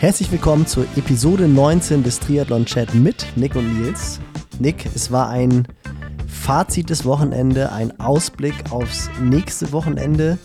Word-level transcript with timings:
Herzlich 0.00 0.32
willkommen 0.32 0.66
zur 0.66 0.84
Episode 0.96 1.46
19 1.46 2.02
des 2.02 2.20
Triathlon 2.20 2.64
Chat 2.64 2.94
mit 2.94 3.26
Nick 3.36 3.54
und 3.54 3.82
Nils. 3.82 4.18
Nick, 4.58 4.86
es 4.94 5.12
war 5.12 5.28
ein 5.28 5.68
Fazit 6.26 6.88
des 6.88 7.04
Wochenende, 7.04 7.70
ein 7.70 8.00
Ausblick 8.00 8.54
aufs 8.70 9.10
nächste 9.20 9.72
Wochenende 9.72 10.38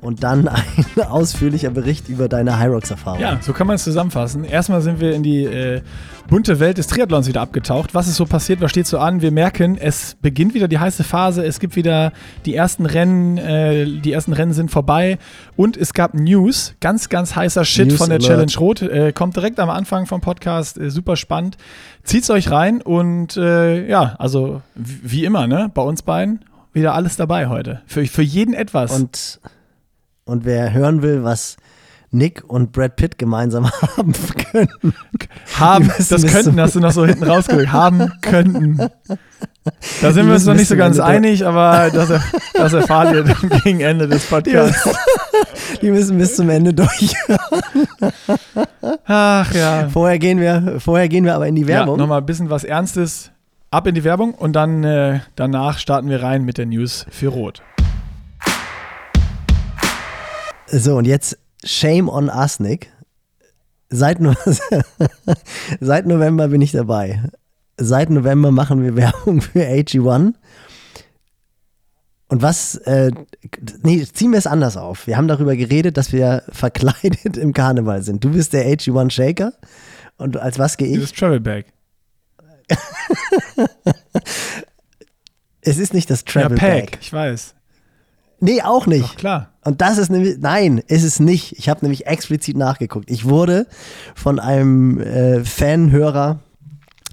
und 0.00 0.22
dann 0.22 0.48
ein 0.48 1.02
ausführlicher 1.08 1.70
Bericht 1.70 2.08
über 2.08 2.28
deine 2.28 2.58
Hyrox-Erfahrung. 2.58 3.20
Ja, 3.20 3.38
so 3.40 3.52
kann 3.52 3.66
man 3.66 3.76
es 3.76 3.84
zusammenfassen. 3.84 4.44
Erstmal 4.44 4.80
sind 4.80 5.00
wir 5.00 5.14
in 5.14 5.22
die 5.22 5.44
äh, 5.44 5.82
bunte 6.28 6.60
Welt 6.60 6.78
des 6.78 6.86
Triathlons 6.86 7.28
wieder 7.28 7.40
abgetaucht. 7.40 7.94
Was 7.94 8.08
ist 8.08 8.16
so 8.16 8.26
passiert? 8.26 8.60
Was 8.60 8.70
steht 8.70 8.86
so 8.86 8.98
an? 8.98 9.22
Wir 9.22 9.30
merken, 9.30 9.76
es 9.78 10.16
beginnt 10.20 10.54
wieder 10.54 10.68
die 10.68 10.78
heiße 10.78 11.04
Phase. 11.04 11.44
Es 11.44 11.60
gibt 11.60 11.76
wieder 11.76 12.12
die 12.44 12.54
ersten 12.54 12.86
Rennen. 12.86 13.38
Äh, 13.38 13.86
die 14.00 14.12
ersten 14.12 14.32
Rennen 14.32 14.52
sind 14.52 14.70
vorbei. 14.70 15.18
Und 15.56 15.76
es 15.76 15.92
gab 15.94 16.14
News. 16.14 16.74
Ganz, 16.80 17.08
ganz 17.08 17.36
heißer 17.36 17.64
Shit 17.64 17.88
News 17.88 17.98
von 17.98 18.08
der 18.08 18.18
Alert. 18.18 18.28
Challenge 18.28 18.52
Rot. 18.58 18.82
Äh, 18.82 19.12
kommt 19.12 19.36
direkt 19.36 19.60
am 19.60 19.70
Anfang 19.70 20.06
vom 20.06 20.20
Podcast. 20.20 20.78
Äh, 20.78 20.90
super 20.90 21.16
spannend. 21.16 21.56
Zieht's 22.02 22.30
euch 22.30 22.50
rein 22.50 22.82
und 22.82 23.36
äh, 23.36 23.88
ja, 23.88 24.14
also 24.18 24.62
wie 24.74 25.24
immer, 25.24 25.46
ne? 25.46 25.70
Bei 25.74 25.82
uns 25.82 26.02
beiden 26.02 26.44
wieder 26.72 26.94
alles 26.94 27.16
dabei 27.16 27.48
heute. 27.48 27.80
Für, 27.86 28.06
für 28.06 28.22
jeden 28.22 28.54
etwas. 28.54 28.92
Und 28.92 29.40
und 30.26 30.44
wer 30.44 30.74
hören 30.74 31.00
will, 31.00 31.24
was 31.24 31.56
Nick 32.10 32.44
und 32.46 32.72
Brad 32.72 32.96
Pitt 32.96 33.18
gemeinsam 33.18 33.70
haben 33.96 34.12
können. 34.52 34.94
Haben, 35.58 35.90
das 35.96 36.26
könnten, 36.26 36.60
hast 36.60 36.74
du 36.74 36.80
noch 36.80 36.92
so 36.92 37.06
hinten 37.06 37.24
rausgeholt. 37.24 37.72
Haben 37.72 38.12
könnten. 38.20 38.78
Da 40.00 40.12
sind 40.12 40.26
wir 40.26 40.34
uns 40.34 40.44
noch 40.44 40.54
nicht 40.54 40.68
so 40.68 40.76
ganz 40.76 41.00
einig, 41.00 41.44
aber 41.44 41.90
das, 41.90 42.12
das 42.54 42.72
erfahrt 42.72 43.14
ihr 43.14 43.24
dann 43.24 43.60
gegen 43.64 43.80
Ende 43.80 44.06
des 44.08 44.26
Podcasts. 44.26 44.88
Die 45.82 45.90
müssen 45.90 46.18
bis 46.18 46.36
zum 46.36 46.48
Ende 46.48 46.72
durchhören. 46.72 47.38
Ach 49.04 49.52
ja. 49.52 49.88
Vorher 49.88 50.18
gehen 50.18 50.40
wir, 50.40 50.76
vorher 50.78 51.08
gehen 51.08 51.24
wir 51.24 51.34
aber 51.34 51.48
in 51.48 51.56
die 51.56 51.66
Werbung. 51.66 51.96
Ja, 51.96 52.02
nochmal 52.02 52.20
ein 52.20 52.26
bisschen 52.26 52.50
was 52.50 52.64
Ernstes. 52.64 53.32
Ab 53.70 53.86
in 53.88 53.94
die 53.96 54.04
Werbung 54.04 54.32
und 54.32 54.54
dann 54.54 54.84
äh, 54.84 55.20
danach 55.34 55.78
starten 55.78 56.08
wir 56.08 56.22
rein 56.22 56.44
mit 56.44 56.56
der 56.56 56.66
News 56.66 57.04
für 57.10 57.28
Rot. 57.28 57.62
So, 60.66 60.96
und 60.96 61.04
jetzt 61.04 61.38
Shame 61.64 62.08
on 62.08 62.28
us, 62.28 62.60
Nick. 62.60 62.90
Seit, 63.88 64.20
no 64.20 64.34
Seit 65.80 66.06
November 66.06 66.48
bin 66.48 66.60
ich 66.60 66.72
dabei. 66.72 67.22
Seit 67.76 68.10
November 68.10 68.50
machen 68.50 68.82
wir 68.82 68.96
Werbung 68.96 69.40
für 69.40 69.60
AG1. 69.60 70.34
Und 72.28 72.42
was, 72.42 72.74
äh, 72.78 73.12
nee, 73.82 74.04
ziehen 74.04 74.32
wir 74.32 74.38
es 74.38 74.48
anders 74.48 74.76
auf. 74.76 75.06
Wir 75.06 75.16
haben 75.16 75.28
darüber 75.28 75.54
geredet, 75.54 75.96
dass 75.96 76.12
wir 76.12 76.42
verkleidet 76.50 77.36
im 77.36 77.52
Karneval 77.52 78.02
sind. 78.02 78.24
Du 78.24 78.30
bist 78.30 78.52
der 78.52 78.66
AG1 78.66 79.10
Shaker 79.10 79.52
und 80.16 80.36
als 80.36 80.58
was 80.58 80.76
gehe 80.76 80.88
ich? 80.88 80.98
Bist 80.98 81.16
Travel 81.16 81.40
Bag. 81.40 81.66
es 85.60 85.78
ist 85.78 85.94
nicht 85.94 86.10
das 86.10 86.24
Travel 86.24 86.56
ja, 86.56 86.68
Pack, 86.68 86.90
Bag. 86.90 86.98
Ich 87.00 87.12
weiß. 87.12 87.54
Nee, 88.40 88.62
auch 88.62 88.86
nicht. 88.86 89.04
Doch, 89.04 89.16
klar. 89.16 89.50
Und 89.64 89.80
das 89.80 89.98
ist 89.98 90.10
nämlich, 90.10 90.36
nein, 90.38 90.78
ist 90.86 91.02
es 91.04 91.20
nicht. 91.20 91.58
Ich 91.58 91.68
habe 91.68 91.80
nämlich 91.82 92.06
explizit 92.06 92.56
nachgeguckt. 92.56 93.10
Ich 93.10 93.24
wurde 93.24 93.66
von 94.14 94.38
einem 94.38 95.00
äh, 95.00 95.44
Fanhörer 95.44 96.40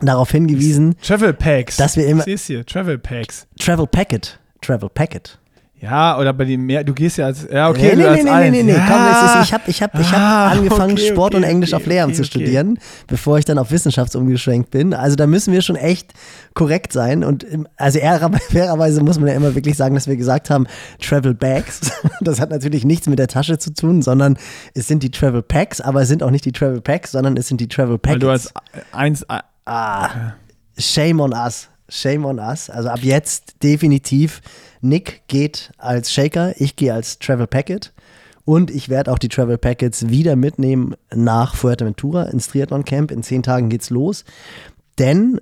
darauf 0.01 0.31
hingewiesen, 0.31 0.95
Travel 1.01 1.33
Packs. 1.33 1.77
dass 1.77 1.95
wir 1.97 2.05
immer. 2.07 2.27
Ich 2.27 2.43
hier, 2.43 2.65
Travel 2.65 2.97
Packs. 2.97 3.47
Travel 3.59 3.87
Packet. 3.87 4.39
Travel 4.61 4.89
Packet. 4.89 5.39
Ja, 5.83 6.17
oder 6.17 6.31
bei 6.31 6.45
den 6.45 6.61
mehr, 6.61 6.81
du 6.85 6.93
gehst 6.93 7.17
ja 7.17 7.25
als, 7.25 7.45
ja, 7.51 7.69
okay, 7.69 7.93
nee, 7.93 8.03
nee, 8.09 8.23
nee, 8.23 8.23
nee, 8.23 8.49
nee, 8.51 8.63
nee, 8.63 8.71
ja. 8.71 8.85
komm, 8.87 9.41
ist, 9.41 9.47
ich 9.49 9.53
habe 9.53 9.63
ich 9.67 9.83
hab, 9.83 9.99
ich 9.99 10.13
hab 10.13 10.17
ah, 10.17 10.47
angefangen, 10.51 10.93
okay, 10.93 11.09
Sport 11.09 11.35
okay, 11.35 11.43
und 11.43 11.49
Englisch 11.49 11.73
okay, 11.73 11.83
auf 11.83 11.87
Lehramt 11.87 12.15
zu 12.15 12.23
studieren, 12.23 12.79
bevor 13.07 13.37
ich 13.37 13.43
dann 13.43 13.57
auf 13.57 13.69
Wissenschaft 13.69 14.15
umgeschwenkt 14.15 14.71
bin. 14.71 14.93
Also 14.93 15.17
da 15.17 15.27
müssen 15.27 15.51
wir 15.51 15.61
schon 15.61 15.75
echt 15.75 16.13
korrekt 16.53 16.93
sein 16.93 17.25
und 17.25 17.45
also 17.75 17.99
fairerweise 18.49 19.03
muss 19.03 19.19
man 19.19 19.27
ja 19.27 19.33
immer 19.33 19.55
wirklich 19.55 19.75
sagen, 19.75 19.93
dass 19.93 20.07
wir 20.07 20.15
gesagt 20.15 20.49
haben, 20.49 20.67
Travel 21.01 21.33
Bags. 21.33 21.81
Das 22.21 22.39
hat 22.39 22.51
natürlich 22.51 22.85
nichts 22.85 23.07
mit 23.07 23.19
der 23.19 23.27
Tasche 23.27 23.57
zu 23.57 23.73
tun, 23.73 24.01
sondern 24.01 24.37
es 24.73 24.87
sind 24.87 25.03
die 25.03 25.11
Travel 25.11 25.41
Packs, 25.41 25.81
aber 25.81 26.03
es 26.03 26.07
sind 26.07 26.23
auch 26.23 26.31
nicht 26.31 26.45
die 26.45 26.53
Travel 26.53 26.79
Packs, 26.79 27.11
sondern 27.11 27.35
es 27.35 27.49
sind 27.49 27.59
die 27.59 27.67
Travel 27.67 27.97
Packets. 27.97 28.13
Weil 28.13 28.19
du 28.19 28.29
als 28.29 28.53
eins, 28.93 29.25
ah, 29.65 30.09
shame 30.77 31.19
on 31.19 31.33
us. 31.33 31.67
Shame 31.95 32.25
on 32.25 32.39
us. 32.39 32.69
Also 32.69 32.89
ab 32.89 32.99
jetzt 33.01 33.63
definitiv 33.63 34.41
Nick 34.81 35.23
geht 35.27 35.71
als 35.77 36.11
Shaker, 36.11 36.53
ich 36.57 36.75
gehe 36.75 36.93
als 36.93 37.19
Travel 37.19 37.47
Packet. 37.47 37.93
Und 38.45 38.71
ich 38.71 38.89
werde 38.89 39.11
auch 39.11 39.19
die 39.19 39.29
Travel 39.29 39.57
Packets 39.57 40.09
wieder 40.09 40.35
mitnehmen 40.35 40.95
nach 41.13 41.55
Fuerteventura 41.55 42.23
ins 42.23 42.49
Triathlon 42.49 42.83
Camp. 42.83 43.11
In 43.11 43.23
zehn 43.23 43.41
Tagen 43.41 43.69
geht's 43.69 43.89
los. 43.89 44.25
Denn 44.99 45.39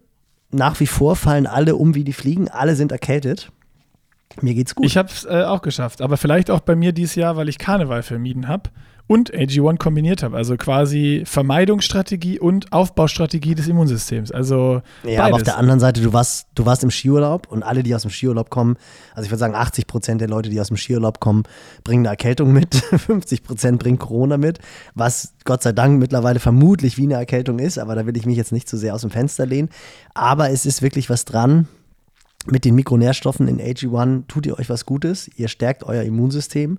nach 0.52 0.80
wie 0.80 0.88
vor 0.88 1.16
fallen 1.16 1.48
alle 1.48 1.76
um 1.76 1.96
wie 1.96 2.04
die 2.04 2.14
Fliegen. 2.14 2.48
Alle 2.48 2.76
sind 2.76 2.92
erkältet. 2.92 3.52
Mir 4.42 4.54
geht's 4.54 4.76
gut. 4.76 4.86
Ich 4.86 4.98
habe 4.98 5.10
es 5.10 5.26
äh, 5.26 5.44
auch 5.44 5.64
geschafft. 5.64 6.02
Aber 6.02 6.16
vielleicht 6.18 6.52
auch 6.52 6.60
bei 6.60 6.76
mir 6.76 6.92
dieses 6.92 7.16
Jahr, 7.16 7.36
weil 7.38 7.50
ich 7.50 7.58
Karneval 7.58 8.04
vermieden 8.04 8.48
habe 8.48 8.70
und 9.12 9.34
AG1 9.34 9.78
kombiniert 9.78 10.24
habe. 10.24 10.38
Also 10.38 10.56
quasi 10.56 11.24
Vermeidungsstrategie 11.26 12.40
und 12.40 12.72
Aufbaustrategie 12.72 13.56
des 13.56 13.68
Immunsystems. 13.68 14.32
Also 14.32 14.84
ja, 15.04 15.18
beides. 15.18 15.20
aber 15.20 15.36
auf 15.36 15.44
der 15.44 15.58
anderen 15.58 15.82
Seite, 15.82 16.00
du 16.00 16.14
warst, 16.14 16.48
du 16.56 16.66
warst 16.66 16.82
im 16.86 16.92
Skiurlaub 16.92 17.52
und 17.52 17.62
alle, 17.62 17.84
die 17.84 17.94
aus 17.94 18.04
dem 18.04 18.12
Skiurlaub 18.12 18.50
kommen, 18.50 18.78
also 19.14 19.26
ich 19.26 19.30
würde 19.30 19.40
sagen, 19.40 19.54
80 19.54 19.86
Prozent 19.86 20.22
der 20.22 20.30
Leute, 20.30 20.50
die 20.50 20.62
aus 20.62 20.70
dem 20.70 20.78
Skiurlaub 20.78 21.20
kommen, 21.20 21.44
bringen 21.84 22.06
eine 22.06 22.14
Erkältung 22.14 22.54
mit, 22.54 22.74
50 22.98 23.44
Prozent 23.44 23.80
bringen 23.80 24.00
Corona 24.00 24.38
mit, 24.38 24.60
was 24.96 25.34
Gott 25.44 25.62
sei 25.62 25.74
Dank 25.74 26.00
mittlerweile 26.00 26.40
vermutlich 26.40 26.98
wie 26.98 27.04
eine 27.04 27.16
Erkältung 27.16 27.60
ist, 27.60 27.80
aber 27.80 27.96
da 27.96 28.06
will 28.06 28.16
ich 28.16 28.26
mich 28.26 28.38
jetzt 28.38 28.54
nicht 28.54 28.70
zu 28.70 28.78
sehr 28.78 28.96
aus 28.96 29.02
dem 29.02 29.10
Fenster 29.10 29.46
lehnen. 29.46 29.68
Aber 30.14 30.52
es 30.52 30.66
ist 30.66 30.82
wirklich 30.82 31.10
was 31.10 31.26
dran 31.26 31.68
mit 32.48 32.66
den 32.66 32.76
Mikronährstoffen 32.76 33.48
in 33.48 33.60
AG1 33.60 34.28
tut 34.28 34.46
ihr 34.46 34.58
euch 34.58 34.70
was 34.70 34.86
Gutes, 34.86 35.30
ihr 35.36 35.48
stärkt 35.48 35.84
euer 35.84 36.04
Immunsystem 36.04 36.78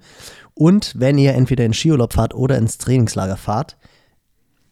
und 0.54 0.94
wenn 0.98 1.18
ihr 1.18 1.34
entweder 1.34 1.64
in 1.64 1.72
Skiurlaub 1.72 2.12
fahrt 2.12 2.34
oder 2.34 2.58
ins 2.58 2.78
Trainingslager 2.78 3.36
fahrt, 3.36 3.76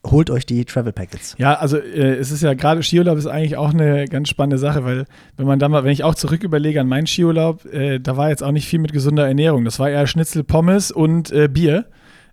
holt 0.06 0.30
euch 0.30 0.46
die 0.46 0.64
Travel 0.64 0.92
Packets. 0.92 1.34
Ja, 1.38 1.54
also 1.54 1.76
äh, 1.76 2.14
es 2.14 2.30
ist 2.30 2.42
ja 2.42 2.54
gerade 2.54 2.82
Skiurlaub 2.82 3.18
ist 3.18 3.26
eigentlich 3.26 3.56
auch 3.56 3.72
eine 3.72 4.06
ganz 4.06 4.28
spannende 4.28 4.58
Sache, 4.58 4.84
weil 4.84 5.04
wenn 5.36 5.46
man 5.46 5.58
da 5.58 5.68
mal, 5.68 5.84
wenn 5.84 5.92
ich 5.92 6.04
auch 6.04 6.14
zurück 6.14 6.42
überlege 6.42 6.80
an 6.80 6.88
meinen 6.88 7.06
Skiurlaub, 7.06 7.66
äh, 7.66 7.98
da 7.98 8.16
war 8.16 8.30
jetzt 8.30 8.42
auch 8.42 8.52
nicht 8.52 8.66
viel 8.66 8.78
mit 8.78 8.92
gesunder 8.92 9.26
Ernährung. 9.26 9.64
Das 9.64 9.78
war 9.78 9.90
eher 9.90 10.06
Schnitzel, 10.06 10.42
Pommes 10.42 10.90
und 10.90 11.30
äh, 11.32 11.48
Bier 11.48 11.86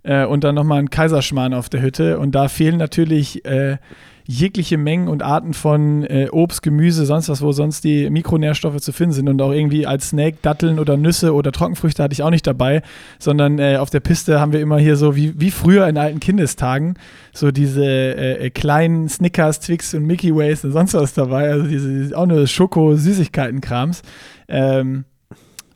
äh, 0.03 0.25
und 0.25 0.44
dann 0.44 0.56
nochmal 0.56 0.79
ein 0.79 0.89
Kaiserschmarrn 0.89 1.53
auf 1.53 1.69
der 1.69 1.81
Hütte 1.81 2.19
und 2.19 2.34
da 2.34 2.47
fehlen 2.47 2.78
natürlich 2.78 3.44
äh, 3.45 3.78
jegliche 4.27 4.77
Mengen 4.77 5.07
und 5.07 5.23
Arten 5.23 5.53
von 5.53 6.03
äh, 6.03 6.27
Obst, 6.31 6.61
Gemüse, 6.61 7.05
sonst 7.05 7.29
was, 7.29 7.41
wo 7.41 7.53
sonst 7.53 7.85
die 7.85 8.09
Mikronährstoffe 8.09 8.79
zu 8.81 8.91
finden 8.91 9.13
sind. 9.13 9.29
Und 9.29 9.41
auch 9.41 9.51
irgendwie 9.51 9.88
als 9.88 10.09
Snack 10.09 10.41
Datteln 10.41 10.79
oder 10.79 10.97
Nüsse 10.97 11.33
oder 11.33 11.51
Trockenfrüchte 11.53 12.03
hatte 12.03 12.13
ich 12.13 12.23
auch 12.23 12.29
nicht 12.29 12.45
dabei, 12.45 12.81
sondern 13.19 13.57
äh, 13.57 13.77
auf 13.77 13.89
der 13.89 14.01
Piste 14.01 14.39
haben 14.39 14.51
wir 14.51 14.59
immer 14.59 14.77
hier 14.77 14.97
so 14.97 15.15
wie, 15.15 15.39
wie 15.39 15.49
früher 15.49 15.88
in 15.88 15.97
alten 15.97 16.19
Kindestagen 16.19 16.95
so 17.33 17.51
diese 17.51 17.85
äh, 17.85 18.47
äh 18.47 18.49
kleinen 18.49 19.07
Snickers, 19.07 19.61
Twix 19.61 19.93
und 19.93 20.05
Mickey 20.05 20.35
Ways 20.35 20.65
und 20.65 20.73
sonst 20.73 20.94
was 20.94 21.13
dabei. 21.13 21.49
Also 21.49 21.65
diese 21.65 22.17
auch 22.17 22.25
nur 22.25 22.45
Schoko-Süßigkeiten-Krams. 22.45 24.01
Ähm, 24.49 25.05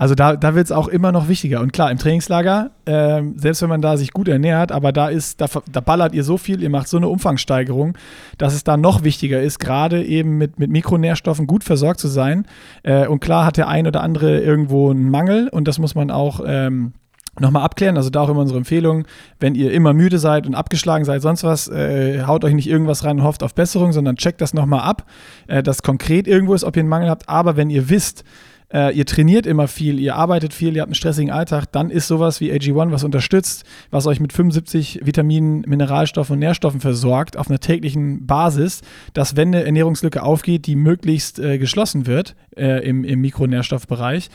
also 0.02 0.16
da, 0.16 0.36
da 0.36 0.56
wird 0.56 0.66
es 0.66 0.72
auch 0.72 0.88
immer 0.88 1.12
noch 1.12 1.28
wichtiger. 1.28 1.62
Und 1.62 1.74
klar, 1.74 1.92
im 1.92 2.00
Trainingslager, 2.00 2.72
äh, 2.86 3.22
selbst 3.36 3.62
wenn 3.62 3.70
man 3.70 3.84
da 3.84 3.98
sich 3.98 4.14
gut 4.14 4.28
ernährt, 4.28 4.72
aber 4.72 4.92
da 4.92 5.10
ist, 5.10 5.40
da, 5.40 5.46
da 5.72 5.80
ballert 5.80 6.16
ihr 6.16 6.24
so 6.24 6.40
viel, 6.40 6.64
ihr 6.64 6.72
macht 6.72 6.88
so 6.88 6.98
eine 6.98 7.08
Umfangssteigerung, 7.08 7.96
dass 8.40 8.56
es 8.56 8.64
da 8.64 8.78
noch 8.78 9.04
wichtiger 9.04 9.40
ist, 9.44 9.60
gerade 9.60 10.04
eben 10.04 10.40
mit, 10.40 10.58
mit 10.58 10.72
Mikronährstoffen 10.72 11.46
gut 11.46 11.64
versorgt 11.64 12.00
zu 12.00 12.08
sein. 12.08 12.48
Äh, 12.82 13.06
und 13.06 13.20
klar 13.20 13.46
hat 13.46 13.58
der 13.58 13.68
ein 13.68 13.86
oder 13.86 14.02
andere 14.02 14.40
irgendwo 14.40 14.90
einen 14.90 15.12
Mangel 15.12 15.50
und 15.50 15.68
das 15.68 15.78
muss 15.78 15.94
man 15.94 16.10
auch 16.10 16.42
ähm, 16.48 16.94
nochmal 17.40 17.62
abklären. 17.62 17.96
Also 17.96 18.10
da 18.10 18.22
auch 18.22 18.30
immer 18.30 18.42
unsere 18.42 18.58
Empfehlung, 18.58 19.06
wenn 19.40 19.54
ihr 19.54 19.72
immer 19.72 19.94
müde 19.94 20.18
seid 20.18 20.48
und 20.48 20.56
abgeschlagen 20.56 21.06
seid, 21.06 21.22
sonst 21.22 21.44
was, 21.44 21.68
äh, 21.68 22.24
haut 22.24 22.44
euch 22.44 22.56
nicht 22.56 22.68
irgendwas 22.68 23.04
rein 23.04 23.20
und 23.20 23.24
hofft 23.24 23.44
auf 23.44 23.54
Besserung, 23.54 23.92
sondern 23.92 24.16
checkt 24.16 24.42
das 24.42 24.56
nochmal 24.56 24.80
ab, 24.80 25.06
äh, 25.46 25.62
dass 25.62 25.84
konkret 25.84 26.28
irgendwo 26.28 26.56
ist, 26.56 26.64
ob 26.64 26.76
ihr 26.76 26.80
einen 26.80 26.90
Mangel 26.90 27.12
habt. 27.12 27.30
Aber 27.30 27.56
wenn 27.56 27.70
ihr 27.70 27.88
wisst, 27.88 28.24
äh, 28.74 28.96
ihr 28.96 29.06
trainiert 29.06 29.46
immer 29.46 29.68
viel, 29.68 30.00
ihr 30.00 30.16
arbeitet 30.16 30.54
viel, 30.54 30.76
ihr 30.76 30.82
habt 30.82 30.90
einen 30.90 30.96
stressigen 30.96 31.32
Alltag, 31.32 31.72
dann 31.72 31.90
ist 31.90 32.08
sowas 32.08 32.40
wie 32.42 32.52
AG1, 32.52 32.92
was 32.92 33.04
unterstützt, 33.04 33.64
was 33.90 34.08
euch 34.08 34.20
mit 34.20 34.34
75 34.34 35.02
Vitaminen, 35.04 35.62
Mineralstoffen 35.68 36.34
und 36.34 36.40
Nährstoffen 36.40 36.80
versorgt 36.80 37.38
auf 37.38 37.50
einer 37.50 37.60
täglichen 37.60 38.26
Basis, 38.26 38.82
dass 39.14 39.36
wenn 39.36 39.50
eine 39.50 39.66
Ernährungslücke 39.66 40.24
aufgeht, 40.24 40.68
die 40.68 40.76
möglichst 40.76 41.40
äh, 41.40 41.58
geschlossen 41.58 42.06
wird 42.06 42.36
äh, 42.56 42.88
im, 42.88 43.04
im 43.04 43.22
Mikronährstoffbereich, 43.22 44.30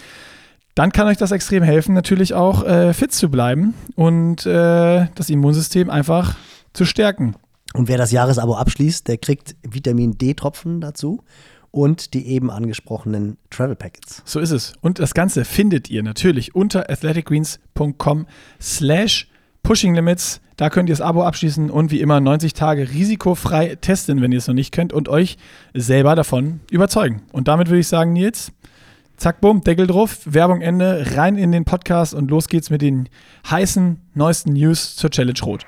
dann 0.74 0.92
kann 0.92 1.06
euch 1.06 1.16
das 1.16 1.32
extrem 1.32 1.62
helfen, 1.62 1.94
natürlich 1.94 2.34
auch 2.34 2.62
äh, 2.62 2.92
fit 2.92 3.12
zu 3.12 3.30
bleiben 3.30 3.74
und 3.94 4.44
äh, 4.44 5.06
das 5.14 5.30
Immunsystem 5.30 5.88
einfach 5.88 6.36
zu 6.74 6.84
stärken. 6.84 7.34
Und 7.72 7.88
wer 7.88 7.98
das 7.98 8.12
Jahresabo 8.12 8.54
abschließt, 8.56 9.08
der 9.08 9.18
kriegt 9.18 9.56
Vitamin 9.62 10.18
D-Tropfen 10.18 10.80
dazu 10.80 11.22
und 11.70 12.14
die 12.14 12.26
eben 12.26 12.50
angesprochenen 12.50 13.36
Travel 13.50 13.76
Packets. 13.76 14.22
So 14.24 14.40
ist 14.40 14.50
es. 14.50 14.72
Und 14.80 14.98
das 14.98 15.14
Ganze 15.14 15.44
findet 15.44 15.90
ihr 15.90 16.02
natürlich 16.02 16.54
unter 16.54 16.90
athleticgreens.com 16.90 18.26
slash 18.60 19.28
Pushing 19.62 19.94
Limits. 19.94 20.40
Da 20.56 20.70
könnt 20.70 20.88
ihr 20.88 20.94
das 20.94 21.00
Abo 21.00 21.24
abschließen 21.24 21.70
und 21.70 21.90
wie 21.90 22.00
immer 22.00 22.20
90 22.20 22.54
Tage 22.54 22.88
risikofrei 22.90 23.76
testen, 23.76 24.22
wenn 24.22 24.32
ihr 24.32 24.38
es 24.38 24.46
noch 24.46 24.54
nicht 24.54 24.72
könnt 24.72 24.92
und 24.92 25.08
euch 25.08 25.36
selber 25.74 26.14
davon 26.14 26.60
überzeugen. 26.70 27.22
Und 27.32 27.48
damit 27.48 27.68
würde 27.68 27.80
ich 27.80 27.88
sagen, 27.88 28.12
Nils, 28.12 28.52
zack, 29.16 29.40
bumm, 29.40 29.62
Deckel 29.62 29.86
drauf, 29.86 30.20
Werbung 30.24 30.60
Ende, 30.60 31.04
rein 31.16 31.36
in 31.36 31.52
den 31.52 31.64
Podcast 31.64 32.14
und 32.14 32.30
los 32.30 32.48
geht's 32.48 32.70
mit 32.70 32.80
den 32.80 33.08
heißen, 33.50 34.00
neuesten 34.14 34.52
News 34.52 34.96
zur 34.96 35.10
Challenge 35.10 35.40
Rot. 35.42 35.66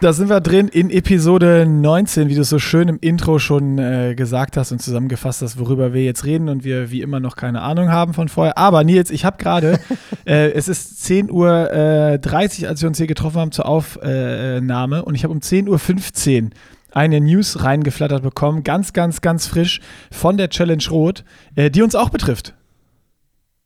Da 0.00 0.12
sind 0.12 0.28
wir 0.28 0.40
drin 0.40 0.68
in 0.68 0.90
Episode 0.90 1.66
19, 1.66 2.28
wie 2.28 2.36
du 2.36 2.42
es 2.42 2.48
so 2.48 2.60
schön 2.60 2.86
im 2.86 3.00
Intro 3.00 3.40
schon 3.40 3.78
äh, 3.78 4.14
gesagt 4.14 4.56
hast 4.56 4.70
und 4.70 4.80
zusammengefasst 4.80 5.42
hast, 5.42 5.58
worüber 5.58 5.92
wir 5.92 6.04
jetzt 6.04 6.24
reden 6.24 6.48
und 6.48 6.62
wir 6.62 6.92
wie 6.92 7.02
immer 7.02 7.18
noch 7.18 7.34
keine 7.34 7.62
Ahnung 7.62 7.90
haben 7.90 8.14
von 8.14 8.28
vorher. 8.28 8.56
Aber 8.56 8.84
Nils, 8.84 9.10
ich 9.10 9.24
habe 9.24 9.38
gerade, 9.38 9.80
äh, 10.24 10.52
es 10.52 10.68
ist 10.68 11.04
10.30 11.04 11.32
Uhr, 11.32 11.72
äh, 11.72 12.66
als 12.68 12.80
wir 12.80 12.88
uns 12.88 12.98
hier 12.98 13.08
getroffen 13.08 13.40
haben 13.40 13.50
zur 13.50 13.66
Aufnahme 13.66 15.04
und 15.04 15.16
ich 15.16 15.24
habe 15.24 15.32
um 15.34 15.40
10.15 15.40 16.44
Uhr 16.44 16.50
eine 16.92 17.20
News 17.20 17.64
reingeflattert 17.64 18.22
bekommen, 18.22 18.62
ganz, 18.62 18.92
ganz, 18.92 19.20
ganz 19.20 19.48
frisch 19.48 19.80
von 20.12 20.36
der 20.36 20.48
Challenge 20.48 20.84
Rot, 20.90 21.24
äh, 21.56 21.72
die 21.72 21.82
uns 21.82 21.96
auch 21.96 22.10
betrifft. 22.10 22.54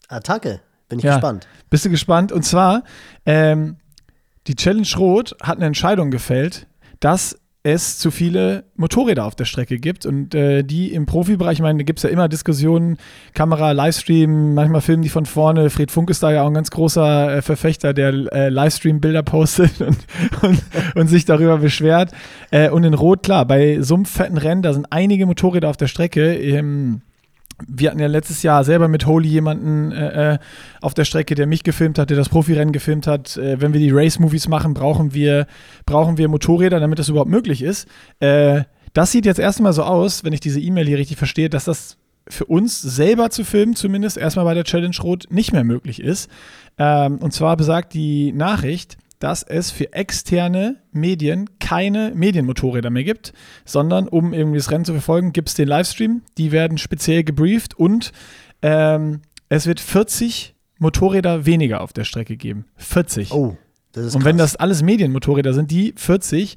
Attacke, 0.08 0.60
bin 0.88 0.98
ich 0.98 1.04
ja. 1.04 1.16
gespannt. 1.16 1.46
Bist 1.68 1.84
du 1.84 1.90
gespannt? 1.90 2.32
Und 2.32 2.44
zwar, 2.44 2.84
ähm, 3.26 3.76
die 4.46 4.56
Challenge 4.56 4.88
Rot 4.96 5.36
hat 5.42 5.58
eine 5.58 5.66
Entscheidung 5.66 6.10
gefällt, 6.10 6.66
dass 7.00 7.36
es 7.64 7.98
zu 7.98 8.10
viele 8.10 8.64
Motorräder 8.74 9.24
auf 9.24 9.36
der 9.36 9.44
Strecke 9.44 9.78
gibt 9.78 10.04
und 10.04 10.34
äh, 10.34 10.64
die 10.64 10.92
im 10.92 11.06
Profibereich, 11.06 11.58
ich 11.58 11.62
meine, 11.62 11.78
da 11.78 11.84
gibt 11.84 12.00
es 12.00 12.02
ja 12.02 12.10
immer 12.10 12.28
Diskussionen, 12.28 12.96
Kamera, 13.34 13.70
Livestream, 13.70 14.54
manchmal 14.54 14.80
filmen 14.80 15.04
die 15.04 15.08
von 15.08 15.26
vorne. 15.26 15.70
Fred 15.70 15.92
Funk 15.92 16.10
ist 16.10 16.24
da 16.24 16.32
ja 16.32 16.42
auch 16.42 16.48
ein 16.48 16.54
ganz 16.54 16.72
großer 16.72 17.36
äh, 17.36 17.42
Verfechter, 17.42 17.94
der 17.94 18.08
äh, 18.32 18.48
Livestream-Bilder 18.48 19.22
postet 19.22 19.80
und, 19.80 19.98
und, 20.42 20.62
und, 20.96 21.06
sich 21.06 21.24
darüber 21.24 21.58
beschwert. 21.58 22.10
Äh, 22.50 22.70
und 22.70 22.82
in 22.82 22.94
Rot, 22.94 23.22
klar, 23.22 23.46
bei 23.46 23.80
so 23.80 23.94
einem 23.94 24.06
fetten 24.06 24.38
Rennen, 24.38 24.62
da 24.62 24.72
sind 24.72 24.88
einige 24.90 25.26
Motorräder 25.26 25.70
auf 25.70 25.76
der 25.76 25.86
Strecke. 25.86 26.34
Ähm, 26.34 27.02
wir 27.68 27.90
hatten 27.90 28.00
ja 28.00 28.06
letztes 28.06 28.42
Jahr 28.42 28.64
selber 28.64 28.88
mit 28.88 29.06
Holy 29.06 29.28
jemanden 29.28 29.92
äh, 29.92 30.34
äh, 30.34 30.38
auf 30.80 30.94
der 30.94 31.04
Strecke, 31.04 31.34
der 31.34 31.46
mich 31.46 31.62
gefilmt 31.64 31.98
hat, 31.98 32.10
der 32.10 32.16
das 32.16 32.28
Profirennen 32.28 32.72
gefilmt 32.72 33.06
hat. 33.06 33.36
Äh, 33.36 33.60
wenn 33.60 33.72
wir 33.72 33.80
die 33.80 33.90
Race-Movies 33.90 34.48
machen, 34.48 34.74
brauchen 34.74 35.14
wir, 35.14 35.46
brauchen 35.86 36.18
wir 36.18 36.28
Motorräder, 36.28 36.80
damit 36.80 36.98
das 36.98 37.08
überhaupt 37.08 37.30
möglich 37.30 37.62
ist. 37.62 37.88
Äh, 38.20 38.64
das 38.92 39.12
sieht 39.12 39.26
jetzt 39.26 39.38
erstmal 39.38 39.72
so 39.72 39.82
aus, 39.82 40.24
wenn 40.24 40.32
ich 40.32 40.40
diese 40.40 40.60
E-Mail 40.60 40.86
hier 40.86 40.98
richtig 40.98 41.16
verstehe, 41.16 41.48
dass 41.48 41.64
das 41.64 41.96
für 42.28 42.44
uns 42.44 42.80
selber 42.80 43.30
zu 43.30 43.44
filmen, 43.44 43.74
zumindest 43.74 44.16
erstmal 44.16 44.44
bei 44.44 44.54
der 44.54 44.64
Challenge 44.64 44.96
Rot, 45.02 45.26
nicht 45.30 45.52
mehr 45.52 45.64
möglich 45.64 46.00
ist. 46.00 46.30
Ähm, 46.78 47.18
und 47.18 47.32
zwar 47.32 47.56
besagt 47.56 47.94
die 47.94 48.32
Nachricht, 48.32 48.96
dass 49.22 49.44
es 49.44 49.70
für 49.70 49.92
externe 49.92 50.82
Medien 50.90 51.48
keine 51.60 52.10
Medienmotorräder 52.12 52.90
mehr 52.90 53.04
gibt, 53.04 53.32
sondern 53.64 54.08
um 54.08 54.32
irgendwie 54.32 54.58
das 54.58 54.70
Rennen 54.72 54.84
zu 54.84 54.92
verfolgen, 54.92 55.32
gibt 55.32 55.48
es 55.48 55.54
den 55.54 55.68
Livestream. 55.68 56.22
Die 56.38 56.50
werden 56.50 56.76
speziell 56.76 57.22
gebrieft 57.22 57.78
und 57.78 58.10
ähm, 58.62 59.20
es 59.48 59.66
wird 59.66 59.78
40 59.78 60.56
Motorräder 60.78 61.46
weniger 61.46 61.82
auf 61.82 61.92
der 61.92 62.02
Strecke 62.02 62.36
geben. 62.36 62.64
40. 62.76 63.32
Oh, 63.32 63.56
das 63.92 64.06
ist 64.06 64.16
Und 64.16 64.24
wenn 64.24 64.38
das 64.38 64.56
alles 64.56 64.82
Medienmotorräder 64.82 65.54
sind, 65.54 65.70
die 65.70 65.94
40 65.96 66.56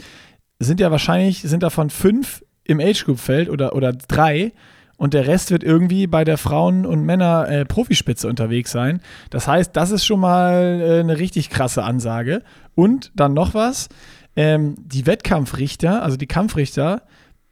sind 0.58 0.80
ja 0.80 0.90
wahrscheinlich, 0.90 1.42
sind 1.42 1.62
davon 1.62 1.92
fünf 1.92 2.44
im 2.64 2.80
Age-Group-Feld 2.80 3.50
oder, 3.50 3.76
oder 3.76 3.94
drei 3.94 4.54
und 4.98 5.14
der 5.14 5.28
Rest 5.28 5.52
wird 5.52 5.64
irgendwie 5.64 6.08
bei 6.08 6.24
der 6.24 6.38
Frauen- 6.38 6.86
und 6.86 7.04
Männer-Profispitze 7.04 8.28
äh, 8.28 8.30
unterwegs 8.30 8.72
sein. 8.72 9.02
Das 9.30 9.48
heißt, 9.48 9.76
das 9.76 9.92
ist 9.92 10.06
schon 10.06 10.20
mal 10.20 10.80
äh, 10.82 11.00
eine 11.00 11.18
richtig 11.18 11.50
krasse 11.50 11.84
Ansage. 11.84 12.42
Und 12.76 13.12
dann 13.16 13.34
noch 13.34 13.54
was: 13.54 13.90
ähm, 14.36 14.76
Die 14.78 15.06
Wettkampfrichter, 15.06 16.02
also 16.02 16.18
die 16.18 16.28
Kampfrichter, 16.28 17.02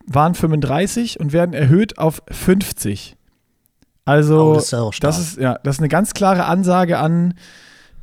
waren 0.06 0.36
35 0.36 1.20
und 1.20 1.34
werden 1.34 1.54
erhöht 1.54 1.98
auf 1.98 2.22
50. 2.30 3.16
Also, 4.06 4.52
oh, 4.52 4.54
das, 4.56 4.74
ist 4.74 5.04
das, 5.04 5.20
ist, 5.20 5.38
ja, 5.38 5.60
das 5.64 5.76
ist 5.76 5.80
eine 5.80 5.90
ganz 5.90 6.14
klare 6.14 6.46
Ansage 6.46 6.98
an 6.98 7.36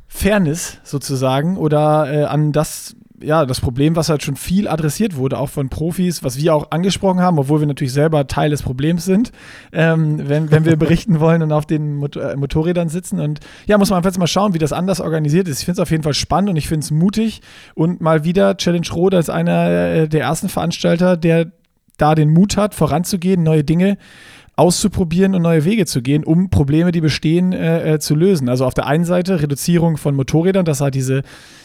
Fairness 0.07 0.79
sozusagen 0.83 1.57
oder 1.57 2.11
äh, 2.11 2.23
an 2.25 2.51
das, 2.51 2.95
ja, 3.23 3.45
das 3.45 3.61
Problem, 3.61 3.95
was 3.95 4.09
halt 4.09 4.23
schon 4.23 4.35
viel 4.35 4.67
adressiert 4.67 5.15
wurde, 5.15 5.37
auch 5.37 5.49
von 5.49 5.69
Profis, 5.69 6.23
was 6.23 6.37
wir 6.37 6.53
auch 6.55 6.71
angesprochen 6.71 7.19
haben, 7.21 7.39
obwohl 7.39 7.59
wir 7.59 7.67
natürlich 7.67 7.93
selber 7.93 8.27
Teil 8.27 8.49
des 8.49 8.61
Problems 8.61 9.05
sind, 9.05 9.31
ähm, 9.71 10.27
wenn, 10.27 10.51
wenn 10.51 10.65
wir 10.65 10.75
berichten 10.77 11.19
wollen 11.19 11.41
und 11.41 11.51
auf 11.51 11.65
den 11.65 11.95
Mot 11.95 12.15
äh, 12.15 12.35
Motorrädern 12.35 12.89
sitzen. 12.89 13.19
Und 13.19 13.39
ja, 13.67 13.77
muss 13.77 13.89
man 13.89 13.97
einfach 13.97 14.09
jetzt 14.09 14.19
mal 14.19 14.27
schauen, 14.27 14.53
wie 14.53 14.59
das 14.59 14.73
anders 14.73 14.99
organisiert 14.99 15.47
ist. 15.47 15.59
Ich 15.59 15.65
finde 15.65 15.81
es 15.81 15.83
auf 15.83 15.91
jeden 15.91 16.03
Fall 16.03 16.13
spannend 16.13 16.49
und 16.49 16.55
ich 16.55 16.67
finde 16.67 16.83
es 16.83 16.91
mutig. 16.91 17.41
Und 17.75 18.01
mal 18.01 18.23
wieder 18.23 18.57
Challenge 18.57 18.87
Rot 18.93 19.13
als 19.13 19.29
einer 19.29 19.69
äh, 19.69 20.07
der 20.07 20.21
ersten 20.21 20.49
Veranstalter, 20.49 21.17
der 21.17 21.51
da 21.97 22.15
den 22.15 22.29
Mut 22.29 22.57
hat, 22.57 22.73
voranzugehen, 22.73 23.43
neue 23.43 23.63
Dinge 23.63 23.97
auszuprobieren 24.55 25.33
und 25.33 25.41
neue 25.41 25.65
Wege 25.65 25.85
zu 25.85 26.01
gehen, 26.01 26.23
um 26.23 26.49
Probleme, 26.49 26.91
die 26.91 27.01
bestehen, 27.01 27.53
äh, 27.53 27.93
äh, 27.93 27.99
zu 27.99 28.15
lösen. 28.15 28.49
Also 28.49 28.65
auf 28.65 28.73
der 28.73 28.85
einen 28.85 29.05
Seite 29.05 29.41
Reduzierung 29.41 29.97
von 29.97 30.15
Motorrädern, 30.15 30.65
das 30.65 30.81
hat 30.81 30.93
diese, 30.93 31.23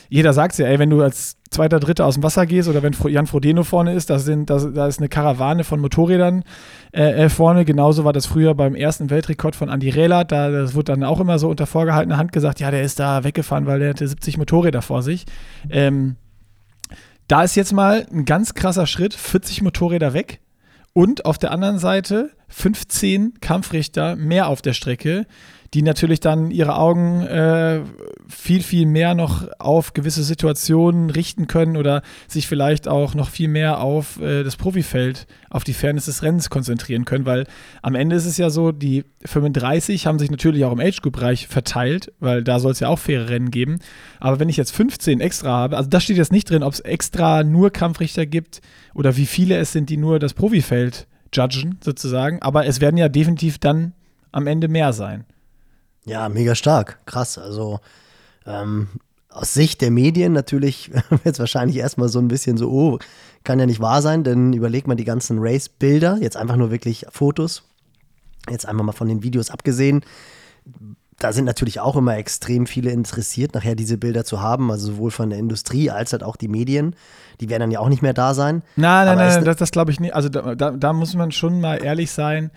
jeder 0.09 0.33
sagt 0.33 0.53
es 0.53 0.59
ja, 0.59 0.67
ey, 0.67 0.79
wenn 0.79 0.91
du 0.91 1.03
als 1.03 1.37
zweiter, 1.51 1.81
dritter 1.81 2.07
aus 2.07 2.15
dem 2.15 2.23
Wasser 2.23 2.47
gehst 2.47 2.69
oder 2.69 2.83
wenn 2.83 2.95
Jan 3.09 3.27
Frodeno 3.27 3.63
vorne 3.63 3.95
ist, 3.95 4.11
da, 4.11 4.19
sind, 4.19 4.51
da, 4.51 4.59
da 4.59 4.87
ist 4.87 4.99
eine 4.99 5.09
Karawane 5.09 5.65
von 5.65 5.81
Motorrädern 5.81 6.45
äh, 6.93 7.25
äh, 7.25 7.29
vorne. 7.29 7.65
Genauso 7.65 8.05
war 8.05 8.13
das 8.13 8.27
früher 8.27 8.55
beim 8.55 8.75
ersten 8.75 9.11
Weltrekord 9.11 9.57
von 9.57 9.69
Andy 9.69 9.91
Rehler. 9.91 10.25
Da, 10.25 10.51
das 10.51 10.75
wurde 10.75 10.93
dann 10.93 11.05
auch 11.05 11.21
immer 11.21 11.39
so 11.39 11.49
unter 11.49 11.67
vorgehaltener 11.67 12.17
Hand 12.17 12.33
gesagt, 12.33 12.61
ja, 12.61 12.71
der 12.71 12.83
ist 12.83 12.99
da 12.99 13.25
weggefahren, 13.25 13.67
weil 13.67 13.81
der 13.81 13.91
hatte 13.91 14.07
70 14.07 14.39
Motorräder 14.39 14.83
vor 14.83 15.03
sich. 15.03 15.25
Ähm, 15.71 16.17
da 17.29 17.43
ist 17.43 17.57
jetzt 17.57 17.73
mal 17.73 18.07
ein 18.13 18.25
ganz 18.25 18.55
krasser 18.55 18.87
Schritt, 18.87 19.15
40 19.15 19.63
Motorräder 19.63 20.13
weg. 20.13 20.41
Und 20.93 21.27
auf 21.27 21.37
der 21.37 21.51
anderen 21.51 21.79
Seite 21.79 22.31
15 22.49 23.35
Kampfrichter 23.41 24.17
mehr 24.17 24.49
auf 24.49 24.63
der 24.63 24.73
Strecke, 24.73 25.27
die 25.77 25.83
natürlich 25.83 26.21
dann 26.21 26.51
ihre 26.51 26.79
Augen 26.79 27.21
äh, 27.27 27.83
viel, 28.29 28.63
viel 28.63 28.87
mehr 28.87 29.15
noch 29.15 29.47
auf 29.59 29.93
gewisse 29.93 30.23
Situationen 30.23 31.11
richten 31.11 31.49
können 31.49 31.77
oder 31.77 32.01
sich 32.29 32.47
vielleicht 32.47 32.89
auch 32.89 33.15
noch 33.15 33.29
viel 33.29 33.49
mehr 33.49 33.83
auf 33.83 34.19
äh, 34.19 34.43
das 34.43 34.57
Profifeld, 34.57 35.27
auf 35.51 35.65
die 35.65 35.75
Fairness 35.75 36.07
des 36.07 36.23
Rennens 36.23 36.49
konzentrieren 36.49 37.05
können, 37.05 37.27
weil 37.27 37.47
am 37.83 37.95
Ende 37.95 38.17
ist 38.17 38.25
es 38.25 38.39
ja 38.39 38.49
so, 38.49 38.73
die 38.73 39.05
35 39.27 40.07
haben 40.07 40.19
sich 40.19 40.31
natürlich 40.31 40.65
auch 40.65 40.73
im 40.73 40.81
Age-Group-Bereich 40.81 41.47
verteilt, 41.47 42.11
weil 42.21 42.43
da 42.43 42.59
soll 42.59 42.73
es 42.73 42.81
ja 42.81 42.89
auch 42.89 42.99
faire 42.99 43.29
Rennen 43.29 43.51
geben. 43.51 43.79
Aber 44.19 44.41
wenn 44.41 44.49
ich 44.49 44.57
jetzt 44.57 44.75
15 44.75 45.21
extra 45.21 45.51
habe, 45.51 45.77
also 45.77 45.91
da 45.91 46.01
steht 46.01 46.17
jetzt 46.17 46.33
nicht 46.33 46.49
drin, 46.49 46.63
ob 46.63 46.73
es 46.73 46.81
extra 46.81 47.45
nur 47.45 47.71
Kampfrichter 47.71 48.25
gibt 48.25 48.63
oder 48.95 49.19
wie 49.19 49.27
viele 49.27 49.59
es 49.59 49.73
sind, 49.73 49.91
die 49.91 49.99
nur 49.99 50.21
das 50.21 50.33
Profifeld 50.33 51.07
judgen, 51.35 51.77
sozusagen. 51.85 52.41
Aber 52.41 52.65
es 52.65 52.81
werden 52.81 52.97
ja 52.97 53.11
definitiv 53.11 53.59
dann 53.59 53.93
am 54.33 54.47
Ende 54.47 54.69
mehr 54.69 54.95
sein. 54.95 55.27
Ja, 56.07 56.29
mega 56.29 56.55
stark. 56.55 57.05
Krass. 57.05 57.37
Also 57.37 57.81
ähm, 58.47 58.89
aus 59.29 59.53
Sicht 59.53 59.83
der 59.83 59.91
Medien 59.91 60.33
natürlich 60.33 60.91
es 61.25 61.39
wahrscheinlich 61.39 61.77
erstmal 61.77 62.09
so 62.09 62.19
ein 62.19 62.29
bisschen 62.29 62.57
so, 62.57 62.71
oh, 62.71 62.99
kann 63.45 63.59
ja 63.59 63.67
nicht 63.67 63.81
wahr 63.81 64.01
sein, 64.01 64.25
denn 64.25 64.53
überlegt 64.53 64.87
man 64.87 64.97
die 64.97 65.05
ganzen 65.05 65.39
Race-Bilder, 65.41 66.19
jetzt 66.21 66.37
einfach 66.37 66.57
nur 66.57 66.71
wirklich 66.71 67.07
Fotos, 67.11 67.65
jetzt 68.49 68.67
einfach 68.67 68.85
mal 68.85 68.93
von 68.93 69.09
den 69.09 69.23
Videos 69.23 69.51
abgesehen. 69.51 70.03
Da 71.19 71.33
sind 71.33 71.45
natürlich 71.45 71.81
auch 71.81 71.97
immer 71.97 72.17
extrem 72.17 72.67
viele 72.67 72.91
interessiert, 72.91 73.55
nachher 73.55 73.75
diese 73.75 73.99
Bilder 73.99 74.25
zu 74.25 74.41
haben, 74.41 74.71
also 74.71 74.93
sowohl 74.93 75.11
von 75.11 75.31
der 75.31 75.39
Industrie 75.39 75.91
als 75.91 76.13
halt 76.13 76.23
auch 76.23 76.37
die 76.37 76.49
Medien. 76.49 76.95
Die 77.41 77.49
werden 77.49 77.61
dann 77.61 77.71
ja 77.71 77.81
auch 77.81 77.89
nicht 77.89 78.03
mehr 78.03 78.15
da 78.15 78.35
sein. 78.35 78.63
Nein, 78.77 79.07
nein, 79.07 79.19
nein, 79.19 79.45
das, 79.45 79.57
das 79.57 79.71
glaube 79.71 79.91
ich 79.91 80.01
nicht. 80.01 80.15
Also 80.15 80.29
da, 80.29 80.55
da, 80.55 80.71
da 80.73 80.93
muss 80.93 81.15
man 81.15 81.33
schon 81.33 81.61
mal 81.61 81.83
ehrlich 81.83 82.11
sein 82.11 82.51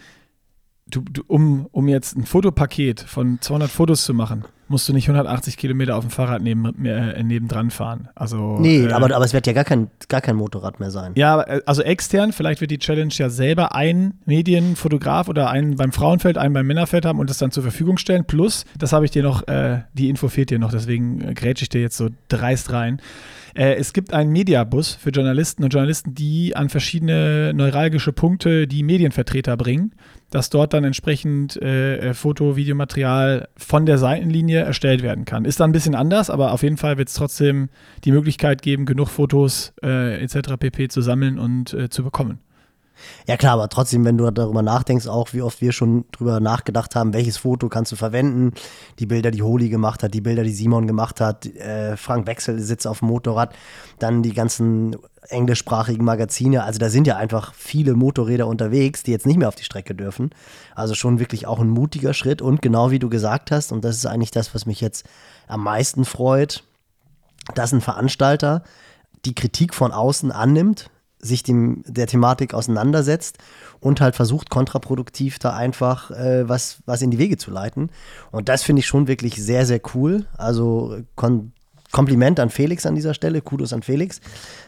du, 0.90 1.02
du, 1.02 1.24
um, 1.28 1.68
um 1.72 1.88
jetzt 1.88 2.16
ein 2.18 2.26
Fotopaket 2.26 3.02
von 3.02 3.40
200 3.42 3.70
Fotos 3.70 4.04
zu 4.04 4.14
machen, 4.14 4.46
musst 4.70 4.88
du 4.88 4.94
nicht 4.94 5.10
180 5.10 5.58
Kilometer 5.58 5.96
auf 5.96 6.04
dem 6.04 6.12
Fahrrad 6.12 6.42
neben, 6.42 6.86
äh, 6.86 7.22
nebendran 7.24 7.72
fahren. 7.72 8.08
Also, 8.16 8.58
nee, 8.60 8.86
äh, 8.86 8.92
aber, 8.92 9.14
aber 9.14 9.26
es 9.26 9.34
wird 9.34 9.48
ja 9.48 9.54
gar 9.54 9.64
kein, 9.64 9.90
gar 10.08 10.22
kein 10.22 10.36
Motorrad 10.36 10.80
mehr 10.80 10.92
sein. 10.92 11.14
Ja, 11.16 11.42
äh, 11.42 11.62
also 11.66 11.82
extern, 11.82 12.32
vielleicht 12.32 12.62
wird 12.62 12.72
die 12.72 12.78
Challenge 12.78 13.14
ja 13.14 13.30
selber 13.30 13.74
einen 13.76 14.20
Medienfotograf 14.26 15.28
oder 15.28 15.50
einen 15.50 15.76
beim 15.76 15.92
Frauenfeld, 15.92 16.38
einen 16.38 16.54
beim 16.54 16.68
Männerfeld 16.68 17.06
haben 17.06 17.20
und 17.20 17.30
das 17.30 17.40
dann 17.40 17.52
zur 17.52 17.64
Verfügung 17.64 17.98
stellen. 17.98 18.26
Plus, 18.26 18.66
das 18.78 18.94
habe 18.94 19.06
ich 19.06 19.12
dir 19.12 19.24
noch, 19.24 19.48
äh, 19.48 19.82
die 19.94 20.10
Info 20.10 20.28
fehlt 20.28 20.52
dir 20.52 20.60
noch, 20.60 20.72
deswegen 20.72 21.22
äh, 21.22 21.34
grätsche 21.34 21.64
ich 21.64 21.70
dir 21.70 21.82
jetzt 21.82 21.98
so 21.98 22.10
dreist 22.28 22.72
rein. 22.72 23.02
Äh, 23.56 23.74
es 23.76 23.94
gibt 23.94 24.14
einen 24.14 24.32
Mediabus 24.32 24.94
für 24.94 25.10
Journalisten 25.10 25.64
und 25.64 25.74
Journalisten, 25.74 26.14
die 26.14 26.56
an 26.56 26.70
verschiedene 26.70 27.54
neuralgische 27.56 28.14
Punkte 28.14 28.68
die 28.68 28.84
Medienvertreter 28.84 29.58
bringen 29.58 29.94
dass 30.30 30.50
dort 30.50 30.74
dann 30.74 30.84
entsprechend 30.84 31.62
äh, 31.62 31.98
äh, 31.98 32.14
Foto, 32.14 32.56
Videomaterial 32.56 33.48
von 33.58 33.86
der 33.86 33.98
Seitenlinie 33.98 34.62
erstellt 34.62 35.02
werden 35.02 35.26
kann. 35.26 35.46
Ist 35.46 35.60
dann 35.60 35.70
ein 35.70 35.74
bisschen 35.74 35.96
anders, 35.96 36.30
aber 36.30 36.52
auf 36.52 36.64
jeden 36.64 36.78
Fall 36.78 36.98
wird 36.98 37.10
es 37.10 37.16
trotzdem 37.16 37.70
die 38.04 38.12
Möglichkeit 38.12 38.62
geben, 38.62 38.86
genug 38.86 39.10
Fotos 39.10 39.74
äh, 39.82 40.22
etc. 40.24 40.58
pp. 40.60 40.88
zu 40.90 41.02
sammeln 41.02 41.40
und 41.40 41.74
äh, 41.74 41.90
zu 41.90 42.04
bekommen. 42.04 42.40
Ja 43.28 43.38
klar, 43.38 43.54
aber 43.54 43.70
trotzdem, 43.70 44.06
wenn 44.06 44.18
du 44.18 44.30
darüber 44.32 44.62
nachdenkst, 44.62 45.08
auch 45.08 45.34
wie 45.34 45.42
oft 45.42 45.62
wir 45.62 45.72
schon 45.72 46.06
drüber 46.12 46.40
nachgedacht 46.40 46.96
haben, 46.96 47.14
welches 47.14 47.38
Foto 47.38 47.70
kannst 47.70 47.92
du 47.92 47.96
verwenden, 47.96 48.54
die 49.00 49.06
Bilder, 49.06 49.32
die 49.32 49.42
Holi 49.42 49.70
gemacht 49.70 50.04
hat, 50.04 50.14
die 50.14 50.22
Bilder, 50.22 50.44
die 50.44 50.54
Simon 50.54 50.88
gemacht 50.88 51.22
hat, 51.22 51.46
äh, 51.46 51.96
Frank 51.98 52.28
Wechsel 52.28 52.60
sitzt 52.60 52.88
auf 52.88 53.00
dem 53.00 53.10
Motorrad, 53.10 53.54
dann 54.00 54.24
die 54.24 54.34
ganzen 54.34 54.96
englischsprachigen 55.28 56.06
Magazine, 56.06 56.64
also 56.64 56.80
da 56.80 56.90
sind 56.90 57.06
ja 57.06 57.18
einfach 57.18 57.54
viele 57.54 57.94
Motorräder 57.94 58.48
unterwegs, 58.48 59.04
die 59.04 59.12
jetzt 59.12 59.26
nicht 59.26 59.38
mehr 59.38 59.48
auf 59.48 59.56
die 59.56 59.64
Strecke 59.64 59.94
dürfen. 59.94 60.32
Also 60.76 60.96
schon 60.96 61.20
wirklich 61.20 61.46
auch 61.46 61.60
ein 61.60 61.70
mutiger 61.70 62.14
Schritt 62.14 62.42
und 62.42 62.62
genau 62.62 62.92
wie 62.92 63.00
du 63.00 63.10
gesagt 63.10 63.52
hast, 63.52 63.72
und 63.72 63.84
das 63.84 63.98
ist 63.98 64.06
eigentlich 64.06 64.32
das, 64.32 64.56
was 64.56 64.66
mich 64.66 64.82
jetzt 64.82 65.06
am 65.48 65.64
meisten 65.64 66.06
freut, 66.06 66.64
dass 67.56 67.74
ein 67.74 67.82
Veranstalter 67.82 68.64
die 69.26 69.36
Kritik 69.36 69.74
von 69.74 69.92
außen 69.92 70.32
annimmt, 70.32 70.90
sich 71.22 71.44
dem, 71.44 71.84
der 71.86 72.08
Thematik 72.08 72.54
auseinandersetzt 72.54 73.40
und 73.82 74.00
halt 74.00 74.16
versucht, 74.16 74.50
kontraproduktiv 74.50 75.38
da 75.38 75.54
einfach 75.54 76.12
äh, 76.12 76.48
was, 76.48 76.78
was 76.86 77.02
in 77.02 77.12
die 77.12 77.18
Wege 77.18 77.36
zu 77.38 77.52
leiten. 77.52 77.92
Und 78.32 78.48
das 78.48 78.64
finde 78.64 78.80
ich 78.80 78.88
schon 78.88 79.08
wirklich 79.08 79.36
sehr, 79.36 79.66
sehr 79.66 79.82
cool. 79.94 80.26
Also 80.38 81.00
kon 81.16 81.52
Kompliment 81.92 82.40
an 82.40 82.50
Felix 82.50 82.86
an 82.86 82.96
dieser 82.96 83.14
Stelle, 83.14 83.42
Kudos 83.42 83.74
an 83.74 83.82
Felix, 83.82 84.22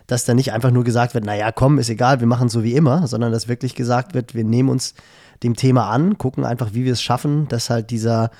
dass 0.07 0.25
da 0.25 0.33
nicht 0.33 0.53
einfach 0.53 0.71
nur 0.71 0.83
gesagt 0.83 1.13
wird, 1.13 1.25
naja, 1.25 1.51
komm, 1.51 1.77
ist 1.77 1.89
egal, 1.89 2.19
wir 2.19 2.27
machen 2.27 2.47
es 2.47 2.53
so 2.53 2.63
wie 2.63 2.73
immer, 2.73 3.07
sondern 3.07 3.31
dass 3.31 3.47
wirklich 3.47 3.75
gesagt 3.75 4.13
wird, 4.13 4.33
wir 4.33 4.43
nehmen 4.43 4.69
uns 4.69 4.95
dem 5.43 5.55
Thema 5.55 5.89
an, 5.89 6.17
gucken 6.17 6.45
einfach, 6.45 6.73
wie 6.73 6.85
wir 6.85 6.93
es 6.93 7.01
schaffen, 7.01 7.47
dass 7.47 7.69
halt 7.69 7.89
dieser 7.89 8.31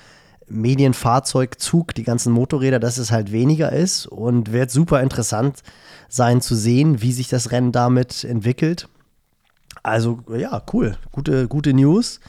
Medienfahrzeugzug, 0.48 1.94
die 1.94 2.02
ganzen 2.02 2.32
Motorräder, 2.32 2.78
dass 2.78 2.98
es 2.98 3.10
halt 3.10 3.32
weniger 3.32 3.72
ist 3.72 4.06
und 4.06 4.52
wird 4.52 4.70
super 4.70 5.00
interessant 5.00 5.62
sein 6.08 6.40
zu 6.40 6.54
sehen, 6.54 7.00
wie 7.00 7.12
sich 7.12 7.28
das 7.28 7.50
Rennen 7.50 7.72
damit 7.72 8.24
entwickelt. 8.24 8.88
Also 9.82 10.20
ja, 10.36 10.62
cool, 10.72 10.96
gute, 11.10 11.48
gute 11.48 11.72
News, 11.72 12.20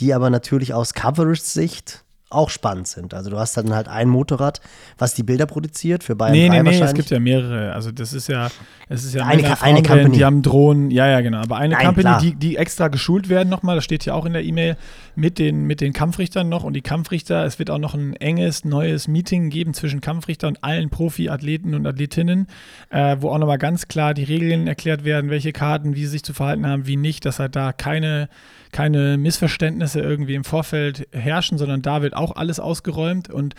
die 0.00 0.12
aber 0.14 0.30
natürlich 0.30 0.74
aus 0.74 0.94
Coverage-Sicht 0.94 2.04
auch 2.32 2.50
spannend 2.50 2.88
sind. 2.88 3.14
Also 3.14 3.30
du 3.30 3.38
hast 3.38 3.56
dann 3.56 3.74
halt 3.74 3.88
ein 3.88 4.08
Motorrad, 4.08 4.60
was 4.98 5.14
die 5.14 5.22
Bilder 5.22 5.46
produziert 5.46 6.04
für 6.04 6.16
Bayern 6.16 6.32
nee, 6.32 6.48
3 6.48 6.62
nee, 6.62 6.70
nee, 6.70 6.80
es 6.80 6.94
gibt 6.94 7.10
ja 7.10 7.20
mehrere. 7.20 7.72
Also 7.72 7.92
das 7.92 8.12
ist 8.12 8.28
ja, 8.28 8.48
es 8.88 9.04
ist 9.04 9.14
ja 9.14 9.24
Eine 9.24 9.42
Männer, 9.42 9.62
eine 9.62 9.82
Company. 9.82 10.16
die 10.16 10.24
haben 10.24 10.42
Drohnen, 10.42 10.90
ja, 10.90 11.06
ja, 11.08 11.20
genau. 11.20 11.38
Aber 11.38 11.56
eine 11.56 11.74
Nein, 11.74 11.86
Company, 11.86 12.02
klar. 12.02 12.20
die, 12.20 12.34
die 12.34 12.56
extra 12.56 12.88
geschult 12.88 13.28
werden 13.28 13.48
nochmal, 13.48 13.76
das 13.76 13.84
steht 13.84 14.04
ja 14.04 14.14
auch 14.14 14.24
in 14.26 14.32
der 14.32 14.44
E-Mail, 14.44 14.76
mit 15.14 15.38
den, 15.38 15.64
mit 15.64 15.80
den 15.80 15.92
Kampfrichtern 15.92 16.48
noch 16.48 16.64
und 16.64 16.72
die 16.72 16.82
Kampfrichter, 16.82 17.44
es 17.44 17.58
wird 17.58 17.70
auch 17.70 17.78
noch 17.78 17.94
ein 17.94 18.14
enges, 18.14 18.64
neues 18.64 19.08
Meeting 19.08 19.50
geben 19.50 19.74
zwischen 19.74 20.00
Kampfrichter 20.00 20.48
und 20.48 20.64
allen 20.64 20.90
Profi-Athleten 20.90 21.74
und 21.74 21.86
Athletinnen, 21.86 22.46
äh, 22.90 23.16
wo 23.20 23.30
auch 23.30 23.38
nochmal 23.38 23.58
ganz 23.58 23.88
klar 23.88 24.14
die 24.14 24.24
Regeln 24.24 24.66
erklärt 24.66 25.04
werden, 25.04 25.30
welche 25.30 25.52
Karten, 25.52 25.94
wie 25.94 26.04
sie 26.04 26.12
sich 26.12 26.22
zu 26.22 26.32
verhalten 26.32 26.66
haben, 26.66 26.86
wie 26.86 26.96
nicht, 26.96 27.24
dass 27.24 27.38
halt 27.38 27.56
da 27.56 27.72
keine 27.72 28.28
keine 28.72 29.18
Missverständnisse 29.18 30.00
irgendwie 30.00 30.34
im 30.34 30.44
Vorfeld 30.44 31.06
herrschen, 31.12 31.58
sondern 31.58 31.82
da 31.82 32.02
wird 32.02 32.16
auch 32.16 32.34
alles 32.36 32.58
ausgeräumt 32.58 33.30
und 33.30 33.54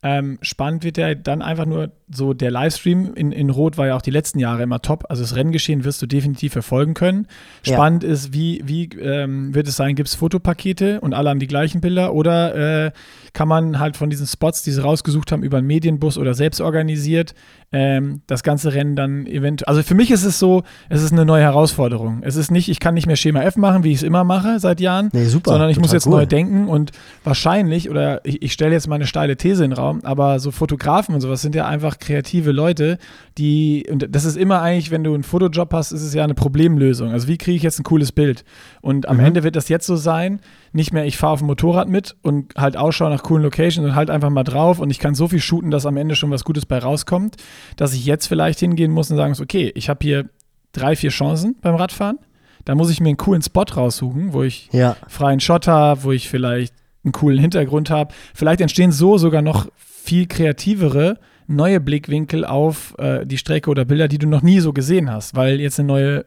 ähm, 0.00 0.38
spannend 0.42 0.84
wird 0.84 0.96
ja 0.96 1.12
dann 1.16 1.42
einfach 1.42 1.66
nur 1.66 1.90
so 2.08 2.32
der 2.32 2.52
Livestream 2.52 3.14
in, 3.14 3.32
in 3.32 3.50
Rot 3.50 3.78
war 3.78 3.88
ja 3.88 3.96
auch 3.96 4.02
die 4.02 4.12
letzten 4.12 4.38
Jahre 4.38 4.62
immer 4.62 4.80
top. 4.80 5.04
Also 5.08 5.22
das 5.22 5.34
Renngeschehen 5.34 5.82
wirst 5.82 6.00
du 6.00 6.06
definitiv 6.06 6.52
verfolgen 6.52 6.94
können. 6.94 7.26
Ja. 7.64 7.74
Spannend 7.74 8.04
ist, 8.04 8.32
wie, 8.32 8.62
wie 8.64 8.84
ähm, 9.00 9.54
wird 9.56 9.66
es 9.66 9.74
sein, 9.74 9.96
gibt 9.96 10.08
es 10.08 10.14
Fotopakete 10.14 11.00
und 11.00 11.14
alle 11.14 11.30
haben 11.30 11.40
die 11.40 11.48
gleichen 11.48 11.80
Bilder 11.80 12.14
oder 12.14 12.86
äh, 12.86 12.92
kann 13.32 13.48
man 13.48 13.80
halt 13.80 13.96
von 13.96 14.08
diesen 14.08 14.28
Spots, 14.28 14.62
die 14.62 14.70
sie 14.70 14.82
rausgesucht 14.82 15.32
haben, 15.32 15.42
über 15.42 15.58
einen 15.58 15.66
Medienbus 15.66 16.16
oder 16.16 16.34
selbst 16.34 16.60
organisiert, 16.60 17.34
ähm, 17.70 18.22
das 18.26 18.42
ganze 18.42 18.72
Rennen 18.72 18.96
dann 18.96 19.26
eventuell. 19.26 19.68
Also 19.68 19.82
für 19.82 19.94
mich 19.94 20.10
ist 20.10 20.24
es 20.24 20.38
so, 20.38 20.62
es 20.88 21.02
ist 21.02 21.12
eine 21.12 21.24
neue 21.26 21.42
Herausforderung. 21.42 22.22
Es 22.22 22.36
ist 22.36 22.50
nicht, 22.50 22.68
ich 22.70 22.80
kann 22.80 22.94
nicht 22.94 23.06
mehr 23.06 23.16
Schema 23.16 23.42
F 23.42 23.56
machen, 23.56 23.84
wie 23.84 23.90
ich 23.90 23.98
es 23.98 24.02
immer 24.02 24.24
mache 24.24 24.58
seit 24.58 24.80
Jahren, 24.80 25.10
Nee, 25.12 25.26
super, 25.26 25.50
sondern 25.50 25.68
ich 25.68 25.78
muss 25.78 25.92
jetzt 25.92 26.06
cool. 26.06 26.12
neu 26.12 26.26
denken 26.26 26.66
und 26.68 26.92
wahrscheinlich, 27.24 27.90
oder 27.90 28.24
ich, 28.24 28.40
ich 28.42 28.52
stelle 28.54 28.72
jetzt 28.72 28.88
mal 28.88 28.94
eine 28.94 29.06
steile 29.06 29.36
These 29.36 29.64
in 29.64 29.70
den 29.70 29.78
Raum, 29.78 30.00
aber 30.02 30.40
so 30.40 30.50
Fotografen 30.50 31.14
und 31.14 31.20
sowas 31.20 31.42
sind 31.42 31.54
ja 31.54 31.66
einfach 31.66 31.98
kreative 31.98 32.52
Leute, 32.52 32.96
die, 33.36 33.86
und 33.90 34.06
das 34.10 34.24
ist 34.24 34.36
immer 34.36 34.62
eigentlich, 34.62 34.90
wenn 34.90 35.04
du 35.04 35.12
einen 35.14 35.22
Fotojob 35.22 35.72
hast, 35.74 35.92
ist 35.92 36.02
es 36.02 36.14
ja 36.14 36.24
eine 36.24 36.34
Problemlösung. 36.34 37.10
Also 37.12 37.28
wie 37.28 37.36
kriege 37.38 37.56
ich 37.56 37.62
jetzt 37.62 37.78
ein 37.78 37.84
cooles 37.84 38.12
Bild? 38.12 38.44
Und 38.80 39.06
am 39.08 39.18
Mhm. 39.18 39.24
Ende 39.24 39.42
wird 39.44 39.56
das 39.56 39.68
jetzt 39.68 39.86
so 39.86 39.96
sein, 39.96 40.40
nicht 40.78 40.92
mehr 40.92 41.04
ich 41.04 41.18
fahre 41.18 41.34
auf 41.34 41.40
dem 41.40 41.48
Motorrad 41.48 41.88
mit 41.88 42.16
und 42.22 42.54
halt 42.56 42.76
Ausschau 42.76 43.10
nach 43.10 43.22
coolen 43.22 43.42
Locations 43.42 43.86
und 43.86 43.94
halt 43.94 44.08
einfach 44.08 44.30
mal 44.30 44.44
drauf 44.44 44.78
und 44.78 44.88
ich 44.88 44.98
kann 44.98 45.14
so 45.14 45.28
viel 45.28 45.40
shooten, 45.40 45.70
dass 45.70 45.84
am 45.84 45.98
Ende 45.98 46.14
schon 46.14 46.30
was 46.30 46.44
Gutes 46.44 46.64
bei 46.64 46.78
rauskommt, 46.78 47.36
dass 47.76 47.92
ich 47.92 48.06
jetzt 48.06 48.26
vielleicht 48.26 48.60
hingehen 48.60 48.90
muss 48.90 49.10
und 49.10 49.18
sagen 49.18 49.32
muss, 49.32 49.40
okay, 49.40 49.70
ich 49.74 49.90
habe 49.90 49.98
hier 50.02 50.30
drei, 50.72 50.96
vier 50.96 51.10
Chancen 51.10 51.56
beim 51.60 51.74
Radfahren, 51.74 52.18
da 52.64 52.74
muss 52.74 52.90
ich 52.90 53.00
mir 53.00 53.08
einen 53.08 53.16
coolen 53.18 53.42
Spot 53.42 53.64
raussuchen, 53.76 54.32
wo 54.32 54.42
ich 54.42 54.68
Ja, 54.72 54.96
freien 55.08 55.40
Shot 55.40 55.66
habe, 55.68 56.04
wo 56.04 56.12
ich 56.12 56.28
vielleicht 56.28 56.74
einen 57.04 57.12
coolen 57.12 57.38
Hintergrund 57.38 57.90
habe. 57.90 58.14
Vielleicht 58.34 58.60
entstehen 58.60 58.92
so 58.92 59.18
sogar 59.18 59.42
noch 59.42 59.68
viel 59.76 60.26
kreativere 60.26 61.18
neue 61.46 61.80
Blickwinkel 61.80 62.44
auf 62.44 62.94
äh, 62.98 63.24
die 63.26 63.38
Strecke 63.38 63.70
oder 63.70 63.84
Bilder, 63.84 64.06
die 64.08 64.18
du 64.18 64.28
noch 64.28 64.42
nie 64.42 64.60
so 64.60 64.72
gesehen 64.72 65.10
hast, 65.10 65.34
weil 65.34 65.60
jetzt 65.60 65.78
eine 65.80 65.86
neue 65.88 66.24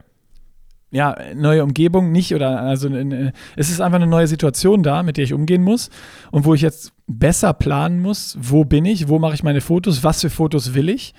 ja, 0.92 1.16
neue 1.34 1.64
Umgebung 1.64 2.12
nicht 2.12 2.34
oder 2.34 2.60
also 2.60 2.88
es 3.56 3.70
ist 3.70 3.80
einfach 3.80 3.96
eine 3.96 4.06
neue 4.06 4.26
Situation 4.26 4.82
da, 4.82 5.02
mit 5.02 5.16
der 5.16 5.24
ich 5.24 5.32
umgehen 5.32 5.62
muss 5.62 5.90
und 6.30 6.44
wo 6.44 6.54
ich 6.54 6.60
jetzt 6.60 6.92
besser 7.06 7.54
planen 7.54 8.00
muss, 8.00 8.36
wo 8.40 8.64
bin 8.64 8.84
ich, 8.84 9.08
wo 9.08 9.18
mache 9.18 9.34
ich 9.34 9.42
meine 9.42 9.62
Fotos, 9.62 10.04
was 10.04 10.20
für 10.20 10.30
Fotos 10.30 10.74
will 10.74 10.90
ich 10.90 11.14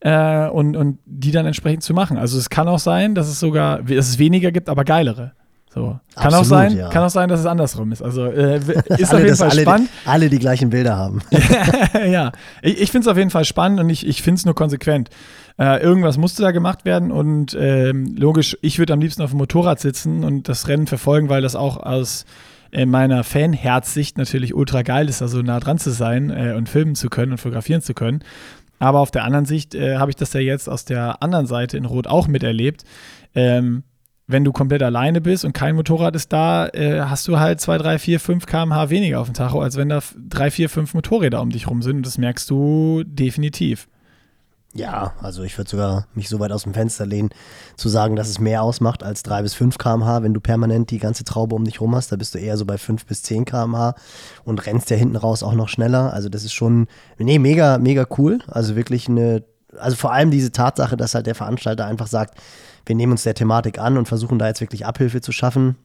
äh, 0.00 0.48
und, 0.48 0.76
und 0.76 0.98
die 1.06 1.32
dann 1.32 1.44
entsprechend 1.44 1.82
zu 1.82 1.92
machen. 1.92 2.16
Also 2.18 2.38
es 2.38 2.50
kann 2.50 2.68
auch 2.68 2.78
sein, 2.78 3.14
dass 3.14 3.28
es 3.28 3.40
sogar, 3.40 3.82
dass 3.82 4.08
es 4.08 4.18
weniger 4.18 4.52
gibt, 4.52 4.68
aber 4.68 4.84
geilere. 4.84 5.32
So. 5.76 6.00
Kann 6.14 6.32
auch 6.32 6.38
Absolut, 6.38 6.46
sein, 6.46 6.76
ja. 6.76 6.88
kann 6.88 7.02
auch 7.04 7.10
sein, 7.10 7.28
dass 7.28 7.40
es 7.40 7.46
andersrum 7.46 7.92
ist. 7.92 8.02
Also 8.02 8.24
äh, 8.24 8.56
ist 8.96 9.12
auf 9.12 9.12
alle, 9.12 9.18
jeden 9.18 9.28
dass 9.28 9.38
Fall 9.40 9.50
alle, 9.50 9.62
spannend. 9.62 9.88
alle 10.06 10.30
die 10.30 10.38
gleichen 10.38 10.70
Bilder 10.70 10.96
haben. 10.96 11.20
ja, 12.10 12.32
ich, 12.62 12.80
ich 12.80 12.90
finde 12.90 13.06
es 13.06 13.12
auf 13.12 13.18
jeden 13.18 13.30
Fall 13.30 13.44
spannend 13.44 13.80
und 13.80 13.90
ich, 13.90 14.06
ich 14.06 14.22
finde 14.22 14.38
es 14.38 14.46
nur 14.46 14.54
konsequent. 14.54 15.10
Äh, 15.58 15.82
irgendwas 15.82 16.18
musste 16.18 16.42
da 16.42 16.50
gemacht 16.50 16.84
werden 16.84 17.10
und 17.10 17.56
ähm, 17.58 18.14
logisch, 18.16 18.58
ich 18.60 18.78
würde 18.78 18.92
am 18.92 19.00
liebsten 19.00 19.22
auf 19.22 19.30
dem 19.30 19.38
Motorrad 19.38 19.80
sitzen 19.80 20.22
und 20.22 20.48
das 20.48 20.68
Rennen 20.68 20.86
verfolgen, 20.86 21.30
weil 21.30 21.40
das 21.40 21.56
auch 21.56 21.78
aus 21.78 22.26
äh, 22.72 22.84
meiner 22.84 23.24
Fan-Herzsicht 23.24 24.18
natürlich 24.18 24.54
ultra 24.54 24.82
geil 24.82 25.08
ist, 25.08 25.22
da 25.22 25.28
so 25.28 25.40
nah 25.40 25.58
dran 25.58 25.78
zu 25.78 25.90
sein 25.90 26.30
äh, 26.30 26.54
und 26.56 26.68
filmen 26.68 26.94
zu 26.94 27.08
können 27.08 27.32
und 27.32 27.38
fotografieren 27.38 27.80
zu 27.80 27.94
können. 27.94 28.22
Aber 28.78 29.00
auf 29.00 29.10
der 29.10 29.24
anderen 29.24 29.46
Sicht 29.46 29.74
äh, 29.74 29.96
habe 29.96 30.10
ich 30.10 30.16
das 30.16 30.34
ja 30.34 30.40
jetzt 30.40 30.68
aus 30.68 30.84
der 30.84 31.22
anderen 31.22 31.46
Seite 31.46 31.78
in 31.78 31.86
Rot 31.86 32.06
auch 32.06 32.28
miterlebt. 32.28 32.84
Ähm, 33.34 33.84
wenn 34.26 34.44
du 34.44 34.52
komplett 34.52 34.82
alleine 34.82 35.20
bist 35.20 35.44
und 35.44 35.52
kein 35.52 35.76
Motorrad 35.76 36.16
ist 36.16 36.32
da, 36.32 36.66
äh, 36.68 37.00
hast 37.02 37.28
du 37.28 37.38
halt 37.38 37.60
2, 37.60 37.78
3, 37.78 37.98
4, 37.98 38.20
5 38.20 38.46
km/h 38.46 38.90
weniger 38.90 39.20
auf 39.20 39.28
dem 39.28 39.34
Tacho, 39.34 39.60
als 39.60 39.76
wenn 39.76 39.88
da 39.88 40.00
3, 40.28 40.50
4, 40.50 40.68
5 40.68 40.94
Motorräder 40.94 41.40
um 41.40 41.50
dich 41.50 41.68
rum 41.68 41.80
sind. 41.80 41.98
Und 41.98 42.06
das 42.06 42.18
merkst 42.18 42.50
du 42.50 43.04
definitiv. 43.06 43.88
Ja, 44.76 45.14
also 45.22 45.42
ich 45.42 45.56
würde 45.56 45.70
sogar 45.70 46.06
mich 46.14 46.28
so 46.28 46.38
weit 46.38 46.52
aus 46.52 46.64
dem 46.64 46.74
Fenster 46.74 47.06
lehnen, 47.06 47.30
zu 47.76 47.88
sagen, 47.88 48.14
dass 48.16 48.28
es 48.28 48.38
mehr 48.38 48.62
ausmacht 48.62 49.02
als 49.02 49.22
3 49.22 49.42
bis 49.42 49.54
5 49.54 49.78
km/h, 49.78 50.22
wenn 50.22 50.34
du 50.34 50.40
permanent 50.40 50.90
die 50.90 50.98
ganze 50.98 51.24
Traube 51.24 51.54
um 51.54 51.64
dich 51.64 51.80
rum 51.80 51.94
hast. 51.96 52.12
Da 52.12 52.16
bist 52.16 52.34
du 52.34 52.38
eher 52.38 52.56
so 52.56 52.66
bei 52.66 52.76
5 52.78 53.06
bis 53.06 53.22
10 53.22 53.44
km/h 53.46 53.94
und 54.44 54.66
rennst 54.66 54.90
ja 54.90 54.96
hinten 54.96 55.16
raus 55.16 55.42
auch 55.42 55.54
noch 55.54 55.68
schneller. 55.68 56.12
Also 56.12 56.28
das 56.28 56.44
ist 56.44 56.52
schon, 56.52 56.88
nee, 57.18 57.38
mega, 57.38 57.78
mega 57.78 58.06
cool. 58.18 58.38
Also 58.48 58.76
wirklich 58.76 59.08
eine, 59.08 59.44
also 59.78 59.96
vor 59.96 60.12
allem 60.12 60.30
diese 60.30 60.52
Tatsache, 60.52 60.96
dass 60.96 61.14
halt 61.14 61.26
der 61.26 61.34
Veranstalter 61.34 61.86
einfach 61.86 62.06
sagt, 62.06 62.38
wir 62.84 62.94
nehmen 62.96 63.12
uns 63.12 63.22
der 63.22 63.34
Thematik 63.34 63.78
an 63.78 63.96
und 63.96 64.06
versuchen 64.06 64.38
da 64.38 64.46
jetzt 64.46 64.60
wirklich 64.60 64.84
Abhilfe 64.86 65.20
zu 65.20 65.32
schaffen. 65.32 65.76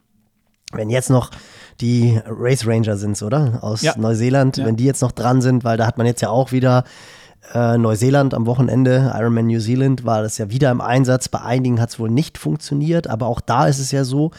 Wenn 0.74 0.90
jetzt 0.90 1.10
noch 1.10 1.32
die 1.82 2.22
Race 2.26 2.66
Ranger 2.66 2.96
sind, 2.96 3.22
oder? 3.24 3.60
Aus 3.62 3.82
Ja. 3.82 3.94
Neuseeland, 3.98 4.58
Ja. 4.58 4.66
wenn 4.66 4.78
die 4.78 4.86
jetzt 4.86 5.02
noch 5.02 5.12
dran 5.12 5.42
sind, 5.42 5.64
weil 5.66 5.78
da 5.78 5.86
hat 5.86 5.98
man 5.98 6.08
jetzt 6.08 6.22
ja 6.22 6.30
auch 6.30 6.52
wieder 6.54 6.84
äh, 7.54 7.78
Neuseeland 7.78 8.34
am 8.34 8.46
Wochenende, 8.46 9.14
Ironman 9.16 9.48
New 9.48 9.60
Zealand, 9.60 10.06
war 10.06 10.22
das 10.22 10.38
ja 10.38 10.50
wieder 10.50 10.72
im 10.72 10.82
Einsatz. 10.82 11.28
Bei 11.28 11.42
einigen 11.42 11.82
hat 11.82 11.90
es 11.90 12.00
wohl 12.00 12.10
nicht 12.10 12.38
funktioniert, 12.38 13.08
aber 13.08 13.28
auch 13.28 13.42
da 13.42 13.68
ist 13.68 13.80
es 13.80 13.92
ja 13.92 14.04
so, 14.04 14.32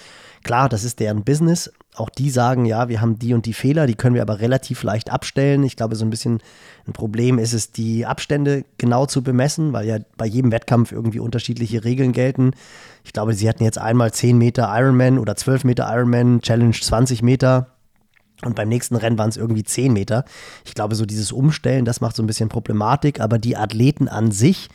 klar, 0.42 0.68
das 0.68 0.85
ist 0.85 1.00
deren 1.00 1.25
Business. 1.25 1.73
Auch 1.94 2.09
die 2.09 2.30
sagen, 2.30 2.64
ja, 2.64 2.88
wir 2.88 3.02
haben 3.02 3.18
die 3.18 3.35
und 3.35 3.44
die 3.44 3.52
Fehler, 3.52 3.87
die 3.87 3.94
können 3.94 4.14
wir 4.14 4.23
aber 4.23 4.40
relativ 4.40 4.82
leicht 4.82 5.12
abstellen. 5.12 5.62
Ich 5.62 5.76
glaube, 5.76 5.94
so 5.94 6.06
ein 6.06 6.11
bisschen 6.11 6.40
ein 6.87 6.94
Problem 6.94 7.38
ist 7.38 7.52
es, 7.52 7.71
die 7.71 8.06
Abstände 8.06 8.64
genau 8.78 9.04
zu 9.04 9.23
bemessen, 9.23 9.73
weil 9.73 9.87
ja 9.87 9.99
bei 10.16 10.26
jedem 10.26 10.52
Wettkampf 10.52 10.90
irgendwie 10.90 11.21
unterschiedliche 11.21 11.85
Regeln 11.85 12.12
gelten. 12.12 12.52
Ich 13.04 13.12
glaube, 13.12 13.35
sie 13.35 13.49
hatten 13.49 13.64
jetzt 13.64 13.78
einmal 13.78 14.12
10 14.12 14.38
Meter 14.38 14.73
Ironman 14.75 15.18
oder 15.18 15.37
12 15.37 15.64
Meter 15.64 15.92
Ironman, 15.92 16.40
Challenge 16.40 16.73
20 16.73 17.23
Meter. 17.23 17.72
Und 18.45 18.57
beim 18.57 18.69
nächsten 18.69 18.97
Rennen 18.97 19.19
waren 19.19 19.29
es 19.29 19.37
irgendwie 19.37 19.65
10 19.65 19.93
Meter. 19.93 20.25
Ich 20.65 20.75
glaube, 20.75 20.95
so 20.95 21.07
dieses 21.07 21.33
Umstellen, 21.33 21.85
das 21.85 22.01
macht 22.01 22.17
so 22.17 22.23
ein 22.23 22.27
bisschen 22.27 22.49
Problematik, 22.49 23.21
aber 23.21 23.39
die 23.39 23.57
Athleten 23.57 24.09
an 24.09 24.33
sich, 24.33 24.69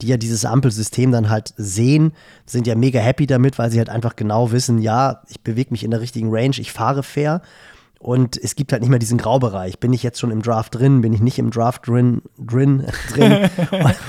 die 0.00 0.08
ja 0.08 0.16
dieses 0.16 0.44
Ampelsystem 0.44 1.12
dann 1.12 1.30
halt 1.30 1.54
sehen, 1.56 2.12
sind 2.44 2.66
ja 2.66 2.74
mega 2.74 2.98
happy 2.98 3.26
damit, 3.26 3.58
weil 3.58 3.70
sie 3.70 3.78
halt 3.78 3.88
einfach 3.88 4.16
genau 4.16 4.50
wissen, 4.50 4.78
ja, 4.78 5.22
ich 5.28 5.40
bewege 5.40 5.70
mich 5.70 5.84
in 5.84 5.92
der 5.92 6.00
richtigen 6.00 6.28
Range, 6.30 6.56
ich 6.58 6.72
fahre 6.72 7.02
fair. 7.02 7.42
Und 8.02 8.36
es 8.36 8.56
gibt 8.56 8.72
halt 8.72 8.82
nicht 8.82 8.90
mehr 8.90 8.98
diesen 8.98 9.16
Graubereich. 9.16 9.78
Bin 9.78 9.92
ich 9.92 10.02
jetzt 10.02 10.18
schon 10.18 10.32
im 10.32 10.42
Draft 10.42 10.74
drin? 10.74 11.02
Bin 11.02 11.12
ich 11.12 11.20
nicht 11.20 11.38
im 11.38 11.52
Draft 11.52 11.86
drin? 11.86 12.20
drin, 12.36 12.84
drin? 13.14 13.48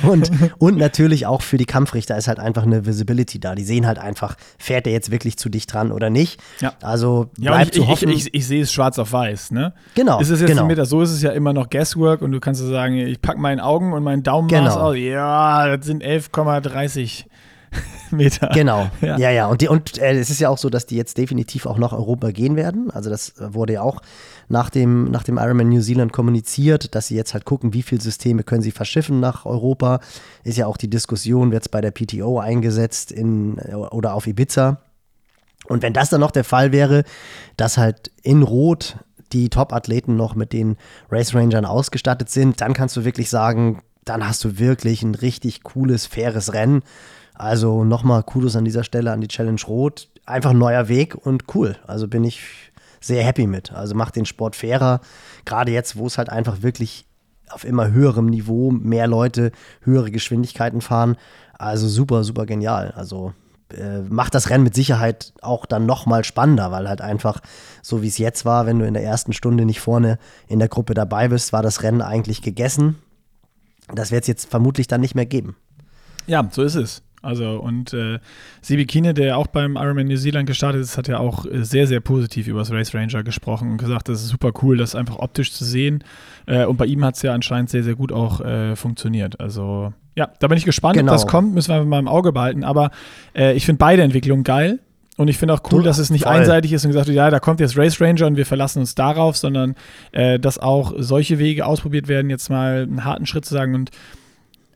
und, 0.09 0.31
und 0.57 0.77
natürlich 0.79 1.27
auch 1.27 1.43
für 1.43 1.57
die 1.57 1.65
Kampfrichter 1.65 2.17
ist 2.17 2.27
halt 2.27 2.39
einfach 2.39 2.63
eine 2.63 2.87
Visibility 2.87 3.39
da. 3.39 3.53
Die 3.53 3.63
sehen 3.63 3.85
halt 3.85 3.99
einfach, 3.99 4.35
fährt 4.57 4.87
der 4.87 4.93
jetzt 4.93 5.11
wirklich 5.11 5.37
zu 5.37 5.47
dicht 5.47 5.71
dran 5.71 5.91
oder 5.91 6.09
nicht. 6.09 6.41
Ja. 6.59 6.73
Also 6.81 7.27
Ja, 7.37 7.51
bleibt 7.51 7.75
und 7.75 7.81
ich, 7.81 7.85
zu 7.85 7.87
hoffen. 7.87 8.09
ich, 8.09 8.25
ich, 8.27 8.33
ich 8.33 8.47
sehe 8.47 8.63
es 8.63 8.73
schwarz 8.73 8.97
auf 8.97 9.13
weiß, 9.13 9.51
ne? 9.51 9.73
Genau, 9.93 10.19
Ist 10.19 10.29
es 10.31 10.39
jetzt 10.41 10.49
genau. 10.49 10.65
mit, 10.65 10.83
so 10.87 11.01
ist 11.03 11.11
es 11.11 11.21
ja 11.21 11.29
immer 11.31 11.53
noch 11.53 11.69
Guesswork 11.69 12.23
und 12.23 12.31
du 12.31 12.39
kannst 12.39 12.61
so 12.61 12.69
sagen, 12.69 12.95
ich 12.97 13.21
packe 13.21 13.39
meinen 13.39 13.59
Augen 13.59 13.93
und 13.93 14.01
meinen 14.03 14.23
Daumen 14.23 14.47
Genau. 14.47 14.75
aus. 14.75 14.97
Ja, 14.97 15.77
das 15.77 15.85
sind 15.85 16.03
11,30 16.03 17.25
Meter. 18.11 18.49
Genau, 18.53 18.89
Ja. 19.01 19.17
ja, 19.17 19.31
ja. 19.31 19.47
Und, 19.47 19.61
die, 19.61 19.67
und 19.67 19.97
äh, 19.97 20.17
es 20.19 20.29
ist 20.29 20.39
ja 20.39 20.49
auch 20.49 20.57
so, 20.57 20.69
dass 20.69 20.85
die 20.85 20.95
jetzt 20.95 21.17
definitiv 21.17 21.65
auch 21.65 21.77
nach 21.77 21.93
Europa 21.93 22.31
gehen 22.31 22.55
werden. 22.55 22.91
Also 22.91 23.09
das 23.09 23.37
äh, 23.39 23.53
wurde 23.53 23.73
ja 23.73 23.81
auch 23.81 24.01
nach 24.49 24.69
dem, 24.69 25.09
nach 25.09 25.23
dem 25.23 25.37
Ironman 25.37 25.69
New 25.69 25.81
Zealand 25.81 26.13
kommuniziert, 26.13 26.95
dass 26.95 27.07
sie 27.07 27.15
jetzt 27.15 27.33
halt 27.33 27.45
gucken, 27.45 27.73
wie 27.73 27.81
viele 27.81 28.01
Systeme 28.01 28.43
können 28.43 28.61
sie 28.61 28.71
verschiffen 28.71 29.19
nach 29.19 29.45
Europa. 29.45 29.99
Ist 30.43 30.57
ja 30.57 30.67
auch 30.67 30.77
die 30.77 30.89
Diskussion, 30.89 31.51
wird 31.51 31.63
es 31.63 31.69
bei 31.69 31.81
der 31.81 31.91
PTO 31.91 32.39
eingesetzt 32.39 33.11
in, 33.11 33.57
äh, 33.57 33.73
oder 33.73 34.13
auf 34.13 34.27
Ibiza. 34.27 34.77
Und 35.67 35.81
wenn 35.81 35.93
das 35.93 36.09
dann 36.09 36.21
noch 36.21 36.31
der 36.31 36.43
Fall 36.43 36.71
wäre, 36.71 37.03
dass 37.57 37.77
halt 37.77 38.11
in 38.21 38.43
Rot 38.43 38.97
die 39.31 39.49
Top-Athleten 39.49 40.15
noch 40.15 40.35
mit 40.35 40.53
den 40.53 40.77
Race 41.09 41.33
Rangern 41.33 41.65
ausgestattet 41.65 42.29
sind, 42.29 42.61
dann 42.61 42.73
kannst 42.73 42.95
du 42.95 43.05
wirklich 43.05 43.29
sagen, 43.29 43.81
dann 44.05 44.27
hast 44.27 44.43
du 44.43 44.59
wirklich 44.59 45.01
ein 45.03 45.15
richtig 45.15 45.63
cooles, 45.63 46.05
faires 46.05 46.53
Rennen. 46.53 46.83
Also 47.33 47.83
nochmal 47.83 48.23
Kudos 48.23 48.55
an 48.55 48.65
dieser 48.65 48.83
Stelle 48.83 49.11
an 49.11 49.21
die 49.21 49.27
Challenge 49.27 49.61
Rot. 49.67 50.09
Einfach 50.25 50.51
ein 50.51 50.57
neuer 50.57 50.87
Weg 50.87 51.15
und 51.15 51.55
cool. 51.55 51.75
Also 51.87 52.07
bin 52.07 52.23
ich 52.23 52.41
sehr 53.01 53.23
happy 53.23 53.47
mit. 53.47 53.73
Also 53.73 53.95
macht 53.95 54.15
den 54.15 54.25
Sport 54.25 54.55
fairer. 54.55 55.01
Gerade 55.45 55.71
jetzt, 55.71 55.97
wo 55.97 56.07
es 56.07 56.17
halt 56.17 56.29
einfach 56.29 56.61
wirklich 56.61 57.05
auf 57.49 57.65
immer 57.65 57.91
höherem 57.91 58.27
Niveau 58.27 58.71
mehr 58.71 59.07
Leute 59.07 59.51
höhere 59.81 60.11
Geschwindigkeiten 60.11 60.81
fahren. 60.81 61.17
Also 61.57 61.87
super, 61.87 62.23
super 62.23 62.45
genial. 62.45 62.91
Also 62.95 63.33
äh, 63.77 64.01
macht 64.01 64.35
das 64.35 64.49
Rennen 64.49 64.63
mit 64.63 64.75
Sicherheit 64.75 65.33
auch 65.41 65.65
dann 65.65 65.85
noch 65.85 66.05
mal 66.05 66.23
spannender, 66.23 66.71
weil 66.71 66.87
halt 66.87 67.01
einfach 67.01 67.41
so 67.81 68.01
wie 68.01 68.07
es 68.07 68.17
jetzt 68.17 68.45
war, 68.45 68.65
wenn 68.65 68.79
du 68.79 68.87
in 68.87 68.93
der 68.93 69.03
ersten 69.03 69.33
Stunde 69.33 69.65
nicht 69.65 69.81
vorne 69.81 70.17
in 70.47 70.59
der 70.59 70.67
Gruppe 70.67 70.93
dabei 70.93 71.27
bist, 71.27 71.53
war 71.53 71.61
das 71.61 71.83
Rennen 71.83 72.01
eigentlich 72.01 72.41
gegessen. 72.41 72.95
Das 73.93 74.11
wird 74.11 74.23
es 74.23 74.27
jetzt 74.27 74.49
vermutlich 74.49 74.87
dann 74.87 75.01
nicht 75.01 75.15
mehr 75.15 75.25
geben. 75.25 75.55
Ja, 76.25 76.47
so 76.51 76.63
ist 76.63 76.75
es. 76.75 77.01
Also 77.23 77.59
und 77.59 77.93
äh, 77.93 78.19
Sibi 78.61 78.85
Kine, 78.85 79.13
der 79.13 79.37
auch 79.37 79.47
beim 79.47 79.75
Ironman 79.77 80.07
New 80.07 80.17
Zealand 80.17 80.45
gestartet 80.45 80.81
ist, 80.81 80.97
hat 80.97 81.07
ja 81.07 81.17
auch 81.19 81.45
äh, 81.45 81.63
sehr, 81.63 81.87
sehr 81.87 81.99
positiv 82.01 82.47
über 82.47 82.59
das 82.59 82.71
Race 82.71 82.93
Ranger 82.93 83.23
gesprochen 83.23 83.71
und 83.71 83.77
gesagt, 83.77 84.09
das 84.09 84.21
ist 84.21 84.29
super 84.29 84.51
cool, 84.61 84.77
das 84.77 84.93
einfach 84.93 85.17
optisch 85.19 85.51
zu 85.53 85.63
sehen. 85.65 86.03
Äh, 86.45 86.65
und 86.65 86.77
bei 86.77 86.85
ihm 86.85 87.03
hat 87.03 87.15
es 87.15 87.21
ja 87.21 87.33
anscheinend 87.33 87.69
sehr, 87.69 87.83
sehr 87.83 87.95
gut 87.95 88.11
auch 88.11 88.41
äh, 88.41 88.75
funktioniert. 88.75 89.39
Also 89.39 89.93
ja, 90.15 90.29
da 90.39 90.47
bin 90.47 90.57
ich 90.57 90.65
gespannt, 90.65 90.95
Genau. 90.97 91.11
ob 91.13 91.15
das 91.17 91.25
kommt, 91.25 91.53
müssen 91.55 91.69
wir 91.69 91.75
einfach 91.77 91.87
mal 91.87 91.99
im 91.99 92.07
Auge 92.07 92.31
behalten. 92.33 92.63
Aber 92.63 92.91
äh, 93.35 93.53
ich 93.53 93.65
finde 93.65 93.79
beide 93.79 94.03
Entwicklungen 94.03 94.43
geil. 94.43 94.79
Und 95.15 95.27
ich 95.27 95.37
finde 95.37 95.53
auch 95.53 95.61
cool, 95.71 95.79
Du- 95.79 95.85
dass 95.85 95.99
es 95.99 96.09
nicht 96.09 96.23
voll. 96.23 96.33
einseitig 96.33 96.73
ist 96.73 96.83
und 96.85 96.89
gesagt 96.89 97.05
wird, 97.07 97.15
ja, 97.15 97.29
da 97.29 97.39
kommt 97.39 97.59
jetzt 97.59 97.77
Race 97.77 98.01
Ranger 98.01 98.25
und 98.25 98.35
wir 98.35 98.47
verlassen 98.47 98.79
uns 98.79 98.95
darauf, 98.95 99.37
sondern 99.37 99.75
äh, 100.11 100.39
dass 100.39 100.57
auch 100.57 100.91
solche 100.97 101.37
Wege 101.37 101.67
ausprobiert 101.67 102.07
werden, 102.07 102.31
jetzt 102.31 102.49
mal 102.49 102.81
einen 102.81 103.05
harten 103.05 103.27
Schritt 103.27 103.45
zu 103.45 103.53
sagen 103.53 103.75
und 103.75 103.91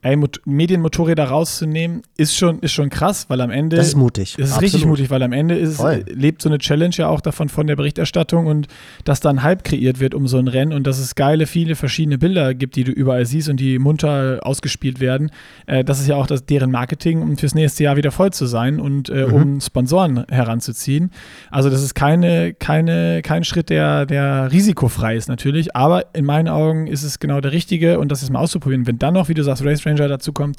ey, 0.09 0.15
Mot 0.15 0.41
Medienmotorräder 0.45 1.25
rauszunehmen, 1.25 2.01
ist 2.17 2.35
schon, 2.35 2.59
ist 2.59 2.71
schon 2.73 2.89
krass, 2.89 3.25
weil 3.29 3.41
am 3.41 3.49
Ende. 3.49 3.75
Das 3.77 3.87
ist 3.87 3.95
mutig. 3.95 4.35
Das 4.37 4.47
ist 4.49 4.53
Absolut. 4.53 4.63
richtig 4.63 4.85
mutig, 4.85 5.09
weil 5.09 5.21
am 5.23 5.33
Ende 5.33 5.55
ist, 5.55 5.77
Voll. 5.77 6.03
lebt 6.07 6.41
so 6.41 6.49
eine 6.49 6.57
Challenge 6.59 6.93
ja 6.95 7.07
auch 7.07 7.21
davon 7.21 7.49
von 7.49 7.67
der 7.67 7.75
Berichterstattung 7.75 8.47
und 8.47 8.67
dass 9.03 9.19
da 9.19 9.29
ein 9.29 9.43
Hype 9.43 9.63
kreiert 9.63 9.99
wird 9.99 10.13
um 10.13 10.27
so 10.27 10.37
ein 10.37 10.47
Rennen 10.47 10.73
und 10.73 10.87
dass 10.87 10.99
es 10.99 11.15
geile, 11.15 11.45
viele 11.47 11.75
verschiedene 11.75 12.17
Bilder 12.17 12.53
gibt, 12.53 12.75
die 12.75 12.83
du 12.83 12.91
überall 12.91 13.25
siehst 13.25 13.49
und 13.49 13.59
die 13.59 13.79
munter 13.79 14.39
ausgespielt 14.43 14.99
werden. 14.99 15.31
Äh, 15.65 15.83
das 15.83 15.99
ist 15.99 16.07
ja 16.07 16.15
auch 16.15 16.27
das, 16.27 16.45
deren 16.45 16.71
Marketing, 16.71 17.21
um 17.21 17.37
fürs 17.37 17.55
nächste 17.55 17.83
Jahr 17.83 17.97
wieder 17.97 18.11
voll 18.11 18.31
zu 18.31 18.45
sein 18.45 18.79
und 18.79 19.09
äh, 19.09 19.25
Mhm. 19.27 19.33
um 19.33 19.61
Sponsoren 19.61 20.25
heranzuziehen. 20.29 21.11
Also 21.51 21.69
das 21.69 21.81
ist 21.83 21.95
keine, 21.95 22.53
keine, 22.53 23.21
kein 23.23 23.43
Schritt, 23.43 23.69
der, 23.69 24.05
der 24.05 24.51
risikofrei 24.51 25.15
ist 25.15 25.27
natürlich, 25.27 25.75
aber 25.75 26.05
in 26.15 26.25
meinen 26.25 26.47
Augen 26.47 26.87
ist 26.87 27.03
es 27.03 27.19
genau 27.19 27.41
der 27.41 27.51
richtige 27.51 27.99
und 27.99 28.11
das 28.11 28.23
ist 28.23 28.29
mal 28.31 28.39
auszuprobieren. 28.39 28.87
Wenn 28.87 28.99
dann 28.99 29.13
noch, 29.13 29.27
wie 29.29 29.33
du 29.33 29.43
sagst, 29.43 29.65
Race 29.65 29.85
Ranger 29.85 29.96
dazu 29.97 30.33
kommt, 30.33 30.57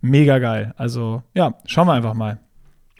mega 0.00 0.38
geil. 0.38 0.74
Also 0.76 1.22
ja, 1.34 1.54
schauen 1.66 1.86
wir 1.86 1.92
einfach 1.92 2.14
mal. 2.14 2.38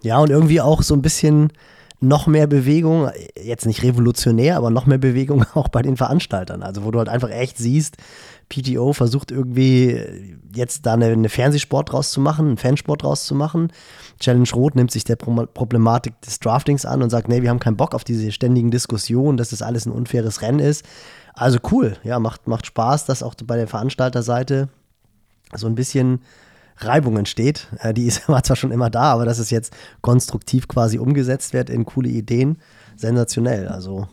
Ja, 0.02 0.18
und 0.18 0.30
irgendwie 0.30 0.60
auch 0.60 0.82
so 0.82 0.94
ein 0.94 1.02
bisschen 1.02 1.52
noch 2.00 2.26
mehr 2.26 2.46
Bewegung, 2.46 3.10
jetzt 3.40 3.66
nicht 3.66 3.82
revolutionär, 3.82 4.56
aber 4.56 4.70
noch 4.70 4.86
mehr 4.86 4.98
Bewegung 4.98 5.44
auch 5.54 5.68
bei 5.68 5.82
den 5.82 5.96
Veranstaltern. 5.96 6.62
Also 6.62 6.84
wo 6.84 6.90
du 6.90 6.98
halt 6.98 7.08
einfach 7.08 7.30
echt 7.30 7.58
siehst, 7.58 7.98
PTO 8.48 8.92
versucht 8.92 9.30
irgendwie 9.30 10.38
jetzt 10.54 10.86
da 10.86 10.94
eine, 10.94 11.06
eine 11.06 11.28
Fernsehsport 11.28 11.92
draus 11.92 12.10
zu 12.10 12.20
machen, 12.20 12.48
einen 12.48 12.56
Fansport 12.56 13.02
draus 13.02 13.24
zu 13.24 13.34
machen. 13.34 13.72
Challenge 14.18 14.48
Rot 14.54 14.74
nimmt 14.74 14.90
sich 14.90 15.04
der 15.04 15.16
Pro 15.16 15.46
Problematik 15.46 16.20
des 16.22 16.40
Draftings 16.40 16.84
an 16.84 17.02
und 17.02 17.10
sagt, 17.10 17.28
nee, 17.28 17.42
wir 17.42 17.50
haben 17.50 17.60
keinen 17.60 17.76
Bock 17.76 17.94
auf 17.94 18.02
diese 18.02 18.32
ständigen 18.32 18.70
Diskussionen, 18.70 19.36
dass 19.36 19.50
das 19.50 19.62
alles 19.62 19.86
ein 19.86 19.92
unfaires 19.92 20.42
Rennen 20.42 20.58
ist. 20.58 20.84
Also 21.34 21.58
cool, 21.70 21.96
ja, 22.02 22.18
macht, 22.18 22.48
macht 22.48 22.66
Spaß, 22.66 23.04
dass 23.06 23.22
auch 23.22 23.34
bei 23.44 23.56
der 23.56 23.68
Veranstalterseite 23.68 24.68
so 25.54 25.66
ein 25.66 25.74
bisschen 25.74 26.20
Reibung 26.78 27.16
entsteht. 27.16 27.68
Äh, 27.78 27.94
die 27.94 28.04
ist, 28.06 28.28
war 28.28 28.42
zwar 28.42 28.56
schon 28.56 28.72
immer 28.72 28.90
da, 28.90 29.12
aber 29.12 29.24
dass 29.24 29.38
es 29.38 29.50
jetzt 29.50 29.74
konstruktiv 30.00 30.68
quasi 30.68 30.98
umgesetzt 30.98 31.52
wird 31.52 31.70
in 31.70 31.84
coole 31.84 32.08
Ideen, 32.08 32.58
sensationell. 32.96 33.68
Also 33.68 34.08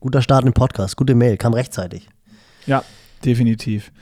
guter 0.00 0.22
Start 0.22 0.44
im 0.44 0.52
Podcast, 0.52 0.96
gute 0.96 1.14
Mail, 1.14 1.36
kam 1.36 1.54
rechtzeitig. 1.54 2.08
Ja, 2.66 2.84
definitiv. 3.24 3.92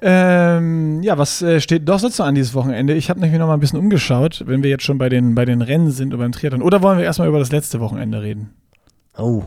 Ähm, 0.00 1.02
ja, 1.02 1.18
was 1.18 1.42
äh, 1.42 1.60
steht 1.60 1.88
doch 1.88 1.98
sonst 1.98 2.18
noch 2.18 2.26
an 2.26 2.34
dieses 2.34 2.54
Wochenende? 2.54 2.94
Ich 2.94 3.10
habe 3.10 3.20
nämlich 3.20 3.38
noch 3.38 3.48
mal 3.48 3.54
ein 3.54 3.60
bisschen 3.60 3.78
umgeschaut, 3.78 4.44
wenn 4.46 4.62
wir 4.62 4.70
jetzt 4.70 4.84
schon 4.84 4.98
bei 4.98 5.08
den, 5.08 5.34
bei 5.34 5.44
den 5.44 5.62
Rennen 5.62 5.90
sind 5.90 6.14
und 6.14 6.20
beim 6.20 6.32
Triathlon. 6.32 6.62
Oder 6.62 6.80
wollen 6.80 6.98
wir 6.98 7.04
erstmal 7.04 7.28
über 7.28 7.40
das 7.40 7.50
letzte 7.50 7.80
Wochenende 7.80 8.22
reden? 8.22 8.50
Oh, 9.18 9.44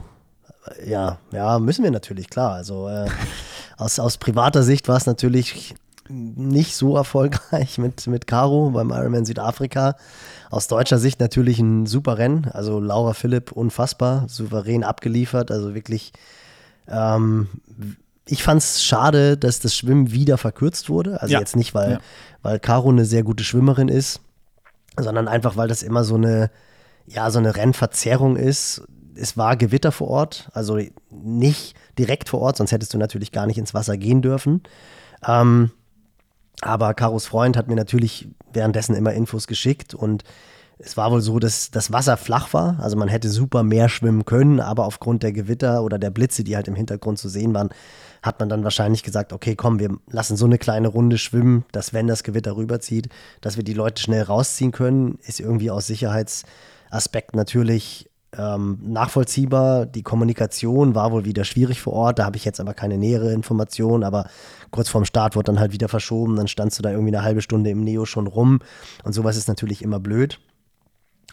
ja, 0.85 1.17
ja, 1.31 1.59
müssen 1.59 1.83
wir 1.83 1.91
natürlich, 1.91 2.29
klar. 2.29 2.53
Also 2.53 2.89
äh, 2.89 3.07
aus, 3.77 3.99
aus 3.99 4.17
privater 4.17 4.63
Sicht 4.63 4.87
war 4.89 4.97
es 4.97 5.05
natürlich 5.05 5.75
nicht 6.09 6.75
so 6.75 6.95
erfolgreich 6.95 7.77
mit, 7.77 8.07
mit 8.07 8.27
Caro 8.27 8.71
beim 8.71 8.89
Ironman 8.91 9.25
Südafrika. 9.25 9.95
Aus 10.49 10.67
deutscher 10.67 10.99
Sicht 10.99 11.19
natürlich 11.19 11.59
ein 11.59 11.85
super 11.85 12.17
Rennen. 12.17 12.45
Also 12.51 12.79
Laura 12.79 13.13
Philipp 13.13 13.51
unfassbar, 13.51 14.27
souverän 14.29 14.83
abgeliefert. 14.83 15.49
Also 15.51 15.73
wirklich, 15.73 16.13
ähm, 16.87 17.47
ich 18.25 18.43
fand 18.43 18.61
es 18.61 18.83
schade, 18.83 19.37
dass 19.37 19.59
das 19.59 19.75
Schwimmen 19.75 20.11
wieder 20.11 20.37
verkürzt 20.37 20.89
wurde. 20.89 21.21
Also 21.21 21.33
Ja. 21.33 21.39
jetzt 21.39 21.55
nicht, 21.55 21.73
weil, 21.73 21.91
Ja. 21.93 21.99
weil 22.41 22.59
Caro 22.59 22.89
eine 22.89 23.05
sehr 23.05 23.23
gute 23.23 23.43
Schwimmerin 23.43 23.87
ist, 23.87 24.21
sondern 24.99 25.27
einfach, 25.27 25.57
weil 25.57 25.67
das 25.67 25.83
immer 25.83 26.03
so 26.03 26.15
eine, 26.15 26.51
ja, 27.07 27.29
so 27.31 27.39
eine 27.39 27.55
Rennverzerrung 27.55 28.35
ist. 28.37 28.83
Es 29.15 29.37
war 29.37 29.57
Gewitter 29.57 29.91
vor 29.91 30.07
Ort, 30.07 30.49
also 30.53 30.79
nicht 31.11 31.75
direkt 31.99 32.29
vor 32.29 32.41
Ort, 32.41 32.57
sonst 32.57 32.71
hättest 32.71 32.93
du 32.93 32.97
natürlich 32.97 33.31
gar 33.31 33.45
nicht 33.45 33.57
ins 33.57 33.73
Wasser 33.73 33.97
gehen 33.97 34.21
dürfen. 34.21 34.61
Ähm, 35.27 35.71
aber 36.63 36.93
Karos 36.93 37.25
Freund 37.25 37.57
hat 37.57 37.67
mir 37.67 37.75
natürlich 37.75 38.27
währenddessen 38.51 38.95
immer 38.95 39.13
Infos 39.13 39.47
geschickt 39.47 39.93
und 39.93 40.23
es 40.79 40.97
war 40.97 41.11
wohl 41.11 41.21
so, 41.21 41.39
dass 41.39 41.71
das 41.71 41.93
Wasser 41.93 42.17
flach 42.17 42.53
war. 42.53 42.77
Also 42.81 42.97
man 42.97 43.07
hätte 43.07 43.29
super 43.29 43.63
mehr 43.63 43.89
schwimmen 43.89 44.25
können, 44.25 44.59
aber 44.59 44.85
aufgrund 44.85 45.23
der 45.23 45.31
Gewitter 45.31 45.83
oder 45.83 45.97
der 45.97 46.09
Blitze, 46.09 46.43
die 46.43 46.55
halt 46.55 46.67
im 46.67 46.75
Hintergrund 46.75 47.19
zu 47.19 47.29
sehen 47.29 47.53
waren, 47.53 47.69
hat 48.21 48.39
man 48.39 48.49
dann 48.49 48.63
wahrscheinlich 48.63 49.03
gesagt, 49.03 49.33
okay, 49.33 49.55
komm, 49.55 49.79
wir 49.79 49.97
lassen 50.09 50.35
so 50.35 50.45
eine 50.45 50.57
kleine 50.57 50.87
Runde 50.87 51.17
schwimmen, 51.17 51.65
dass 51.71 51.93
wenn 51.93 52.07
das 52.07 52.23
Gewitter 52.23 52.55
rüberzieht, 52.55 53.09
dass 53.41 53.57
wir 53.57 53.63
die 53.63 53.73
Leute 53.73 54.01
schnell 54.01 54.23
rausziehen 54.23 54.71
können, 54.71 55.19
ist 55.23 55.39
irgendwie 55.39 55.71
aus 55.71 55.87
Sicherheitsaspekt 55.87 57.35
natürlich 57.35 58.09
ähm, 58.37 58.79
nachvollziehbar. 58.85 59.85
Die 59.85 60.03
Kommunikation 60.03 60.95
war 60.95 61.11
wohl 61.11 61.25
wieder 61.25 61.43
schwierig 61.43 61.81
vor 61.81 61.93
Ort. 61.93 62.19
Da 62.19 62.25
habe 62.25 62.37
ich 62.37 62.45
jetzt 62.45 62.59
aber 62.59 62.73
keine 62.73 62.97
nähere 62.97 63.31
Information. 63.33 64.03
Aber 64.03 64.27
kurz 64.71 64.89
vorm 64.89 65.05
Start 65.05 65.35
wurde 65.35 65.45
dann 65.51 65.59
halt 65.59 65.71
wieder 65.71 65.87
verschoben. 65.89 66.35
Dann 66.35 66.47
standst 66.47 66.77
du 66.79 66.83
da 66.83 66.91
irgendwie 66.91 67.15
eine 67.15 67.23
halbe 67.23 67.41
Stunde 67.41 67.69
im 67.69 67.83
Neo 67.83 68.05
schon 68.05 68.27
rum. 68.27 68.59
Und 69.03 69.13
sowas 69.13 69.37
ist 69.37 69.47
natürlich 69.47 69.81
immer 69.81 69.99
blöd. 69.99 70.39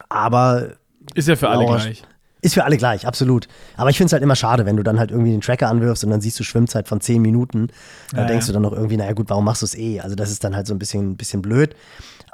Aber 0.09 0.71
Ist 1.15 1.29
ja 1.29 1.37
für 1.37 1.49
alle 1.49 1.65
Laura- 1.65 1.77
gleich. 1.77 2.03
ist 2.43 2.55
für 2.55 2.65
alle 2.65 2.77
gleich, 2.77 3.07
absolut. 3.07 3.49
Aber 3.77 3.91
ich 3.91 3.97
finde 3.97 4.07
es 4.07 4.13
halt 4.13 4.23
immer 4.23 4.37
schade, 4.37 4.65
wenn 4.67 4.77
du 4.77 4.83
dann 4.83 4.99
halt 4.99 5.11
irgendwie 5.11 5.31
den 5.31 5.41
Tracker 5.41 5.69
anwirfst 5.69 6.05
und 6.05 6.11
dann 6.11 6.21
siehst 6.21 6.39
du 6.41 6.45
Schwimmzeit 6.45 6.89
von 6.89 7.01
10 7.01 7.21
Minuten. 7.21 7.69
Dann 8.13 8.21
Ja, 8.23 8.27
denkst 8.27 8.47
ja. 8.47 8.53
du 8.53 8.55
dann 8.55 8.63
noch 8.63 8.73
irgendwie, 8.73 8.97
naja 8.97 9.13
gut, 9.13 9.29
warum 9.31 9.45
machst 9.45 9.63
du 9.63 9.67
es 9.67 9.77
eh? 9.77 10.01
Also 10.01 10.17
das 10.17 10.31
ist 10.31 10.43
dann 10.45 10.57
halt 10.57 10.67
so 10.67 10.75
ein 10.75 10.79
bisschen, 10.79 11.11
ein 11.13 11.17
bisschen 11.17 11.43
blöd. 11.43 11.75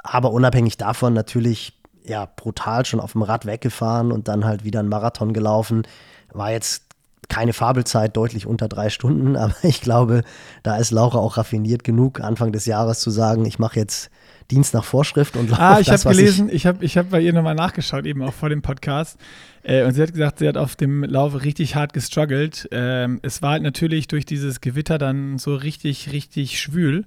Aber 0.03 0.31
unabhängig 0.31 0.77
davon 0.77 1.13
natürlich, 1.13 1.76
ja, 2.07 2.27
brutal 2.35 2.85
schon 2.85 2.99
auf 2.99 3.13
dem 3.13 3.21
Rad 3.21 3.45
weggefahren 3.45 4.11
und 4.11 4.27
dann 4.27 4.45
halt 4.45 4.63
wieder 4.63 4.79
einen 4.79 4.89
Marathon 4.89 5.33
gelaufen. 5.33 5.83
War 6.31 6.51
jetzt 6.51 6.83
keine 7.29 7.53
Fabelzeit, 7.53 8.15
deutlich 8.15 8.45
unter 8.45 8.67
drei 8.67 8.89
Stunden, 8.89 9.35
aber 9.37 9.55
ich 9.63 9.81
glaube, 9.81 10.23
da 10.63 10.77
ist 10.77 10.91
Laura 10.91 11.19
auch 11.19 11.37
raffiniert 11.37 11.83
genug, 11.83 12.21
Anfang 12.21 12.51
des 12.51 12.65
Jahres 12.65 12.99
zu 12.99 13.09
sagen, 13.09 13.45
ich 13.45 13.59
mache 13.59 13.79
jetzt 13.79 14.09
Dienst 14.49 14.73
nach 14.73 14.85
Vorschrift 14.85 15.35
und 15.35 15.49
laufe 15.49 15.61
Ah, 15.61 15.79
ich 15.81 15.89
habe 15.89 16.01
gelesen, 16.03 16.47
ich, 16.47 16.55
ich 16.55 16.65
habe 16.65 16.85
ich 16.85 16.97
hab 16.97 17.09
bei 17.09 17.19
ihr 17.19 17.33
nochmal 17.33 17.55
nachgeschaut, 17.55 18.05
eben 18.05 18.21
auch 18.21 18.33
vor 18.33 18.47
dem 18.47 18.61
Podcast. 18.61 19.17
Äh, 19.61 19.83
und 19.83 19.93
sie 19.93 20.01
hat 20.01 20.13
gesagt, 20.13 20.39
sie 20.39 20.47
hat 20.47 20.55
auf 20.55 20.77
dem 20.77 21.03
Lauf 21.03 21.43
richtig 21.43 21.75
hart 21.75 21.91
gestruggelt. 21.91 22.69
Ähm, 22.71 23.19
es 23.23 23.41
war 23.41 23.51
halt 23.51 23.63
natürlich 23.63 24.07
durch 24.07 24.25
dieses 24.25 24.61
Gewitter 24.61 24.97
dann 24.97 25.37
so 25.37 25.53
richtig, 25.53 26.13
richtig 26.13 26.61
schwül. 26.61 27.05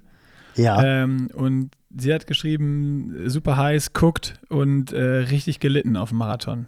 Ja. 0.55 0.83
Ähm, 0.83 1.29
und 1.33 1.71
sie 1.97 2.13
hat 2.13 2.27
geschrieben, 2.27 3.15
super 3.25 3.57
heiß, 3.57 3.93
guckt 3.93 4.39
und 4.49 4.93
äh, 4.93 5.01
richtig 5.01 5.59
gelitten 5.59 5.97
auf 5.97 6.09
dem 6.09 6.19
Marathon. 6.19 6.67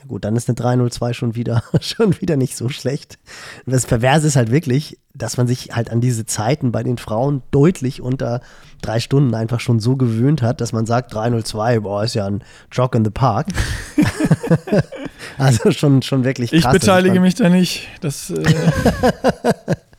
Ja 0.00 0.06
gut, 0.06 0.24
dann 0.24 0.34
ist 0.34 0.48
eine 0.48 0.56
302 0.56 1.12
schon 1.12 1.34
wieder, 1.34 1.62
schon 1.80 2.18
wieder 2.20 2.36
nicht 2.36 2.56
so 2.56 2.68
schlecht. 2.70 3.18
Das 3.66 3.86
Perverse 3.86 4.26
ist 4.26 4.36
halt 4.36 4.50
wirklich, 4.50 4.98
dass 5.14 5.36
man 5.36 5.46
sich 5.46 5.76
halt 5.76 5.90
an 5.90 6.00
diese 6.00 6.24
Zeiten 6.24 6.72
bei 6.72 6.82
den 6.82 6.96
Frauen 6.96 7.42
deutlich 7.50 8.00
unter 8.00 8.40
drei 8.80 8.98
Stunden 8.98 9.34
einfach 9.34 9.60
schon 9.60 9.78
so 9.78 9.96
gewöhnt 9.96 10.40
hat, 10.40 10.62
dass 10.62 10.72
man 10.72 10.86
sagt, 10.86 11.12
302, 11.12 11.80
boah, 11.80 12.02
ist 12.02 12.14
ja 12.14 12.26
ein 12.26 12.42
Jog 12.72 12.94
in 12.94 13.04
the 13.04 13.10
Park. 13.10 13.48
also 15.38 15.70
schon, 15.70 16.00
schon 16.00 16.24
wirklich 16.24 16.50
krass. 16.50 16.74
Ich 16.74 16.80
beteilige 16.80 17.20
mich 17.20 17.34
da 17.34 17.50
nicht. 17.50 17.88
Das, 18.00 18.30
äh 18.30 18.42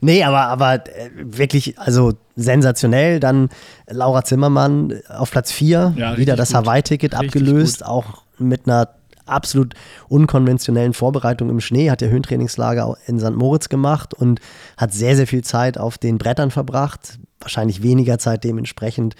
nee, 0.00 0.24
aber, 0.24 0.42
aber 0.42 0.74
äh, 0.74 1.10
wirklich, 1.14 1.78
also 1.78 2.12
sensationell. 2.36 3.20
Dann 3.20 3.48
Laura 3.88 4.24
Zimmermann 4.24 4.94
auf 5.08 5.30
Platz 5.30 5.52
4, 5.52 5.94
ja, 5.96 6.16
wieder 6.16 6.36
das 6.36 6.54
Hawaii-Ticket 6.54 7.14
abgelöst, 7.14 7.78
gut. 7.78 7.88
auch 7.88 8.22
mit 8.38 8.66
einer 8.66 8.88
absolut 9.26 9.74
unkonventionellen 10.08 10.94
Vorbereitung 10.94 11.50
im 11.50 11.60
Schnee, 11.60 11.90
hat 11.90 12.02
ja 12.02 12.08
Höhentrainingslager 12.08 12.96
in 13.06 13.20
St. 13.20 13.32
Moritz 13.32 13.68
gemacht 13.68 14.14
und 14.14 14.40
hat 14.76 14.92
sehr, 14.92 15.16
sehr 15.16 15.26
viel 15.26 15.44
Zeit 15.44 15.78
auf 15.78 15.98
den 15.98 16.18
Brettern 16.18 16.50
verbracht. 16.50 17.18
Wahrscheinlich 17.40 17.82
weniger 17.82 18.18
Zeit 18.18 18.44
dementsprechend 18.44 19.14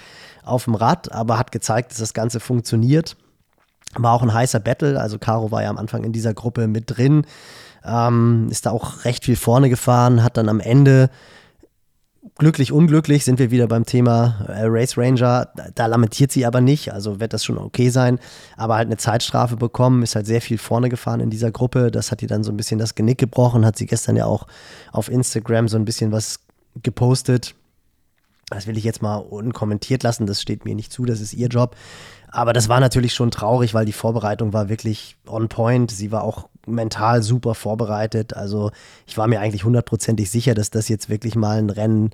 auf 0.44 0.64
dem 0.64 0.74
Rad, 0.74 1.12
aber 1.12 1.38
hat 1.38 1.52
gezeigt, 1.52 1.90
dass 1.92 1.98
das 1.98 2.14
Ganze 2.14 2.40
funktioniert. 2.40 3.16
War 3.94 4.12
auch 4.12 4.22
ein 4.22 4.32
heißer 4.32 4.60
Battle, 4.60 5.00
also 5.00 5.18
Caro 5.18 5.50
war 5.50 5.62
ja 5.62 5.70
am 5.70 5.78
Anfang 5.78 6.04
in 6.04 6.12
dieser 6.12 6.34
Gruppe 6.34 6.66
mit 6.66 6.84
drin, 6.86 7.24
ähm, 7.88 8.48
ist 8.50 8.66
da 8.66 8.70
auch 8.70 9.04
recht 9.04 9.24
viel 9.24 9.36
vorne 9.36 9.68
gefahren, 9.68 10.22
hat 10.22 10.36
dann 10.36 10.48
am 10.48 10.60
Ende 10.60 11.10
glücklich, 12.36 12.72
unglücklich 12.72 13.24
sind 13.24 13.38
wir 13.38 13.50
wieder 13.50 13.66
beim 13.66 13.84
Thema 13.84 14.46
äh, 14.48 14.64
Race 14.64 14.96
Ranger. 14.96 15.50
Da, 15.54 15.68
da, 15.74 15.86
lamentiert 15.86 16.32
sie 16.32 16.46
aber 16.46 16.60
nicht, 16.60 16.92
also 16.92 17.20
wird 17.20 17.32
das 17.32 17.44
schon 17.44 17.58
okay 17.58 17.90
sein. 17.90 18.18
Aber 18.56 18.76
halt 18.76 18.86
eine 18.86 18.96
Zeitstrafe 18.96 19.56
bekommen, 19.56 20.02
ist 20.02 20.14
halt 20.14 20.26
sehr 20.26 20.40
viel 20.40 20.58
vorne 20.58 20.88
gefahren 20.88 21.20
in 21.20 21.30
dieser 21.30 21.50
Gruppe. 21.50 21.90
Das 21.90 22.10
hat 22.10 22.22
ihr 22.22 22.28
dann 22.28 22.44
so 22.44 22.52
ein 22.52 22.56
bisschen 22.56 22.78
das 22.78 22.94
Genick 22.94 23.18
gebrochen. 23.18 23.66
Hat 23.66 23.76
sie 23.76 23.86
gestern 23.86 24.16
ja 24.16 24.26
auch 24.26 24.46
auf 24.92 25.10
Instagram 25.10 25.68
so 25.68 25.76
ein 25.76 25.84
bisschen 25.84 26.12
was 26.12 26.40
gepostet. 26.82 27.54
Das 28.50 28.66
will 28.66 28.78
ich 28.78 28.84
jetzt 28.84 29.02
mal 29.02 29.16
unkommentiert 29.16 30.02
lassen, 30.02 30.26
das 30.26 30.40
steht 30.40 30.64
mir 30.64 30.74
nicht 30.74 30.90
zu, 30.90 31.04
das 31.04 31.20
ist 31.20 31.34
ihr 31.34 31.48
Job. 31.48 31.76
Aber 32.30 32.54
das 32.54 32.70
war 32.70 32.80
natürlich 32.80 33.12
schon 33.14 33.30
traurig, 33.30 33.74
weil 33.74 33.84
die 33.84 33.92
Vorbereitung 33.92 34.54
war 34.54 34.70
wirklich 34.70 35.16
on 35.26 35.48
point. 35.48 35.90
Sie 35.90 36.12
war 36.12 36.22
auch 36.22 36.48
mental 36.68 37.22
super 37.22 37.54
vorbereitet. 37.54 38.34
Also 38.34 38.70
ich 39.06 39.18
war 39.18 39.26
mir 39.26 39.40
eigentlich 39.40 39.64
hundertprozentig 39.64 40.30
sicher, 40.30 40.54
dass 40.54 40.70
das 40.70 40.88
jetzt 40.88 41.08
wirklich 41.08 41.34
mal 41.34 41.58
ein 41.58 41.70
Rennen 41.70 42.10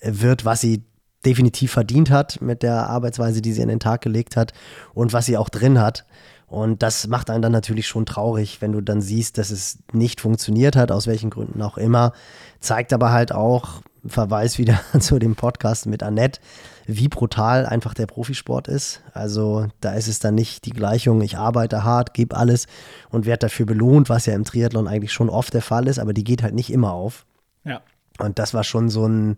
wird, 0.00 0.44
was 0.44 0.60
sie 0.60 0.84
definitiv 1.24 1.72
verdient 1.72 2.10
hat 2.10 2.40
mit 2.40 2.62
der 2.62 2.88
Arbeitsweise, 2.88 3.42
die 3.42 3.52
sie 3.52 3.62
an 3.62 3.68
den 3.68 3.80
Tag 3.80 4.00
gelegt 4.00 4.36
hat 4.36 4.52
und 4.94 5.12
was 5.12 5.26
sie 5.26 5.36
auch 5.36 5.48
drin 5.48 5.80
hat. 5.80 6.06
Und 6.46 6.82
das 6.82 7.08
macht 7.08 7.28
einen 7.28 7.42
dann 7.42 7.50
natürlich 7.50 7.88
schon 7.88 8.06
traurig, 8.06 8.62
wenn 8.62 8.70
du 8.70 8.80
dann 8.80 9.00
siehst, 9.00 9.36
dass 9.36 9.50
es 9.50 9.78
nicht 9.92 10.20
funktioniert 10.20 10.76
hat, 10.76 10.92
aus 10.92 11.08
welchen 11.08 11.30
Gründen 11.30 11.60
auch 11.60 11.76
immer. 11.76 12.12
Zeigt 12.60 12.92
aber 12.92 13.10
halt 13.10 13.32
auch, 13.32 13.82
Verweis 14.06 14.58
wieder 14.58 14.80
zu 15.00 15.18
dem 15.18 15.34
Podcast 15.34 15.86
mit 15.86 16.04
Annette, 16.04 16.40
wie 16.86 17.08
brutal 17.08 17.66
einfach 17.66 17.94
der 17.94 18.06
Profisport 18.06 18.68
ist. 18.68 19.02
Also 19.12 19.66
da 19.80 19.94
ist 19.94 20.08
es 20.08 20.20
dann 20.20 20.36
nicht 20.36 20.64
die 20.64 20.70
Gleichung, 20.70 21.20
ich 21.20 21.36
arbeite 21.36 21.84
hart, 21.84 22.14
gebe 22.14 22.36
alles 22.36 22.66
und 23.10 23.26
werde 23.26 23.46
dafür 23.46 23.66
belohnt, 23.66 24.08
was 24.08 24.26
ja 24.26 24.34
im 24.34 24.44
Triathlon 24.44 24.86
eigentlich 24.86 25.12
schon 25.12 25.28
oft 25.28 25.52
der 25.52 25.62
Fall 25.62 25.88
ist, 25.88 25.98
aber 25.98 26.12
die 26.12 26.24
geht 26.24 26.42
halt 26.42 26.54
nicht 26.54 26.70
immer 26.70 26.92
auf. 26.92 27.26
Ja. 27.64 27.82
Und 28.18 28.38
das 28.38 28.54
war 28.54 28.62
schon 28.62 28.88
so 28.88 29.06
ein, 29.06 29.36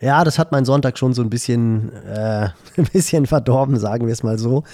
ja, 0.00 0.24
das 0.24 0.38
hat 0.38 0.50
mein 0.50 0.64
Sonntag 0.64 0.98
schon 0.98 1.12
so 1.12 1.22
ein 1.22 1.30
bisschen, 1.30 1.92
äh, 2.04 2.48
ein 2.76 2.84
bisschen 2.92 3.26
verdorben, 3.26 3.78
sagen 3.78 4.06
wir 4.06 4.12
es 4.12 4.22
mal 4.22 4.38
so. 4.38 4.64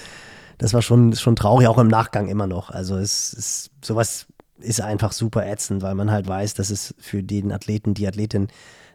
Das 0.57 0.73
war 0.73 0.81
schon, 0.81 1.13
schon 1.13 1.35
traurig, 1.35 1.67
auch 1.67 1.77
im 1.77 1.89
Nachgang 1.89 2.29
immer 2.29 2.47
noch. 2.47 2.69
Also 2.69 2.95
es 2.95 3.33
ist 3.33 3.71
sowas 3.83 4.27
ist 4.57 4.79
einfach 4.79 5.11
super 5.11 5.45
ätzend, 5.45 5.81
weil 5.81 5.95
man 5.95 6.11
halt 6.11 6.27
weiß, 6.27 6.53
dass 6.53 6.69
es 6.69 6.95
für 6.97 7.21
den 7.21 7.51
Athleten, 7.51 7.93
die 7.93 8.07
Athletin 8.07 8.47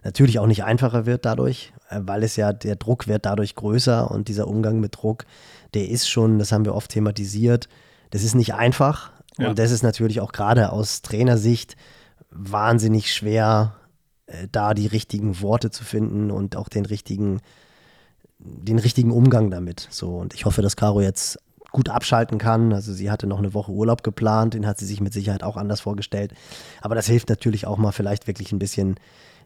natürlich 0.02 0.38
auch 0.38 0.46
nicht 0.46 0.64
einfacher 0.64 1.06
wird 1.06 1.24
dadurch, 1.24 1.72
äh, 1.88 2.00
weil 2.02 2.22
es 2.22 2.36
ja, 2.36 2.52
der 2.52 2.76
Druck 2.76 3.08
wird 3.08 3.26
dadurch 3.26 3.54
größer 3.54 4.10
und 4.10 4.28
dieser 4.28 4.48
Umgang 4.48 4.80
mit 4.80 4.96
Druck, 4.96 5.24
der 5.74 5.88
ist 5.88 6.08
schon, 6.08 6.38
das 6.38 6.52
haben 6.52 6.64
wir 6.64 6.74
oft 6.74 6.90
thematisiert, 6.90 7.68
das 8.10 8.22
ist 8.22 8.34
nicht 8.34 8.54
einfach 8.54 9.12
ja. 9.38 9.48
und 9.48 9.58
das 9.58 9.70
ist 9.70 9.82
natürlich 9.82 10.20
auch 10.20 10.32
gerade 10.32 10.72
aus 10.72 11.02
Trainersicht 11.02 11.76
wahnsinnig 12.30 13.12
schwer, 13.12 13.74
äh, 14.26 14.46
da 14.50 14.74
die 14.74 14.86
richtigen 14.86 15.40
Worte 15.40 15.70
zu 15.70 15.84
finden 15.84 16.30
und 16.30 16.56
auch 16.56 16.68
den 16.68 16.86
richtigen, 16.86 17.40
den 18.38 18.78
richtigen 18.78 19.10
Umgang 19.10 19.50
damit. 19.50 19.86
So, 19.90 20.16
und 20.16 20.34
ich 20.34 20.44
hoffe, 20.44 20.62
dass 20.62 20.76
Caro 20.76 21.00
jetzt 21.00 21.38
gut 21.72 21.88
abschalten 21.88 22.38
kann. 22.38 22.72
Also 22.72 22.92
sie 22.92 23.10
hatte 23.10 23.26
noch 23.26 23.38
eine 23.38 23.54
Woche 23.54 23.72
Urlaub 23.72 24.02
geplant, 24.02 24.54
den 24.54 24.66
hat 24.66 24.78
sie 24.78 24.86
sich 24.86 25.00
mit 25.00 25.12
Sicherheit 25.12 25.42
auch 25.42 25.56
anders 25.56 25.80
vorgestellt. 25.80 26.32
Aber 26.80 26.94
das 26.94 27.06
hilft 27.06 27.28
natürlich 27.28 27.66
auch 27.66 27.78
mal 27.78 27.92
vielleicht 27.92 28.26
wirklich 28.26 28.52
ein 28.52 28.58
bisschen 28.58 28.96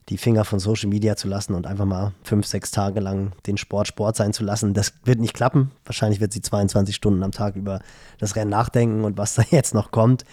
die 0.09 0.19
Finger 0.19 0.45
von 0.45 0.59
Social 0.59 0.89
Media 0.89 1.17
zu 1.17 1.29
lassen 1.29 1.55
und 1.55 1.67
einfach 1.67 1.87
mal 1.87 2.13
fünf, 2.23 2.47
sechs 2.47 2.71
Tage 2.71 3.01
lang 3.01 3.33
den 3.47 3.57
Sport 3.57 3.89
Sport 3.89 4.17
sein 4.17 4.33
zu 4.33 4.45
lassen. 4.45 4.75
Das 4.75 4.93
wird 5.05 5.19
nicht 5.19 5.35
klappen. 5.35 5.71
Wahrscheinlich 5.85 6.21
wird 6.21 6.33
sie 6.33 6.43
22 6.43 6.95
Stunden 6.95 7.23
am 7.23 7.33
Tag 7.33 7.57
über 7.57 7.81
das 8.19 8.37
Rennen 8.37 8.51
nachdenken 8.51 9.05
und 9.05 9.17
was 9.17 9.35
da 9.37 9.43
jetzt 9.51 9.75
noch 9.75 9.91
kommt. 9.91 10.25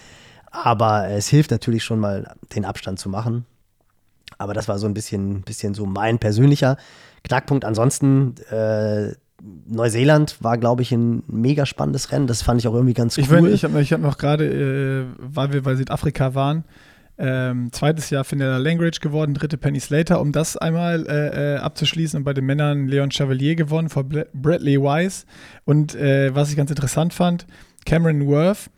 Aber 0.52 1.08
es 1.08 1.30
hilft 1.30 1.52
natürlich 1.52 1.84
schon 1.84 2.00
mal, 2.00 2.36
den 2.56 2.66
Abstand 2.66 3.00
zu 3.00 3.08
machen. 3.08 3.46
Aber 4.38 4.54
das 4.54 4.68
war 4.68 4.78
so 4.80 4.88
ein 4.88 4.94
bisschen, 4.94 5.42
bisschen 5.42 5.74
so 5.74 5.86
mein 5.86 6.20
persönlicher 6.20 6.78
Knackpunkt. 7.24 7.64
Ansonsten, 7.64 8.36
äh, 8.50 9.14
Neuseeland 9.68 10.44
war, 10.44 10.58
glaube 10.58 10.82
ich, 10.82 10.92
ein 10.92 11.24
mega 11.28 11.66
spannendes 11.66 12.12
Rennen. 12.12 12.28
Das 12.28 12.42
fand 12.42 12.60
ich 12.60 12.68
auch 12.68 12.74
irgendwie 12.74 12.94
ganz 12.94 13.18
cool. 13.18 13.24
Ich, 13.24 13.30
mein, 13.30 13.46
ich 13.48 13.64
habe 13.64 13.84
hab 13.84 14.02
noch 14.02 14.18
gerade, 14.18 14.46
äh, 14.46 15.06
weil 15.18 15.54
wir 15.54 15.64
bei 15.64 15.76
Südafrika 15.76 16.36
waren, 16.36 16.64
ähm, 17.24 17.72
zweites 17.72 18.10
Jahr 18.10 18.24
Finella 18.24 18.58
Langridge 18.58 19.00
geworden, 19.00 19.36
dritte 19.36 19.58
Penny 19.58 19.80
Slater, 19.80 20.20
um 20.20 20.32
das 20.32 20.58
einmal 20.58 21.06
äh, 21.08 21.56
äh, 21.56 21.58
abzuschließen. 21.60 22.18
Und 22.18 22.24
bei 22.24 22.34
den 22.34 22.46
Männern 22.46 22.88
Leon 22.88 23.12
Chevalier 23.12 23.56
gewonnen 23.56 23.90
vor 23.90 24.04
Bradley 24.04 24.82
Wise. 24.82 25.26
Und 25.64 25.94
äh, 25.94 26.34
was 26.34 26.50
ich 26.50 26.58
ganz 26.58 26.72
interessant 26.72 27.14
fand, 27.14 27.46
Cameron 27.86 28.26
Worth 28.28 28.72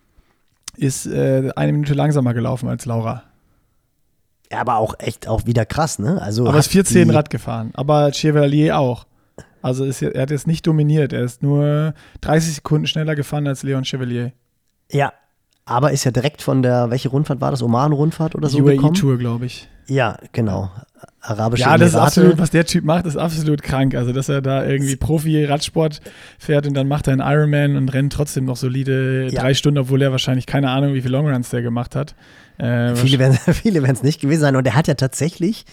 ist 0.76 1.06
äh, 1.06 1.52
eine 1.56 1.72
Minute 1.72 1.94
langsamer 1.94 2.34
gelaufen 2.34 2.68
als 2.68 2.86
Laura. 2.86 3.24
Ja, 4.52 4.60
aber 4.60 4.76
auch 4.76 4.96
echt 5.00 5.28
auch 5.28 5.46
wieder 5.46 5.66
krass, 5.66 5.98
ne? 5.98 6.22
Also 6.22 6.46
aber 6.46 6.60
ist 6.60 6.68
14 6.68 7.10
Rad 7.12 7.30
gefahren. 7.30 7.72
Aber 7.76 8.12
Chevalier 8.12 8.78
auch. 8.78 9.06
Also 9.62 9.86
ist, 9.86 10.02
er 10.02 10.22
hat 10.22 10.32
jetzt 10.32 10.48
nicht 10.48 10.68
dominiert. 10.68 11.14
Er 11.14 11.22
ist 11.22 11.42
nur 11.42 11.94
30 12.20 12.56
Sekunden 12.56 12.88
schneller 12.88 13.16
gefahren 13.16 13.48
als 13.48 13.64
Leon 13.64 13.86
Chevalier. 13.86 14.34
Ja, 14.92 15.14
aber 15.66 15.92
ist 15.92 16.04
ja 16.04 16.12
direkt 16.12 16.42
von 16.42 16.62
der, 16.62 16.90
welche 16.90 17.10
Rundfahrt 17.10 17.40
war 17.42 17.52
das? 17.52 17.62
Oman-Rundfahrt 17.62 18.36
oder 18.36 18.50
so 18.50 18.60
UAE 18.60 18.76
gekommen? 18.76 18.96
Tour, 18.96 19.18
glaube 19.18 19.46
ich. 19.46 19.70
Ja, 19.88 20.18
genau. 20.32 20.72
Arabische 21.22 21.64
Ja, 21.64 21.78
das 21.78 21.94
Emirate. 21.94 22.10
ist 22.10 22.18
absolut, 22.18 22.38
was 22.38 22.50
der 22.50 22.66
Typ 22.66 22.84
macht, 22.84 23.06
ist 23.06 23.16
absolut 23.16 23.64
krank. 23.64 23.96
Also, 23.96 24.12
dass 24.12 24.28
er 24.28 24.42
da 24.42 24.66
irgendwie 24.66 24.98
Profi-Radsport 24.98 26.02
fährt 26.38 26.68
und 26.68 26.74
dann 26.74 26.90
macht 26.90 27.08
er 27.08 27.14
einen 27.14 27.22
Ironman 27.22 27.78
und 27.78 27.94
rennt 27.94 28.12
trotzdem 28.12 28.44
noch 28.44 28.58
solide 28.58 29.30
ja. 29.32 29.42
drei 29.42 29.54
Stunden, 29.54 29.80
obwohl 29.80 30.02
er 30.02 30.12
wahrscheinlich 30.12 30.46
keine 30.46 30.70
Ahnung, 30.70 30.94
wie 30.94 31.02
viele 31.02 31.18
Longruns 31.18 31.50
der 31.50 31.62
gemacht 31.62 31.96
hat. 31.96 32.16
Äh, 32.58 32.96
viele 32.96 33.20
werden 33.20 33.38
es 33.46 34.04
nicht 34.04 34.20
gewesen 34.20 34.42
sein. 34.42 34.56
Und 34.58 34.68
er 34.68 34.76
hat 34.76 34.88
ja 34.88 34.96
tatsächlich, 34.96 35.66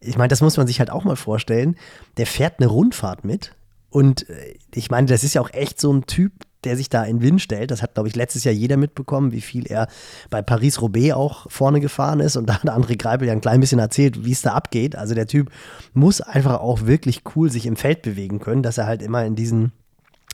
ich 0.00 0.18
meine, 0.18 0.28
das 0.28 0.40
muss 0.40 0.56
man 0.56 0.66
sich 0.66 0.80
halt 0.80 0.90
auch 0.90 1.04
mal 1.04 1.16
vorstellen, 1.16 1.76
der 2.16 2.26
fährt 2.26 2.54
eine 2.58 2.68
Rundfahrt 2.68 3.24
mit. 3.24 3.52
Und 3.90 4.28
äh, 4.28 4.54
ich 4.74 4.90
meine, 4.90 5.06
das 5.06 5.22
ist 5.22 5.34
ja 5.34 5.40
auch 5.40 5.52
echt 5.52 5.80
so 5.80 5.92
ein 5.92 6.06
Typ, 6.06 6.32
der 6.64 6.76
sich 6.76 6.88
da 6.88 7.04
in 7.04 7.22
Wind 7.22 7.40
stellt. 7.40 7.70
Das 7.70 7.82
hat, 7.82 7.94
glaube 7.94 8.08
ich, 8.08 8.16
letztes 8.16 8.44
Jahr 8.44 8.54
jeder 8.54 8.76
mitbekommen, 8.76 9.32
wie 9.32 9.40
viel 9.40 9.66
er 9.66 9.88
bei 10.30 10.42
Paris-Roubaix 10.42 11.14
auch 11.14 11.50
vorne 11.50 11.80
gefahren 11.80 12.20
ist. 12.20 12.36
Und 12.36 12.46
da 12.46 12.54
hat 12.54 12.64
André 12.64 12.96
Greipel 12.96 13.28
ja 13.28 13.32
ein 13.32 13.40
klein 13.40 13.60
bisschen 13.60 13.78
erzählt, 13.78 14.24
wie 14.24 14.32
es 14.32 14.42
da 14.42 14.52
abgeht. 14.52 14.96
Also 14.96 15.14
der 15.14 15.26
Typ 15.26 15.50
muss 15.92 16.20
einfach 16.20 16.60
auch 16.60 16.86
wirklich 16.86 17.22
cool 17.34 17.50
sich 17.50 17.66
im 17.66 17.76
Feld 17.76 18.02
bewegen 18.02 18.40
können, 18.40 18.62
dass 18.62 18.78
er 18.78 18.86
halt 18.86 19.02
immer 19.02 19.24
in 19.24 19.36
diesen 19.36 19.72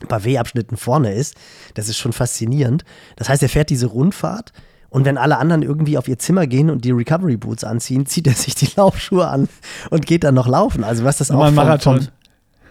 Pavé-Abschnitten 0.08 0.76
vorne 0.76 1.12
ist. 1.12 1.36
Das 1.74 1.88
ist 1.88 1.98
schon 1.98 2.12
faszinierend. 2.12 2.84
Das 3.16 3.28
heißt, 3.28 3.42
er 3.42 3.48
fährt 3.48 3.70
diese 3.70 3.86
Rundfahrt. 3.86 4.52
Und 4.88 5.06
wenn 5.06 5.16
alle 5.16 5.38
anderen 5.38 5.62
irgendwie 5.62 5.96
auf 5.96 6.06
ihr 6.06 6.18
Zimmer 6.18 6.46
gehen 6.46 6.68
und 6.68 6.84
die 6.84 6.90
Recovery 6.90 7.38
Boots 7.38 7.64
anziehen, 7.64 8.06
zieht 8.06 8.26
er 8.26 8.34
sich 8.34 8.54
die 8.54 8.68
Laufschuhe 8.76 9.26
an 9.26 9.48
und 9.90 10.06
geht 10.06 10.24
dann 10.24 10.34
noch 10.34 10.48
laufen. 10.48 10.84
Also 10.84 11.04
was 11.04 11.18
das 11.18 11.30
auch 11.30 11.50
Marathon. 11.50 12.02
Vom, 12.02 12.08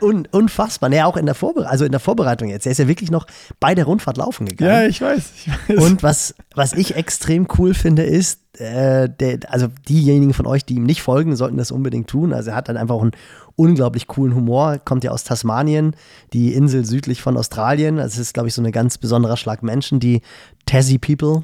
un, 0.01 0.27
unfassbar. 0.31 0.89
Nee, 0.89 1.01
auch 1.01 1.17
in 1.17 1.25
der, 1.25 1.35
Vorbe 1.35 1.69
also 1.69 1.85
in 1.85 1.91
der 1.91 1.99
Vorbereitung 1.99 2.49
jetzt. 2.49 2.65
Er 2.65 2.71
ist 2.71 2.77
ja 2.77 2.87
wirklich 2.87 3.11
noch 3.11 3.27
bei 3.59 3.75
der 3.75 3.85
Rundfahrt 3.85 4.17
laufen 4.17 4.45
gegangen. 4.45 4.71
Ja, 4.71 4.87
ich 4.87 5.01
weiß. 5.01 5.31
Ich 5.35 5.49
weiß. 5.69 5.83
Und 5.83 6.03
was, 6.03 6.35
was 6.55 6.73
ich 6.73 6.95
extrem 6.95 7.47
cool 7.57 7.73
finde, 7.73 8.03
ist, 8.03 8.39
äh, 8.59 9.09
der, 9.09 9.39
also 9.47 9.67
diejenigen 9.87 10.33
von 10.33 10.45
euch, 10.45 10.65
die 10.65 10.75
ihm 10.75 10.83
nicht 10.83 11.01
folgen, 11.01 11.35
sollten 11.35 11.57
das 11.57 11.71
unbedingt 11.71 12.09
tun. 12.09 12.33
Also 12.33 12.51
er 12.51 12.55
hat 12.55 12.69
dann 12.69 12.77
einfach 12.77 13.01
ein 13.01 13.11
unglaublich 13.55 14.07
coolen 14.07 14.35
Humor, 14.35 14.79
kommt 14.83 15.03
ja 15.03 15.11
aus 15.11 15.23
Tasmanien, 15.23 15.95
die 16.33 16.53
Insel 16.53 16.85
südlich 16.85 17.21
von 17.21 17.37
Australien. 17.37 17.99
Also 17.99 18.15
es 18.15 18.27
ist, 18.27 18.33
glaube 18.33 18.49
ich, 18.49 18.53
so 18.53 18.61
ein 18.61 18.71
ganz 18.71 18.97
besonderer 18.97 19.37
Schlag 19.37 19.63
Menschen, 19.63 19.99
die 19.99 20.21
Tassie 20.65 20.97
People 20.97 21.43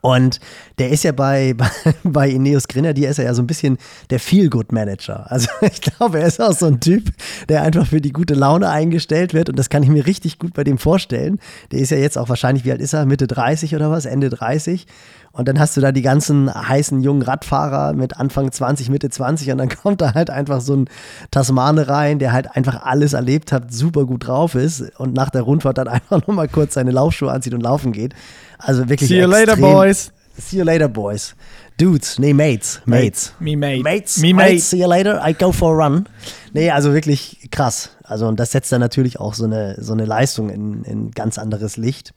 und 0.00 0.40
der 0.78 0.90
ist 0.90 1.04
ja 1.04 1.12
bei, 1.12 1.54
bei, 1.56 1.68
bei 2.02 2.28
Ineos 2.28 2.68
Grenadier 2.68 3.10
ist 3.10 3.18
er 3.18 3.26
ja 3.26 3.34
so 3.34 3.42
ein 3.42 3.46
bisschen 3.46 3.78
der 4.10 4.20
Feel-Good-Manager. 4.20 5.30
Also 5.30 5.48
ich 5.60 5.80
glaube, 5.80 6.20
er 6.20 6.26
ist 6.26 6.40
auch 6.40 6.52
so 6.52 6.66
ein 6.66 6.80
Typ, 6.80 7.10
der 7.48 7.62
einfach 7.62 7.86
für 7.86 8.00
die 8.00 8.12
gute 8.12 8.34
Laune 8.34 8.68
eingestellt 8.68 9.34
wird. 9.34 9.48
Und 9.48 9.58
das 9.58 9.68
kann 9.68 9.82
ich 9.82 9.88
mir 9.88 10.06
richtig 10.06 10.38
gut 10.38 10.54
bei 10.54 10.64
dem 10.64 10.78
vorstellen. 10.78 11.38
Der 11.72 11.80
ist 11.80 11.90
ja 11.90 11.98
jetzt 11.98 12.18
auch 12.18 12.28
wahrscheinlich, 12.28 12.64
wie 12.64 12.72
alt 12.72 12.80
ist 12.80 12.92
er? 12.92 13.06
Mitte 13.06 13.26
30 13.26 13.74
oder 13.74 13.90
was? 13.90 14.06
Ende 14.06 14.30
30. 14.30 14.86
Und 15.34 15.48
dann 15.48 15.58
hast 15.58 15.76
du 15.76 15.80
da 15.80 15.90
die 15.90 16.02
ganzen 16.02 16.48
heißen 16.54 17.02
jungen 17.02 17.22
Radfahrer 17.22 17.92
mit 17.92 18.16
Anfang 18.18 18.52
20, 18.52 18.88
Mitte 18.88 19.10
20 19.10 19.50
und 19.50 19.58
dann 19.58 19.68
kommt 19.82 20.00
da 20.00 20.14
halt 20.14 20.30
einfach 20.30 20.60
so 20.60 20.76
ein 20.76 20.88
Tasmane 21.32 21.88
rein, 21.88 22.20
der 22.20 22.32
halt 22.32 22.54
einfach 22.54 22.84
alles 22.84 23.14
erlebt 23.14 23.50
hat, 23.50 23.72
super 23.74 24.04
gut 24.04 24.28
drauf 24.28 24.54
ist 24.54 24.80
und 25.00 25.12
nach 25.12 25.30
der 25.30 25.42
Rundfahrt 25.42 25.78
dann 25.78 25.88
einfach 25.88 26.24
nochmal 26.28 26.46
kurz 26.46 26.74
seine 26.74 26.92
Laufschuhe 26.92 27.32
anzieht 27.32 27.52
und 27.52 27.62
laufen 27.62 27.90
geht. 27.90 28.14
Also 28.64 28.88
wirklich 28.88 29.08
See 29.08 29.18
you 29.18 29.30
extrem. 29.30 29.46
later, 29.48 29.56
boys. 29.56 30.12
See 30.38 30.58
you 30.58 30.64
later, 30.64 30.88
boys. 30.88 31.34
Dudes, 31.76 32.18
nee, 32.20 32.32
Mates, 32.32 32.80
Mates. 32.84 33.32
Me 33.40 33.56
mate. 33.56 33.82
Mates, 33.82 34.18
Me 34.18 34.32
Mates, 34.32 34.52
mate. 34.52 34.60
see 34.60 34.78
you 34.78 34.86
later, 34.88 35.20
I 35.26 35.32
go 35.34 35.50
for 35.50 35.72
a 35.74 35.84
run. 35.86 36.08
Nee, 36.52 36.70
also 36.70 36.92
wirklich 36.94 37.48
krass. 37.50 37.90
Also 38.04 38.28
und 38.28 38.38
das 38.38 38.52
setzt 38.52 38.70
dann 38.70 38.80
natürlich 38.80 39.18
auch 39.18 39.34
so 39.34 39.44
eine, 39.44 39.76
so 39.82 39.92
eine 39.92 40.04
Leistung 40.04 40.50
in, 40.50 40.84
in 40.84 41.10
ganz 41.10 41.36
anderes 41.36 41.76
Licht. 41.76 42.14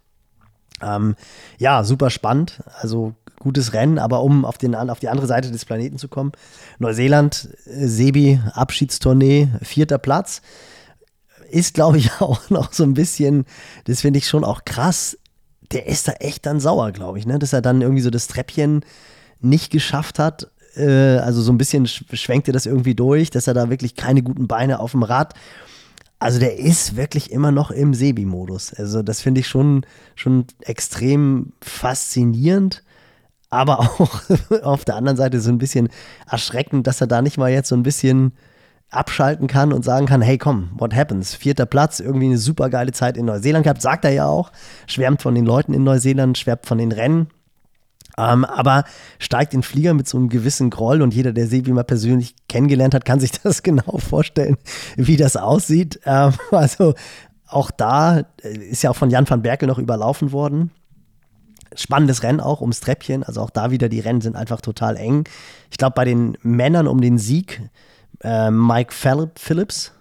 Ähm, 0.82 1.16
ja, 1.58 1.84
super 1.84 2.12
spannend. 2.12 2.62
Also 2.80 3.16
gutes 3.40 3.74
Rennen, 3.74 3.98
aber 3.98 4.22
um 4.22 4.46
auf, 4.46 4.60
den, 4.60 4.76
auf 4.76 5.00
die 5.00 5.10
andere 5.10 5.26
Seite 5.28 5.52
des 5.52 5.66
Planeten 5.66 5.98
zu 5.98 6.08
kommen. 6.08 6.34
Neuseeland, 6.78 7.50
äh, 7.66 7.88
Sebi, 7.88 8.40
Abschiedstournee, 8.54 9.48
vierter 9.64 9.98
Platz. 9.98 10.42
Ist, 11.50 11.74
glaube 11.74 11.98
ich, 11.98 12.12
auch 12.22 12.50
noch 12.52 12.74
so 12.74 12.84
ein 12.84 12.94
bisschen, 12.94 13.46
das 13.86 14.02
finde 14.02 14.20
ich 14.20 14.28
schon 14.28 14.44
auch 14.44 14.66
krass. 14.66 15.18
Der 15.72 15.88
ist 15.88 16.08
da 16.08 16.14
echt 16.14 16.46
dann 16.46 16.60
sauer, 16.60 16.92
glaube 16.92 17.20
ich, 17.20 17.26
ne? 17.26 17.40
dass 17.40 17.54
er 17.54 17.62
dann 17.62 17.82
irgendwie 17.82 18.02
so 18.02 18.10
das 18.10 18.28
Treppchen 18.28 18.82
nicht 19.42 19.72
geschafft 19.72 20.20
hat. 20.20 20.50
Äh, 20.76 21.18
also 21.18 21.42
so 21.42 21.52
ein 21.52 21.58
bisschen 21.58 21.86
sch- 21.86 22.16
schwenkte 22.16 22.52
das 22.52 22.66
irgendwie 22.66 22.96
durch, 22.96 23.30
dass 23.30 23.48
er 23.48 23.54
da 23.54 23.70
wirklich 23.70 23.96
keine 23.96 24.24
guten 24.24 24.48
Beine 24.48 24.80
auf 24.80 24.92
dem 24.92 25.04
Rad 25.04 25.34
also 26.20 26.40
der 26.40 26.58
ist 26.58 26.96
wirklich 26.96 27.32
immer 27.32 27.52
noch 27.52 27.70
im 27.70 27.94
Sebi-Modus. 27.94 28.74
Also 28.74 29.04
das 29.04 29.22
finde 29.22 29.42
ich 29.42 29.48
schon, 29.48 29.86
schon 30.16 30.46
extrem 30.62 31.54
faszinierend, 31.62 32.84
aber 33.50 33.80
auch 34.00 34.22
auf 34.64 34.86
der 34.86 34.96
anderen 34.96 35.18
Seite 35.18 35.42
so 35.42 35.50
ein 35.52 35.58
bisschen 35.60 35.90
erschreckend, 36.30 36.88
dass 36.88 37.02
er 37.02 37.08
da 37.08 37.22
nicht 37.22 37.38
mal 37.38 37.52
jetzt 37.52 37.70
so 37.70 37.76
ein 37.76 37.84
bisschen 37.84 38.34
abschalten 38.90 39.48
kann 39.48 39.74
und 39.74 39.84
sagen 39.84 40.06
kann, 40.06 40.22
hey 40.22 40.38
komm, 40.38 40.72
what 40.78 40.96
happens? 40.96 41.36
Vierter 41.36 41.66
Platz, 41.66 42.00
irgendwie 42.00 42.28
eine 42.28 42.38
super 42.38 42.70
geile 42.70 42.92
Zeit 42.92 43.18
in 43.18 43.26
Neuseeland 43.26 43.64
gehabt, 43.64 43.82
sagt 43.82 44.06
er 44.06 44.12
ja 44.12 44.28
auch, 44.28 44.52
schwärmt 44.88 45.22
von 45.22 45.36
den 45.36 45.46
Leuten 45.46 45.74
in 45.74 45.84
Neuseeland, 45.84 46.38
schwärmt 46.38 46.66
von 46.66 46.78
den 46.78 46.92
Rennen. 46.92 47.28
Ähm, 48.18 48.46
aber 48.46 48.84
steigt 49.20 49.54
in 49.54 49.62
Flieger 49.62 49.94
mit 49.94 50.08
so 50.08 50.18
einem 50.18 50.30
gewissen 50.30 50.70
Groll 50.72 51.02
und 51.02 51.14
jeder, 51.14 51.34
der 51.34 51.48
Sebi 51.48 51.72
mal 51.72 51.84
persönlich 51.84 52.36
kennengelernt 52.50 52.96
hat, 52.96 53.06
kann 53.06 53.20
sich 53.20 53.32
das 53.44 53.62
genau 53.62 53.98
vorstellen, 53.98 54.58
wie 54.96 55.18
das 55.18 55.38
aussieht. 55.38 56.00
Ähm, 56.06 56.34
also 56.52 56.96
auch 57.48 57.72
da 57.72 58.20
äh, 58.42 58.58
ist 58.58 58.84
ja 58.84 58.90
auch 58.90 58.96
von 58.96 59.10
Jan 59.10 59.30
van 59.30 59.42
Berkel 59.42 59.68
noch 59.68 59.80
überlaufen 59.80 60.32
worden. 60.32 60.72
Spannendes 61.76 62.24
Rennen 62.24 62.40
auch 62.40 62.62
ums 62.62 62.80
Treppchen. 62.80 63.24
Also 63.24 63.42
auch 63.42 63.52
da 63.52 63.70
wieder, 63.70 63.90
die 63.90 64.00
Rennen 64.00 64.22
sind 64.22 64.36
einfach 64.36 64.62
total 64.62 64.96
eng. 64.96 65.26
Ich 65.70 65.78
glaube, 65.78 65.94
bei 65.94 66.06
den 66.06 66.38
Männern 66.42 66.88
um 66.88 67.02
den 67.02 67.20
Sieg, 67.20 67.62
äh, 68.22 68.52
Mike 68.52 68.94
Phillip- 68.94 69.38
Phillips, 69.40 69.92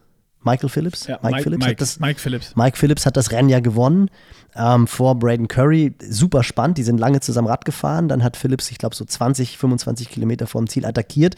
Michael 0.43 0.69
Phillips, 0.69 1.07
Ja, 1.09 1.19
Mike, 1.23 1.27
Mike, 1.35 1.43
Phillips 1.43 1.61
Mike, 1.65 1.71
hat 1.73 1.81
das 1.81 2.01
Mike 2.01 2.21
Phillips. 2.21 2.57
Mike 2.57 2.77
Phillips 2.77 3.05
hat 3.07 3.17
das 3.17 3.33
Rennen 3.33 3.49
ja 3.49 3.59
gewonnen 3.61 4.11
ähm, 4.55 4.87
vor 4.87 5.19
Braden 5.19 5.49
Curry. 5.49 5.95
Super 6.09 6.45
spannend, 6.45 6.79
die 6.79 6.85
sind 6.85 6.99
lange 6.99 7.19
zusammen 7.21 7.49
Rad 7.49 7.65
gefahren. 7.65 8.09
Dann 8.09 8.23
hat 8.23 8.37
Phillips, 8.37 8.71
ich 8.71 8.79
glaube, 8.79 8.95
so 8.95 9.05
20, 9.05 9.59
25 9.59 10.09
Kilometer 10.09 10.47
vorm 10.47 10.69
Ziel 10.69 10.87
attackiert, 10.87 11.35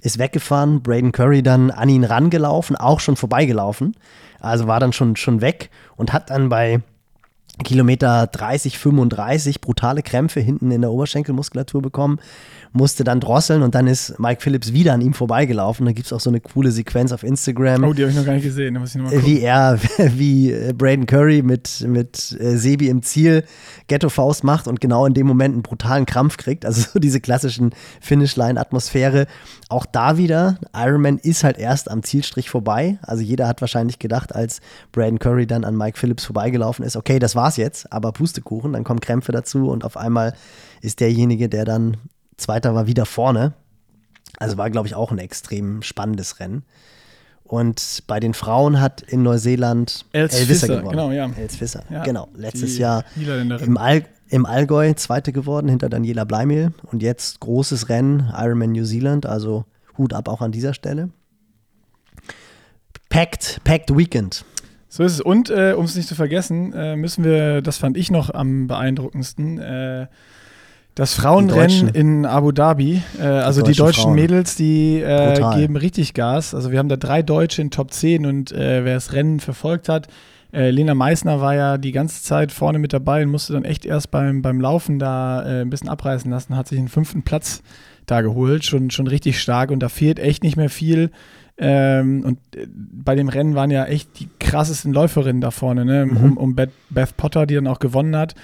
ist 0.00 0.18
weggefahren. 0.18 0.80
Braden 0.82 1.10
Curry 1.12 1.42
dann 1.42 1.70
an 1.72 1.88
ihn 1.88 2.04
rangelaufen, 2.04 2.76
auch 2.76 3.00
schon 3.00 3.16
vorbeigelaufen. 3.16 3.96
Also 4.38 4.68
war 4.68 4.78
dann 4.80 4.92
schon, 4.92 5.16
schon 5.16 5.40
weg 5.40 5.70
und 5.96 6.12
hat 6.12 6.30
dann 6.30 6.48
bei 6.48 6.80
Kilometer 7.64 8.26
30, 8.28 8.78
35 8.78 9.60
brutale 9.60 10.02
Krämpfe 10.02 10.40
hinten 10.40 10.70
in 10.70 10.80
der 10.80 10.90
Oberschenkelmuskulatur 10.90 11.82
bekommen, 11.82 12.18
musste 12.72 13.04
dann 13.04 13.20
drosseln 13.20 13.62
und 13.62 13.74
dann 13.74 13.86
ist 13.86 14.18
Mike 14.18 14.40
Phillips 14.40 14.72
wieder 14.72 14.94
an 14.94 15.00
ihm 15.00 15.12
vorbeigelaufen. 15.12 15.84
Da 15.84 15.92
gibt 15.92 16.06
es 16.06 16.12
auch 16.12 16.20
so 16.20 16.30
eine 16.30 16.40
coole 16.40 16.70
Sequenz 16.70 17.12
auf 17.12 17.22
Instagram 17.22 17.84
Oh, 17.84 17.92
die 17.92 18.02
habe 18.02 18.10
ich 18.10 18.16
noch 18.16 18.24
gar 18.24 18.34
nicht 18.34 18.44
gesehen. 18.44 18.74
Da 18.74 18.80
muss 18.80 18.90
ich 18.90 18.96
nochmal 18.96 19.14
gucken. 19.14 19.26
wie 19.26 19.40
er, 19.40 19.78
wie 20.16 20.52
äh, 20.52 20.72
Braden 20.72 21.06
Curry 21.06 21.42
mit, 21.42 21.84
mit 21.86 22.36
äh, 22.40 22.56
Sebi 22.56 22.88
im 22.88 23.02
Ziel 23.02 23.44
Ghetto-Faust 23.88 24.44
macht 24.44 24.68
und 24.68 24.80
genau 24.80 25.04
in 25.06 25.14
dem 25.14 25.26
Moment 25.26 25.54
einen 25.54 25.62
brutalen 25.62 26.06
Krampf 26.06 26.38
kriegt. 26.38 26.64
Also 26.64 26.82
so 26.92 26.98
diese 26.98 27.20
klassischen 27.20 27.74
Finishline-Atmosphäre. 28.00 29.26
Auch 29.68 29.86
da 29.86 30.16
wieder, 30.16 30.58
Ironman 30.74 31.18
ist 31.18 31.44
halt 31.44 31.58
erst 31.58 31.90
am 31.90 32.02
Zielstrich 32.02 32.48
vorbei. 32.48 32.98
Also 33.02 33.22
jeder 33.22 33.48
hat 33.48 33.60
wahrscheinlich 33.60 33.98
gedacht, 33.98 34.34
als 34.34 34.60
Braden 34.92 35.18
Curry 35.18 35.46
dann 35.46 35.64
an 35.64 35.76
Mike 35.76 35.98
Phillips 35.98 36.24
vorbeigelaufen 36.24 36.84
ist, 36.84 36.96
okay, 36.96 37.18
das 37.18 37.36
war's 37.36 37.56
jetzt, 37.56 37.92
aber 37.92 38.12
Pustekuchen, 38.12 38.72
dann 38.72 38.84
kommen 38.84 39.00
Krämpfe 39.00 39.32
dazu 39.32 39.68
und 39.68 39.84
auf 39.84 39.96
einmal 39.96 40.34
ist 40.80 41.00
derjenige, 41.00 41.48
der 41.48 41.64
dann 41.64 41.96
Zweiter 42.36 42.74
war, 42.74 42.86
wieder 42.86 43.06
vorne. 43.06 43.54
Also 44.38 44.56
war, 44.56 44.70
glaube 44.70 44.88
ich, 44.88 44.94
auch 44.94 45.12
ein 45.12 45.18
extrem 45.18 45.82
spannendes 45.82 46.40
Rennen. 46.40 46.64
Und 47.44 48.04
bei 48.06 48.18
den 48.18 48.32
Frauen 48.32 48.80
hat 48.80 49.02
in 49.02 49.22
Neuseeland 49.22 50.06
Els 50.12 50.34
El 50.34 50.48
Visser 50.48 50.68
Visser, 50.68 50.76
gewonnen. 50.78 50.90
genau, 50.90 51.10
ja. 51.12 51.30
Els 51.36 51.60
Visser, 51.60 51.84
Ja, 51.90 52.02
genau. 52.02 52.28
Letztes 52.34 52.78
Jahr 52.78 53.04
im, 53.16 53.76
All, 53.76 54.04
im 54.30 54.46
Allgäu 54.46 54.94
Zweite 54.94 55.32
geworden 55.32 55.68
hinter 55.68 55.90
Daniela 55.90 56.24
Bleimel. 56.24 56.72
Und 56.90 57.02
jetzt 57.02 57.40
großes 57.40 57.88
Rennen, 57.90 58.32
Ironman 58.34 58.72
New 58.72 58.84
Zealand. 58.84 59.26
Also 59.26 59.66
Hut 59.98 60.14
ab 60.14 60.28
auch 60.28 60.40
an 60.40 60.50
dieser 60.50 60.72
Stelle. 60.72 61.10
Packed, 63.10 63.60
packed 63.64 63.94
Weekend. 63.96 64.44
So 64.88 65.02
ist 65.02 65.12
es. 65.12 65.20
Und 65.20 65.50
äh, 65.50 65.74
um 65.76 65.84
es 65.84 65.94
nicht 65.94 66.08
zu 66.08 66.14
vergessen, 66.14 66.72
äh, 66.72 66.96
müssen 66.96 67.24
wir, 67.24 67.60
das 67.60 67.76
fand 67.76 67.96
ich 67.96 68.10
noch 68.10 68.32
am 68.32 68.66
beeindruckendsten, 68.66 69.58
äh, 69.58 70.06
das 70.94 71.14
Frauenrennen 71.14 71.86
Deutschen. 71.86 71.88
in 71.88 72.26
Abu 72.26 72.52
Dhabi. 72.52 73.02
Äh, 73.18 73.22
also 73.22 73.62
die 73.62 73.68
deutschen 73.72 73.84
deutschen 73.84 74.02
Frauen. 74.02 74.14
Mädels, 74.14 74.56
die 74.56 75.00
äh, 75.00 75.54
geben 75.54 75.76
richtig 75.76 76.14
Gas. 76.14 76.54
Also 76.54 76.70
wir 76.70 76.78
haben 76.78 76.88
da 76.88 76.96
drei 76.96 77.22
Deutsche 77.22 77.62
in 77.62 77.70
Top 77.70 77.92
10 77.92 78.26
und 78.26 78.52
äh, 78.52 78.84
wer 78.84 78.94
das 78.94 79.12
Rennen 79.12 79.40
verfolgt 79.40 79.88
hat, 79.88 80.08
äh, 80.52 80.70
Lena 80.70 80.94
Meissner 80.94 81.40
war 81.40 81.54
ja 81.54 81.78
die 81.78 81.92
ganze 81.92 82.22
Zeit 82.22 82.52
vorne 82.52 82.78
mit 82.78 82.92
dabei 82.92 83.22
und 83.22 83.30
musste 83.30 83.54
dann 83.54 83.64
echt 83.64 83.86
erst 83.86 84.10
beim, 84.10 84.42
beim 84.42 84.60
Laufen 84.60 84.98
da 84.98 85.42
äh, 85.42 85.62
ein 85.62 85.70
bisschen 85.70 85.88
abreißen 85.88 86.30
lassen, 86.30 86.56
hat 86.56 86.68
sich 86.68 86.78
den 86.78 86.88
fünften 86.88 87.22
Platz 87.22 87.62
da 88.04 88.20
geholt, 88.20 88.64
schon, 88.64 88.90
schon 88.90 89.06
richtig 89.06 89.40
stark 89.40 89.70
und 89.70 89.80
da 89.80 89.88
fehlt 89.88 90.18
echt 90.18 90.42
nicht 90.42 90.56
mehr 90.56 90.68
viel. 90.68 91.10
Ähm, 91.56 92.24
und 92.24 92.38
äh, 92.56 92.66
bei 92.68 93.14
dem 93.14 93.28
Rennen 93.28 93.54
waren 93.54 93.70
ja 93.70 93.84
echt 93.86 94.20
die 94.20 94.28
krassesten 94.40 94.92
Läuferinnen 94.92 95.40
da 95.40 95.50
vorne, 95.50 95.84
ne? 95.84 96.06
Mhm. 96.06 96.16
um, 96.16 96.36
um 96.36 96.54
Beth, 96.54 96.72
Beth 96.90 97.16
Potter, 97.16 97.46
die 97.46 97.54
dann 97.54 97.66
auch 97.66 97.78
gewonnen 97.78 98.16
hat. 98.16 98.34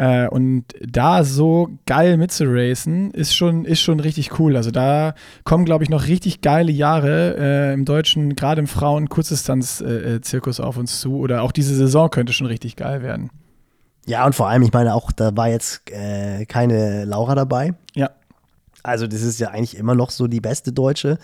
Äh, 0.00 0.28
und 0.28 0.64
da 0.80 1.24
so 1.24 1.68
geil 1.84 2.16
mitzuracen, 2.16 3.10
ist 3.10 3.36
schon, 3.36 3.66
ist 3.66 3.82
schon 3.82 4.00
richtig 4.00 4.38
cool. 4.38 4.56
Also 4.56 4.70
da 4.70 5.14
kommen, 5.44 5.66
glaube 5.66 5.84
ich, 5.84 5.90
noch 5.90 6.06
richtig 6.06 6.40
geile 6.40 6.72
Jahre 6.72 7.36
äh, 7.36 7.74
im 7.74 7.84
deutschen, 7.84 8.34
gerade 8.34 8.60
im 8.60 8.66
Frauen-Kurzdistanz-Zirkus 8.66 10.58
auf 10.58 10.78
uns 10.78 11.00
zu. 11.00 11.18
Oder 11.18 11.42
auch 11.42 11.52
diese 11.52 11.74
Saison 11.74 12.08
könnte 12.08 12.32
schon 12.32 12.46
richtig 12.46 12.76
geil 12.76 13.02
werden. 13.02 13.28
Ja, 14.06 14.24
und 14.24 14.34
vor 14.34 14.48
allem, 14.48 14.62
ich 14.62 14.72
meine 14.72 14.94
auch, 14.94 15.12
da 15.12 15.36
war 15.36 15.50
jetzt 15.50 15.82
äh, 15.90 16.46
keine 16.46 17.04
Laura 17.04 17.34
dabei. 17.34 17.74
Ja. 17.94 18.08
Also 18.82 19.06
das 19.06 19.20
ist 19.20 19.38
ja 19.38 19.50
eigentlich 19.50 19.76
immer 19.76 19.94
noch 19.94 20.08
so 20.08 20.28
die 20.28 20.40
beste 20.40 20.72
Deutsche, 20.72 21.18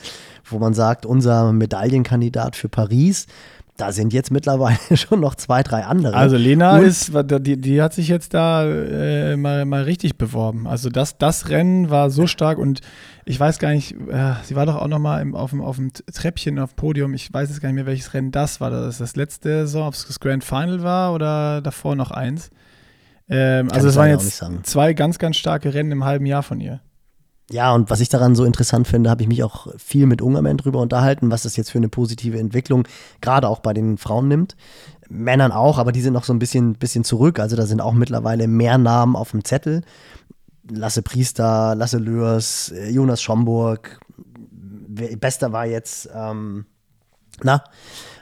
wo 0.44 0.58
man 0.58 0.74
sagt, 0.74 1.06
unser 1.06 1.50
Medaillenkandidat 1.54 2.56
für 2.56 2.68
Paris. 2.68 3.26
Da 3.76 3.92
sind 3.92 4.12
jetzt 4.12 4.30
mittlerweile 4.30 4.78
schon 4.96 5.20
noch 5.20 5.34
zwei, 5.34 5.62
drei 5.62 5.84
andere. 5.84 6.14
Also 6.16 6.36
Lena 6.36 6.78
Und- 6.78 6.84
ist, 6.84 7.12
die, 7.40 7.60
die 7.60 7.82
hat 7.82 7.92
sich 7.92 8.08
jetzt 8.08 8.32
da 8.32 8.64
äh, 8.64 9.36
mal, 9.36 9.64
mal 9.66 9.82
richtig 9.82 10.16
beworben. 10.16 10.66
Also 10.66 10.88
das, 10.88 11.18
das 11.18 11.48
Rennen 11.50 11.90
war 11.90 12.10
so 12.10 12.26
stark 12.26 12.58
und 12.58 12.80
ich 13.26 13.38
weiß 13.38 13.58
gar 13.58 13.70
nicht, 13.72 13.92
äh, 13.92 14.34
sie 14.44 14.56
war 14.56 14.66
doch 14.66 14.76
auch 14.76 14.88
noch 14.88 14.98
mal 14.98 15.20
im, 15.20 15.34
auf, 15.34 15.50
dem, 15.50 15.60
auf 15.60 15.76
dem 15.76 15.92
Treppchen 15.92 16.58
auf 16.58 16.72
dem 16.72 16.76
Podium. 16.76 17.12
Ich 17.12 17.32
weiß 17.32 17.48
jetzt 17.50 17.60
gar 17.60 17.68
nicht 17.68 17.74
mehr, 17.76 17.86
welches 17.86 18.14
Rennen 18.14 18.30
das 18.30 18.60
war. 18.60 18.70
Das 18.70 18.98
das 18.98 19.16
letzte 19.16 19.66
Saison, 19.66 19.88
ob 19.88 19.94
es 19.94 20.06
das 20.06 20.20
Grand 20.20 20.44
Final 20.44 20.82
war 20.82 21.12
oder 21.12 21.60
davor 21.60 21.96
noch 21.96 22.10
eins. 22.10 22.50
Ähm, 23.28 23.68
also 23.72 23.88
es 23.88 23.96
waren 23.96 24.10
jetzt 24.10 24.42
zwei 24.62 24.92
ganz, 24.94 25.18
ganz 25.18 25.36
starke 25.36 25.74
Rennen 25.74 25.92
im 25.92 26.04
halben 26.04 26.26
Jahr 26.26 26.42
von 26.42 26.60
ihr. 26.60 26.80
Ja, 27.50 27.72
und 27.74 27.90
was 27.90 28.00
ich 28.00 28.08
daran 28.08 28.34
so 28.34 28.44
interessant 28.44 28.88
finde, 28.88 29.08
habe 29.08 29.22
ich 29.22 29.28
mich 29.28 29.44
auch 29.44 29.68
viel 29.78 30.06
mit 30.06 30.20
Ungerman 30.20 30.56
drüber 30.56 30.80
unterhalten, 30.80 31.30
was 31.30 31.44
das 31.44 31.56
jetzt 31.56 31.70
für 31.70 31.78
eine 31.78 31.88
positive 31.88 32.38
Entwicklung 32.38 32.88
gerade 33.20 33.48
auch 33.48 33.60
bei 33.60 33.72
den 33.72 33.98
Frauen 33.98 34.26
nimmt. 34.26 34.56
Männern 35.08 35.52
auch, 35.52 35.78
aber 35.78 35.92
die 35.92 36.00
sind 36.00 36.12
noch 36.12 36.24
so 36.24 36.32
ein 36.32 36.40
bisschen, 36.40 36.74
bisschen 36.74 37.04
zurück. 37.04 37.38
Also 37.38 37.54
da 37.54 37.66
sind 37.66 37.80
auch 37.80 37.92
mittlerweile 37.92 38.48
mehr 38.48 38.78
Namen 38.78 39.14
auf 39.14 39.30
dem 39.30 39.44
Zettel. 39.44 39.82
Lasse 40.68 41.02
Priester, 41.02 41.76
Lasse 41.76 41.98
Löers, 41.98 42.72
äh, 42.72 42.90
Jonas 42.90 43.22
Schomburg. 43.22 44.00
Bester 44.88 45.52
war 45.52 45.66
jetzt 45.66 46.08
ähm, 46.12 46.66
Na, 47.42 47.62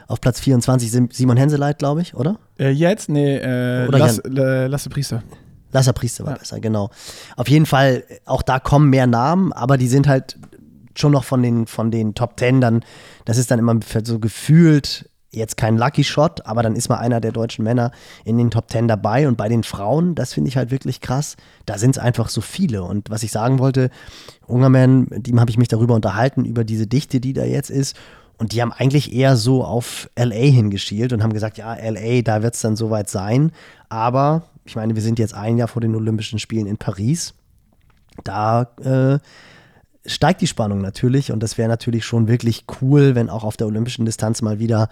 auf 0.07 0.21
Platz 0.21 0.39
24 0.39 0.91
Simon 1.11 1.37
Henseleit, 1.37 1.79
glaube 1.79 2.01
ich, 2.01 2.13
oder? 2.13 2.37
Äh, 2.59 2.69
jetzt? 2.69 3.09
Nee, 3.09 3.37
äh, 3.37 3.87
Oder 3.87 3.97
Lass, 3.97 4.19
äh, 4.19 4.67
Lasse 4.67 4.89
Priester. 4.89 5.23
Lasser 5.75 5.93
Priester 5.93 6.23
war 6.25 6.33
Ja. 6.33 6.39
besser, 6.39 6.59
genau. 6.59 6.89
Auf 7.35 7.47
jeden 7.47 7.65
Fall, 7.65 8.03
auch 8.25 8.41
da 8.41 8.59
kommen 8.59 8.89
mehr 8.89 9.07
Namen, 9.07 9.53
aber 9.53 9.77
die 9.77 9.87
sind 9.87 10.07
halt 10.07 10.37
schon 10.97 11.11
noch 11.11 11.25
von 11.25 11.43
den, 11.43 11.67
von 11.67 11.91
den 11.91 12.15
Top 12.15 12.37
Ten 12.37 12.61
dann, 12.61 12.83
das 13.25 13.37
ist 13.37 13.51
dann 13.51 13.59
immer 13.59 13.77
so 14.03 14.17
gefühlt 14.19 15.09
jetzt 15.31 15.57
kein 15.57 15.77
Lucky 15.77 16.05
Shot, 16.05 16.45
aber 16.45 16.63
dann 16.63 16.77
ist 16.77 16.87
mal 16.87 16.95
einer 16.95 17.19
der 17.19 17.33
deutschen 17.33 17.63
Männer 17.65 17.91
in 18.23 18.37
den 18.37 18.51
Top 18.51 18.69
Ten 18.69 18.87
dabei 18.87 19.27
und 19.27 19.35
bei 19.35 19.49
den 19.49 19.63
Frauen, 19.63 20.15
das 20.15 20.33
finde 20.33 20.47
ich 20.47 20.55
halt 20.55 20.71
wirklich 20.71 21.01
krass, 21.01 21.35
da 21.65 21.77
sind 21.77 21.97
es 21.97 22.01
einfach 22.01 22.29
so 22.29 22.39
viele 22.39 22.83
und 22.83 23.09
was 23.09 23.21
ich 23.21 23.31
sagen 23.33 23.59
wollte, 23.59 23.89
Ungerman, 24.47 25.07
mit 25.09 25.27
ihm 25.27 25.41
habe 25.41 25.51
ich 25.51 25.57
mich 25.57 25.67
darüber 25.67 25.93
unterhalten, 25.93 26.45
über 26.45 26.63
diese 26.63 26.87
Dichte, 26.87 27.19
die 27.19 27.33
da 27.33 27.43
jetzt 27.43 27.69
ist 27.69 27.97
und 28.37 28.51
die 28.51 28.61
haben 28.61 28.73
eigentlich 28.73 29.13
eher 29.13 29.37
so 29.37 29.63
auf 29.63 30.09
LA 30.17 30.35
hingeschielt 30.35 31.13
und 31.13 31.23
haben 31.23 31.33
gesagt, 31.33 31.57
ja, 31.57 31.73
LA, 31.73 32.21
da 32.21 32.43
wird 32.43 32.55
es 32.55 32.61
dann 32.61 32.75
soweit 32.75 33.09
sein. 33.09 33.51
Aber 33.89 34.43
ich 34.65 34.75
meine, 34.75 34.95
wir 34.95 35.01
sind 35.01 35.19
jetzt 35.19 35.33
ein 35.33 35.57
Jahr 35.57 35.67
vor 35.67 35.81
den 35.81 35.95
Olympischen 35.95 36.39
Spielen 36.39 36.67
in 36.67 36.77
Paris. 36.77 37.33
Da 38.23 38.63
äh, 38.83 39.19
steigt 40.05 40.41
die 40.41 40.47
Spannung 40.47 40.81
natürlich 40.81 41.31
und 41.31 41.41
das 41.41 41.57
wäre 41.57 41.69
natürlich 41.69 42.05
schon 42.05 42.27
wirklich 42.27 42.65
cool, 42.81 43.15
wenn 43.15 43.29
auch 43.29 43.43
auf 43.43 43.57
der 43.57 43.67
olympischen 43.67 44.05
Distanz 44.05 44.41
mal 44.41 44.59
wieder 44.59 44.89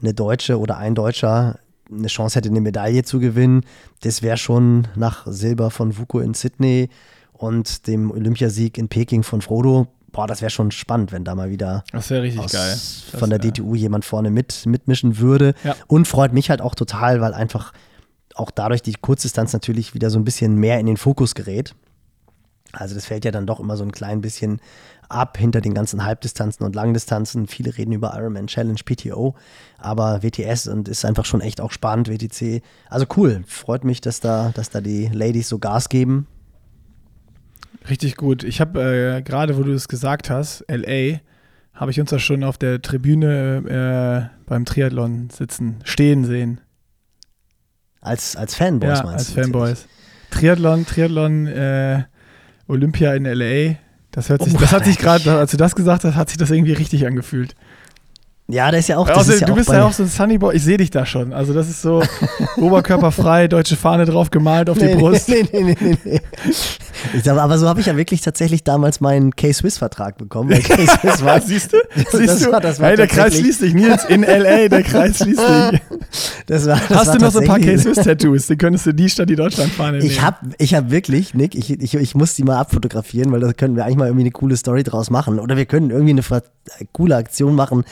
eine 0.00 0.14
Deutsche 0.14 0.58
oder 0.58 0.76
ein 0.78 0.94
Deutscher 0.94 1.58
eine 1.90 2.08
Chance 2.08 2.36
hätte, 2.36 2.48
eine 2.48 2.60
Medaille 2.60 3.04
zu 3.04 3.20
gewinnen. 3.20 3.62
Das 4.00 4.22
wäre 4.22 4.36
schon 4.36 4.88
nach 4.94 5.26
Silber 5.26 5.70
von 5.70 5.98
Vuko 5.98 6.20
in 6.20 6.34
Sydney 6.34 6.88
und 7.32 7.86
dem 7.86 8.10
Olympiasieg 8.10 8.78
in 8.78 8.88
Peking 8.88 9.22
von 9.22 9.42
Frodo. 9.42 9.88
Boah, 10.14 10.28
das 10.28 10.40
wäre 10.40 10.50
schon 10.50 10.70
spannend, 10.70 11.10
wenn 11.10 11.24
da 11.24 11.34
mal 11.34 11.50
wieder 11.50 11.84
Das 11.92 12.10
richtig 12.10 12.40
aus, 12.40 12.52
geil. 12.52 12.70
Das 12.70 13.04
von 13.18 13.30
der 13.30 13.40
DTU 13.40 13.74
jemand 13.74 14.04
vorne 14.04 14.30
mit, 14.30 14.64
mitmischen 14.64 15.18
würde. 15.18 15.54
Ja. 15.64 15.74
Und 15.88 16.06
freut 16.06 16.32
mich 16.32 16.50
halt 16.50 16.62
auch 16.62 16.76
total, 16.76 17.20
weil 17.20 17.34
einfach 17.34 17.72
auch 18.36 18.52
dadurch 18.52 18.80
die 18.80 18.94
Kurzdistanz 18.94 19.52
natürlich 19.52 19.92
wieder 19.92 20.10
so 20.10 20.18
ein 20.18 20.24
bisschen 20.24 20.54
mehr 20.54 20.78
in 20.78 20.86
den 20.86 20.96
Fokus 20.96 21.34
gerät. 21.34 21.74
Also 22.72 22.94
das 22.94 23.06
fällt 23.06 23.24
ja 23.24 23.32
dann 23.32 23.46
doch 23.46 23.58
immer 23.58 23.76
so 23.76 23.84
ein 23.84 23.92
klein 23.92 24.20
bisschen 24.20 24.60
ab 25.08 25.36
hinter 25.36 25.60
den 25.60 25.74
ganzen 25.74 26.04
Halbdistanzen 26.04 26.64
und 26.64 26.74
Langdistanzen. 26.74 27.46
Viele 27.48 27.76
reden 27.76 27.92
über 27.92 28.14
Ironman 28.16 28.46
Challenge, 28.46 28.78
PTO, 28.84 29.34
aber 29.78 30.22
WTS 30.22 30.68
und 30.68 30.88
ist 30.88 31.04
einfach 31.04 31.24
schon 31.24 31.40
echt 31.40 31.60
auch 31.60 31.72
spannend, 31.72 32.08
WTC. 32.08 32.62
Also 32.88 33.06
cool, 33.16 33.42
freut 33.46 33.84
mich, 33.84 34.00
dass 34.00 34.20
da, 34.20 34.52
dass 34.54 34.70
da 34.70 34.80
die 34.80 35.06
Ladies 35.06 35.48
so 35.48 35.58
Gas 35.58 35.88
geben. 35.88 36.26
Richtig 37.88 38.16
gut. 38.16 38.44
Ich 38.44 38.60
habe 38.60 39.16
äh, 39.18 39.22
gerade, 39.22 39.56
wo 39.56 39.62
du 39.62 39.72
es 39.72 39.88
gesagt 39.88 40.30
hast, 40.30 40.64
LA, 40.68 41.20
habe 41.74 41.90
ich 41.90 42.00
uns 42.00 42.10
da 42.10 42.18
schon 42.18 42.44
auf 42.44 42.56
der 42.56 42.80
Tribüne 42.80 44.30
äh, 44.32 44.44
beim 44.46 44.64
Triathlon 44.64 45.28
sitzen, 45.30 45.80
stehen 45.84 46.24
sehen. 46.24 46.60
Als, 48.00 48.36
als 48.36 48.54
Fanboys 48.54 48.98
ja, 48.98 49.04
meinst 49.04 49.26
als 49.26 49.34
du? 49.34 49.40
Fanboys. 49.40 49.86
Triathlon, 50.30 50.86
Triathlon, 50.86 51.46
äh, 51.46 52.04
Olympia 52.68 53.14
in 53.14 53.24
LA. 53.24 53.76
Das 54.10 54.28
hört 54.28 54.44
sich, 54.44 54.54
Oh, 54.54 54.58
das 54.58 54.72
hat 54.72 54.84
sich 54.84 54.98
gerade, 54.98 55.32
als 55.32 55.50
du 55.50 55.56
das 55.56 55.74
gesagt 55.74 56.04
hast, 56.04 56.14
hat 56.14 56.28
sich 56.28 56.38
das 56.38 56.50
irgendwie 56.50 56.72
richtig 56.72 57.06
angefühlt. 57.06 57.54
Ja, 58.46 58.70
da 58.70 58.76
ist 58.76 58.88
ja 58.88 58.98
auch. 58.98 59.06
Das 59.08 59.16
Also, 59.16 59.32
ist 59.32 59.40
ja 59.40 59.46
du 59.46 59.54
bist 59.54 59.70
ja 59.70 59.84
auch 59.84 59.92
so 59.92 60.02
ein 60.02 60.08
Sunnyboy, 60.08 60.54
ich 60.54 60.62
sehe 60.62 60.76
dich 60.76 60.90
da 60.90 61.06
schon. 61.06 61.32
Also 61.32 61.54
das 61.54 61.68
ist 61.70 61.80
so 61.80 62.02
oberkörperfrei, 62.56 63.48
deutsche 63.48 63.76
Fahne 63.76 64.04
drauf 64.04 64.30
gemalt 64.30 64.68
auf 64.68 64.76
die 64.78 64.84
Nee, 64.84 64.94
Brust. 64.96 65.28
Nee, 65.30 65.46
nee, 65.50 65.76
nee, 65.80 65.98
nee, 66.04 66.20
sag, 67.22 67.38
aber 67.38 67.56
so 67.58 67.68
habe 67.68 67.80
ich 67.80 67.86
ja 67.86 67.96
wirklich 67.96 68.20
tatsächlich 68.20 68.62
damals 68.64 69.00
meinen 69.00 69.34
K-Swiss-Vertrag 69.34 70.18
bekommen. 70.18 70.50
War, 71.22 71.40
Siehst 71.44 71.72
du? 71.72 71.78
Das 71.94 72.12
Siehst 72.12 72.46
du? 72.46 72.52
war- 72.52 72.60
das 72.60 72.80
war 72.80 72.88
hey, 72.88 72.96
der 72.96 73.06
Kreis 73.06 73.34
schließt 73.38 73.60
sich, 73.60 73.72
Nils, 73.74 74.04
in 74.04 74.22
L.A., 74.24 74.68
der 74.68 74.82
Kreis 74.82 75.18
schließt 75.18 75.40
sich. 75.40 75.80
das 76.46 76.66
war, 76.66 76.80
das 76.88 76.98
Hast 76.98 77.14
du 77.14 77.18
noch 77.18 77.32
so 77.32 77.38
ein 77.40 77.46
paar 77.46 77.58
K-Swiss-Tattoos? 77.58 78.46
Die 78.48 78.56
könntest 78.56 78.84
du 78.86 78.92
die 78.92 79.08
statt 79.08 79.28
die 79.30 79.36
Deutschlandfahne 79.36 79.98
nehmen. 79.98 80.10
Ich 80.10 80.20
habe 80.22 80.36
ich 80.58 80.74
hab 80.74 80.90
wirklich, 80.90 81.32
Nick, 81.34 81.54
ich, 81.54 81.70
ich, 81.70 81.94
ich 81.94 82.14
muss 82.14 82.34
die 82.34 82.44
mal 82.44 82.58
abfotografieren, 82.58 83.32
weil 83.32 83.40
da 83.40 83.52
können 83.54 83.74
wir 83.76 83.84
eigentlich 83.84 83.96
mal 83.96 84.06
irgendwie 84.06 84.24
eine 84.24 84.32
coole 84.32 84.56
Story 84.58 84.82
draus 84.82 85.08
machen. 85.10 85.38
Oder 85.40 85.56
wir 85.56 85.64
können 85.64 85.90
irgendwie 85.90 86.10
eine 86.12 86.22
ver- 86.22 86.42
coole 86.92 87.16
Aktion 87.16 87.54
machen, 87.54 87.84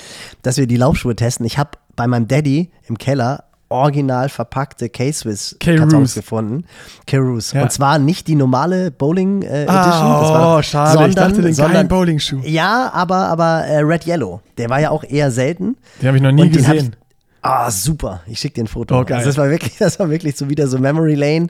dass 0.43 0.57
wir 0.57 0.67
die 0.67 0.77
Laufschuhe 0.77 1.17
testen. 1.17 1.47
Ich 1.47 1.59
habe 1.59 1.71
bei 1.97 2.07
meinem 2.07 2.29
Daddy 2.29 2.71
im 2.89 2.99
Keller 2.99 3.45
original 3.73 4.29
verpackte 4.29 4.89
K-Swiss-Kartons 4.89 5.91
K-Roos. 5.91 6.15
gefunden. 6.15 6.65
K-Roos. 7.07 7.53
Ja. 7.53 7.63
Und 7.63 7.73
zwar 7.73 7.99
nicht 7.99 8.29
die 8.29 8.35
normale 8.35 8.91
Bowling 8.91 9.43
äh, 9.43 9.63
Edition. 9.63 9.77
Ah, 9.77 10.21
das 10.21 10.31
war, 10.31 10.59
oh, 10.59 10.63
schade. 10.63 10.91
Sondern, 10.93 11.11
ich 11.11 11.17
dachte, 11.17 11.43
den 11.43 11.55
sondern, 11.55 11.89
Bowling-Schuh. 11.89 12.41
Ja, 12.45 12.91
aber, 12.93 13.29
aber 13.29 13.65
äh, 13.65 13.79
Red 13.79 14.07
Yellow. 14.07 14.41
Der 14.59 14.69
war 14.69 14.81
ja 14.81 14.91
auch 14.91 15.05
eher 15.05 15.31
selten. 15.31 15.77
Den 16.01 16.09
habe 16.09 16.19
ich 16.19 16.23
noch 16.23 16.33
nie 16.33 16.43
Und 16.43 16.53
gesehen. 16.53 16.97
Ah, 17.41 17.71
super. 17.71 18.23
Ich 18.27 18.39
schicke 18.39 18.55
dir 18.57 18.65
ein 18.65 18.69
Foto. 18.69 18.95
Oh. 18.95 19.05
Also 19.05 19.27
das 19.27 19.37
war 19.37 19.51
wirklich, 19.51 19.77
das 19.79 19.99
war 19.99 20.11
wirklich 20.11 20.37
so 20.37 20.49
wieder 20.49 20.69
so 20.69 20.79
Memory 20.79 21.15
Lane. 21.15 21.49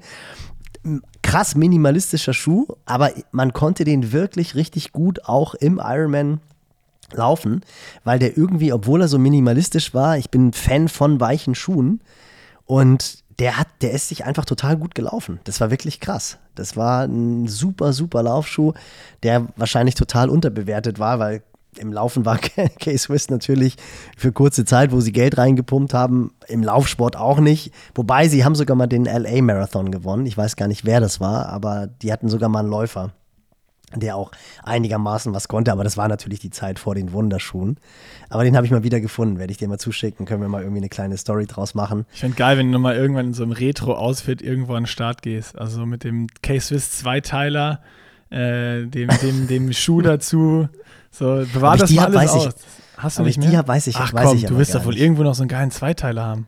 Krass 1.22 1.54
minimalistischer 1.54 2.32
Schuh, 2.32 2.66
aber 2.86 3.10
man 3.30 3.52
konnte 3.52 3.84
den 3.84 4.12
wirklich 4.12 4.54
richtig 4.54 4.92
gut 4.92 5.24
auch 5.26 5.54
im 5.54 5.80
Ironman 5.82 6.40
laufen, 7.14 7.62
weil 8.04 8.18
der 8.18 8.36
irgendwie, 8.36 8.72
obwohl 8.72 9.02
er 9.02 9.08
so 9.08 9.18
minimalistisch 9.18 9.94
war, 9.94 10.18
ich 10.18 10.30
bin 10.30 10.52
Fan 10.52 10.88
von 10.88 11.20
weichen 11.20 11.54
Schuhen 11.54 12.00
und 12.66 13.22
der 13.38 13.58
hat, 13.58 13.68
der 13.80 13.92
ist 13.92 14.08
sich 14.08 14.24
einfach 14.24 14.44
total 14.44 14.76
gut 14.76 14.94
gelaufen. 14.94 15.40
Das 15.44 15.60
war 15.60 15.70
wirklich 15.70 16.00
krass. 16.00 16.38
Das 16.54 16.76
war 16.76 17.04
ein 17.04 17.48
super, 17.48 17.92
super 17.92 18.22
Laufschuh, 18.22 18.72
der 19.22 19.46
wahrscheinlich 19.56 19.94
total 19.94 20.28
unterbewertet 20.28 20.98
war, 20.98 21.18
weil 21.18 21.42
im 21.78 21.92
Laufen 21.92 22.24
war 22.24 22.38
K-Swiss 22.78 23.30
natürlich 23.30 23.76
für 24.16 24.32
kurze 24.32 24.64
Zeit, 24.64 24.92
wo 24.92 25.00
sie 25.00 25.12
Geld 25.12 25.38
reingepumpt 25.38 25.94
haben, 25.94 26.32
im 26.48 26.62
Laufsport 26.62 27.16
auch 27.16 27.40
nicht. 27.40 27.72
Wobei 27.94 28.28
sie 28.28 28.44
haben 28.44 28.54
sogar 28.54 28.76
mal 28.76 28.86
den 28.86 29.06
LA 29.06 29.40
Marathon 29.42 29.90
gewonnen. 29.90 30.26
Ich 30.26 30.36
weiß 30.36 30.56
gar 30.56 30.68
nicht, 30.68 30.84
wer 30.84 31.00
das 31.00 31.20
war, 31.20 31.46
aber 31.48 31.86
die 31.86 32.12
hatten 32.12 32.28
sogar 32.28 32.48
mal 32.48 32.60
einen 32.60 32.68
Läufer, 32.68 33.12
der 33.94 34.16
auch 34.16 34.30
einigermaßen 34.62 35.32
was 35.34 35.48
konnte. 35.48 35.72
Aber 35.72 35.84
das 35.84 35.96
war 35.96 36.08
natürlich 36.08 36.40
die 36.40 36.50
Zeit 36.50 36.78
vor 36.78 36.94
den 36.94 37.12
Wunderschuhen. 37.12 37.76
Aber 38.30 38.44
den 38.44 38.56
habe 38.56 38.64
ich 38.66 38.72
mal 38.72 38.82
wieder 38.82 39.00
gefunden. 39.00 39.38
Werde 39.38 39.50
ich 39.50 39.58
dir 39.58 39.68
mal 39.68 39.78
zuschicken. 39.78 40.26
Können 40.26 40.40
wir 40.40 40.48
mal 40.48 40.62
irgendwie 40.62 40.80
eine 40.80 40.88
kleine 40.88 41.16
Story 41.16 41.46
draus 41.46 41.74
machen. 41.74 42.06
Ich 42.12 42.20
finde 42.20 42.36
geil, 42.36 42.56
wenn 42.58 42.66
du 42.66 42.72
nochmal 42.72 42.96
irgendwann 42.96 43.26
in 43.28 43.34
so 43.34 43.42
einem 43.42 43.52
Retro-Outfit 43.52 44.40
irgendwo 44.42 44.74
an 44.74 44.82
den 44.84 44.86
Start 44.88 45.22
gehst. 45.22 45.58
Also 45.58 45.84
mit 45.86 46.04
dem 46.04 46.28
K-Swiss 46.42 46.92
Zweiteiler, 46.92 47.80
äh, 48.30 48.84
dem, 48.86 49.08
dem, 49.22 49.46
dem 49.48 49.72
Schuh 49.72 50.00
dazu. 50.02 50.68
So, 51.10 51.44
bewahr 51.52 51.76
das 51.76 51.90
mal 51.90 52.06
alles 52.06 52.16
weiß 52.16 52.34
ich- 52.36 52.46
aus. 52.48 52.54
Hast 52.96 53.18
du 53.18 53.22
nicht 53.24 53.36
ich 53.38 53.42
die 53.44 53.48
mehr? 53.50 53.58
hab, 53.58 53.68
weiß 53.68 53.86
ich- 53.88 53.96
Ach 53.96 54.12
weiß 54.14 54.24
komm, 54.28 54.36
ich 54.36 54.44
du 54.46 54.56
wirst 54.56 54.74
doch 54.74 54.84
wohl 54.84 54.96
irgendwo 54.96 55.22
noch 55.24 55.34
so 55.34 55.42
einen 55.42 55.48
geilen 55.48 55.70
Zweiteiler 55.72 56.24
haben. 56.24 56.46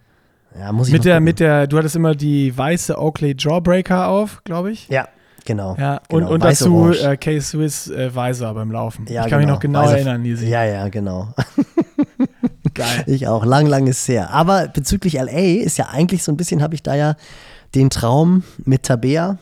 Ja, 0.57 0.71
muss 0.71 0.87
ich 0.87 0.93
Mit 0.93 1.01
mal 1.01 1.05
der, 1.05 1.15
gucken. 1.15 1.25
mit 1.25 1.41
der, 1.41 1.67
du 1.67 1.77
hattest 1.79 1.97
immer 1.97 2.15
die 2.15 2.57
weiße 2.57 2.97
Oakley 2.97 3.35
Jawbreaker 3.37 4.07
auf, 4.07 4.41
glaube 4.45 4.71
ich. 4.71 4.89
Ja, 4.89 5.09
genau. 5.45 5.77
Ja, 5.79 6.01
genau. 6.09 6.27
und, 6.27 6.33
und 6.35 6.43
Weiß, 6.43 6.59
dazu 6.59 6.91
äh, 6.93 7.17
K-Swiss 7.17 7.89
äh, 7.91 8.15
Weiser 8.15 8.53
beim 8.55 8.71
Laufen. 8.71 9.07
Ja, 9.09 9.25
ich 9.25 9.31
kann 9.31 9.39
mich 9.39 9.49
noch 9.49 9.61
genau 9.61 9.83
Weißer- 9.85 9.93
erinnern, 9.93 10.23
Nisi. 10.23 10.49
Ja, 10.49 10.65
ja, 10.65 10.89
genau. 10.89 11.29
Geil. 12.75 13.05
Ich 13.07 13.29
auch, 13.29 13.45
lang, 13.45 13.67
lang 13.67 13.87
ist 13.87 14.09
her. 14.09 14.31
Aber 14.31 14.67
bezüglich 14.69 15.15
LA 15.15 15.63
ist 15.63 15.79
ja 15.79 15.89
eigentlich 15.91 16.23
so 16.25 16.33
ein 16.33 16.37
bisschen, 16.37 16.63
habe 16.63 16.75
ich 16.75 16.83
da 16.83 16.95
ja 16.95 17.15
den 17.75 17.91
Traum 17.91 18.43
mit 18.65 18.83
Tabea. 18.85 19.39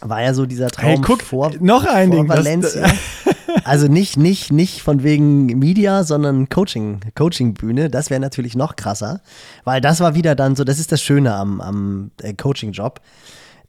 War 0.00 0.22
ja 0.22 0.34
so 0.34 0.46
dieser 0.46 0.68
Traum 0.68 0.90
Hey, 0.90 1.00
guck, 1.00 1.22
vor, 1.22 1.52
noch 1.60 1.84
ein 1.84 2.08
vor 2.08 2.16
Ding. 2.16 2.28
Valencia. 2.28 2.86
also 3.64 3.86
nicht, 3.86 4.16
nicht, 4.16 4.50
nicht 4.50 4.82
von 4.82 5.02
wegen 5.02 5.46
Media, 5.58 6.04
sondern 6.04 6.48
Coaching, 6.48 7.00
Coaching-Bühne. 7.14 7.90
Das 7.90 8.10
wäre 8.10 8.20
natürlich 8.20 8.56
noch 8.56 8.76
krasser. 8.76 9.20
Weil 9.64 9.80
das 9.80 10.00
war 10.00 10.14
wieder 10.14 10.34
dann 10.34 10.56
so, 10.56 10.64
das 10.64 10.78
ist 10.78 10.90
das 10.90 11.02
Schöne 11.02 11.34
am, 11.34 11.60
am 11.60 12.10
äh, 12.22 12.32
Coaching-Job. 12.34 13.00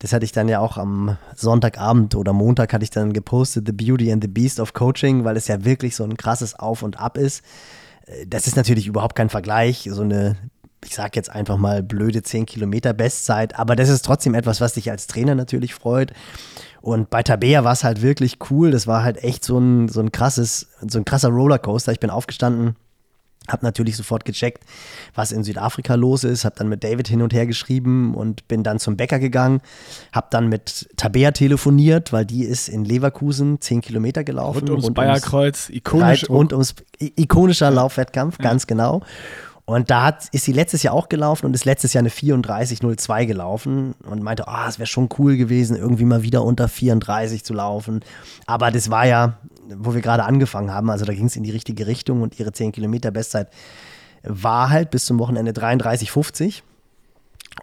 Das 0.04 0.12
hatte 0.12 0.26
ich 0.26 0.34
dann 0.34 0.50
ja 0.50 0.60
auch 0.60 0.76
am 0.76 1.18
Sonntagabend 1.34 2.16
oder 2.16 2.34
Montag 2.34 2.74
hatte 2.74 2.84
ich 2.84 2.90
dann 2.90 3.14
gepostet, 3.14 3.66
The 3.66 3.72
Beauty 3.72 4.12
and 4.12 4.22
the 4.22 4.28
Beast 4.28 4.60
of 4.60 4.74
Coaching, 4.74 5.24
weil 5.24 5.38
es 5.38 5.48
ja 5.48 5.64
wirklich 5.64 5.96
so 5.96 6.04
ein 6.04 6.18
krasses 6.18 6.60
Auf 6.60 6.84
und 6.84 7.00
Ab 7.00 7.18
ist. 7.18 7.42
Äh, 8.08 8.28
Das 8.28 8.46
ist 8.46 8.58
natürlich 8.58 8.86
überhaupt 8.86 9.16
kein 9.16 9.30
Vergleich, 9.30 9.88
so 9.90 10.02
eine, 10.02 10.36
ich 10.84 10.94
sag 10.94 11.16
jetzt 11.16 11.30
einfach 11.30 11.56
mal 11.56 11.82
blöde 11.84 12.22
10 12.22 12.46
Kilometer 12.46 12.92
Bestzeit, 12.92 13.58
aber 13.58 13.78
das 13.78 13.88
ist 13.88 14.04
trotzdem 14.04 14.34
etwas, 14.36 14.60
was 14.60 14.74
dich 14.74 14.92
als 14.92 15.08
Trainer 15.08 15.36
natürlich 15.36 15.74
freut. 15.74 16.12
Und 16.82 17.10
bei 17.10 17.24
Tabea 17.24 17.64
war 17.64 17.72
es 17.72 17.86
halt 17.86 18.02
wirklich 18.02 18.40
cool. 18.50 18.72
Das 18.72 18.88
war 18.88 19.04
halt 19.04 19.24
echt 19.24 19.46
so 19.46 19.58
ein, 19.58 19.88
so 19.88 20.02
ein 20.02 20.12
krasses, 20.12 20.68
so 20.86 20.98
ein 20.98 21.06
krasser 21.06 21.30
Rollercoaster. 21.30 21.94
Ich 21.94 22.02
bin 22.02 22.10
aufgestanden, 22.10 22.76
hab 23.48 23.62
natürlich 23.64 23.98
sofort 23.98 24.26
gecheckt, 24.26 24.64
was 25.16 25.32
in 25.32 25.44
Südafrika 25.44 25.96
los 25.96 26.24
ist, 26.24 26.46
hab 26.46 26.56
dann 26.56 26.70
mit 26.70 26.84
David 26.84 27.08
hin 27.08 27.22
und 27.22 27.34
her 27.34 27.46
geschrieben 27.46 28.16
und 28.16 28.48
bin 28.48 28.64
dann 28.64 28.80
zum 28.80 28.96
Bäcker 28.98 29.20
gegangen, 29.20 29.62
hab 30.14 30.32
dann 30.32 30.48
mit 30.48 30.90
Tabea 30.98 31.32
telefoniert, 31.32 32.14
weil 32.14 32.26
die 32.26 32.44
ist 32.46 32.70
in 32.70 32.86
Leverkusen 32.86 33.60
10 33.60 33.82
Kilometer 33.82 34.24
gelaufen. 34.24 34.60
Rund 34.60 34.70
ums 34.70 34.94
Bayerkreuz, 34.94 35.70
ikonisch. 35.70 36.30
Rund 36.30 36.54
ums 36.54 36.76
i- 37.02 37.14
ikonischer 37.18 37.70
Laufwettkampf, 37.72 38.38
ganz 38.38 38.66
genau. 38.68 39.02
Und 39.66 39.90
da 39.90 40.04
hat, 40.04 40.26
ist 40.34 40.44
sie 40.44 40.52
letztes 40.52 40.84
Jahr 40.84 40.94
auch 40.94 41.08
gelaufen 41.08 41.46
und 41.46 41.54
ist 41.54 41.64
letztes 41.64 41.94
Jahr 41.94 42.02
eine 42.02 42.10
34,02 42.10 43.26
gelaufen 43.26 43.96
und 44.04 44.22
meinte, 44.22 44.48
ah, 44.50 44.68
es 44.68 44.78
wäre 44.78 44.88
schon 44.88 45.08
cool 45.18 45.38
gewesen, 45.38 45.78
irgendwie 45.78 46.04
mal 46.04 46.22
wieder 46.22 46.44
unter 46.44 46.68
34 46.68 47.46
zu 47.46 47.54
laufen. 47.54 48.02
Aber 48.46 48.72
das 48.72 48.90
war 48.90 49.06
ja 49.08 49.38
wo 49.70 49.94
wir 49.94 50.02
gerade 50.02 50.24
angefangen 50.24 50.72
haben. 50.72 50.90
Also 50.90 51.06
da 51.06 51.14
ging 51.14 51.26
es 51.26 51.36
in 51.36 51.44
die 51.44 51.52
richtige 51.52 51.88
Richtung 51.88 52.22
und 52.22 52.40
ihre 52.40 52.52
10 52.52 52.72
Kilometer 52.72 53.12
Bestzeit 53.12 53.50
war 54.24 54.70
halt 54.70 54.90
bis 54.90 55.06
zum 55.06 55.20
Wochenende 55.20 55.52
33,50. 55.52 56.62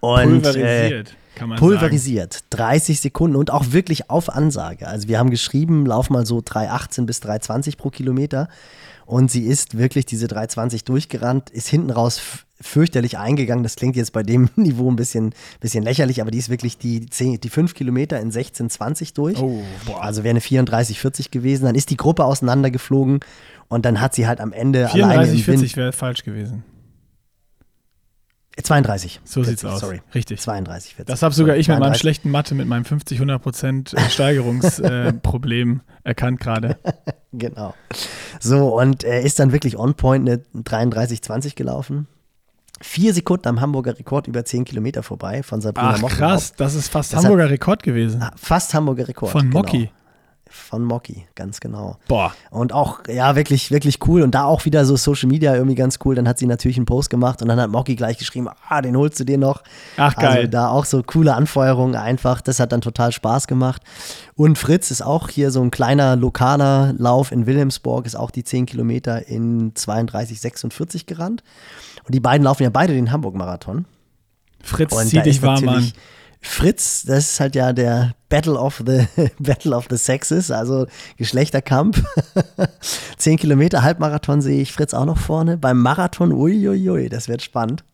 Und, 0.01 0.43
pulverisiert, 0.43 1.11
äh, 1.11 1.15
kann 1.35 1.49
man 1.49 1.59
pulverisiert. 1.59 2.35
Sagen. 2.35 2.47
30 2.51 3.01
Sekunden 3.01 3.37
und 3.37 3.51
auch 3.51 3.73
wirklich 3.73 4.11
auf 4.11 4.31
Ansage. 4.31 4.87
Also 4.87 5.09
wir 5.09 5.19
haben 5.19 5.31
geschrieben, 5.31 5.87
lauf 5.87 6.11
mal 6.11 6.27
so 6.27 6.39
3,18 6.39 7.07
bis 7.07 7.21
3,20 7.23 7.77
pro 7.77 7.91
Kilometer. 7.91 8.49
Und 9.07 9.31
sie 9.31 9.45
ist 9.45 9.77
wirklich 9.77 10.07
diese 10.07 10.27
3,20 10.27 10.85
durchgerannt, 10.85 11.51
ist 11.51 11.67
hinten 11.67 11.91
raus 11.91 12.21
fürchterlich 12.61 13.19
eingegangen. 13.19 13.63
Das 13.63 13.77
klingt 13.77 13.97
jetzt 13.97 14.13
bei 14.13 14.23
dem 14.23 14.49
Niveau 14.57 14.91
ein 14.91 14.97
bisschen, 14.97 15.35
bisschen 15.61 15.83
lächerlich, 15.83 16.21
aber 16.21 16.31
die 16.31 16.39
ist 16.39 16.51
wirklich 16.51 16.79
die, 16.79 17.07
10, 17.07 17.41
die 17.41 17.49
5 17.49 17.75
Kilometer 17.75 18.21
in 18.21 18.31
16,20 18.31 19.15
durch. 19.15 19.39
Oh. 19.41 19.63
Also 19.99 20.25
wäre 20.25 20.31
eine 20.31 20.41
34,40 20.41 21.31
gewesen. 21.31 21.65
Dann 21.65 21.75
ist 21.75 21.91
die 21.91 21.97
Gruppe 21.97 22.25
auseinandergeflogen 22.25 23.21
und 23.69 23.85
dann 23.85 24.01
hat 24.01 24.15
sie 24.15 24.27
halt 24.27 24.41
am 24.41 24.53
Ende 24.53 24.89
34, 24.89 25.45
40 25.45 25.77
wäre 25.77 25.93
falsch 25.93 26.25
gewesen. 26.25 26.65
32. 28.63 29.21
So 29.25 29.43
40, 29.43 29.49
sieht's 29.49 29.65
aus. 29.65 29.81
Sorry. 29.81 30.01
Richtig. 30.15 30.41
32, 30.41 30.95
40. 30.97 31.13
Das 31.13 31.23
habe 31.23 31.35
sogar 31.35 31.57
ich 31.57 31.67
32. 31.67 31.69
mit 31.69 31.81
meinem 31.81 31.99
schlechten 31.99 32.31
Mathe, 32.31 32.55
mit 32.55 32.67
meinem 32.67 32.85
50, 32.85 33.19
100 33.19 33.43
Prozent 33.43 33.95
Steigerungsproblem 34.11 35.81
äh, 36.05 36.09
erkannt 36.09 36.41
gerade. 36.41 36.79
genau. 37.33 37.75
So, 38.39 38.79
und 38.79 39.05
er 39.05 39.23
ist 39.23 39.39
dann 39.39 39.53
wirklich 39.53 39.79
on 39.79 39.95
point 39.95 40.29
eine 40.29 40.43
33, 40.55 41.23
20 41.23 41.55
gelaufen. 41.55 42.07
Vier 42.83 43.13
Sekunden 43.13 43.47
am 43.47 43.61
Hamburger 43.61 43.99
Rekord 43.99 44.27
über 44.27 44.45
10 44.45 44.65
Kilometer 44.65 45.03
vorbei 45.03 45.43
von 45.43 45.61
Sabrina 45.61 45.95
Ach, 45.97 46.01
Mocki. 46.01 46.15
krass, 46.15 46.55
das 46.55 46.75
ist 46.75 46.89
fast 46.89 47.13
das 47.13 47.23
Hamburger 47.25 47.51
Rekord 47.51 47.83
gewesen. 47.83 48.25
Fast 48.37 48.73
Hamburger 48.73 49.07
Rekord. 49.07 49.33
Von 49.33 49.51
Mocki. 49.51 49.79
Genau. 49.79 50.01
Von 50.53 50.85
Mocky, 50.85 51.29
ganz 51.37 51.61
genau. 51.61 51.97
Boah. 52.09 52.35
Und 52.51 52.73
auch, 52.73 53.07
ja, 53.07 53.37
wirklich, 53.37 53.71
wirklich 53.71 54.01
cool. 54.09 54.23
Und 54.23 54.35
da 54.35 54.45
auch 54.45 54.65
wieder 54.65 54.85
so 54.85 54.97
Social 54.97 55.29
Media 55.29 55.55
irgendwie 55.55 55.77
ganz 55.77 56.01
cool. 56.05 56.17
Dann 56.17 56.27
hat 56.27 56.39
sie 56.39 56.47
natürlich 56.47 56.77
einen 56.77 56.87
Post 56.87 57.09
gemacht 57.09 57.41
und 57.41 57.47
dann 57.47 57.61
hat 57.61 57.71
Mocky 57.71 57.95
gleich 57.95 58.19
geschrieben, 58.19 58.49
ah, 58.69 58.83
den 58.83 58.97
holst 58.97 59.21
du 59.21 59.25
dir 59.25 59.39
noch. 59.39 59.63
Ach, 59.97 60.17
geil. 60.17 60.39
Also 60.39 60.47
da 60.49 60.69
auch 60.69 60.87
so 60.87 61.05
coole 61.05 61.37
Anfeuerungen 61.37 61.95
einfach. 61.95 62.41
Das 62.41 62.59
hat 62.59 62.73
dann 62.73 62.81
total 62.81 63.13
Spaß 63.13 63.47
gemacht. 63.47 63.83
Und 64.35 64.59
Fritz 64.59 64.91
ist 64.91 65.03
auch 65.03 65.29
hier 65.29 65.53
so 65.53 65.63
ein 65.63 65.71
kleiner 65.71 66.17
lokaler 66.17 66.95
Lauf 66.99 67.31
in 67.31 67.47
Wilhelmsburg, 67.47 68.07
ist 68.07 68.17
auch 68.17 68.33
die 68.33 68.43
10 68.43 68.67
Kilometer 68.67 69.29
in 69.29 69.73
32,46 69.75 71.07
gerannt. 71.07 71.45
Und 72.11 72.15
die 72.17 72.19
beiden 72.21 72.43
laufen 72.43 72.65
ja 72.65 72.71
beide 72.71 72.93
den 72.93 73.13
Hamburg-Marathon. 73.13 73.85
Fritz, 74.65 74.97
zieh 75.07 75.23
dich 75.23 75.43
warm 75.43 75.69
an. 75.69 75.93
Fritz, 76.41 77.05
das 77.05 77.31
ist 77.31 77.39
halt 77.39 77.55
ja 77.55 77.73
der 77.73 78.17
Battle 78.29 78.59
of 78.59 78.83
the 78.85 79.07
Battle 79.39 79.77
of 79.77 79.87
the 79.89 79.97
Sexes, 79.97 80.51
also 80.51 80.89
Geschlechterkampf. 81.19 82.03
Zehn 83.17 83.37
Kilometer 83.37 83.85
Halbmarathon 83.85 84.43
sehe 84.43 84.61
ich 84.61 84.73
Fritz 84.73 84.93
auch 84.93 85.05
noch 85.05 85.19
vorne. 85.19 85.57
Beim 85.57 85.81
Marathon, 85.81 86.33
uiuiui, 86.33 87.09
das 87.09 87.29
wird 87.29 87.43
spannend. 87.43 87.85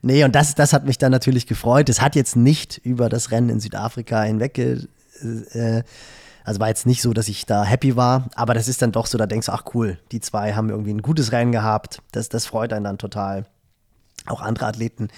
Nee, 0.00 0.24
und 0.24 0.34
das, 0.34 0.54
das 0.54 0.72
hat 0.72 0.86
mich 0.86 0.96
dann 0.96 1.12
natürlich 1.12 1.46
gefreut. 1.46 1.90
Es 1.90 2.00
hat 2.00 2.16
jetzt 2.16 2.36
nicht 2.36 2.78
über 2.78 3.10
das 3.10 3.30
Rennen 3.30 3.50
in 3.50 3.60
Südafrika 3.60 4.22
hinweg, 4.22 4.56
äh, 4.56 5.82
also 6.44 6.60
war 6.60 6.68
jetzt 6.68 6.86
nicht 6.86 7.02
so, 7.02 7.12
dass 7.12 7.28
ich 7.28 7.46
da 7.46 7.64
happy 7.64 7.96
war, 7.96 8.28
aber 8.34 8.54
das 8.54 8.68
ist 8.68 8.82
dann 8.82 8.92
doch 8.92 9.06
so, 9.06 9.18
da 9.18 9.26
denkst 9.26 9.46
du, 9.46 9.52
ach 9.52 9.64
cool, 9.74 9.98
die 10.12 10.20
zwei 10.20 10.54
haben 10.54 10.70
irgendwie 10.70 10.92
ein 10.92 11.02
gutes 11.02 11.32
Rennen 11.32 11.52
gehabt. 11.52 12.02
Das, 12.12 12.28
das 12.28 12.46
freut 12.46 12.72
einen 12.72 12.84
dann 12.84 12.98
total 12.98 13.46
auch 14.26 14.42
andere 14.42 14.66
Athleten 14.66 15.08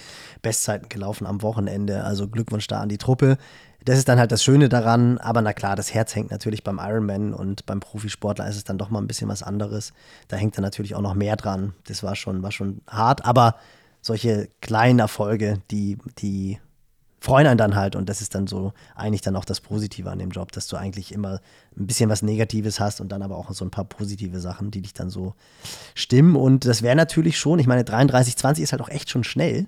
Bestzeiten 0.41 0.89
gelaufen 0.89 1.25
am 1.25 1.41
Wochenende. 1.41 2.03
Also 2.03 2.27
Glückwunsch 2.27 2.67
da 2.67 2.79
an 2.79 2.89
die 2.89 2.97
Truppe. 2.97 3.37
Das 3.85 3.97
ist 3.97 4.07
dann 4.07 4.19
halt 4.19 4.31
das 4.31 4.43
Schöne 4.43 4.69
daran. 4.69 5.17
Aber 5.17 5.41
na 5.41 5.53
klar, 5.53 5.75
das 5.75 5.93
Herz 5.93 6.15
hängt 6.15 6.31
natürlich 6.31 6.63
beim 6.63 6.79
Ironman 6.79 7.33
und 7.33 7.65
beim 7.65 7.79
Profisportler 7.79 8.47
ist 8.47 8.55
es 8.55 8.63
dann 8.63 8.77
doch 8.77 8.89
mal 8.89 8.99
ein 8.99 9.07
bisschen 9.07 9.27
was 9.27 9.43
anderes. 9.43 9.93
Da 10.29 10.37
hängt 10.37 10.57
dann 10.57 10.63
natürlich 10.63 10.95
auch 10.95 11.01
noch 11.01 11.15
mehr 11.15 11.35
dran. 11.35 11.73
Das 11.87 12.03
war 12.03 12.15
schon, 12.15 12.43
war 12.43 12.51
schon 12.51 12.81
hart. 12.87 13.25
Aber 13.25 13.55
solche 14.01 14.49
kleinen 14.61 14.99
Erfolge, 14.99 15.59
die, 15.69 15.97
die 16.19 16.59
freuen 17.23 17.47
einen 17.47 17.57
dann 17.57 17.75
halt 17.77 17.95
und 17.95 18.09
das 18.09 18.19
ist 18.19 18.35
dann 18.35 18.47
so 18.47 18.73
eigentlich 18.95 19.21
dann 19.21 19.37
auch 19.37 19.45
das 19.45 19.61
Positive 19.61 20.11
an 20.11 20.19
dem 20.19 20.31
Job, 20.31 20.51
dass 20.51 20.67
du 20.67 20.75
eigentlich 20.75 21.13
immer 21.13 21.39
ein 21.77 21.87
bisschen 21.87 22.09
was 22.09 22.21
Negatives 22.21 22.81
hast 22.81 22.99
und 22.99 23.13
dann 23.13 23.21
aber 23.21 23.37
auch 23.37 23.49
so 23.53 23.63
ein 23.63 23.71
paar 23.71 23.85
positive 23.85 24.41
Sachen, 24.41 24.71
die 24.71 24.81
dich 24.81 24.91
dann 24.91 25.09
so 25.09 25.33
stimmen 25.95 26.35
und 26.35 26.65
das 26.65 26.81
wäre 26.81 26.97
natürlich 26.97 27.37
schon, 27.37 27.59
ich 27.59 27.65
meine 27.65 27.83
33,20 27.83 28.59
ist 28.59 28.73
halt 28.73 28.81
auch 28.81 28.89
echt 28.89 29.09
schon 29.09 29.23
schnell 29.23 29.67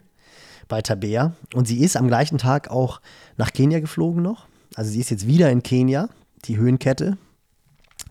bei 0.68 0.82
Tabea 0.82 1.32
und 1.54 1.66
sie 1.66 1.80
ist 1.80 1.96
am 1.96 2.10
gleichen 2.10 2.40
Tag 2.40 2.70
auch 2.70 3.00
nach 3.38 3.54
Kenia 3.54 3.80
geflogen 3.80 4.22
noch, 4.22 4.48
also 4.76 4.92
sie 4.92 5.00
ist 5.00 5.10
jetzt 5.10 5.26
wieder 5.26 5.50
in 5.50 5.64
Kenia, 5.64 6.10
die 6.44 6.58
Höhenkette, 6.58 7.18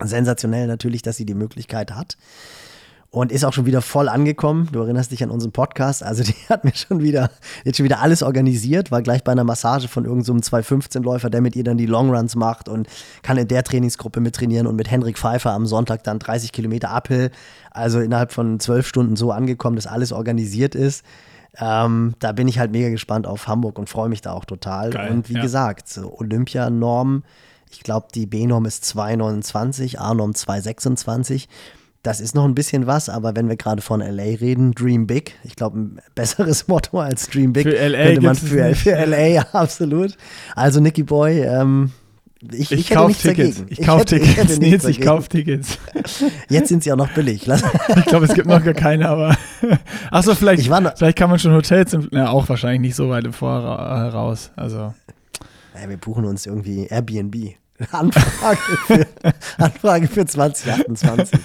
sensationell 0.03 0.65
natürlich, 0.65 1.03
dass 1.03 1.17
sie 1.17 1.25
die 1.27 1.35
Möglichkeit 1.35 1.91
hat 1.91 2.17
und 3.15 3.31
ist 3.31 3.45
auch 3.45 3.53
schon 3.53 3.65
wieder 3.65 3.81
voll 3.81 4.09
angekommen. 4.09 4.67
Du 4.73 4.81
erinnerst 4.81 5.09
dich 5.09 5.23
an 5.23 5.31
unseren 5.31 5.53
Podcast. 5.53 6.03
Also 6.03 6.21
die 6.23 6.35
hat 6.49 6.65
mir 6.65 6.75
schon 6.75 7.01
wieder, 7.01 7.31
jetzt 7.63 7.77
schon 7.77 7.85
wieder 7.85 8.01
alles 8.01 8.21
organisiert, 8.21 8.91
war 8.91 9.01
gleich 9.01 9.23
bei 9.23 9.31
einer 9.31 9.45
Massage 9.45 9.87
von 9.87 10.03
irgendeinem 10.03 10.43
so 10.43 10.49
215-Läufer, 10.49 11.29
der 11.29 11.39
mit 11.39 11.55
ihr 11.55 11.63
dann 11.63 11.77
die 11.77 11.85
Longruns 11.85 12.35
macht 12.35 12.67
und 12.67 12.89
kann 13.23 13.37
in 13.37 13.47
der 13.47 13.63
Trainingsgruppe 13.63 14.19
mit 14.19 14.35
trainieren 14.35 14.67
und 14.67 14.75
mit 14.75 14.91
Henrik 14.91 15.17
Pfeiffer 15.17 15.51
am 15.51 15.65
Sonntag 15.65 16.03
dann 16.03 16.19
30 16.19 16.51
Kilometer 16.51 16.89
Uphill. 16.89 17.31
Also 17.71 18.01
innerhalb 18.01 18.33
von 18.33 18.59
zwölf 18.59 18.85
Stunden 18.85 19.15
so 19.15 19.31
angekommen, 19.31 19.77
dass 19.77 19.87
alles 19.87 20.11
organisiert 20.11 20.75
ist. 20.75 21.05
Ähm, 21.57 22.15
da 22.19 22.33
bin 22.33 22.49
ich 22.49 22.59
halt 22.59 22.73
mega 22.73 22.89
gespannt 22.89 23.27
auf 23.27 23.47
Hamburg 23.47 23.79
und 23.79 23.87
freue 23.87 24.09
mich 24.09 24.23
da 24.23 24.33
auch 24.33 24.43
total. 24.43 24.89
Geil, 24.89 25.09
und 25.09 25.29
wie 25.29 25.35
ja. 25.35 25.41
gesagt, 25.41 25.87
so 25.87 26.19
Olympianorm, 26.19 27.23
ich 27.71 27.79
glaube, 27.79 28.07
die 28.13 28.25
B-Norm 28.25 28.65
ist 28.65 28.83
2,29, 28.83 29.99
A-Norm 29.99 30.31
2,26 30.31 31.47
das 32.05 32.19
ist 32.21 32.35
noch 32.35 32.45
ein 32.45 32.55
bisschen 32.55 32.87
was, 32.87 33.09
aber 33.09 33.35
wenn 33.35 33.49
wir 33.49 33.55
gerade 33.55 33.81
von 33.81 33.99
LA 34.01 34.23
reden, 34.39 34.73
Dream 34.73 35.07
Big. 35.07 35.33
Ich 35.43 35.55
glaube, 35.55 35.79
ein 35.79 35.99
besseres 36.13 36.67
Motto 36.67 36.99
als 36.99 37.27
Dream 37.29 37.53
Big 37.53 37.63
für 37.67 37.87
LA 37.87 38.03
könnte 38.05 38.21
man 38.21 38.35
für, 38.35 38.75
für 38.75 39.05
LA, 39.05 39.27
ja, 39.27 39.41
absolut. 39.53 40.15
Also 40.55 40.79
Nicky 40.79 41.03
Boy, 41.03 41.39
ähm, 41.41 41.91
ich, 42.51 42.71
ich, 42.71 42.71
Ich, 42.73 42.85
hätte 42.89 42.93
kauf 42.99 43.07
nichts 43.07 43.23
Tickets. 43.23 43.63
Ich 43.69 43.81
kauf 43.81 44.01
hätte- 44.01 44.19
Tickets. 44.19 44.37
hätte 44.37 44.59
Nils, 44.59 44.85
ich 44.85 44.97
dagegen. 44.97 45.03
kauf 45.05 45.27
Tickets. 45.29 45.77
Jetzt 46.49 46.67
sind 46.69 46.83
sie 46.83 46.91
auch 46.91 46.97
noch 46.97 47.11
billig. 47.13 47.45
Lass, 47.47 47.63
Ich 47.97 48.05
glaube, 48.05 48.25
es 48.25 48.33
gibt 48.35 48.47
noch 48.47 48.63
gar 48.63 48.73
keine, 48.75 49.09
aber. 49.09 49.35
Achso, 50.11 50.35
vielleicht, 50.35 50.61
Ich 50.61 50.69
noch- 50.69 50.95
vielleicht 50.95 51.17
kann 51.17 51.29
man 51.31 51.39
schon 51.39 51.53
Hotels, 51.53 51.93
im, 51.93 52.07
na, 52.11 52.29
auch 52.29 52.47
wahrscheinlich 52.47 52.81
nicht 52.81 52.95
so 52.95 53.09
weit 53.09 53.25
im 53.25 53.33
Voraus. 53.33 54.13
raus. 54.13 54.51
Also. 54.55 54.77
ja, 54.77 55.89
wir 55.89 55.97
buchen 55.97 56.25
uns 56.25 56.45
irgendwie 56.45 56.85
Airbnb. 56.85 57.55
Anfrage 57.91 58.57
für, 58.87 59.07
Anfrage 59.57 60.07
für 60.07 60.25
2028. 60.25 61.39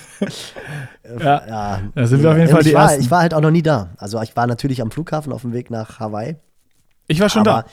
Ja, 1.18 1.46
Ja, 1.46 1.82
da 1.94 2.06
sind 2.06 2.22
wir 2.22 2.30
auf 2.30 2.36
jeden 2.36 2.50
Fall 2.50 2.62
die 2.62 2.68
ich 2.68 2.74
war, 2.74 2.84
Ersten. 2.84 3.02
Ich 3.02 3.10
war 3.10 3.20
halt 3.20 3.34
auch 3.34 3.40
noch 3.40 3.50
nie 3.50 3.62
da. 3.62 3.90
Also 3.96 4.20
ich 4.22 4.36
war 4.36 4.46
natürlich 4.46 4.80
am 4.80 4.90
Flughafen 4.90 5.32
auf 5.32 5.42
dem 5.42 5.52
Weg 5.52 5.70
nach 5.70 5.98
Hawaii. 5.98 6.36
Ich 7.08 7.20
war 7.20 7.28
schon 7.28 7.44
da. 7.44 7.64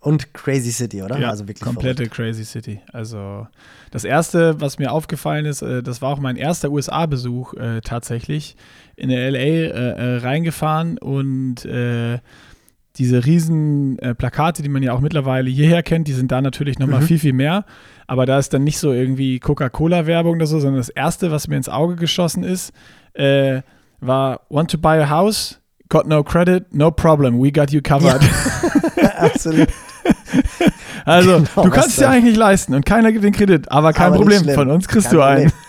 Und 0.00 0.34
Crazy 0.34 0.70
City, 0.70 1.02
oder? 1.02 1.18
Ja, 1.18 1.30
also 1.30 1.48
wirklich 1.48 1.62
komplette 1.64 2.08
Crazy 2.08 2.44
City. 2.44 2.80
Also 2.92 3.48
das 3.90 4.04
erste, 4.04 4.60
was 4.60 4.78
mir 4.78 4.92
aufgefallen 4.92 5.46
ist, 5.46 5.62
äh, 5.62 5.82
das 5.82 6.00
war 6.02 6.10
auch 6.10 6.20
mein 6.20 6.36
erster 6.36 6.70
USA-Besuch 6.70 7.54
äh, 7.54 7.80
tatsächlich 7.80 8.56
in 8.94 9.08
der 9.08 9.30
LA 9.30 9.38
äh, 9.38 9.68
äh, 9.68 10.16
reingefahren 10.18 10.98
und 10.98 11.64
äh, 11.64 12.18
diese 12.98 13.24
riesen 13.26 13.98
äh, 13.98 14.14
Plakate, 14.14 14.62
die 14.62 14.68
man 14.68 14.82
ja 14.82 14.92
auch 14.92 15.00
mittlerweile 15.00 15.50
hierher 15.50 15.82
kennt, 15.82 16.08
die 16.08 16.12
sind 16.12 16.32
da 16.32 16.40
natürlich 16.40 16.78
nochmal 16.78 17.00
Mhm. 17.00 17.04
viel, 17.06 17.18
viel 17.18 17.32
mehr. 17.32 17.64
Aber 18.06 18.24
da 18.26 18.38
ist 18.38 18.54
dann 18.54 18.64
nicht 18.64 18.78
so 18.78 18.92
irgendwie 18.92 19.38
Coca-Cola-Werbung 19.40 20.36
oder 20.36 20.46
so, 20.46 20.58
sondern 20.60 20.78
das 20.78 20.88
erste, 20.88 21.30
was 21.30 21.48
mir 21.48 21.56
ins 21.56 21.68
Auge 21.68 21.96
geschossen 21.96 22.42
ist, 22.44 22.72
äh, 23.14 23.62
war 24.00 24.40
Want 24.48 24.70
to 24.70 24.78
buy 24.78 24.98
a 25.00 25.08
house? 25.10 25.60
Got 25.88 26.06
no 26.06 26.22
credit? 26.24 26.72
No 26.74 26.90
problem. 26.90 27.40
We 27.42 27.52
got 27.52 27.70
you 27.70 27.80
covered. 27.82 28.20
Absolut. 29.18 29.68
Also, 31.04 31.38
Genau, 31.38 31.62
du 31.62 31.70
kannst 31.70 31.90
es 31.90 31.96
dir 31.96 32.08
eigentlich 32.08 32.24
nicht 32.24 32.36
leisten 32.36 32.74
und 32.74 32.84
keiner 32.84 33.12
gibt 33.12 33.24
den 33.24 33.32
Kredit, 33.32 33.70
aber 33.70 33.92
kein 33.92 34.08
Aber 34.08 34.16
Problem, 34.16 34.44
von 34.50 34.70
uns 34.70 34.88
kriegst 34.88 35.08
Kein 35.08 35.16
du 35.16 35.22
einen. 35.22 35.42
Problem. 35.50 35.65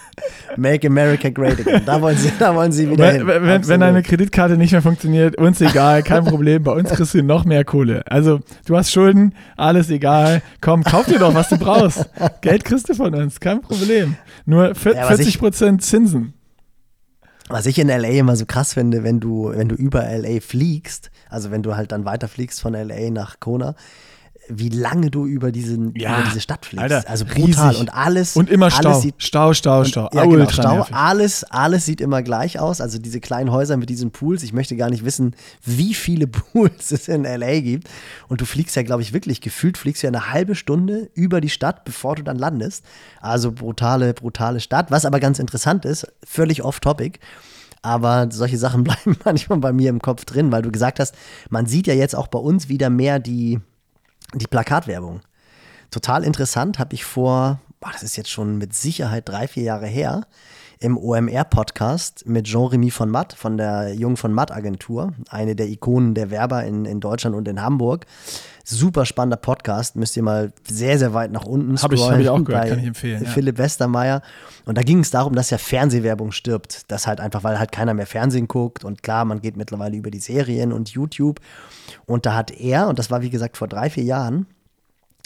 Make 0.55 0.88
America 0.88 1.30
Great 1.30 1.59
Again. 1.59 1.84
Da 1.86 2.01
wollen 2.01 2.18
sie, 2.18 2.32
da 2.39 2.55
wollen 2.55 2.72
sie 2.72 2.89
wieder 2.89 3.03
Wenn, 3.03 3.15
hin. 3.18 3.28
wenn, 3.28 3.68
wenn 3.68 3.80
deine 3.80 4.01
Kreditkarte 4.03 4.57
nicht 4.57 4.72
mehr 4.72 4.82
funktioniert, 4.82 5.38
uns 5.38 5.61
egal, 5.61 6.01
kein 6.03 6.26
Problem, 6.26 6.63
bei 6.63 6.72
uns 6.72 6.89
kriegst 6.89 7.13
du 7.13 7.22
noch 7.22 7.45
mehr 7.45 7.63
Kohle. 7.63 8.03
Also, 8.07 8.39
du 8.65 8.76
hast 8.78 8.91
Schulden, 8.91 9.34
alles 9.55 9.89
egal, 9.89 10.41
komm, 10.61 10.84
kauf 10.84 11.05
dir 11.05 11.20
doch, 11.20 11.36
was 11.36 11.49
du 11.49 11.57
brauchst. 11.57 12.09
Geld 12.41 12.65
kriegst 12.65 12.89
du 12.89 12.95
von 12.95 13.13
uns, 13.13 13.39
kein 13.39 13.61
Problem. 13.61 14.15
Nur 14.45 14.74
vier- 14.76 14.95
Ja, 14.95 15.01
was 15.09 15.18
40 15.18 15.39
Prozent 15.39 15.84
Zinsen. 15.84 16.34
Was 17.49 17.65
ich 17.65 17.80
in 17.80 17.88
LA 17.88 18.09
immer 18.09 18.36
so 18.36 18.45
krass 18.45 18.74
finde, 18.74 19.03
wenn 19.05 19.20
du, 19.22 19.51
wenn 19.55 19.70
du 19.70 19.76
über 19.76 20.03
LA 20.03 20.41
fliegst, 20.41 21.11
also 21.30 21.49
wenn 21.51 21.63
du 21.63 21.78
halt 21.78 21.93
dann 21.93 22.03
weiterfliegst 22.03 22.59
von 22.59 22.74
LA 22.74 23.09
nach 23.09 23.39
Kona, 23.39 23.76
wie 24.50 24.70
lange 24.70 25.10
du 25.12 25.26
über, 25.26 25.52
diesen, 25.52 25.93
Ja, 25.95 26.20
über 26.20 26.28
diese 26.30 26.41
Stadt 26.41 26.66
fliegst. 26.66 26.84
Alter, 26.84 27.10
also 27.10 27.26
brutal. 27.26 27.68
riesig. 27.70 27.82
Und 27.82 27.93
alles. 27.93 28.36
Und 28.36 28.50
immer 28.50 28.72
Stau. 28.72 28.89
Alles 28.89 29.02
sieht, 29.02 29.16
Stau, 29.18 29.54
Stau, 29.54 29.84
Stau. 29.84 30.10
ja, 30.14 30.24
genau, 30.24 30.36
Ultra 30.36 30.52
Stau. 30.64 30.76
nervig. 30.76 30.95
Alles, 30.95 31.43
alles 31.45 31.86
sieht 31.86 32.02
immer 32.02 32.22
gleich 32.24 32.60
aus. 32.60 32.82
Also 32.82 33.00
diese 33.00 33.20
kleinen 33.20 33.52
Häuser 33.52 33.78
mit 33.78 33.89
diesen 33.89 34.12
Pools. 34.12 34.43
Ich 34.43 34.54
möchte 34.54 34.76
gar 34.76 34.89
nicht 34.89 35.04
wissen, 35.06 35.36
wie 35.64 35.93
viele 35.93 36.28
Pools 36.28 36.91
es 36.91 37.08
in 37.08 37.24
LA 37.24 37.60
gibt. 37.62 37.89
Und 38.28 38.41
du 38.41 38.45
fliegst 38.45 38.76
ja, 38.76 38.84
glaube 38.84 39.02
ich, 39.02 39.14
wirklich 39.14 39.41
gefühlt 39.41 39.78
fliegst 39.78 40.04
du 40.04 40.08
ja 40.08 40.12
eine 40.14 40.32
halbe 40.32 40.56
Stunde 40.56 41.10
über 41.14 41.41
die 41.41 41.50
Stadt, 41.50 41.86
bevor 41.86 42.16
du 42.16 42.24
dann 42.24 42.38
landest. 42.38 42.84
Also 43.22 43.52
brutale, 43.52 44.14
brutale 44.14 44.60
Stadt. 44.60 44.91
Was 44.91 45.06
aber 45.06 45.20
ganz 45.20 45.39
interessant 45.39 45.86
ist, 45.86 46.08
völlig 46.26 46.64
off-topic. 46.64 47.20
Aber 47.82 48.28
solche 48.32 48.58
Sachen 48.58 48.84
bleiben 48.86 49.16
manchmal 49.24 49.60
bei 49.60 49.72
mir 49.72 49.89
im 49.89 50.02
Kopf 50.02 50.26
drin, 50.26 50.52
weil 50.52 50.62
du 50.62 50.72
gesagt 50.72 51.00
hast, 51.00 51.16
man 51.50 51.68
sieht 51.68 51.88
ja 51.88 51.93
jetzt 51.93 52.16
auch 52.16 52.28
bei 52.28 52.39
uns 52.39 52.70
wieder 52.70 52.89
mehr 52.89 53.20
die, 53.20 53.60
die 54.34 54.48
Plakatwerbung. 54.48 55.22
Total 55.92 56.24
interessant, 56.24 56.80
habe 56.80 56.96
ich 56.96 57.06
vor, 57.06 57.60
boah, 57.80 57.92
das 57.92 58.04
ist 58.04 58.18
jetzt 58.18 58.30
schon 58.30 58.58
mit 58.58 58.76
Sicherheit 58.76 59.28
drei, 59.28 59.48
vier 59.48 59.64
Jahre 59.64 59.88
her, 59.88 60.28
im 60.80 60.98
OMR-Podcast 60.98 62.28
mit 62.28 62.46
Jean-Remy 62.46 62.92
von 62.92 63.10
Matt 63.10 63.34
von 63.34 63.58
der 63.58 63.94
Jung 63.94 64.16
von 64.18 64.32
Matt 64.32 64.52
Agentur, 64.52 65.14
eine 65.30 65.56
der 65.56 65.68
Ikonen 65.68 66.14
der 66.14 66.30
Werber 66.30 66.64
in, 66.66 66.86
in 66.86 67.00
Deutschland 67.00 67.36
und 67.36 67.48
in 67.48 67.62
Hamburg. 67.62 68.06
Super 68.70 69.05
spannender 69.05 69.38
Podcast, 69.38 69.95
müsst 69.95 70.18
ihr 70.18 70.24
mal 70.24 70.51
sehr, 70.70 70.99
sehr 70.99 71.13
weit 71.13 71.32
nach 71.32 71.45
unten 71.45 71.82
Hab 71.82 71.93
ich- 71.93 71.99
scrollen. 72.01 72.15
hab 72.15 72.22
ich 72.22 72.30
auch 72.30 72.43
gehört, 72.43 72.68
kann 72.68 72.80
ich 72.80 72.86
empfehlen, 72.88 73.24
ja. 73.24 73.30
Philipp 73.30 73.57
Westermeier. 73.57 74.22
Und 74.65 74.78
da 74.78 74.82
ging 74.82 74.99
es 74.99 75.09
darum, 75.09 75.34
dass 75.36 75.51
ja 75.51 75.57
Fernsehwerbung 75.57 76.34
stirbt. 76.34 76.82
Das 76.91 77.07
halt 77.07 77.22
einfach, 77.22 77.45
weil 77.45 77.59
halt 77.59 77.72
keiner 77.72 77.93
mehr 77.93 78.07
Fernsehen 78.07 78.49
guckt. 78.49 78.84
Und 78.84 79.03
klar, 79.03 79.24
man 79.24 79.39
geht 79.41 79.55
mittlerweile 79.55 79.95
über 79.95 80.11
die 80.11 80.20
Serien 80.20 80.74
und 80.74 80.89
YouTube. 80.89 81.39
Und 82.05 82.26
da 82.26 82.36
hat 82.36 82.51
er, 82.51 82.89
und 82.89 82.99
das 82.99 83.09
war 83.09 83.22
wie 83.22 83.30
gesagt 83.30 83.55
vor 83.55 83.70
drei, 83.70 83.89
vier 83.89 84.03
Jahren, 84.03 84.47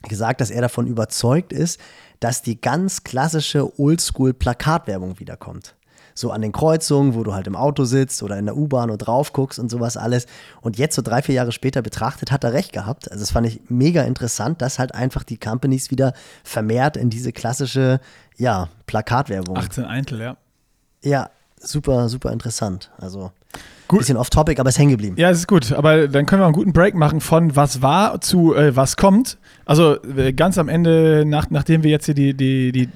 gesagt, 0.07 0.39
dass 0.39 0.51
er 0.51 0.61
davon 0.61 0.85
überzeugt 0.85 1.51
ist, 1.51 1.79
dass 2.19 2.43
die 2.43 2.61
ganz 2.61 3.03
klassische 3.03 3.79
Oldschool-Plakatwerbung 3.79 5.19
wiederkommt. 5.19 5.75
So 6.21 6.31
an 6.31 6.41
den 6.41 6.51
Kreuzungen, 6.51 7.15
wo 7.15 7.23
du 7.23 7.33
halt 7.33 7.47
im 7.47 7.55
Auto 7.55 7.83
sitzt 7.83 8.23
oder 8.23 8.37
in 8.37 8.45
der 8.45 8.55
U-Bahn 8.55 8.89
und 8.89 8.99
drauf 8.99 9.33
guckst 9.33 9.59
und 9.59 9.69
sowas 9.69 9.97
alles. 9.97 10.27
Und 10.61 10.77
jetzt 10.77 10.95
so 10.95 11.01
drei, 11.01 11.21
vier 11.21 11.35
Jahre 11.35 11.51
später 11.51 11.81
betrachtet, 11.81 12.31
hat 12.31 12.43
er 12.43 12.53
recht 12.53 12.71
gehabt. 12.71 13.11
Also 13.11 13.21
das 13.21 13.31
fand 13.31 13.47
ich 13.47 13.61
mega 13.67 14.03
interessant, 14.03 14.61
dass 14.61 14.79
halt 14.79 14.95
einfach 14.95 15.23
die 15.23 15.37
Companies 15.37 15.91
wieder 15.91 16.13
vermehrt 16.43 16.95
in 16.95 17.09
diese 17.09 17.33
klassische, 17.33 17.99
ja, 18.37 18.69
Plakatwerbung. 18.85 19.57
18 19.57 19.83
Eintel, 19.83 20.21
ja. 20.21 20.37
Ja, 21.03 21.29
super, 21.59 22.07
super 22.07 22.31
interessant. 22.31 22.91
Also 22.97 23.31
Gut. 23.87 23.99
bisschen 23.99 24.17
off-topic, 24.17 24.59
aber 24.59 24.69
ist 24.69 24.79
hängen 24.79 24.91
geblieben. 24.91 25.15
Ja, 25.17 25.29
es 25.31 25.39
ist 25.39 25.47
gut, 25.47 25.73
aber 25.73 26.07
dann 26.07 26.25
können 26.25 26.41
wir 26.41 26.45
einen 26.45 26.53
guten 26.53 26.71
Break 26.71 26.95
machen 26.95 27.19
von 27.19 27.55
was 27.57 27.81
war 27.81 28.21
zu 28.21 28.55
äh, 28.55 28.73
was 28.75 28.95
kommt. 28.95 29.37
Also 29.65 30.01
äh, 30.03 30.31
ganz 30.31 30.57
am 30.57 30.69
Ende, 30.69 31.25
nach, 31.25 31.49
nachdem 31.49 31.83
wir 31.83 31.91
jetzt 31.91 32.05
hier 32.05 32.13
die, 32.13 32.33
die, 32.33 32.71
die 32.71 32.89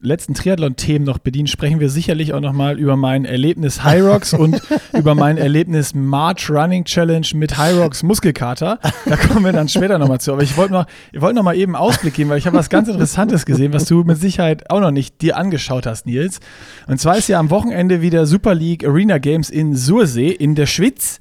letzten 0.00 0.34
Triathlon-Themen 0.34 1.04
noch 1.04 1.18
bedienen, 1.18 1.46
sprechen 1.46 1.80
wir 1.80 1.88
sicherlich 1.88 2.32
auch 2.32 2.40
nochmal 2.40 2.78
über 2.78 2.96
mein 2.96 3.24
Erlebnis 3.24 3.84
High 3.84 4.02
Rocks 4.02 4.32
und 4.34 4.60
über 4.92 5.14
mein 5.14 5.38
Erlebnis 5.38 5.94
March 5.94 6.50
Running 6.50 6.84
Challenge 6.84 7.26
mit 7.34 7.56
High 7.58 7.78
Rocks 7.78 8.02
Muskelkater. 8.02 8.78
Da 9.06 9.16
kommen 9.16 9.44
wir 9.44 9.52
dann 9.52 9.68
später 9.68 9.98
nochmal 9.98 10.20
zu. 10.20 10.32
Aber 10.32 10.42
ich 10.42 10.56
wollte 10.56 10.72
noch, 10.72 10.86
ich 11.12 11.20
wollte 11.20 11.36
noch 11.36 11.42
mal 11.42 11.56
eben 11.56 11.76
Ausblick 11.76 12.14
geben, 12.14 12.30
weil 12.30 12.38
ich 12.38 12.46
habe 12.46 12.56
was 12.56 12.70
ganz 12.70 12.88
Interessantes 12.88 13.46
gesehen, 13.46 13.72
was 13.72 13.84
du 13.84 14.04
mit 14.04 14.18
Sicherheit 14.18 14.70
auch 14.70 14.80
noch 14.80 14.90
nicht 14.90 15.20
dir 15.22 15.36
angeschaut 15.36 15.86
hast, 15.86 16.06
Nils. 16.06 16.40
Und 16.86 17.00
zwar 17.00 17.16
ist 17.16 17.28
ja 17.28 17.38
am 17.38 17.50
Wochenende 17.50 18.02
wieder 18.02 18.26
Super 18.26 18.54
League 18.54 18.84
Arena 18.84 19.18
Games 19.18 19.50
in 19.50 19.74
Sursee 19.74 20.30
in 20.30 20.54
der 20.54 20.66
Schweiz. 20.66 21.20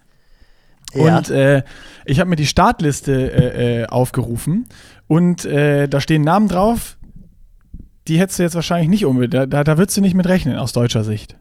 Ja. 0.93 1.17
Und 1.17 1.29
äh, 1.29 1.63
ich 2.05 2.19
habe 2.19 2.29
mir 2.29 2.35
die 2.35 2.45
Startliste 2.45 3.31
äh, 3.31 3.81
äh, 3.81 3.85
aufgerufen 3.85 4.67
und 5.07 5.45
äh, 5.45 5.87
da 5.87 6.01
stehen 6.01 6.23
Namen 6.23 6.47
drauf, 6.47 6.97
die 8.07 8.19
hättest 8.19 8.39
du 8.39 8.43
jetzt 8.43 8.55
wahrscheinlich 8.55 8.89
nicht 8.89 9.05
unbedingt. 9.05 9.53
Da, 9.53 9.63
da, 9.63 9.77
würdest 9.77 9.97
du 9.97 10.01
nicht 10.01 10.15
mit 10.15 10.27
rechnen 10.27 10.57
aus 10.57 10.73
deutscher 10.73 11.03
Sicht. 11.03 11.37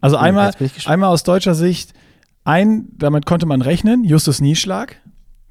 Also 0.00 0.16
einmal, 0.16 0.52
einmal 0.84 1.10
aus 1.10 1.22
deutscher 1.22 1.54
Sicht, 1.54 1.92
ein, 2.44 2.88
damit 2.96 3.26
konnte 3.26 3.46
man 3.46 3.62
rechnen, 3.62 4.04
Justus 4.04 4.40
Nieschlag. 4.40 4.96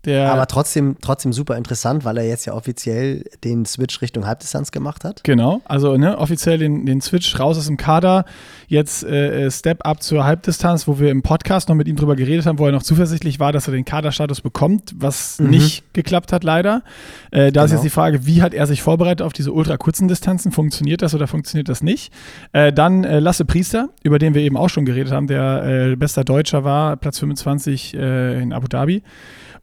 Der, 0.07 0.31
Aber 0.31 0.47
trotzdem, 0.47 0.95
trotzdem 1.01 1.33
super 1.33 1.57
interessant, 1.57 2.05
weil 2.05 2.17
er 2.17 2.25
jetzt 2.25 2.45
ja 2.45 2.53
offiziell 2.53 3.25
den 3.43 3.65
Switch 3.65 4.01
Richtung 4.01 4.25
Halbdistanz 4.25 4.71
gemacht 4.71 5.03
hat. 5.03 5.23
Genau, 5.25 5.61
also 5.65 5.97
ne, 5.97 6.17
offiziell 6.17 6.57
den, 6.57 6.85
den 6.85 7.01
Switch 7.01 7.37
raus 7.39 7.57
aus 7.57 7.67
dem 7.67 7.75
Kader, 7.77 8.23
jetzt 8.67 9.03
äh, 9.03 9.51
Step 9.51 9.85
up 9.85 10.01
zur 10.01 10.23
Halbdistanz, 10.23 10.87
wo 10.87 10.97
wir 10.97 11.11
im 11.11 11.21
Podcast 11.23 11.67
noch 11.67 11.75
mit 11.75 11.87
ihm 11.87 11.97
drüber 11.97 12.15
geredet 12.15 12.45
haben, 12.45 12.57
wo 12.57 12.65
er 12.65 12.71
noch 12.71 12.83
zuversichtlich 12.83 13.39
war, 13.39 13.51
dass 13.51 13.67
er 13.67 13.73
den 13.73 13.83
Kaderstatus 13.85 14.39
bekommt, 14.41 14.95
was 14.97 15.39
nicht 15.39 15.93
geklappt 15.93 16.31
hat 16.31 16.43
leider. 16.43 16.83
Äh, 17.31 17.51
da 17.51 17.65
ist 17.65 17.71
Genau. 17.71 17.81
jetzt 17.81 17.83
die 17.83 17.89
Frage, 17.93 18.25
wie 18.25 18.41
hat 18.41 18.53
er 18.53 18.65
sich 18.65 18.81
vorbereitet 18.81 19.21
auf 19.21 19.33
diese 19.33 19.51
ultra 19.51 19.75
kurzen 19.75 20.07
Distanzen? 20.07 20.53
Funktioniert 20.53 21.01
das 21.01 21.13
oder 21.13 21.27
funktioniert 21.27 21.67
das 21.67 21.83
nicht? 21.83 22.13
Äh, 22.53 22.71
dann 22.71 23.03
äh, 23.03 23.19
Lasse 23.19 23.43
Priester, 23.43 23.89
über 24.03 24.19
den 24.19 24.33
wir 24.33 24.41
eben 24.41 24.55
auch 24.55 24.69
schon 24.69 24.85
geredet 24.85 25.11
haben, 25.11 25.27
der 25.27 25.63
äh, 25.91 25.95
bester 25.97 26.23
Deutscher 26.23 26.63
war, 26.63 26.95
Platz 26.95 27.19
25 27.19 27.93
äh, 27.93 28.41
in 28.41 28.53
Abu 28.53 28.67
Dhabi. 28.69 29.03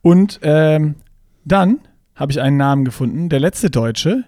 Und 0.05 0.39
ähm, 0.43 0.97
dann 1.45 1.81
habe 2.15 2.31
ich 2.31 2.41
einen 2.41 2.57
Namen 2.57 2.85
gefunden, 2.85 3.29
der 3.29 3.41
letzte 3.41 3.71
Deutsche, 3.71 4.25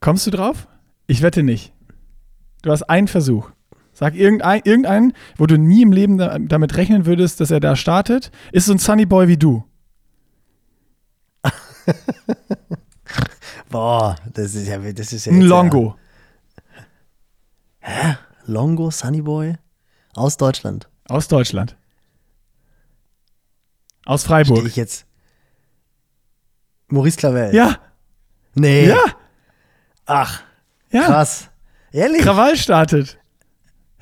Kommst 0.00 0.26
du 0.26 0.30
drauf? 0.30 0.66
Ich 1.06 1.20
wette 1.20 1.42
nicht. 1.42 1.74
Du 2.62 2.70
hast 2.70 2.84
einen 2.84 3.06
Versuch. 3.06 3.50
Sag 3.92 4.14
irgendein, 4.14 4.62
irgendeinen, 4.64 5.12
wo 5.36 5.44
du 5.46 5.58
nie 5.58 5.82
im 5.82 5.92
Leben 5.92 6.16
da, 6.16 6.38
damit 6.38 6.76
rechnen 6.78 7.04
würdest, 7.04 7.40
dass 7.40 7.50
er 7.50 7.60
da 7.60 7.76
startet. 7.76 8.30
Ist 8.50 8.64
so 8.66 8.72
ein 8.72 8.78
Sunny 8.78 9.04
Boy 9.04 9.28
wie 9.28 9.36
du. 9.36 9.62
Boah, 13.68 14.16
das 14.32 14.54
ist 14.54 14.68
ja, 14.68 14.78
das 14.78 15.12
ist 15.12 15.26
ja 15.26 15.32
Ein 15.32 15.42
Longo. 15.42 15.96
Ja, 17.82 18.18
Longo, 18.46 18.90
Sunnyboy 18.90 19.56
aus 20.14 20.36
Deutschland. 20.36 20.88
Aus 21.08 21.28
Deutschland. 21.28 21.76
Aus 24.10 24.22
Stehe 24.22 24.44
Freiburg. 24.44 24.66
ich 24.66 24.76
jetzt. 24.76 25.06
Maurice 26.88 27.16
Clavel. 27.16 27.54
Ja, 27.54 27.76
Nee. 28.54 28.88
ja, 28.88 28.98
Ach, 30.06 30.40
ja. 30.90 31.02
krass. 31.04 31.48
Ehrlich? 31.92 32.22
Krawall 32.22 32.56
startet. 32.56 33.16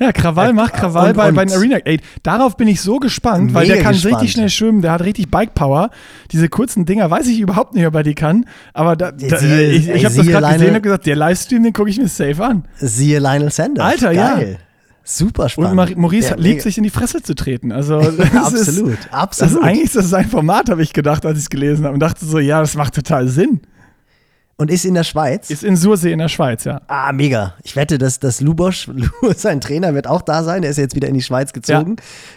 Ja, 0.01 0.13
Krawall 0.13 0.49
Ja, 0.49 0.53
macht 0.55 0.75
Krawall 0.75 1.11
und- 1.11 1.17
bei, 1.17 1.31
bei 1.33 1.43
und- 1.43 1.51
den 1.51 1.57
Arena. 1.59 1.77
Ey, 1.85 2.01
darauf 2.23 2.57
bin 2.57 2.69
ich 2.69 2.81
so 2.81 2.99
gespannt, 2.99 3.53
weil 3.53 3.67
der 3.67 3.83
kann 3.83 3.93
gespannt. 3.93 4.15
richtig 4.17 4.33
schnell 4.33 4.49
schwimmen, 4.49 4.81
der 4.81 4.93
hat 4.93 5.03
richtig 5.03 5.31
Bike 5.31 5.55
Power. 5.55 5.91
Diese 6.31 6.49
kurzen 6.49 6.87
Dinger 6.87 7.11
weiß 7.11 7.27
ich 7.27 7.41
überhaupt 7.41 7.75
nicht, 7.75 7.85
ob 7.87 7.95
er 7.95 8.05
die 8.05 8.15
kann. 8.15 8.47
Aber 8.73 8.97
da, 8.97 9.11
da, 9.13 9.39
siehe- 9.39 9.71
ich, 9.73 9.89
ich 9.89 10.05
habe 10.07 10.15
das 10.15 10.27
gerade 10.27 10.55
gesehen 10.55 10.75
und 10.77 10.83
gesagt, 10.83 11.05
der 11.07 11.17
Livestream, 11.17 11.63
den 11.65 11.73
gucke 11.75 11.91
ich 11.91 11.99
mir 11.99 12.09
safe 12.09 12.43
an. 12.43 12.65
Siehe 12.77 13.19
Lionel 13.19 13.51
Sanders. 13.51 13.85
Alter, 13.85 14.13
ja. 14.13 14.39
Super 15.11 15.49
spannend. 15.49 15.91
Und 15.91 15.97
Maurice 15.97 16.31
Ja, 16.31 16.37
liebt 16.37 16.61
sich 16.61 16.77
in 16.77 16.85
die 16.85 16.91
Fresse 16.91 17.23
zu 17.23 17.35
treten. 17.35 17.73
Also 17.73 17.99
das 18.11 18.19
ist, 18.19 18.37
absolut, 18.37 18.99
das 18.99 19.13
absolut. 19.13 19.53
ist 19.53 19.63
eigentlich 19.63 19.85
ist 19.85 19.97
das 19.97 20.11
sein 20.11 20.29
Format, 20.29 20.69
habe 20.69 20.83
ich 20.83 20.93
gedacht, 20.93 21.25
als 21.25 21.39
ich 21.39 21.45
es 21.45 21.51
gelesen 21.51 21.87
habe. 21.87 21.95
Und 21.95 22.01
dachte 22.01 22.27
so, 22.27 22.39
ja, 22.39 22.61
das 22.61 22.75
macht 22.75 22.95
total 22.95 23.27
Sinn. 23.29 23.61
Und 24.61 24.73
ist 24.73 24.85
in 24.85 24.95
der 24.95 25.05
Schweiz. 25.05 25.51
Ist 25.51 25.63
in 25.63 25.77
Sursee 25.77 26.11
in 26.11 26.19
der 26.19 26.27
Schweiz, 26.27 26.65
ja. 26.65 26.81
Ah, 26.89 27.13
mega. 27.13 27.55
Ich 27.63 27.77
wette, 27.77 27.97
dass, 27.97 28.19
dass 28.19 28.41
Lubosch, 28.41 28.87
Lu, 28.89 29.07
sein 29.37 29.61
Trainer, 29.61 29.95
wird 29.95 30.09
auch 30.09 30.21
da 30.21 30.43
sein. 30.43 30.65
Er 30.65 30.71
ist 30.71 30.79
jetzt 30.79 30.97
wieder 30.97 31.07
in 31.07 31.15
die 31.15 31.23
Schweiz 31.23 31.53
gezogen. 31.53 31.95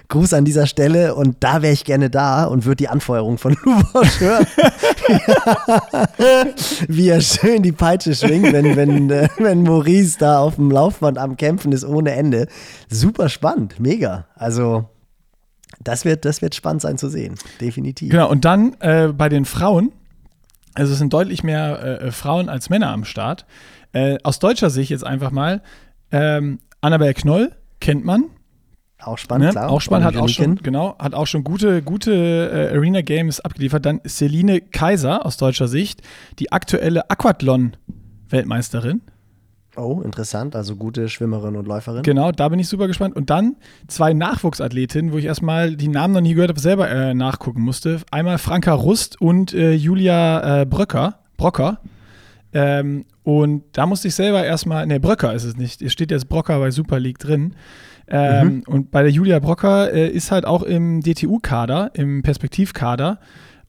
Gruß 0.08 0.34
an 0.34 0.46
dieser 0.46 0.68
Stelle. 0.68 1.16
Und 1.16 1.38
da 1.40 1.64
wäre 1.64 1.74
ich 1.74 1.84
gerne 1.84 2.12
da 2.12 2.44
und 2.44 2.66
würde 2.66 2.76
die 2.76 2.90
Anfeuerung 2.90 3.40
von 3.40 3.58
Lubosch 3.64 4.20
hören. 4.20 4.46
Wie 6.88 7.10
er 7.10 7.22
schön 7.22 7.64
die 7.64 7.72
Peitsche 7.72 8.14
schwingt, 8.14 8.54
wenn, 8.54 8.76
wenn, 8.76 9.10
äh, 9.10 9.28
wenn 9.40 9.64
Maurice 9.64 10.20
da 10.20 10.42
auf 10.42 10.58
dem 10.58 10.70
Laufband 10.70 11.18
am 11.18 11.38
Kämpfen 11.38 11.72
ist 11.72 11.84
ohne 11.84 12.12
Ende. 12.12 12.46
Super 12.88 13.30
spannend. 13.30 13.80
Mega. 13.80 14.28
Also, 14.36 14.88
das 15.84 16.06
wird, 16.06 16.26
das 16.26 16.44
wird 16.44 16.54
spannend 16.54 16.84
sein 16.84 17.00
zu 17.00 17.10
sehen. 17.10 17.34
Definitiv. 17.60 18.12
Genau, 18.12 18.30
und 18.30 18.46
dann 18.46 18.76
äh, 18.80 19.08
bei 19.08 19.28
den 19.28 19.46
Frauen, 19.46 19.92
also 20.74 20.94
es 20.94 21.00
sind 21.00 21.14
deutlich 21.14 21.44
mehr 21.44 22.02
äh, 22.02 22.12
Frauen 22.12 22.50
als 22.50 22.70
Männer 22.70 22.90
am 22.90 23.06
Start. 23.06 23.46
Äh, 23.94 24.18
aus 24.24 24.40
deutscher 24.40 24.70
Sicht 24.70 24.90
jetzt 24.92 25.06
einfach 25.06 25.32
mal, 25.32 25.62
ähm, 26.12 26.60
Annabel 26.82 27.14
Knoll 27.14 27.52
kennt 27.80 28.06
man, 28.06 28.26
Auch 29.00 29.18
spannend, 29.18 29.48
ne? 29.48 29.52
klar. 29.52 29.70
auch 29.70 29.82
spannend, 29.82 30.06
hat 30.08 30.16
auch 30.18 30.30
schon, 30.30 30.56
genau, 30.58 30.96
hat 30.98 31.14
auch 31.14 31.28
schon 31.28 31.44
gute, 31.44 31.82
gute 31.82 32.70
äh, 32.72 32.76
Arena 32.76 33.02
Games 33.02 33.40
abgeliefert. 33.40 33.86
Dann 33.86 34.02
Celine 34.08 34.62
Kaiser 34.62 35.26
aus 35.26 35.38
deutscher 35.38 35.68
Sicht, 35.68 36.02
die 36.40 36.52
aktuelle 36.52 37.10
Aquathlon-Weltmeisterin. 37.10 39.02
Oh, 39.78 40.02
interessant. 40.04 40.56
Also 40.56 40.76
gute 40.76 41.08
Schwimmerin 41.08 41.56
und 41.56 41.66
Läuferin. 41.66 42.04
Genau, 42.04 42.32
da 42.32 42.50
bin 42.50 42.60
ich 42.60 42.68
super 42.68 42.88
gespannt. 42.88 43.16
Und 43.16 43.30
dann 43.30 43.56
zwei 43.88 44.14
Nachwuchsathletinnen, 44.14 45.14
wo 45.14 45.18
ich 45.18 45.26
erstmal 45.26 45.76
die 45.76 45.88
Namen 45.88 46.14
noch 46.14 46.22
nie 46.22 46.34
gehört 46.34 46.50
habe, 46.50 46.60
selber 46.60 46.90
äh, 46.90 47.14
nachgucken 47.14 47.62
musste. 47.62 48.02
Einmal 48.12 48.38
Franka 48.38 48.74
Rust 48.74 49.22
und 49.22 49.54
äh, 49.54 49.74
Julia 49.74 50.62
äh, 50.62 50.66
Bröcker. 50.66 51.20
Brocker. 51.38 51.80
Ähm, 52.54 53.06
und 53.24 53.64
da 53.74 53.86
musste 53.86 54.10
ich 54.10 54.16
selber 54.16 54.44
erstmal, 54.44 54.86
ne, 54.88 55.00
Bröcker 55.00 55.34
ist 55.34 55.46
es 55.46 55.56
nicht. 55.56 55.82
Es 55.82 55.94
steht 55.94 56.12
jetzt 56.12 56.28
Brocker 56.28 56.60
bei 56.60 56.72
Super 56.72 57.00
League 57.00 57.20
drin. 57.20 57.56
Ähm, 58.08 58.64
Und 58.68 58.92
bei 58.92 59.04
der 59.04 59.12
Julia 59.12 59.40
Brocker 59.40 59.94
äh, 59.94 60.10
ist 60.10 60.32
halt 60.32 60.46
auch 60.46 60.64
im 60.64 61.02
DTU-Kader, 61.02 61.92
im 61.94 62.24
Perspektivkader. 62.24 63.20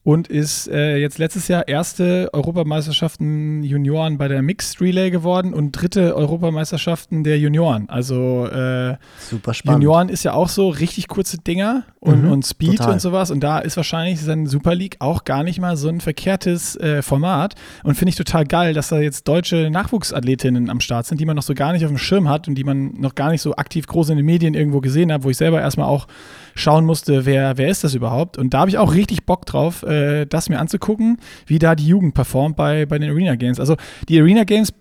Und 0.04 0.26
ist 0.26 0.68
äh, 0.68 0.96
jetzt 0.96 1.18
letztes 1.18 1.46
Jahr 1.46 1.68
erste 1.68 2.28
Europameisterschaften 2.32 3.62
Junioren 3.62 4.18
bei 4.18 4.26
der 4.26 4.42
Mixed 4.42 4.80
Relay 4.80 5.10
geworden 5.10 5.54
und 5.54 5.72
dritte 5.72 6.16
Europameisterschaften 6.16 7.22
der 7.22 7.38
Junioren. 7.38 7.88
Also 7.88 8.46
äh, 8.46 8.96
super 9.18 9.54
spannend. 9.54 9.82
Junioren 9.82 10.08
ist 10.08 10.24
ja 10.24 10.32
auch 10.32 10.48
so 10.48 10.70
richtig 10.70 11.06
kurze 11.06 11.38
Dinger 11.38 11.84
und, 12.00 12.24
mhm, 12.24 12.32
und 12.32 12.44
Speed 12.44 12.78
total. 12.78 12.94
und 12.94 13.00
sowas 13.00 13.30
und 13.30 13.40
da 13.40 13.60
ist 13.60 13.76
wahrscheinlich 13.76 14.20
sein 14.20 14.46
Super 14.46 14.74
League 14.74 14.96
auch 14.98 15.22
gar 15.22 15.44
nicht 15.44 15.60
mal 15.60 15.76
so 15.76 15.88
ein 15.88 16.00
verkehrtes 16.00 16.74
äh, 16.76 17.00
Format 17.02 17.54
und 17.84 17.94
finde 17.94 18.10
ich 18.10 18.16
total 18.16 18.44
geil, 18.44 18.74
dass 18.74 18.88
da 18.88 18.98
jetzt 18.98 19.28
deutsche 19.28 19.70
Nachwuchsathletinnen 19.70 20.68
am 20.68 20.80
Start 20.80 21.06
sind, 21.06 21.20
die 21.20 21.26
man 21.26 21.36
noch 21.36 21.44
so 21.44 21.54
gar 21.54 21.72
nicht 21.72 21.84
auf 21.84 21.90
dem 21.92 21.98
Schirm 21.98 22.28
hat 22.28 22.48
und 22.48 22.56
die 22.56 22.64
man 22.64 22.94
noch 22.94 23.14
gar 23.14 23.30
nicht 23.30 23.40
so 23.40 23.54
aktiv 23.54 23.86
groß 23.86 24.10
in 24.10 24.16
den 24.16 24.26
Medien 24.26 24.54
irgendwo 24.54 24.80
gesehen 24.80 25.12
hat, 25.12 25.22
wo 25.22 25.30
ich 25.30 25.36
selber 25.36 25.60
erstmal 25.60 25.86
auch 25.86 26.08
schauen 26.56 26.84
musste, 26.84 27.24
wer, 27.24 27.56
wer 27.56 27.68
ist 27.68 27.84
das 27.84 27.94
überhaupt 27.94 28.36
und 28.36 28.52
da 28.52 28.60
habe 28.60 28.70
ich 28.70 28.78
auch 28.78 28.94
richtig 28.94 29.24
Bock 29.24 29.46
drauf, 29.46 29.84
äh, 29.92 30.26
das 30.26 30.48
mir 30.48 30.58
anzugucken, 30.58 31.18
wie 31.46 31.58
da 31.58 31.74
die 31.74 31.86
Jugend 31.86 32.14
performt 32.14 32.56
bei, 32.56 32.86
bei 32.86 32.98
den 32.98 33.10
Arena 33.10 33.36
Games. 33.36 33.60
Also 33.60 33.76
die 34.08 34.20
Arena 34.20 34.44
Games 34.44 34.72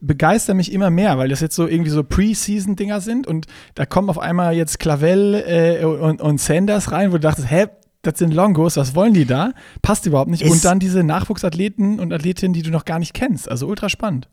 begeistern 0.00 0.56
mich 0.56 0.72
immer 0.72 0.90
mehr, 0.90 1.18
weil 1.18 1.28
das 1.28 1.40
jetzt 1.40 1.56
so 1.56 1.66
irgendwie 1.66 1.90
so 1.90 2.04
Preseason-Dinger 2.04 3.00
sind 3.00 3.26
und 3.26 3.46
da 3.74 3.86
kommen 3.86 4.10
auf 4.10 4.18
einmal 4.18 4.54
jetzt 4.54 4.78
Clavel 4.78 5.34
äh, 5.46 5.84
und, 5.84 6.20
und 6.20 6.40
Sanders 6.40 6.92
rein, 6.92 7.10
wo 7.10 7.14
du 7.14 7.20
dachtest, 7.20 7.50
hä, 7.50 7.66
das 8.02 8.18
sind 8.18 8.34
Longos, 8.34 8.76
was 8.76 8.94
wollen 8.94 9.14
die 9.14 9.24
da? 9.24 9.52
Passt 9.80 10.04
überhaupt 10.06 10.30
nicht. 10.30 10.42
Ist 10.42 10.50
und 10.50 10.64
dann 10.64 10.78
diese 10.78 11.02
Nachwuchsathleten 11.02 11.98
und 11.98 12.12
Athletinnen, 12.12 12.52
die 12.52 12.62
du 12.62 12.70
noch 12.70 12.84
gar 12.84 12.98
nicht 12.98 13.14
kennst. 13.14 13.50
Also 13.50 13.66
ultra 13.66 13.88
spannend. 13.88 14.28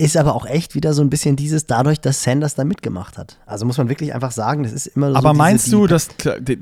Ist 0.00 0.16
aber 0.16 0.36
auch 0.36 0.46
echt 0.46 0.76
wieder 0.76 0.94
so 0.94 1.02
ein 1.02 1.10
bisschen 1.10 1.34
dieses, 1.34 1.66
dadurch, 1.66 2.00
dass 2.00 2.22
Sanders 2.22 2.54
da 2.54 2.62
mitgemacht 2.62 3.18
hat. 3.18 3.36
Also 3.46 3.66
muss 3.66 3.78
man 3.78 3.88
wirklich 3.88 4.14
einfach 4.14 4.30
sagen, 4.30 4.62
das 4.62 4.72
ist 4.72 4.86
immer 4.86 5.10
so. 5.10 5.16
Aber 5.16 5.34
meinst 5.34 5.66
diese, 5.66 5.76
du, 5.76 5.86
dass 5.88 6.08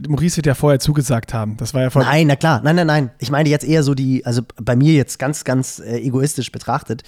Maurice 0.08 0.38
wird 0.38 0.46
ja 0.46 0.54
vorher 0.54 0.80
zugesagt 0.80 1.34
haben? 1.34 1.58
Das 1.58 1.74
war 1.74 1.82
ja 1.82 1.90
vorher. 1.90 2.10
Nein, 2.10 2.28
na 2.28 2.36
klar, 2.36 2.62
nein, 2.64 2.76
nein, 2.76 2.86
nein. 2.86 3.10
Ich 3.18 3.30
meine 3.30 3.50
jetzt 3.50 3.66
eher 3.66 3.82
so 3.82 3.94
die, 3.94 4.24
also 4.24 4.40
bei 4.56 4.74
mir 4.74 4.94
jetzt 4.94 5.18
ganz, 5.18 5.44
ganz 5.44 5.80
äh, 5.80 5.98
egoistisch 5.98 6.50
betrachtet, 6.50 7.02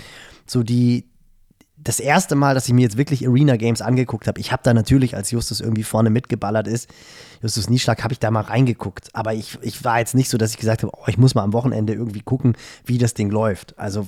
so 0.45 0.63
die, 0.63 1.07
das 1.79 1.99
erste 1.99 2.35
Mal, 2.35 2.55
dass 2.55 2.67
ich 2.67 2.75
mir 2.75 2.83
jetzt 2.83 2.99
wirklich 2.99 3.27
Arena 3.27 3.57
Games 3.57 3.81
angeguckt 3.81 4.27
habe, 4.27 4.39
ich 4.39 4.53
habe 4.53 4.63
da 4.63 4.75
natürlich, 4.75 5.17
als 5.17 5.31
Justus 5.31 5.61
irgendwie 5.61 5.85
vorne 5.85 6.11
mitgeballert 6.11 6.67
ist, 6.67 6.91
Justus 7.41 7.71
Nieschlag, 7.71 8.03
habe 8.03 8.13
ich 8.13 8.19
da 8.19 8.31
mal 8.31 8.43
reingeguckt. 8.43 9.09
Aber 9.15 9.33
ich, 9.33 9.59
ich 9.63 9.83
war 9.85 9.99
jetzt 9.99 10.15
nicht 10.15 10.29
so, 10.29 10.37
dass 10.37 10.51
ich 10.51 10.59
gesagt 10.59 10.83
habe, 10.83 10.93
oh, 10.95 11.05
ich 11.07 11.17
muss 11.17 11.35
mal 11.35 11.43
am 11.43 11.55
Wochenende 11.55 11.95
irgendwie 11.95 12.21
gucken, 12.21 12.55
wie 12.85 12.99
das 12.99 13.15
Ding 13.15 13.31
läuft. 13.31 13.79
Also 13.79 14.07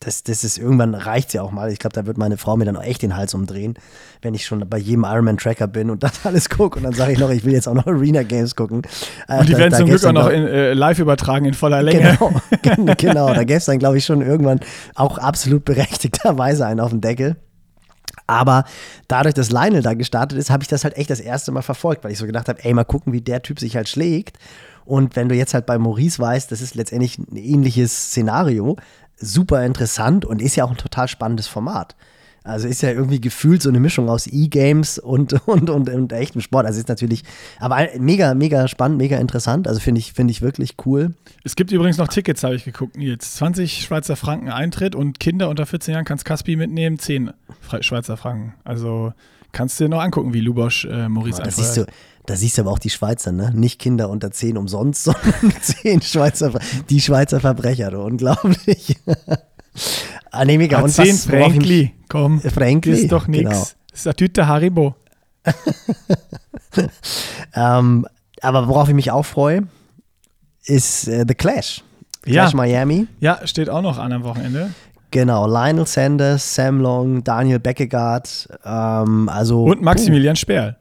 das, 0.00 0.22
das 0.22 0.44
ist 0.44 0.58
irgendwann 0.58 0.94
reicht 0.94 1.28
es 1.28 1.34
ja 1.34 1.42
auch 1.42 1.50
mal. 1.50 1.72
Ich 1.72 1.80
glaube, 1.80 1.94
da 1.94 2.06
wird 2.06 2.18
meine 2.18 2.36
Frau 2.36 2.56
mir 2.56 2.64
dann 2.64 2.76
auch 2.76 2.82
echt 2.82 3.02
den 3.02 3.16
Hals 3.16 3.34
umdrehen, 3.34 3.74
wenn 4.22 4.32
ich 4.32 4.46
schon 4.46 4.68
bei 4.68 4.78
jedem 4.78 5.04
Ironman-Tracker 5.04 5.66
bin 5.66 5.90
und 5.90 6.02
das 6.04 6.24
alles 6.24 6.48
gucke. 6.48 6.78
Und 6.78 6.84
dann 6.84 6.92
sage 6.92 7.12
ich 7.12 7.18
noch, 7.18 7.30
ich 7.30 7.44
will 7.44 7.52
jetzt 7.52 7.66
auch 7.66 7.74
noch 7.74 7.86
Arena 7.86 8.22
Games 8.22 8.54
gucken. 8.54 8.82
Äh, 9.26 9.40
und 9.40 9.48
die 9.48 9.52
da, 9.52 9.58
werden 9.58 9.74
zum 9.74 9.86
Glück 9.86 10.04
auch 10.04 10.12
noch 10.12 10.28
in, 10.28 10.46
äh, 10.46 10.72
live 10.74 10.98
übertragen 11.00 11.46
in 11.46 11.54
voller 11.54 11.82
Länge. 11.82 12.16
Genau, 12.16 12.94
genau. 12.96 13.34
da 13.34 13.44
gäbe 13.44 13.58
es 13.58 13.64
dann, 13.64 13.78
glaube 13.78 13.98
ich, 13.98 14.04
schon 14.04 14.22
irgendwann 14.22 14.60
auch 14.94 15.18
absolut 15.18 15.64
berechtigterweise 15.64 16.64
einen 16.64 16.80
auf 16.80 16.90
den 16.90 17.00
Deckel. 17.00 17.36
Aber 18.28 18.64
dadurch, 19.08 19.34
dass 19.34 19.50
Lionel 19.50 19.82
da 19.82 19.94
gestartet 19.94 20.38
ist, 20.38 20.50
habe 20.50 20.62
ich 20.62 20.68
das 20.68 20.84
halt 20.84 20.96
echt 20.96 21.10
das 21.10 21.18
erste 21.18 21.50
Mal 21.50 21.62
verfolgt, 21.62 22.04
weil 22.04 22.12
ich 22.12 22.18
so 22.18 22.26
gedacht 22.26 22.48
habe, 22.48 22.62
ey, 22.62 22.74
mal 22.74 22.84
gucken, 22.84 23.12
wie 23.12 23.22
der 23.22 23.42
Typ 23.42 23.58
sich 23.58 23.74
halt 23.74 23.88
schlägt. 23.88 24.38
Und 24.84 25.16
wenn 25.16 25.28
du 25.28 25.34
jetzt 25.34 25.54
halt 25.54 25.66
bei 25.66 25.78
Maurice 25.78 26.18
weißt, 26.18 26.52
das 26.52 26.60
ist 26.60 26.74
letztendlich 26.74 27.18
ein 27.18 27.36
ähnliches 27.36 28.10
Szenario, 28.10 28.76
super 29.20 29.64
interessant 29.64 30.24
und 30.24 30.42
ist 30.42 30.56
ja 30.56 30.64
auch 30.64 30.70
ein 30.70 30.76
total 30.76 31.08
spannendes 31.08 31.46
Format. 31.46 31.96
Also 32.44 32.66
ist 32.66 32.80
ja 32.80 32.90
irgendwie 32.90 33.20
gefühlt 33.20 33.60
so 33.60 33.68
eine 33.68 33.78
Mischung 33.78 34.08
aus 34.08 34.26
E-Games 34.26 34.98
und, 34.98 35.32
und, 35.46 35.68
und, 35.68 35.90
und 35.90 36.12
echtem 36.12 36.40
Sport. 36.40 36.66
Also 36.66 36.78
ist 36.80 36.88
natürlich, 36.88 37.22
aber 37.58 37.88
mega, 37.98 38.34
mega 38.34 38.68
spannend, 38.68 38.98
mega 38.98 39.18
interessant. 39.18 39.68
Also 39.68 39.80
finde 39.80 39.98
ich, 39.98 40.14
finde 40.14 40.30
ich 40.30 40.40
wirklich 40.40 40.76
cool. 40.86 41.14
Es 41.44 41.56
gibt 41.56 41.72
übrigens 41.72 41.98
noch 41.98 42.08
Tickets, 42.08 42.42
habe 42.42 42.54
ich 42.54 42.64
geguckt, 42.64 42.96
Nils. 42.96 43.34
20 43.34 43.82
Schweizer 43.82 44.16
Franken 44.16 44.48
Eintritt 44.48 44.94
und 44.94 45.20
Kinder 45.20 45.50
unter 45.50 45.66
14 45.66 45.92
Jahren 45.92 46.04
kannst 46.04 46.24
Caspi 46.24 46.56
mitnehmen, 46.56 46.98
10 46.98 47.32
Schweizer 47.80 48.16
Franken. 48.16 48.54
Also 48.64 49.12
kannst 49.52 49.78
du 49.78 49.84
dir 49.84 49.90
noch 49.90 50.00
angucken, 50.00 50.32
wie 50.32 50.40
Lubosch 50.40 50.86
äh, 50.86 51.08
Maurice 51.08 51.42
ja, 51.42 51.50
siehst 51.50 51.76
du, 51.76 51.86
da 52.28 52.36
siehst 52.36 52.58
du 52.58 52.62
aber 52.62 52.72
auch 52.72 52.78
die 52.78 52.90
Schweizer, 52.90 53.32
ne? 53.32 53.52
Nicht 53.54 53.78
Kinder 53.78 54.10
unter 54.10 54.30
10 54.30 54.58
umsonst, 54.58 55.04
sondern 55.04 55.52
10 55.60 56.02
Schweizer, 56.02 56.52
die 56.90 57.00
Schweizer 57.00 57.40
Verbrecher, 57.40 57.90
du, 57.90 58.00
unglaublich. 58.02 58.96
ah, 60.30 60.44
nee, 60.44 60.58
mega. 60.58 60.80
Und 60.80 60.90
10 60.90 61.16
Frankli, 61.16 61.94
komm. 62.08 62.40
Frankli. 62.40 62.92
Ist 62.92 63.12
doch 63.12 63.28
nichts. 63.28 63.48
Genau. 63.48 63.66
Das 63.90 64.00
ist 64.00 64.06
eine 64.06 64.16
Tüte 64.16 64.46
Haribo. 64.46 64.94
ähm, 67.54 68.06
aber 68.42 68.68
worauf 68.68 68.88
ich 68.88 68.94
mich 68.94 69.10
auch 69.10 69.24
freue, 69.24 69.66
ist 70.64 71.08
äh, 71.08 71.24
The 71.26 71.34
Clash. 71.34 71.82
Clash 72.22 72.50
ja. 72.52 72.56
Miami. 72.56 73.06
Ja, 73.20 73.46
steht 73.46 73.70
auch 73.70 73.80
noch 73.80 73.96
an 73.96 74.12
am 74.12 74.24
Wochenende. 74.24 74.70
Genau, 75.10 75.46
Lionel 75.46 75.86
Sanders, 75.86 76.54
Sam 76.54 76.82
Long, 76.82 77.24
Daniel 77.24 77.58
Beckegaard, 77.58 78.50
ähm, 78.66 79.30
also. 79.30 79.64
Und 79.64 79.80
Maximilian 79.80 80.34
puh. 80.34 80.40
Sperl. 80.40 80.76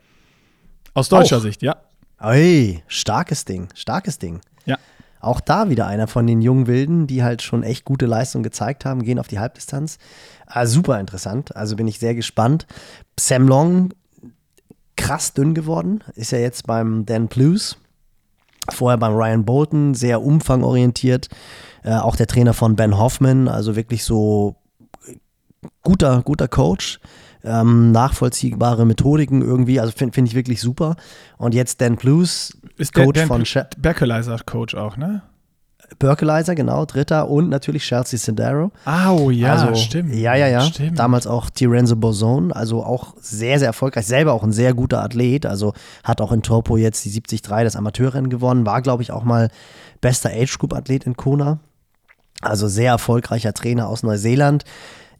Aus 0.97 1.09
deutscher 1.09 1.37
auch. 1.37 1.41
Sicht, 1.41 1.61
ja. 1.61 1.75
Ey, 2.19 2.83
starkes 2.87 3.45
Ding, 3.45 3.69
starkes 3.75 4.17
Ding. 4.17 4.41
Ja. 4.65 4.77
Auch 5.19 5.39
da 5.39 5.69
wieder 5.69 5.85
einer 5.85 6.07
von 6.07 6.25
den 6.25 6.41
jungen 6.41 6.65
Wilden, 6.65 7.05
die 7.05 7.23
halt 7.23 7.43
schon 7.43 7.61
echt 7.61 7.85
gute 7.85 8.07
Leistung 8.07 8.41
gezeigt 8.41 8.83
haben, 8.83 9.03
gehen 9.03 9.19
auf 9.19 9.27
die 9.27 9.37
Halbdistanz. 9.37 9.99
Also 10.47 10.73
super 10.73 10.99
interessant, 10.99 11.55
also 11.55 11.75
bin 11.75 11.87
ich 11.87 11.99
sehr 11.99 12.15
gespannt. 12.15 12.65
Sam 13.19 13.47
Long, 13.47 13.93
krass 14.95 15.33
dünn 15.33 15.53
geworden, 15.53 16.03
ist 16.15 16.31
ja 16.31 16.39
jetzt 16.39 16.65
beim 16.65 17.05
Dan 17.05 17.27
Blues. 17.27 17.77
Vorher 18.69 18.97
beim 18.97 19.13
Ryan 19.13 19.45
Bolton, 19.45 19.93
sehr 19.93 20.23
umfangorientiert. 20.23 21.29
Äh, 21.83 21.93
auch 21.93 22.15
der 22.15 22.25
Trainer 22.25 22.53
von 22.53 22.75
Ben 22.75 22.97
Hoffman, 22.97 23.47
also 23.47 23.75
wirklich 23.75 24.03
so 24.03 24.55
guter, 25.83 26.23
guter 26.23 26.47
Coach 26.47 26.99
ähm, 27.47 27.91
nachvollziehbare 27.91 28.85
Methodiken 28.85 29.41
irgendwie. 29.41 29.79
Also 29.79 29.93
finde 29.95 30.13
find 30.13 30.27
ich 30.27 30.35
wirklich 30.35 30.61
super. 30.61 30.95
Und 31.37 31.53
jetzt 31.53 31.81
Dan 31.81 31.95
Blues, 31.95 32.57
ist 32.77 32.93
Coach 32.93 33.13
der, 33.13 33.27
Dan 33.27 33.45
von 33.45 33.65
Berkelizer 33.77 34.37
Coach 34.45 34.75
auch, 34.75 34.97
ne? 34.97 35.21
Berkelizer, 35.99 36.53
genau, 36.53 36.85
dritter 36.85 37.29
und 37.29 37.49
natürlich 37.49 37.83
Chelsea 37.83 38.19
Sindaro. 38.19 38.71
Oh 38.85 39.29
ja, 39.29 39.55
also, 39.55 39.75
stimmt. 39.75 40.13
Ja, 40.13 40.35
ja, 40.35 40.47
ja. 40.47 40.61
Stimmt. 40.61 40.99
Damals 40.99 41.25
auch 41.27 41.49
Tirenzo 41.49 41.95
Bozone, 41.95 42.53
also 42.55 42.83
auch 42.83 43.15
sehr, 43.21 43.57
sehr 43.57 43.69
erfolgreich. 43.69 44.05
Selber 44.05 44.33
auch 44.33 44.43
ein 44.43 44.51
sehr 44.51 44.73
guter 44.73 45.01
Athlet, 45.01 45.45
also 45.45 45.73
hat 46.03 46.19
auch 46.19 46.31
in 46.31 46.41
Topo 46.41 46.77
jetzt 46.77 47.05
die 47.05 47.09
73 47.11 47.41
das 47.41 47.75
Amateurrennen 47.75 48.29
gewonnen, 48.29 48.65
war, 48.65 48.81
glaube 48.81 49.01
ich, 49.01 49.11
auch 49.11 49.23
mal 49.23 49.49
bester 50.01 50.29
Age-Group-Athlet 50.29 51.05
in 51.05 51.15
Kona. 51.15 51.59
Also 52.41 52.67
sehr 52.67 52.91
erfolgreicher 52.91 53.53
Trainer 53.53 53.87
aus 53.87 54.03
Neuseeland. 54.03 54.63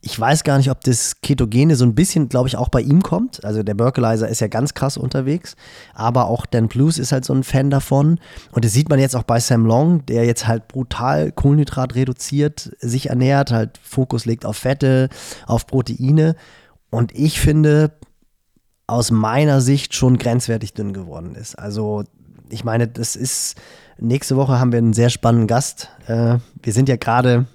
Ich 0.01 0.19
weiß 0.19 0.43
gar 0.43 0.57
nicht, 0.57 0.69
ob 0.69 0.81
das 0.81 1.21
Ketogene 1.21 1.75
so 1.75 1.83
ein 1.83 1.95
bisschen, 1.95 2.29
glaube 2.29 2.47
ich, 2.47 2.55
auch 2.55 2.69
bei 2.69 2.81
ihm 2.81 3.01
kommt. 3.01 3.43
Also 3.43 3.63
der 3.63 3.73
Berkelizer 3.73 4.27
ist 4.27 4.41
ja 4.41 4.47
ganz 4.47 4.73
krass 4.73 4.95
unterwegs, 4.97 5.55
aber 5.93 6.27
auch 6.27 6.45
Dan 6.45 6.67
Blues 6.67 6.97
ist 6.97 7.11
halt 7.11 7.25
so 7.25 7.33
ein 7.33 7.43
Fan 7.43 7.69
davon. 7.69 8.19
Und 8.51 8.63
das 8.63 8.73
sieht 8.73 8.89
man 8.89 8.99
jetzt 8.99 9.15
auch 9.15 9.23
bei 9.23 9.39
Sam 9.39 9.65
Long, 9.65 10.05
der 10.05 10.25
jetzt 10.25 10.47
halt 10.47 10.67
brutal 10.67 11.31
Kohlenhydrat 11.31 11.95
reduziert 11.95 12.71
sich 12.79 13.09
ernährt, 13.09 13.51
halt 13.51 13.79
Fokus 13.81 14.25
legt 14.25 14.45
auf 14.45 14.57
Fette, 14.57 15.09
auf 15.45 15.67
Proteine. 15.67 16.35
Und 16.89 17.13
ich 17.13 17.39
finde, 17.39 17.91
aus 18.87 19.11
meiner 19.11 19.59
Sicht 19.61 19.93
schon 19.93 20.17
grenzwertig 20.17 20.73
dünn 20.73 20.93
geworden 20.93 21.35
ist. 21.35 21.59
Also 21.59 22.03
ich 22.49 22.63
meine, 22.63 22.87
das 22.87 23.15
ist, 23.15 23.55
nächste 23.99 24.37
Woche 24.37 24.59
haben 24.59 24.71
wir 24.71 24.77
einen 24.77 24.93
sehr 24.93 25.09
spannenden 25.09 25.47
Gast. 25.47 25.89
Äh, 26.07 26.37
wir 26.61 26.73
sind 26.73 26.87
ja 26.87 26.95
gerade 26.95 27.47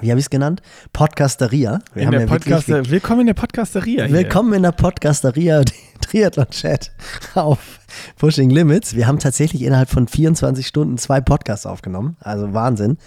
wie 0.00 0.10
habe 0.10 0.18
ich 0.18 0.26
es 0.26 0.30
genannt? 0.30 0.62
Podcasteria. 0.92 1.80
Wir 1.94 2.02
in 2.02 2.10
der 2.10 2.20
ja 2.20 2.26
Podcaster 2.26 2.90
willkommen 2.90 3.22
in 3.22 3.26
der 3.28 3.34
Podcasteria. 3.34 4.04
Hier. 4.04 4.14
Willkommen 4.14 4.52
in 4.54 4.62
der 4.62 4.72
Podcasteria, 4.72 5.62
Triathlon-Chat 6.00 6.92
auf 7.34 7.80
Pushing 8.16 8.50
Limits. 8.50 8.94
Wir 8.94 9.06
haben 9.06 9.18
tatsächlich 9.18 9.62
innerhalb 9.62 9.88
von 9.88 10.08
24 10.08 10.66
Stunden 10.66 10.98
zwei 10.98 11.20
Podcasts 11.20 11.66
aufgenommen. 11.66 12.16
Also 12.20 12.52
Wahnsinn. 12.52 12.98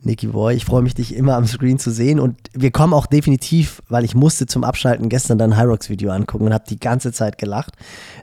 Niki 0.00 0.28
Boy, 0.28 0.54
ich 0.54 0.64
freue 0.64 0.82
mich, 0.82 0.94
dich 0.94 1.14
immer 1.14 1.34
am 1.34 1.46
Screen 1.46 1.78
zu 1.78 1.90
sehen. 1.90 2.20
Und 2.20 2.38
wir 2.52 2.70
kommen 2.70 2.92
auch 2.92 3.06
definitiv, 3.06 3.82
weil 3.88 4.04
ich 4.04 4.14
musste 4.14 4.46
zum 4.46 4.62
Abschalten 4.62 5.08
gestern 5.08 5.38
dein 5.38 5.56
Hyrox-Video 5.56 6.10
angucken 6.10 6.46
und 6.46 6.54
habe 6.54 6.64
die 6.68 6.78
ganze 6.78 7.12
Zeit 7.12 7.36
gelacht. 7.38 7.74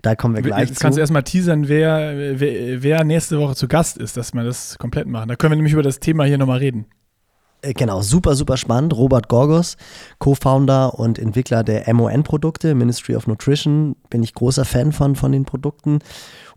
Da 0.01 0.15
kommen 0.15 0.35
wir 0.35 0.41
gleich 0.41 0.69
Jetzt 0.69 0.75
zu. 0.77 0.81
kannst 0.81 0.97
du 0.97 1.01
erstmal 1.01 1.23
teasern, 1.23 1.67
wer, 1.67 2.39
wer, 2.39 2.81
wer 2.81 3.03
nächste 3.03 3.39
Woche 3.39 3.55
zu 3.55 3.67
Gast 3.67 3.97
ist, 3.97 4.15
dass 4.15 4.33
wir 4.33 4.43
das 4.43 4.77
komplett 4.77 5.07
machen. 5.07 5.27
Da 5.27 5.35
können 5.35 5.51
wir 5.51 5.57
nämlich 5.57 5.73
über 5.73 5.83
das 5.83 5.99
Thema 5.99 6.23
hier 6.23 6.37
nochmal 6.37 6.59
reden. 6.59 6.85
Äh, 7.65 7.73
genau, 7.73 8.01
super, 8.01 8.35
super 8.35 8.57
spannend. 8.57 8.95
Robert 8.95 9.27
Gorgos, 9.27 9.77
Co-Founder 10.19 10.97
und 10.99 11.19
Entwickler 11.19 11.63
der 11.63 11.91
MON-Produkte, 11.93 12.75
Ministry 12.75 13.15
of 13.15 13.27
Nutrition, 13.27 13.95
bin 14.09 14.23
ich 14.23 14.33
großer 14.33 14.65
Fan 14.65 14.91
von, 14.91 15.15
von 15.15 15.31
den 15.31 15.45
Produkten 15.45 15.99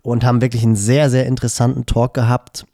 und 0.01 0.23
haben 0.23 0.41
wirklich 0.41 0.63
einen 0.63 0.75
sehr, 0.75 1.09
sehr 1.09 1.25
interessanten 1.25 1.85
Talk 1.85 2.13
gehabt. 2.13 2.65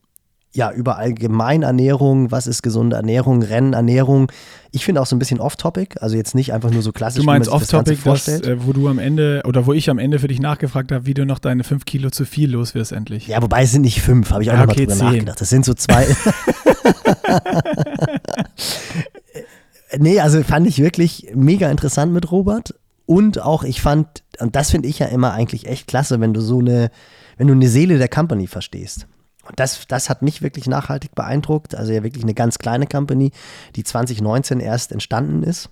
ja, 0.54 0.72
über 0.72 0.98
Allgemeinernährung, 0.98 2.32
was 2.32 2.48
ist 2.48 2.62
gesunde 2.62 2.96
Ernährung, 2.96 3.42
Rennernährung. 3.44 4.32
Ich 4.72 4.86
finde 4.86 5.02
auch 5.02 5.06
so 5.06 5.16
ein 5.16 5.20
bisschen 5.20 5.40
off-topic, 5.42 5.98
also 6.02 6.16
jetzt 6.16 6.34
nicht 6.34 6.54
einfach 6.54 6.72
nur 6.72 6.82
so 6.82 6.92
klassisch, 6.94 7.22
Du 7.22 7.26
meinst 7.26 7.50
off-topic, 7.50 8.00
äh, 8.06 8.66
wo 8.66 8.72
du 8.72 8.88
am 8.88 8.98
Ende, 9.00 9.42
oder 9.46 9.66
wo 9.66 9.74
ich 9.74 9.90
am 9.90 9.98
Ende 10.00 10.20
für 10.20 10.28
dich 10.30 10.40
nachgefragt 10.40 10.92
habe, 10.94 11.06
wie 11.06 11.14
du 11.14 11.26
noch 11.26 11.40
deine 11.40 11.64
5 11.66 11.84
Kilo 11.86 12.10
zu 12.10 12.26
viel 12.26 12.52
los 12.52 12.74
wirst 12.74 12.92
endlich. 12.94 13.28
ja, 13.28 13.42
wobei 13.42 13.64
es 13.64 13.72
sind 13.74 13.82
nicht 13.82 14.02
fünf, 14.02 14.32
habe 14.32 14.44
ich 14.44 14.50
auch 14.50 14.54
Ja, 14.54 14.60
noch 14.62 14.68
mal 14.68 14.72
okay, 14.74 14.86
drüber 14.86 14.98
zehn. 14.98 15.06
nachgedacht. 15.08 15.42
Das 15.42 15.50
sind 15.50 15.66
so 15.66 15.74
zwei. 15.74 16.08
nee, 19.98 20.20
also 20.20 20.42
fand 20.44 20.68
ich 20.68 20.82
wirklich 20.82 21.32
mega 21.34 21.70
interessant 21.70 22.14
mit 22.14 22.32
Robert. 22.32 22.76
Und 23.06 23.40
auch, 23.40 23.64
ich 23.64 23.82
fand, 23.82 24.24
und 24.40 24.56
das 24.56 24.72
finde 24.72 24.88
ich 24.88 25.00
ja 25.00 25.08
immer 25.08 25.34
eigentlich 25.34 25.68
echt 25.68 25.88
klasse, 25.88 26.20
wenn 26.20 26.34
du 26.34 26.42
so 26.42 26.60
eine, 26.60 26.90
wenn 27.38 27.48
du 27.48 27.54
eine 27.54 27.68
Seele 27.68 27.98
der 27.98 28.10
Company 28.10 28.48
verstehst. 28.48 29.08
Und 29.48 29.60
das, 29.60 29.86
das 29.88 30.10
hat 30.10 30.24
mich 30.24 30.42
wirklich 30.42 30.68
nachhaltig 30.68 31.14
beeindruckt. 31.14 31.76
Also 31.76 31.94
ja 31.94 32.04
wirklich 32.04 32.24
eine 32.24 32.34
ganz 32.34 32.58
kleine 32.58 32.88
Company, 32.88 33.32
die 33.76 33.84
2019 33.84 34.60
erst 34.60 34.92
entstanden 34.92 35.44
ist. 35.44 35.70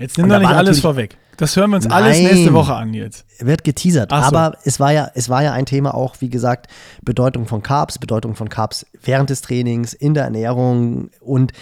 Jetzt 0.00 0.18
nimm 0.18 0.28
doch 0.28 0.38
nicht 0.38 0.48
alles 0.48 0.80
vorweg. 0.80 1.16
Das 1.36 1.56
hören 1.56 1.70
wir 1.70 1.76
uns 1.76 1.86
alles 1.90 2.18
Nein. 2.18 2.34
nächste 2.34 2.52
Woche 2.52 2.74
an 2.74 2.92
jetzt. 2.92 3.24
Wird 3.38 3.64
geteasert. 3.64 4.10
So. 4.10 4.16
Aber 4.16 4.56
es 4.64 4.80
war 4.80 4.92
ja, 4.92 5.10
es 5.14 5.28
war 5.28 5.42
ja 5.42 5.52
ein 5.52 5.64
Thema 5.66 5.94
auch, 5.94 6.16
wie 6.20 6.28
gesagt, 6.28 6.66
Bedeutung 7.02 7.46
von 7.46 7.62
Carbs, 7.62 7.98
Bedeutung 7.98 8.34
von 8.34 8.48
Carbs 8.48 8.84
während 9.02 9.30
des 9.30 9.40
Trainings, 9.40 9.94
in 9.94 10.14
der 10.14 10.24
Ernährung 10.24 11.10
und 11.20 11.52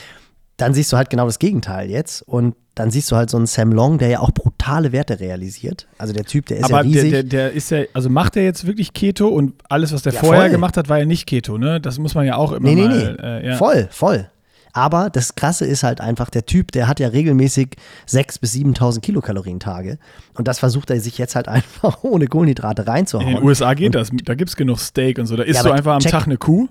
dann 0.57 0.74
siehst 0.74 0.93
du 0.93 0.97
halt 0.97 1.11
genau 1.11 1.26
das 1.26 1.39
Gegenteil 1.39 1.89
jetzt 1.91 2.22
und 2.22 2.57
dann 2.74 2.91
siehst 2.91 3.11
du 3.12 3.16
halt 3.16 3.30
so 3.30 3.36
einen 3.36 3.47
Sam 3.47 3.72
Long, 3.72 3.99
der 3.99 4.09
ja 4.09 4.20
auch 4.20 4.30
brutale 4.32 4.91
Werte 4.93 5.20
realisiert. 5.20 5.86
Also 5.99 6.12
der 6.12 6.24
Typ, 6.24 6.47
der 6.47 6.59
ist 6.59 6.64
Aber 6.64 6.78
ja 6.78 6.82
der, 6.82 6.93
riesig. 6.93 7.11
der, 7.11 7.22
der 7.24 7.53
ist 7.53 7.70
ja, 7.70 7.82
also 7.93 8.09
macht 8.11 8.36
er 8.36 8.43
jetzt 8.45 8.66
wirklich 8.66 8.93
Keto 8.93 9.28
und 9.28 9.55
alles, 9.68 9.93
was 9.93 10.03
der 10.03 10.12
Ja, 10.12 10.20
vorher 10.20 10.43
voll. 10.43 10.51
gemacht 10.51 10.76
hat, 10.76 10.89
war 10.89 10.99
ja 10.99 11.05
nicht 11.05 11.26
Keto, 11.26 11.59
ne? 11.59 11.80
Das 11.80 11.99
muss 11.99 12.14
man 12.16 12.26
ja 12.26 12.36
auch 12.36 12.53
immer 12.53 12.68
nee, 12.68 12.74
nee, 12.74 12.89
mal. 12.89 13.16
nee. 13.20 13.26
Äh, 13.26 13.47
ja. 13.51 13.57
Voll, 13.57 13.89
voll. 13.91 14.28
Aber 14.73 15.11
das 15.11 15.35
Krasse 15.35 15.64
ist 15.64 15.83
halt 15.83 16.01
einfach, 16.01 16.31
der 16.31 16.47
Typ, 16.47 16.73
der 16.73 16.89
hat 16.89 17.01
ja 17.01 17.09
regelmäßig 17.09 17.77
6.000 18.09 18.41
bis 18.41 18.55
7.000 18.55 19.01
Kilokalorien 19.01 19.61
Tage. 19.61 19.99
Und 20.35 20.49
das 20.49 20.59
versucht 20.59 20.91
er 20.91 21.01
sich 21.01 21.19
jetzt 21.19 21.35
halt 21.35 21.49
einfach 21.49 22.03
ohne 22.03 22.27
Kohlenhydrate 22.27 22.83
In 22.83 22.89
reinzuhauen. 22.89 23.35
den 23.37 23.43
USA 23.43 23.75
geht 23.75 23.95
das. 23.95 24.11
Da 24.25 24.35
gibt 24.35 24.51
es 24.51 24.57
genug 24.57 24.79
Steak 24.79 25.19
und 25.19 25.27
so. 25.27 25.37
Da 25.37 25.43
isst 25.43 25.57
Ja, 25.57 25.62
du 25.62 25.73
einfach 25.73 25.95
am 25.95 26.01
Tag 26.01 26.27
eine 26.27 26.37
Kuh 26.37 26.69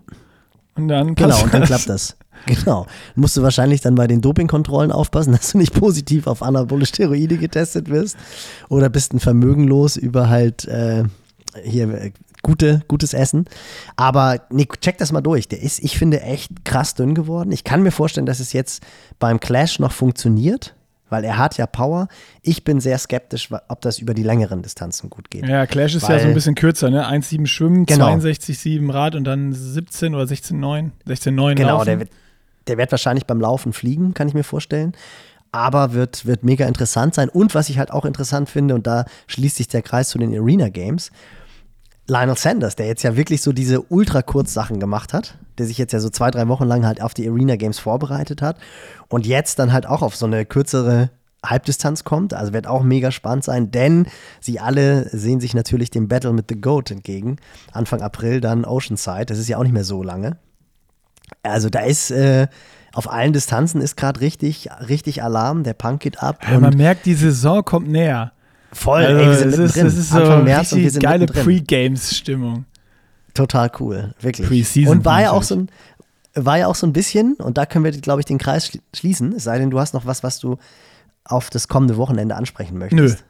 und 0.76 0.88
dann 0.88 1.16
Genau, 1.16 1.42
und 1.44 1.54
dann 1.54 1.62
das. 1.62 1.70
klappt 1.70 1.90
das. 1.90 2.18
Genau. 2.46 2.86
Musst 3.16 3.36
du 3.36 3.42
wahrscheinlich 3.42 3.82
dann 3.82 3.96
bei 3.96 4.06
den 4.06 4.22
Dopingkontrollen 4.22 4.92
aufpassen, 4.92 5.32
dass 5.34 5.52
du 5.52 5.58
nicht 5.58 5.74
positiv 5.74 6.28
auf 6.28 6.44
anabole 6.44 6.86
Steroide 6.86 7.38
getestet 7.38 7.90
wirst 7.90 8.16
oder 8.70 8.90
bist 8.90 9.14
ein 9.14 9.20
Vermögen 9.20 9.64
los 9.68 9.98
über 9.98 10.30
halt 10.30 10.66
äh, 10.66 11.04
hier 11.64 11.90
äh, 11.94 12.12
gute, 12.44 12.82
gutes 12.88 13.14
Essen. 13.14 13.46
Aber 13.96 14.42
nee, 14.50 14.68
check 14.82 14.98
das 14.98 15.12
mal 15.12 15.22
durch. 15.22 15.48
Der 15.48 15.62
ist, 15.62 15.80
ich 15.84 15.98
finde, 15.98 16.22
echt 16.22 16.66
krass 16.66 16.94
dünn 16.96 17.14
geworden. 17.16 17.52
Ich 17.52 17.64
kann 17.64 17.84
mir 17.84 17.92
vorstellen, 17.92 18.26
dass 18.26 18.40
es 18.40 18.54
jetzt 18.54 18.84
beim 19.20 19.40
Clash 19.40 19.80
noch 19.80 19.92
funktioniert, 19.92 20.74
weil 21.10 21.24
er 21.24 21.38
hat 21.38 21.58
ja 21.58 21.66
Power. 21.68 22.08
Ich 22.42 22.64
bin 22.64 22.80
sehr 22.80 22.98
skeptisch, 22.98 23.50
ob 23.70 23.82
das 23.82 24.00
über 24.00 24.14
die 24.14 24.24
längeren 24.24 24.62
Distanzen 24.62 25.10
gut 25.10 25.30
geht. 25.32 25.48
Ja, 25.48 25.66
Clash 25.66 25.96
ist 25.96 26.04
ja 26.04 26.10
Weil- 26.10 26.22
so 26.22 26.28
ein 26.28 26.34
bisschen 26.34 26.56
kürzer, 26.56 26.90
ne? 26.90 27.08
1,7 27.08 27.46
Schwimmen, 27.48 27.86
Genau. 27.86 28.08
62,7 28.08 28.90
Rad 28.92 29.16
und 29.16 29.24
dann 29.24 29.54
17 29.54 30.16
oder 30.16 30.26
16,9. 30.26 30.92
16,9 31.06 31.56
Genau, 31.56 31.70
laufen. 31.78 31.86
der 31.86 32.00
wird, 32.00 32.10
der 32.68 32.78
wird 32.78 32.92
wahrscheinlich 32.92 33.26
beim 33.26 33.40
Laufen 33.40 33.72
fliegen, 33.74 34.14
kann 34.14 34.28
ich 34.28 34.34
mir 34.34 34.44
vorstellen. 34.44 34.94
Aber 35.54 35.94
wird, 35.94 36.26
wird 36.26 36.44
mega 36.44 36.68
interessant 36.68 37.16
sein. 37.16 37.30
Und 37.30 37.56
was 37.56 37.70
ich 37.70 37.78
halt 37.80 37.92
auch 37.92 38.04
interessant 38.04 38.50
finde, 38.50 38.76
und 38.76 38.86
da 38.86 39.06
schließt 39.28 39.56
sich 39.56 39.70
der 39.70 39.82
Kreis 39.82 40.10
zu 40.10 40.18
den 40.18 40.38
Arena 40.38 40.68
Games, 40.68 41.10
Lionel 42.08 42.38
Sanders, 42.38 42.76
der 42.76 42.88
jetzt 42.88 43.04
ja 43.04 43.16
wirklich 43.18 43.42
so 43.42 43.52
diese 43.52 43.82
Ultra-Kurz-Sachen 43.82 44.80
gemacht 44.80 45.14
hat, 45.14 45.38
der 45.58 45.66
sich 45.66 45.78
jetzt 45.78 45.92
ja 45.92 46.00
so 46.00 46.10
zwei, 46.10 46.32
drei 46.32 46.48
Wochen 46.48 46.66
lang 46.66 46.86
halt 46.86 47.02
auf 47.02 47.14
die 47.14 47.28
Arena 47.28 47.58
Games 47.58 47.80
vorbereitet 47.80 48.42
hat 48.42 48.58
und 49.10 49.28
jetzt 49.28 49.60
dann 49.60 49.74
halt 49.74 49.86
auch 49.86 50.02
auf 50.02 50.16
so 50.16 50.26
eine 50.26 50.46
kürzere 50.46 51.10
Halbdistanz 51.46 52.04
kommt. 52.04 52.34
Also 52.34 52.54
wird 52.54 52.68
auch 52.68 52.84
mega 52.84 53.12
spannend 53.12 53.44
sein, 53.44 53.72
denn 53.72 54.08
sie 54.40 54.60
alle 54.60 55.10
sehen 55.10 55.40
sich 55.40 55.54
natürlich 55.54 55.92
dem 55.92 56.08
Battle 56.08 56.34
mit 56.34 56.46
The 56.50 56.60
Goat 56.60 56.92
entgegen. 56.92 57.38
Anfang 57.74 58.02
April 58.02 58.42
dann 58.42 58.66
Oceanside, 58.66 59.26
das 59.26 59.38
ist 59.38 59.48
ja 59.50 59.58
auch 59.58 59.64
nicht 59.64 59.74
mehr 59.74 59.84
so 59.84 60.02
lange. 60.02 60.38
Also 61.44 61.70
da 61.70 61.82
ist 61.82 62.10
äh, 62.12 62.48
auf 62.94 63.12
allen 63.12 63.34
Distanzen 63.34 63.82
ist 63.82 63.98
gerade 63.98 64.22
richtig, 64.22 64.70
richtig 64.88 65.24
Alarm, 65.24 65.64
der 65.64 65.74
Punk 65.74 66.02
geht 66.02 66.24
ab 66.24 66.40
ja, 66.48 66.56
und 66.56 66.62
man 66.62 66.78
merkt, 66.78 67.06
die 67.06 67.16
Saison 67.16 67.64
kommt 67.64 67.90
näher. 67.90 68.32
Voll, 68.74 69.04
Also, 69.06 69.20
ey, 69.22 69.28
wir 69.28 69.34
sind 69.36 69.52
das, 69.52 69.60
ist, 69.60 69.60
mittendrin. 69.76 69.86
das 69.86 69.94
ist 69.98 70.10
so 70.10 70.38
März 70.44 70.72
und 70.74 70.80
wir 70.82 70.92
sind 70.92 71.02
geile 71.04 71.20
mittendrin. 71.20 71.44
Pre-Games-Stimmung. 71.46 72.66
Total 73.34 73.72
cool, 73.80 74.14
wirklich. 74.20 74.48
Pre-Season 74.48 74.98
und 74.98 75.06
war 75.06 75.22
ja 75.22 75.32
auch 75.32 75.44
so 75.44 75.56
ein, 75.56 75.68
war 76.34 76.58
ja 76.58 76.68
auch 76.68 76.76
so 76.76 76.86
ein 76.88 76.94
bisschen, 76.94 77.34
und 77.36 77.58
da 77.58 77.66
können 77.66 77.86
wir, 77.86 77.92
glaube 77.92 78.22
ich, 78.22 78.26
den 78.26 78.38
Kreis 78.38 78.68
schli- 78.70 78.82
schließen, 78.96 79.34
es 79.34 79.44
sei 79.44 79.58
denn, 79.60 79.70
du 79.70 79.80
hast 79.80 79.94
noch 79.94 80.06
was, 80.06 80.24
was 80.24 80.40
du 80.40 80.58
auf 81.24 81.50
das 81.50 81.68
kommende 81.68 81.98
Wochenende 81.98 82.36
ansprechen 82.36 82.78
möchtest. 82.78 83.18
Nö. 83.20 83.24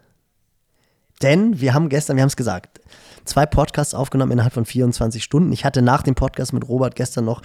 Denn 1.22 1.60
wir 1.60 1.74
haben 1.74 1.90
gestern, 1.90 2.16
wir 2.16 2.22
haben 2.22 2.28
es 2.28 2.36
gesagt, 2.36 2.80
zwei 3.26 3.46
Podcasts 3.46 3.94
aufgenommen 3.96 4.32
innerhalb 4.32 4.54
von 4.54 4.66
24 4.66 5.24
Stunden. 5.24 5.52
Ich 5.52 5.66
hatte 5.66 5.82
nach 5.82 6.04
dem 6.04 6.14
Podcast 6.16 6.54
mit 6.54 6.68
Robert 6.70 6.96
gestern 6.96 7.26
noch 7.26 7.42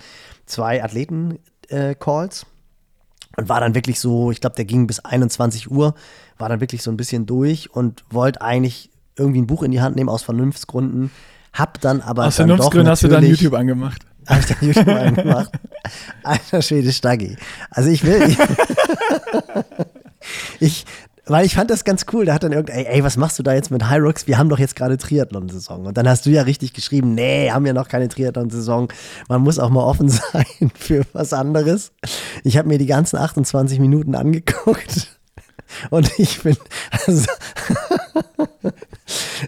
zwei 0.47 0.84
Athleten-Calls 0.84 2.47
und 3.37 3.49
war 3.49 3.61
dann 3.61 3.74
wirklich 3.74 4.01
so, 4.01 4.30
ich 4.30 4.41
glaube, 4.41 4.57
der 4.57 4.64
ging 4.64 4.87
bis 4.87 5.01
21 5.01 5.70
Uhr, 5.70 5.95
war 6.39 6.49
dann 6.49 6.61
wirklich 6.61 6.83
so 6.83 6.91
ein 6.91 6.97
bisschen 6.97 7.26
durch 7.26 7.70
und 7.70 8.05
wollte 8.11 8.43
eigentlich 8.43 8.91
irgendwie 9.16 9.41
ein 9.43 9.47
Buch 9.47 9.62
in 9.62 9.70
die 9.70 9.80
Hand 9.80 9.97
nehmen 9.97 10.09
aus 10.09 10.22
Vernunftsgründen. 10.22 11.11
Hab 11.53 11.80
dann 11.80 12.01
aber 12.01 12.26
Aus 12.26 12.37
dann 12.37 12.49
Vernunftsgründen 12.49 12.91
hast 12.91 13.03
du 13.03 13.09
dann 13.09 13.24
YouTube 13.24 13.55
angemacht. 13.55 14.07
habe 14.26 14.41
ich 14.41 14.47
dann 14.47 14.59
YouTube 14.61 14.89
angemacht. 14.89 15.51
Alter 16.22 16.62
Schwede 16.62 16.93
Staggi. 16.93 17.37
Also 17.70 17.91
ich 17.91 18.05
will. 18.05 18.37
Ich, 20.61 20.85
weil 21.27 21.47
ich 21.47 21.55
fand 21.55 21.70
das 21.70 21.85
ganz 21.85 22.07
cool. 22.12 22.25
Da 22.25 22.35
hat 22.35 22.43
dann 22.43 22.53
irgendein, 22.53 22.85
ey, 22.85 22.97
ey, 22.97 23.05
was 23.05 23.16
machst 23.16 23.39
du 23.39 23.43
da 23.43 23.55
jetzt 23.55 23.70
mit 23.70 23.89
Hyrox? 23.89 24.27
Wir 24.27 24.39
haben 24.39 24.49
doch 24.49 24.59
jetzt 24.59 24.75
gerade 24.75 24.97
Triathlon-Saison. 24.97 25.87
Und 25.87 25.97
dann 25.97 26.09
hast 26.09 26.27
du 26.27 26.31
ja 26.31 26.43
richtig 26.43 26.73
geschrieben, 26.73 27.14
nee, 27.14 27.51
haben 27.51 27.64
ja 27.64 27.73
noch 27.73 27.89
keine 27.89 28.09
Triathlon-Saison. 28.09 28.93
Man 29.29 29.41
muss 29.43 29.59
auch 29.59 29.70
mal 29.70 29.85
offen 29.85 30.09
sein 30.33 30.73
für 30.75 31.03
was 31.12 31.33
anderes. 31.33 31.93
Ich 32.43 32.57
habe 32.57 32.68
mir 32.68 32.79
die 32.79 32.87
ganzen 32.87 33.18
28 33.18 33.79
Minuten 33.79 34.14
angeguckt. 34.14 35.09
Und 35.91 36.18
ich 36.18 36.43
bin, 36.43 36.57
also, 37.07 37.27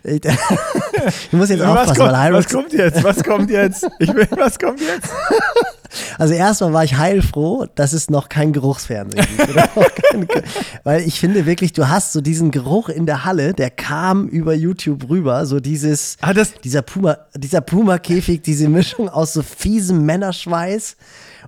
ich, 0.05 0.25
ich 0.25 1.33
muss 1.33 1.51
jetzt 1.51 1.61
was, 1.61 1.69
aufpassen, 1.69 1.97
kommt, 1.97 2.13
weil 2.13 2.33
was 2.33 2.47
Hyrox, 2.47 2.53
kommt 2.53 2.73
jetzt? 2.73 3.05
Was 3.05 3.23
kommt 3.23 3.51
jetzt? 3.51 3.87
Ich 3.99 4.15
will, 4.15 4.29
was 4.31 4.59
kommt 4.59 4.81
jetzt? 4.81 5.11
Also 6.19 6.35
erstmal 6.35 6.73
war 6.73 6.85
ich 6.85 6.97
heilfroh, 6.97 7.67
dass 7.75 7.93
es 7.93 8.11
noch 8.11 8.29
kein 8.29 8.53
Geruchsfernsehen 8.53 9.27
gibt. 9.37 10.31
Weil 10.85 11.03
ich 11.03 11.21
finde 11.21 11.47
wirklich, 11.47 11.73
du 11.73 11.89
hast 11.89 12.13
so 12.13 12.21
diesen 12.21 12.51
Geruch 12.51 12.89
in 12.89 13.07
der 13.07 13.25
Halle, 13.25 13.55
der 13.55 13.71
kam 13.71 14.27
über 14.29 14.55
YouTube 14.55 15.09
rüber, 15.09 15.47
so 15.47 15.61
dieses, 15.61 16.17
Ah, 16.21 16.33
das- 16.33 16.55
dieser 16.63 16.83
Puma, 16.83 17.19
dieser 17.37 17.61
Puma-Käfig, 17.61 18.43
diese 18.43 18.69
Mischung 18.69 19.09
aus 19.09 19.33
so 19.33 19.43
fiesem 19.43 20.05
Männerschweiß 20.05 20.97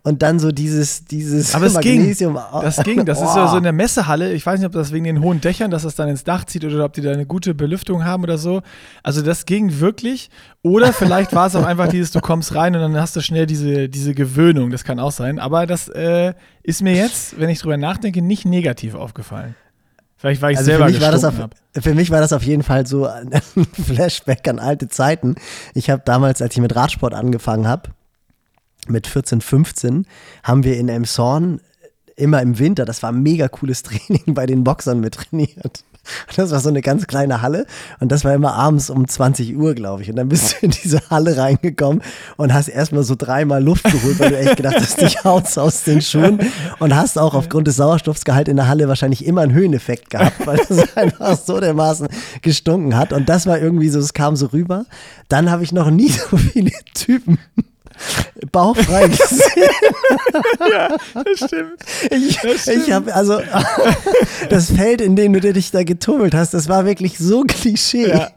und 0.03 0.22
dann 0.22 0.38
so 0.38 0.53
dieses, 0.53 1.05
dieses 1.05 1.55
Aber 1.55 1.66
es 1.66 1.78
ging. 1.80 2.01
Magnesium. 2.01 2.38
Das 2.53 2.82
ging. 2.82 3.05
Das 3.05 3.20
ist 3.20 3.34
ja 3.36 3.49
so 3.49 3.57
in 3.57 3.62
der 3.62 3.72
Messehalle. 3.72 4.32
Ich 4.32 4.44
weiß 4.44 4.59
nicht, 4.61 4.66
ob 4.66 4.72
das 4.72 4.92
wegen 4.92 5.05
den 5.05 5.22
hohen 5.22 5.40
Dächern, 5.40 5.70
dass 5.70 5.82
das 5.82 5.94
dann 5.94 6.09
ins 6.09 6.24
Dach 6.24 6.44
zieht 6.44 6.64
oder 6.64 6.84
ob 6.84 6.92
die 6.92 7.01
da 7.01 7.12
eine 7.12 7.26
gute 7.26 7.55
Belüftung 7.55 8.05
haben 8.05 8.22
oder 8.22 8.38
so. 8.38 8.62
Also 9.03 9.22
das 9.22 9.47
ging 9.47 9.80
wirklich. 9.80 10.30
Oder 10.62 10.92
vielleicht 10.92 11.34
war 11.34 11.47
es 11.47 11.57
auch 11.57 11.64
einfach 11.64 11.88
dieses, 11.88 12.11
du 12.11 12.20
kommst 12.20 12.55
rein 12.55 12.74
und 12.74 12.80
dann 12.80 13.01
hast 13.01 13.16
du 13.16 13.20
schnell 13.20 13.47
diese, 13.47 13.88
diese 13.88 14.14
Gewöhnung. 14.14 14.70
Das 14.70 14.84
kann 14.84 14.99
auch 14.99 15.12
sein. 15.12 15.38
Aber 15.38 15.66
das 15.66 15.88
äh, 15.88 16.34
ist 16.62 16.82
mir 16.82 16.94
jetzt, 16.94 17.38
wenn 17.38 17.49
ich 17.49 17.61
drüber 17.61 17.76
nachdenke, 17.76 18.22
nicht 18.22 18.44
negativ 18.44 18.94
aufgefallen. 18.94 19.55
Vielleicht, 20.18 20.40
weil 20.40 20.53
ich 20.53 20.59
Also 20.59 20.70
selber 20.70 20.86
für 20.86 20.92
mich, 20.92 21.01
war 21.03 21.12
das 21.12 21.24
auf, 21.24 21.34
für 21.78 21.94
mich 21.94 22.11
war 22.11 22.20
das 22.20 22.32
auf 22.32 22.42
jeden 22.42 22.62
Fall 22.62 22.86
so 22.86 23.07
ein 23.07 23.30
Flashback 23.72 24.49
an 24.49 24.59
alte 24.59 24.88
Zeiten. 24.88 25.36
Ich 25.74 25.90
habe 25.90 26.03
damals, 26.05 26.40
als 26.40 26.55
ich 26.55 26.61
mit 26.61 26.74
Radsport 26.74 27.12
angefangen 27.12 27.68
habe, 27.68 27.90
mit 28.91 29.07
14, 29.07 29.41
15, 29.41 30.07
haben 30.43 30.64
wir 30.64 30.76
in 30.76 30.89
Emshorn 30.89 31.61
immer 32.16 32.41
im 32.41 32.59
Winter, 32.59 32.84
das 32.84 33.03
war 33.03 33.12
mega 33.12 33.49
cooles 33.49 33.82
Training, 33.84 34.22
bei 34.34 34.47
den 34.47 34.64
Boxern 34.64 35.01
mit 35.01 35.14
trainiert. 35.14 35.84
Das 36.37 36.51
war 36.51 36.61
so 36.61 36.68
eine 36.68 36.82
ganz 36.82 37.07
kleine 37.07 37.43
Halle 37.43 37.66
und 38.01 38.12
das 38.12 38.24
war 38.24 38.32
immer 38.32 38.55
abends 38.55 38.91
um 38.91 39.09
20 39.09 39.57
Uhr, 39.57 39.74
glaube 39.74 40.03
ich. 40.03 40.11
Und 40.11 40.16
dann 40.16 40.28
bist 40.28 40.53
du 40.53 40.66
in 40.66 40.70
diese 40.70 41.01
Halle 41.11 41.37
reingekommen 41.37 42.03
und 42.37 42.55
hast 42.55 42.68
erstmal 42.68 43.03
so 43.03 43.14
dreimal 43.16 43.62
Luft 43.62 43.84
geholt, 43.84 44.18
weil 44.20 44.30
du 44.30 44.39
echt 44.39 44.57
gedacht 44.57 44.76
hast, 44.76 45.01
dich 45.01 45.24
haut's 45.24 45.59
aus 45.59 45.82
den 45.82 46.01
Schuhen 46.01 46.39
und 46.78 46.95
hast 46.95 47.18
auch 47.18 47.34
aufgrund 47.34 47.66
des 47.66 47.76
Sauerstoffsgehalts 47.76 48.49
in 48.49 48.57
der 48.57 48.68
Halle 48.68 48.89
wahrscheinlich 48.89 49.26
immer 49.26 49.43
einen 49.43 49.53
Höheneffekt 49.53 50.11
gehabt, 50.11 50.47
weil 50.47 50.61
es 50.68 50.97
einfach 50.97 51.37
so 51.37 51.59
dermaßen 51.59 52.09
gestunken 52.43 52.97
hat. 52.97 53.12
Und 53.12 53.28
das 53.28 53.47
war 53.47 53.59
irgendwie 53.59 53.89
so, 53.89 53.99
es 53.99 54.12
kam 54.12 54.37
so 54.37 54.47
rüber. 54.47 54.87
Dann 55.28 55.51
habe 55.51 55.64
ich 55.64 55.72
noch 55.72 55.91
nie 55.91 56.09
so 56.09 56.37
viele 56.37 56.70
Typen 56.95 57.39
bauchfrei 58.53 59.09
gesehen. 59.09 59.70
Das 61.14 61.49
stimmt. 61.49 61.78
Ich, 62.11 62.38
Das 62.38 62.66
ich 62.66 62.92
habe 62.92 63.14
also 63.14 63.40
das 64.51 64.70
Feld, 64.70 65.01
in 65.01 65.16
dem 65.16 65.32
du 65.32 65.40
dich 65.40 65.70
da 65.70 65.82
getummelt 65.82 66.34
hast, 66.34 66.53
das 66.55 66.68
war 66.68 66.84
wirklich 66.84 67.18
so 67.18 67.42
Klischee. 67.42 68.09
Ja. 68.11 68.28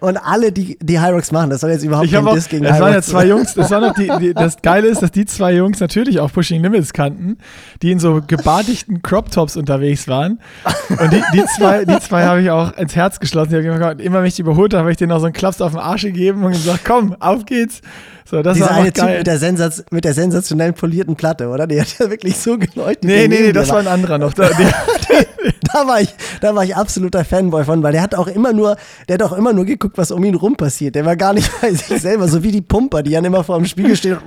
Und 0.00 0.16
alle, 0.16 0.50
die 0.50 0.78
die 0.80 1.00
Hyrox 1.00 1.30
machen, 1.30 1.50
das 1.50 1.60
soll 1.60 1.70
jetzt 1.70 1.84
überhaupt 1.84 2.06
Ich 2.06 2.14
habe 2.14 2.24
kein 2.24 2.32
auch, 2.32 2.36
Diss 2.36 2.48
gegen 2.48 2.64
es 2.64 2.80
waren 2.80 2.92
ja 2.92 3.02
zwei 3.02 3.26
Jungs, 3.26 3.54
das 3.54 3.70
war 3.70 3.80
noch 3.80 3.94
die, 3.94 4.10
die, 4.20 4.34
das 4.34 4.62
Geile 4.62 4.88
ist, 4.88 5.02
dass 5.02 5.10
die 5.10 5.26
zwei 5.26 5.54
Jungs 5.54 5.78
natürlich 5.80 6.20
auch 6.20 6.32
Pushing 6.32 6.62
Limits 6.62 6.92
kannten, 6.92 7.36
die 7.82 7.92
in 7.92 7.98
so 7.98 8.22
gebartigten 8.26 9.02
Crop 9.02 9.30
Tops 9.30 9.56
unterwegs 9.56 10.08
waren. 10.08 10.40
Und 10.88 11.12
die, 11.12 11.22
die 11.34 11.44
zwei, 11.56 11.84
die 11.84 11.98
zwei 12.00 12.24
habe 12.24 12.40
ich 12.40 12.50
auch 12.50 12.76
ins 12.78 12.96
Herz 12.96 13.20
geschlossen. 13.20 13.54
Immer, 13.54 13.98
immer 14.00 14.20
wenn 14.20 14.26
ich 14.26 14.36
die 14.36 14.42
überholt 14.42 14.72
habe, 14.72 14.82
habe 14.82 14.90
ich 14.90 14.96
denen 14.96 15.10
noch 15.10 15.20
so 15.20 15.26
einen 15.26 15.34
Klaps 15.34 15.60
auf 15.60 15.72
den 15.72 15.80
Arsch 15.80 16.02
gegeben 16.02 16.44
und 16.44 16.52
gesagt, 16.52 16.80
komm, 16.86 17.14
auf 17.20 17.44
geht's. 17.44 17.82
So, 18.30 18.42
das 18.42 18.54
Dieser 18.56 18.66
war 18.66 18.76
eine 18.76 18.86
einfach 18.86 18.94
Typ 18.94 19.04
geil. 19.04 19.18
mit 19.18 19.26
der, 19.26 19.38
Sensaz 19.38 19.84
mit 19.90 20.04
der 20.04 20.12
sensationell 20.12 20.74
polierten 20.74 21.16
Platte, 21.16 21.48
oder? 21.48 21.66
Der 21.66 21.80
hat 21.80 21.98
ja 21.98 22.10
wirklich 22.10 22.36
so 22.36 22.58
geleuchtet. 22.58 23.04
Nee, 23.04 23.26
nee, 23.26 23.40
nee, 23.40 23.52
das 23.52 23.70
war 23.70 23.78
ein 23.78 23.86
anderer 23.86 24.18
noch. 24.18 24.32
Da, 24.38 24.50
der, 24.50 25.26
da 25.72 25.86
war 25.86 26.00
ich, 26.00 26.14
da 26.40 26.54
war 26.54 26.62
ich 26.62 26.76
absoluter 26.76 27.24
Fanboy 27.24 27.64
von, 27.64 27.82
weil 27.82 27.92
der 27.92 28.02
hat 28.02 28.14
auch 28.14 28.28
immer 28.28 28.52
nur, 28.52 28.76
der 29.08 29.14
hat 29.14 29.22
auch 29.22 29.32
immer 29.32 29.52
nur 29.52 29.64
geguckt, 29.64 29.96
was 29.96 30.10
um 30.10 30.22
ihn 30.24 30.34
rum 30.34 30.56
passiert. 30.56 30.94
Der 30.94 31.04
war 31.06 31.16
gar 31.16 31.32
nicht 31.32 31.50
bei 31.60 31.72
sich 31.72 32.00
selber, 32.00 32.28
so 32.28 32.42
wie 32.42 32.52
die 32.52 32.60
Pumper, 32.60 33.02
die 33.02 33.12
dann 33.12 33.24
immer 33.24 33.42
vor 33.42 33.56
dem 33.56 33.64
Spiegel 33.64 33.96
stehen 33.96 34.18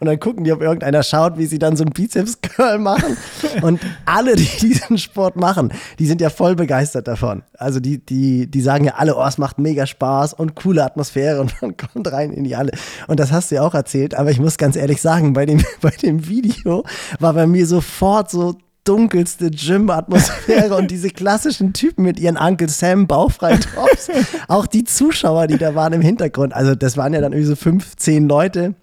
und 0.00 0.06
dann 0.06 0.18
gucken 0.18 0.44
die, 0.44 0.52
ob 0.52 0.60
irgendeiner 0.60 1.02
schaut, 1.02 1.38
wie 1.38 1.46
sie 1.46 1.58
dann 1.58 1.76
so 1.76 1.84
einen 1.84 1.92
Bizeps-Curl 1.92 2.78
machen. 2.78 3.16
Und 3.62 3.80
alle, 4.04 4.34
die 4.36 4.48
diesen 4.60 4.98
Sport 4.98 5.36
machen, 5.36 5.72
die 5.98 6.06
sind 6.06 6.20
ja 6.20 6.30
voll 6.30 6.56
begeistert 6.56 7.06
davon. 7.08 7.42
Also 7.56 7.80
die, 7.80 8.04
die, 8.04 8.50
die 8.50 8.60
sagen 8.60 8.84
ja 8.84 8.94
alle, 8.96 9.16
oh, 9.16 9.24
es 9.24 9.38
macht 9.38 9.58
mega 9.58 9.86
Spaß 9.86 10.34
und 10.34 10.54
coole 10.54 10.84
Atmosphäre 10.84 11.40
und 11.40 11.60
man 11.62 11.76
kommt 11.76 12.10
rein 12.10 12.32
in 12.32 12.44
die 12.44 12.56
Halle. 12.56 12.72
Und 13.06 13.20
das 13.20 13.32
hast 13.32 13.50
du 13.50 13.56
ja 13.56 13.62
auch 13.62 13.74
erzählt, 13.74 14.14
aber 14.14 14.30
ich 14.30 14.40
muss 14.40 14.58
ganz 14.58 14.76
ehrlich 14.76 15.00
sagen, 15.00 15.32
bei 15.32 15.46
dem, 15.46 15.62
bei 15.80 15.90
dem 15.90 16.28
Video 16.28 16.84
war 17.18 17.34
bei 17.34 17.46
mir 17.46 17.66
sofort 17.66 18.30
so 18.30 18.56
dunkelste 18.84 19.50
Gym-Atmosphäre 19.50 20.74
und 20.74 20.90
diese 20.90 21.10
klassischen 21.10 21.72
Typen 21.72 22.04
mit 22.04 22.18
ihren 22.18 22.36
Uncle 22.36 22.68
Sam 22.68 23.06
bauchfreien 23.06 23.60
Tops. 23.60 24.10
Auch 24.48 24.66
die 24.66 24.84
Zuschauer, 24.84 25.46
die 25.46 25.58
da 25.58 25.74
waren 25.74 25.92
im 25.92 26.00
Hintergrund. 26.00 26.52
Also 26.52 26.74
das 26.74 26.96
waren 26.96 27.14
ja 27.14 27.20
dann 27.20 27.32
irgendwie 27.32 27.48
so 27.48 27.56
fünf, 27.56 27.96
zehn 27.96 28.28
Leute. 28.28 28.74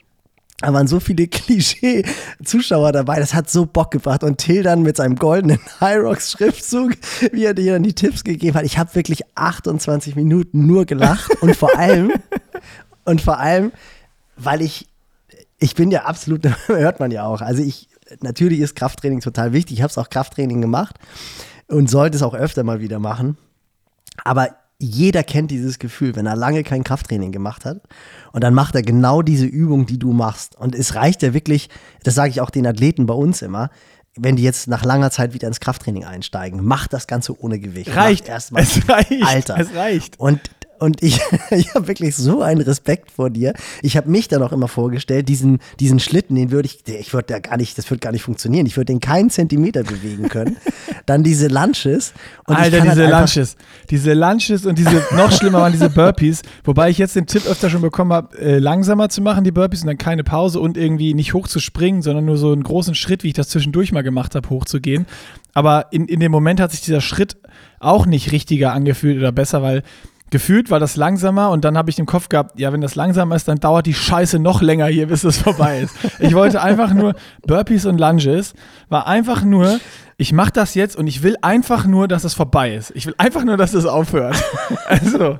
Da 0.62 0.74
waren 0.74 0.88
so 0.88 1.00
viele 1.00 1.28
Klischee-Zuschauer 1.28 2.92
dabei, 2.92 3.20
das 3.20 3.34
hat 3.34 3.50
so 3.50 3.66
Bock 3.66 3.92
gebracht. 3.92 4.24
Und 4.24 4.38
Till 4.38 4.64
dann 4.64 4.84
mit 4.84 4.98
seinem 4.98 5.16
goldenen 5.16 5.60
Hyrox-Schriftzug, 5.80 6.94
wie 7.32 7.46
er 7.46 7.54
dir 7.54 7.74
dann 7.74 7.84
die 7.84 7.94
Tipps 7.94 8.24
gegeben 8.24 8.58
hat. 8.58 8.66
Ich 8.66 8.78
habe 8.78 8.94
wirklich 8.96 9.22
28 9.36 10.16
Minuten 10.16 10.66
nur 10.66 10.86
gelacht 10.86 11.32
und 11.42 11.56
vor 11.56 11.78
allem, 11.78 12.12
und 13.06 13.22
vor 13.22 13.40
allem, 13.40 13.72
weil 14.40 14.62
ich, 14.62 14.88
ich 15.60 15.76
bin 15.76 15.92
ja 15.92 16.04
absolut, 16.06 16.44
hört 16.68 17.00
man 17.00 17.12
ja 17.12 17.26
auch. 17.26 17.42
Also 17.42 17.62
ich, 17.62 17.90
natürlich 18.22 18.60
ist 18.60 18.76
Krafttraining 18.76 19.22
total 19.22 19.54
wichtig. 19.54 19.78
Ich 19.78 19.82
habe 19.82 19.92
es 19.92 19.98
auch 19.98 20.10
Krafttraining 20.10 20.62
gemacht 20.62 20.96
und 21.68 21.90
sollte 21.90 22.18
es 22.18 22.24
auch 22.24 22.34
öfter 22.34 22.64
mal 22.64 22.82
wieder 22.82 23.00
machen. 23.00 23.38
Aber 24.24 24.50
jeder 24.82 25.24
kennt 25.24 25.52
dieses 25.52 25.78
Gefühl, 25.78 26.16
wenn 26.16 26.26
er 26.26 26.38
lange 26.38 26.64
kein 26.64 26.86
Krafttraining 26.86 27.32
gemacht 27.32 27.66
hat 27.66 27.82
und 28.32 28.44
dann 28.44 28.54
macht 28.54 28.76
er 28.76 28.82
genau 28.82 29.22
diese 29.22 29.46
Übung, 29.46 29.86
die 29.86 30.00
du 30.00 30.14
machst. 30.14 30.58
Und 30.58 30.74
es 30.74 30.96
reicht 30.96 31.22
ja 31.22 31.34
wirklich, 31.34 31.70
das 32.04 32.16
sage 32.16 32.30
ich 32.30 32.40
auch 32.40 32.50
den 32.50 32.66
Athleten 32.66 33.06
bei 33.06 33.14
uns 33.14 33.42
immer, 33.42 33.70
wenn 34.16 34.36
die 34.36 34.44
jetzt 34.44 34.68
nach 34.68 34.84
langer 34.84 35.12
Zeit 35.12 35.34
wieder 35.34 35.48
ins 35.48 35.60
Krafttraining 35.60 36.06
einsteigen, 36.06 36.64
macht 36.64 36.94
das 36.94 37.08
Ganze 37.08 37.40
ohne 37.42 37.60
Gewicht. 37.60 37.96
reicht. 37.96 38.28
erstmal. 38.28 38.64
Es 38.64 38.88
reicht. 38.90 39.24
Alter. 39.24 39.58
Es 39.60 39.74
reicht. 39.74 40.20
Und 40.20 40.40
und 40.80 41.04
ich, 41.04 41.20
ich 41.52 41.74
habe 41.76 41.88
wirklich 41.88 42.16
so 42.16 42.42
einen 42.42 42.62
Respekt 42.62 43.12
vor 43.12 43.30
dir. 43.30 43.54
Ich 43.82 43.98
habe 43.98 44.10
mich 44.10 44.28
dann 44.28 44.42
auch 44.44 44.52
immer 44.52 44.68
vorgestellt, 44.68 45.30
diesen, 45.30 45.60
diesen 45.80 46.00
Schlitten, 46.00 46.36
den 46.36 46.52
würde 46.52 46.68
ich, 46.68 46.80
ich 46.88 47.14
würde 47.14 47.34
ja 47.34 47.40
gar 47.40 47.58
nicht, 47.58 47.78
das 47.78 47.90
würde 47.90 48.00
gar 48.00 48.12
nicht 48.12 48.24
funktionieren. 48.24 48.66
Ich 48.66 48.78
würde 48.78 48.86
den 48.86 49.00
keinen 49.00 49.30
Zentimeter 49.30 49.84
bewegen 49.84 50.30
können. 50.30 50.58
Dann 51.06 51.24
diese 51.24 51.48
Lunches. 51.48 52.14
Und 52.46 52.56
Alter, 52.56 52.82
halt 52.82 52.92
diese 52.92 53.06
einfach- 53.06 53.20
Lunches. 53.20 53.56
Diese 53.90 54.14
Lunches 54.14 54.66
und 54.66 54.78
diese, 54.78 55.04
noch 55.16 55.32
schlimmer 55.32 55.60
waren 55.62 55.72
diese 55.72 55.90
Burpees. 55.90 56.42
Wobei 56.64 56.90
ich 56.90 56.98
jetzt 56.98 57.16
den 57.16 57.26
Tipp 57.26 57.46
öfter 57.48 57.70
schon 57.70 57.82
bekommen 57.82 58.14
habe, 58.14 58.38
äh, 58.40 58.60
langsamer 58.60 59.10
zu 59.10 59.22
machen, 59.22 59.44
die 59.44 59.52
Burpees, 59.52 59.82
und 59.82 59.88
dann 59.88 59.98
keine 59.98 60.24
Pause 60.24 60.60
und 60.60 60.78
irgendwie 60.78 61.14
nicht 61.14 61.34
hoch 61.34 61.48
zu 61.48 61.60
springen, 61.60 62.02
sondern 62.02 62.26
nur 62.26 62.38
so 62.38 62.52
einen 62.52 62.64
großen 62.64 62.96
Schritt, 62.96 63.24
wie 63.24 63.30
ich 63.30 63.34
das 63.34 63.50
zwischendurch 63.50 63.92
mal 63.92 64.04
gemacht 64.04 64.36
habe, 64.36 64.50
hochzugehen. 64.50 65.06
Aber 65.54 65.88
in, 65.92 66.06
in 66.08 66.20
dem 66.20 66.32
Moment 66.32 66.60
hat 66.60 66.72
sich 66.72 66.82
dieser 66.82 67.02
Schritt 67.02 67.38
auch 67.80 68.06
nicht 68.06 68.32
richtiger 68.32 68.74
angefühlt 68.74 69.18
oder 69.18 69.32
besser, 69.32 69.62
weil 69.62 69.84
gefühlt 70.32 70.70
war 70.70 70.80
das 70.80 70.96
langsamer 70.96 71.50
und 71.52 71.66
dann 71.66 71.78
habe 71.78 71.90
ich 71.90 72.00
im 72.00 72.06
Kopf 72.06 72.30
gehabt, 72.30 72.60
ja, 72.60 72.72
wenn 72.74 72.82
das 72.82 72.96
langsamer 72.96 73.36
ist, 73.36 73.48
dann 73.48 73.60
dauert 73.60 73.86
die 73.86 73.94
Scheiße 73.94 74.40
noch 74.40 74.62
länger 74.62 74.88
hier, 74.88 75.08
bis 75.08 75.24
es 75.24 75.38
vorbei 75.38 75.82
ist. 75.82 75.96
Ich 76.20 76.34
wollte 76.34 76.62
einfach 76.62 76.94
nur 76.94 77.14
Burpees 77.46 77.86
und 77.86 78.00
Lunges, 78.00 78.54
war 78.90 79.08
einfach 79.08 79.44
nur, 79.44 79.80
ich 80.18 80.34
mache 80.34 80.52
das 80.52 80.76
jetzt 80.76 80.96
und 80.96 81.08
ich 81.08 81.24
will 81.24 81.36
einfach 81.42 81.86
nur, 81.86 82.08
dass 82.08 82.24
es 82.24 82.34
vorbei 82.34 82.76
ist. 82.76 82.92
Ich 82.96 83.06
will 83.06 83.16
einfach 83.18 83.44
nur, 83.44 83.58
dass 83.58 83.74
es 83.74 83.86
aufhört. 83.86 84.36
Also, 84.88 85.38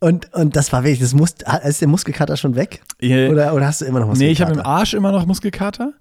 Und, 0.00 0.32
und 0.34 0.56
das 0.56 0.72
war 0.72 0.82
wirklich, 0.82 0.98
das 0.98 1.14
Mus 1.14 1.34
ist 1.64 1.80
der 1.80 1.88
Muskelkater 1.88 2.36
schon 2.36 2.56
weg? 2.56 2.82
Oder, 3.30 3.54
oder 3.54 3.66
hast 3.66 3.80
du 3.80 3.84
immer 3.84 4.00
noch 4.00 4.08
Muskelkater? 4.08 4.26
nee, 4.26 4.32
ich 4.32 4.42
habe 4.42 4.52
im 4.52 4.60
Arsch 4.60 4.94
immer 4.94 5.12
noch 5.12 5.26
Muskelkater 5.26 5.92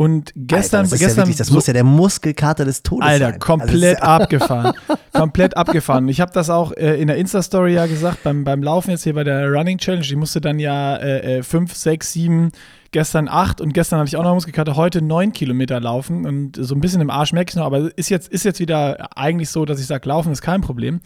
und 0.00 0.32
gestern, 0.36 0.82
Alter, 0.82 0.90
das 0.90 0.92
ist 0.92 1.00
ja 1.00 1.06
gestern 1.08 1.22
wirklich, 1.24 1.36
das 1.36 1.46
so- 1.48 1.54
muss 1.54 1.66
ja 1.66 1.72
der 1.72 1.82
Muskelkater 1.84 2.64
des 2.64 2.82
Todes 2.84 3.06
Alter, 3.08 3.24
sein. 3.24 3.34
Also 3.34 3.38
komplett 3.46 3.98
ja- 3.98 4.04
abgefahren. 4.04 4.72
komplett 5.12 5.56
abgefahren. 5.56 6.08
Ich 6.08 6.20
habe 6.20 6.30
das 6.32 6.48
auch 6.50 6.70
äh, 6.72 7.00
in 7.00 7.08
der 7.08 7.16
Insta-Story 7.16 7.74
ja 7.74 7.86
gesagt, 7.86 8.22
beim, 8.22 8.44
beim 8.44 8.62
Laufen 8.62 8.92
jetzt 8.92 9.02
hier 9.02 9.14
bei 9.14 9.24
der 9.24 9.50
Running 9.50 9.76
Challenge. 9.78 10.04
Ich 10.04 10.14
musste 10.16 10.40
dann 10.40 10.60
ja 10.60 10.98
5, 11.42 11.74
6, 11.74 12.12
7, 12.12 12.52
gestern 12.92 13.28
8 13.28 13.60
und 13.60 13.74
gestern 13.74 13.98
hatte 13.98 14.08
ich 14.08 14.16
auch 14.16 14.22
noch 14.22 14.34
Muskelkater, 14.34 14.76
heute 14.76 15.02
9 15.02 15.32
Kilometer 15.32 15.80
laufen 15.80 16.24
und 16.26 16.56
so 16.56 16.74
ein 16.76 16.80
bisschen 16.80 17.00
im 17.00 17.10
Arsch 17.10 17.32
merke 17.32 17.50
ich 17.50 17.56
noch, 17.56 17.66
aber 17.66 17.90
ist 17.98 18.08
jetzt, 18.08 18.28
ist 18.28 18.44
jetzt 18.44 18.60
wieder 18.60 19.08
eigentlich 19.18 19.50
so, 19.50 19.64
dass 19.64 19.80
ich 19.80 19.86
sage, 19.86 20.08
laufen 20.08 20.30
ist 20.32 20.42
kein 20.42 20.60
Problem. 20.60 21.00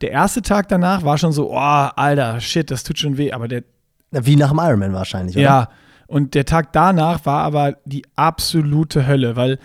Der 0.00 0.10
erste 0.10 0.42
Tag 0.42 0.68
danach 0.68 1.02
war 1.04 1.16
schon 1.18 1.30
so, 1.32 1.52
oh, 1.52 1.56
Alter, 1.56 2.40
shit, 2.40 2.70
das 2.70 2.82
tut 2.82 2.98
schon 2.98 3.16
weh, 3.16 3.30
aber 3.32 3.46
der 3.48 3.62
Wie 4.10 4.36
nach 4.36 4.50
dem 4.50 4.58
Ironman 4.58 4.92
wahrscheinlich, 4.92 5.36
oder? 5.36 5.44
ja, 5.44 5.68
und 6.14 6.34
der 6.34 6.44
Tag 6.44 6.72
danach 6.72 7.26
war 7.26 7.42
aber 7.42 7.78
die 7.84 8.04
absolute 8.14 9.04
Hölle, 9.04 9.34
weil 9.34 9.58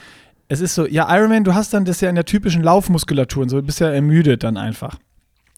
es 0.48 0.62
ist 0.62 0.74
so, 0.74 0.88
ja, 0.88 1.08
Ironman, 1.16 1.44
du 1.44 1.54
hast 1.54 1.76
dann 1.76 1.86
das 1.86 2.02
ja 2.02 2.10
in 2.10 2.16
der 2.16 2.26
typischen 2.26 2.64
Laufmuskulatur 2.64 3.44
und 3.44 3.50
so, 3.50 3.58
du 3.58 3.68
bist 3.68 3.80
ja 3.80 3.90
ermüdet 3.90 4.44
dann 4.44 4.58
einfach. 4.58 4.98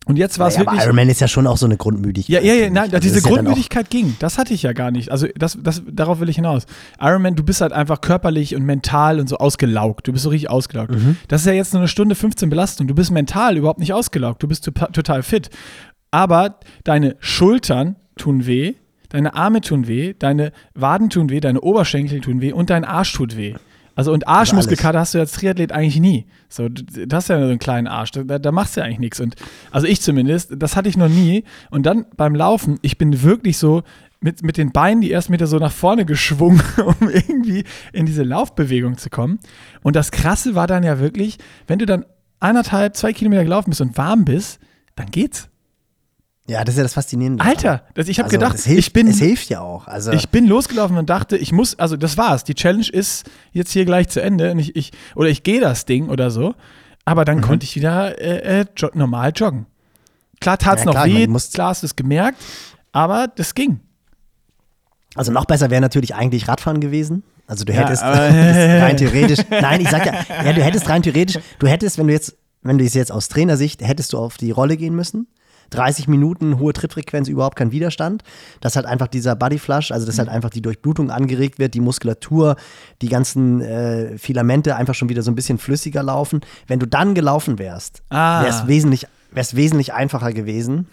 Und 0.05 0.17
jetzt 0.17 0.37
war 0.37 0.49
es 0.49 0.55
Ja, 0.55 0.63
aber 0.63 0.71
wirklich. 0.71 0.83
Ironman 0.83 1.07
ist 1.07 1.21
ja 1.21 1.29
schon 1.29 1.47
auch 1.47 1.55
so 1.55 1.65
eine 1.65 1.77
Grundmüdigkeit. 1.77 2.43
Ja, 2.43 2.53
ja, 2.53 2.59
ja, 2.59 2.69
nein. 2.69 2.89
Also 2.91 2.99
diese 2.99 3.19
ist 3.19 3.25
ja 3.25 3.31
Grundmüdigkeit 3.31 3.89
ging. 3.89 4.17
Das 4.19 4.37
hatte 4.37 4.53
ich 4.53 4.63
ja 4.63 4.73
gar 4.73 4.91
nicht. 4.91 5.13
Also 5.13 5.27
das, 5.33 5.57
das, 5.63 5.81
darauf 5.89 6.19
will 6.19 6.27
ich 6.27 6.35
hinaus. 6.35 6.65
Ironman, 6.99 7.35
du 7.35 7.43
bist 7.43 7.61
halt 7.61 7.71
einfach 7.71 8.01
körperlich 8.01 8.53
und 8.57 8.63
mental 8.63 9.21
und 9.21 9.29
so 9.29 9.37
ausgelaugt. 9.37 10.09
Du 10.09 10.11
bist 10.11 10.25
so 10.25 10.29
richtig 10.29 10.49
ausgelaugt. 10.49 10.91
Mhm. 10.91 11.15
Das 11.29 11.39
ist 11.39 11.47
ja 11.47 11.53
jetzt 11.53 11.71
nur 11.71 11.79
eine 11.79 11.87
Stunde 11.87 12.15
15 12.15 12.49
Belastung. 12.49 12.87
Du 12.87 12.95
bist 12.95 13.11
mental 13.11 13.55
überhaupt 13.55 13.79
nicht 13.79 13.93
ausgelaugt. 13.93 14.43
Du 14.43 14.49
bist 14.49 14.65
total 14.65 15.23
fit. 15.23 15.51
Aber 16.09 16.59
deine 16.83 17.15
Schultern 17.21 17.95
tun 18.17 18.45
weh, 18.45 18.75
deine 19.11 19.35
Arme 19.35 19.61
tun 19.61 19.87
weh, 19.87 20.13
deine 20.17 20.51
Waden 20.73 21.09
tun 21.09 21.29
weh, 21.29 21.39
deine 21.39 21.61
Oberschenkel 21.61 22.19
tun 22.21 22.41
weh 22.41 22.51
und 22.51 22.69
dein 22.69 22.83
Arsch 22.83 23.13
tut 23.13 23.37
weh. 23.37 23.53
Also 23.93 24.13
und 24.13 24.27
Arschmuskelkater 24.27 24.99
hast 24.99 25.13
du 25.13 25.19
als 25.19 25.33
Triathlet 25.33 25.71
eigentlich 25.73 25.99
nie. 25.99 26.25
So, 26.47 26.69
d- 26.69 27.05
das 27.05 27.25
ist 27.25 27.27
ja 27.27 27.35
nur 27.35 27.45
so 27.45 27.49
einen 27.51 27.59
kleinen 27.59 27.87
Arsch. 27.87 28.11
Da, 28.11 28.39
da 28.39 28.51
machst 28.51 28.75
du 28.75 28.79
ja 28.79 28.85
eigentlich 28.85 28.99
nichts. 28.99 29.19
Und 29.19 29.35
also 29.69 29.85
ich 29.85 30.01
zumindest, 30.01 30.53
das 30.55 30.75
hatte 30.77 30.87
ich 30.87 30.95
noch 30.97 31.09
nie. 31.09 31.43
Und 31.71 31.85
dann 31.85 32.05
beim 32.15 32.33
Laufen, 32.33 32.79
ich 32.81 32.97
bin 32.97 33.21
wirklich 33.21 33.57
so 33.57 33.83
mit, 34.21 34.43
mit 34.43 34.55
den 34.57 34.71
Beinen 34.71 35.01
die 35.01 35.11
ersten 35.11 35.33
Meter 35.33 35.45
so 35.45 35.57
nach 35.57 35.73
vorne 35.73 36.05
geschwungen, 36.05 36.61
um 36.85 37.09
irgendwie 37.09 37.65
in 37.91 38.05
diese 38.05 38.23
Laufbewegung 38.23 38.97
zu 38.97 39.09
kommen. 39.09 39.39
Und 39.83 39.95
das 39.97 40.11
Krasse 40.11 40.55
war 40.55 40.67
dann 40.67 40.83
ja 40.83 40.99
wirklich, 40.99 41.37
wenn 41.67 41.77
du 41.79 41.85
dann 41.85 42.05
eineinhalb, 42.39 42.95
zwei 42.95 43.11
Kilometer 43.11 43.43
gelaufen 43.43 43.71
bist 43.71 43.81
und 43.81 43.97
warm 43.97 44.23
bist, 44.23 44.59
dann 44.95 45.11
geht's. 45.11 45.49
Ja, 46.47 46.63
das 46.65 46.73
ist 46.73 46.77
ja 46.77 46.83
das 46.83 46.93
Faszinierende. 46.95 47.43
Alter, 47.43 47.83
das, 47.93 48.07
ich 48.07 48.17
habe 48.19 48.25
Also, 48.25 48.37
gedacht, 48.39 48.59
hilft, 48.59 48.79
ich 48.79 48.93
bin 48.93 49.07
es 49.07 49.19
hilft 49.19 49.49
ja 49.49 49.61
auch. 49.61 49.87
Also, 49.87 50.11
ich 50.11 50.29
bin 50.29 50.47
losgelaufen 50.47 50.97
und 50.97 51.09
dachte, 51.09 51.37
ich 51.37 51.51
muss, 51.51 51.77
also 51.79 51.95
das 51.97 52.17
war's. 52.17 52.43
Die 52.43 52.55
Challenge 52.55 52.87
ist 52.91 53.29
jetzt 53.51 53.71
hier 53.71 53.85
gleich 53.85 54.09
zu 54.09 54.21
Ende 54.21 54.53
ich, 54.59 54.75
ich 54.75 54.91
oder 55.15 55.29
ich 55.29 55.43
gehe 55.43 55.61
das 55.61 55.85
Ding 55.85 56.09
oder 56.09 56.31
so. 56.31 56.55
Aber 57.05 57.21
Mhm. 57.21 57.25
dann 57.25 57.41
konnte 57.41 57.63
ich 57.63 57.75
wieder 57.75 58.19
äh, 58.19 58.61
äh, 58.61 58.65
jo 58.75 58.89
normal 58.93 59.31
joggen. 59.35 59.65
Klar 60.39 60.57
tat's 60.57 60.81
Ja, 60.81 60.85
noch 60.87 60.93
klar, 60.93 61.07
ich 61.07 61.15
weh, 61.15 61.25
du 61.27 61.31
musst- 61.31 61.53
klar 61.53 61.69
hast 61.69 61.83
du 61.83 61.85
es 61.85 61.95
gemerkt, 61.95 62.39
aber 62.91 63.27
das 63.27 63.53
ging. 63.55 63.79
also 65.15 65.31
noch 65.31 65.45
besser 65.45 65.69
wäre 65.69 65.81
natürlich 65.81 66.15
eigentlich 66.15 66.47
Radfahren 66.47 66.79
gewesen. 66.79 67.23
Also 67.47 67.65
du 67.65 67.73
Ja, 67.73 67.81
hättest, 67.81 68.01
aber- 68.03 68.17
hättest 68.31 68.81
rein 68.83 68.97
theoretisch, 69.11 69.39
nein, 69.49 69.81
ich 69.81 69.89
sag 69.89 70.05
ja, 70.05 70.13
ja, 70.45 70.53
du 70.53 70.63
hättest 70.63 70.89
rein 70.89 71.03
theoretisch, 71.03 71.37
du 71.59 71.67
hättest, 71.67 71.97
wenn 71.97 72.07
du 72.07 72.13
jetzt, 72.13 72.35
wenn 72.63 72.77
du 72.77 72.85
es 72.85 72.93
jetzt 72.93 73.11
aus 73.11 73.27
Trainersicht, 73.27 73.81
hättest 73.85 74.13
du 74.13 74.17
auf 74.17 74.37
die 74.37 74.51
Rolle 74.51 74.77
gehen 74.77 74.95
müssen. 74.95 75.27
30 75.71 76.07
Minuten 76.07 76.59
hohe 76.59 76.73
Trittfrequenz, 76.73 77.27
überhaupt 77.27 77.55
kein 77.55 77.71
Widerstand. 77.71 78.23
Das 78.59 78.75
halt 78.75 78.85
einfach 78.85 79.07
dieser 79.07 79.35
Bodyflush, 79.35 79.91
also 79.91 80.05
dass 80.05 80.19
halt 80.19 80.29
einfach 80.29 80.49
die 80.51 80.61
Durchblutung 80.61 81.09
angeregt 81.11 81.57
wird, 81.59 81.73
die 81.73 81.79
Muskulatur, 81.81 82.55
die 83.01 83.09
ganzen 83.09 83.61
äh, 83.61 84.17
Filamente 84.17 84.75
einfach 84.75 84.93
schon 84.95 85.09
wieder 85.09 85.23
so 85.23 85.31
ein 85.31 85.35
bisschen 85.35 85.57
flüssiger 85.57 86.03
laufen. 86.03 86.41
Wenn 86.67 86.79
du 86.79 86.85
dann 86.85 87.15
gelaufen 87.15 87.57
wärst, 87.59 88.03
Ah. 88.09 88.41
wäre 88.43 88.49
es 88.53 88.67
wesentlich, 88.67 89.07
wär's 89.31 89.55
wesentlich 89.55 89.93
einfacher 89.93 90.33
gewesen. 90.33 90.87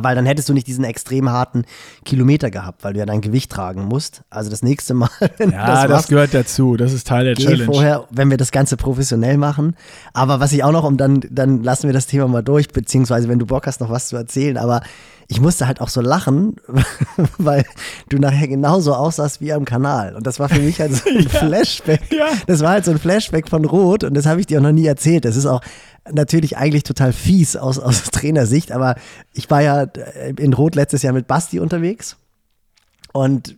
Weil 0.00 0.14
dann 0.14 0.26
hättest 0.26 0.48
du 0.48 0.52
nicht 0.52 0.66
diesen 0.66 0.84
extrem 0.84 1.30
harten 1.30 1.64
Kilometer 2.04 2.50
gehabt, 2.50 2.84
weil 2.84 2.92
du 2.92 3.00
ja 3.00 3.06
dein 3.06 3.20
Gewicht 3.20 3.50
tragen 3.50 3.84
musst. 3.84 4.22
Also 4.30 4.50
das 4.50 4.62
nächste 4.62 4.94
Mal, 4.94 5.10
wenn 5.38 5.50
ja, 5.50 5.64
du 5.64 5.72
das, 5.72 5.82
das 5.82 5.90
machst, 5.90 6.08
gehört 6.08 6.34
dazu. 6.34 6.76
Das 6.76 6.92
ist 6.92 7.06
Teil 7.06 7.24
der 7.24 7.34
Challenge. 7.34 7.64
vorher, 7.64 8.04
wenn 8.10 8.30
wir 8.30 8.36
das 8.36 8.52
Ganze 8.52 8.76
professionell 8.76 9.36
machen. 9.36 9.76
Aber 10.12 10.40
was 10.40 10.52
ich 10.52 10.64
auch 10.64 10.72
noch, 10.72 10.84
um 10.84 10.96
dann, 10.96 11.20
dann 11.30 11.62
lassen 11.62 11.88
wir 11.88 11.92
das 11.92 12.06
Thema 12.06 12.28
mal 12.28 12.42
durch, 12.42 12.68
beziehungsweise 12.68 13.28
wenn 13.28 13.38
du 13.38 13.46
Bock 13.46 13.66
hast, 13.66 13.80
noch 13.80 13.90
was 13.90 14.08
zu 14.08 14.16
erzählen. 14.16 14.56
Aber 14.56 14.82
ich 15.30 15.40
musste 15.40 15.68
halt 15.68 15.80
auch 15.80 15.88
so 15.88 16.00
lachen, 16.00 16.56
weil 17.38 17.64
du 18.08 18.18
nachher 18.18 18.48
genauso 18.48 18.94
aussahst 18.94 19.40
wie 19.40 19.52
am 19.52 19.64
Kanal. 19.64 20.16
Und 20.16 20.26
das 20.26 20.40
war 20.40 20.48
für 20.48 20.58
mich 20.58 20.80
halt 20.80 20.92
so 20.92 21.08
ein 21.08 21.20
ja. 21.20 21.28
Flashback. 21.28 22.00
Ja. 22.10 22.26
Das 22.48 22.60
war 22.60 22.70
halt 22.70 22.84
so 22.84 22.90
ein 22.90 22.98
Flashback 22.98 23.48
von 23.48 23.64
Rot 23.64 24.02
und 24.02 24.14
das 24.14 24.26
habe 24.26 24.40
ich 24.40 24.46
dir 24.46 24.58
auch 24.58 24.64
noch 24.64 24.72
nie 24.72 24.86
erzählt. 24.86 25.24
Das 25.24 25.36
ist 25.36 25.46
auch 25.46 25.62
natürlich 26.10 26.56
eigentlich 26.56 26.82
total 26.82 27.12
fies 27.12 27.54
aus, 27.54 27.78
aus 27.78 28.02
Trainersicht, 28.10 28.72
aber 28.72 28.96
ich 29.32 29.48
war 29.50 29.62
ja 29.62 29.86
in 30.36 30.52
Rot 30.52 30.74
letztes 30.74 31.02
Jahr 31.02 31.12
mit 31.12 31.28
Basti 31.28 31.60
unterwegs 31.60 32.16
und 33.12 33.56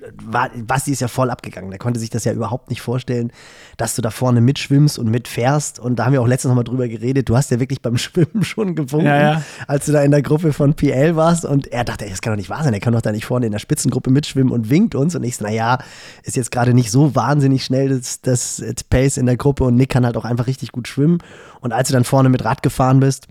Basti 0.67 0.93
ist 0.93 1.01
ja 1.01 1.09
voll 1.09 1.31
abgegangen. 1.31 1.71
Der 1.71 1.79
konnte 1.79 2.01
sich 2.01 2.09
das 2.09 2.25
ja 2.25 2.33
überhaupt 2.33 2.71
nicht 2.71 2.81
vorstellen, 2.81 3.33
dass 3.77 3.95
du 3.95 4.03
da 4.03 4.11
vorne 4.11 4.41
mitschwimmst 4.41 4.99
und 4.99 5.11
mitfährst. 5.11 5.79
Und 5.79 5.97
da 5.97 6.07
haben 6.07 6.15
wir 6.15 6.23
auch 6.23 6.27
letztens 6.27 6.51
nochmal 6.51 6.65
drüber 6.65 6.89
geredet. 6.89 7.29
Du 7.29 7.37
hast 7.37 7.51
ja 7.51 7.61
wirklich 7.61 7.83
beim 7.83 7.99
Schwimmen 7.99 8.45
schon 8.45 8.75
gewunken, 8.75 9.07
ja, 9.07 9.33
ja. 9.35 9.43
als 9.67 9.87
du 9.87 9.93
da 9.93 10.03
in 10.03 10.11
der 10.11 10.23
Gruppe 10.23 10.53
von 10.55 10.75
PL 10.75 11.17
warst. 11.17 11.45
Und 11.45 11.67
er 11.69 11.85
dachte, 11.85 12.07
das 12.09 12.23
kann 12.23 12.33
doch 12.33 12.39
nicht 12.39 12.49
wahr 12.49 12.65
sein. 12.65 12.73
Er 12.73 12.81
kann 12.81 12.95
doch 12.95 13.03
da 13.03 13.13
nicht 13.13 13.27
vorne 13.27 13.47
in 13.47 13.53
der 13.53 13.59
Spitzengruppe 13.59 14.11
mitschwimmen 14.11 14.53
und 14.53 14.71
winkt 14.71 14.95
uns. 14.95 15.15
Und 15.15 15.23
ich 15.23 15.37
so, 15.37 15.45
naja, 15.45 15.79
ist 16.23 16.37
jetzt 16.37 16.51
gerade 16.51 16.73
nicht 16.73 16.91
so 16.91 17.15
wahnsinnig 17.15 17.65
schnell 17.65 17.91
das, 17.91 18.23
das 18.23 18.63
Pace 18.89 19.19
in 19.19 19.27
der 19.27 19.37
Gruppe. 19.37 19.65
Und 19.65 19.77
Nick 19.77 19.91
kann 19.91 20.07
halt 20.07 20.17
auch 20.17 20.25
einfach 20.25 20.47
richtig 20.47 20.73
gut 20.73 20.89
schwimmen. 20.89 21.19
Und 21.61 21.73
als 21.73 21.89
du 21.89 21.95
dann 21.95 22.05
vorne 22.05 22.31
mit 22.31 22.45
Rad 22.45 22.63
gefahren 22.63 23.01
bist, 23.01 23.29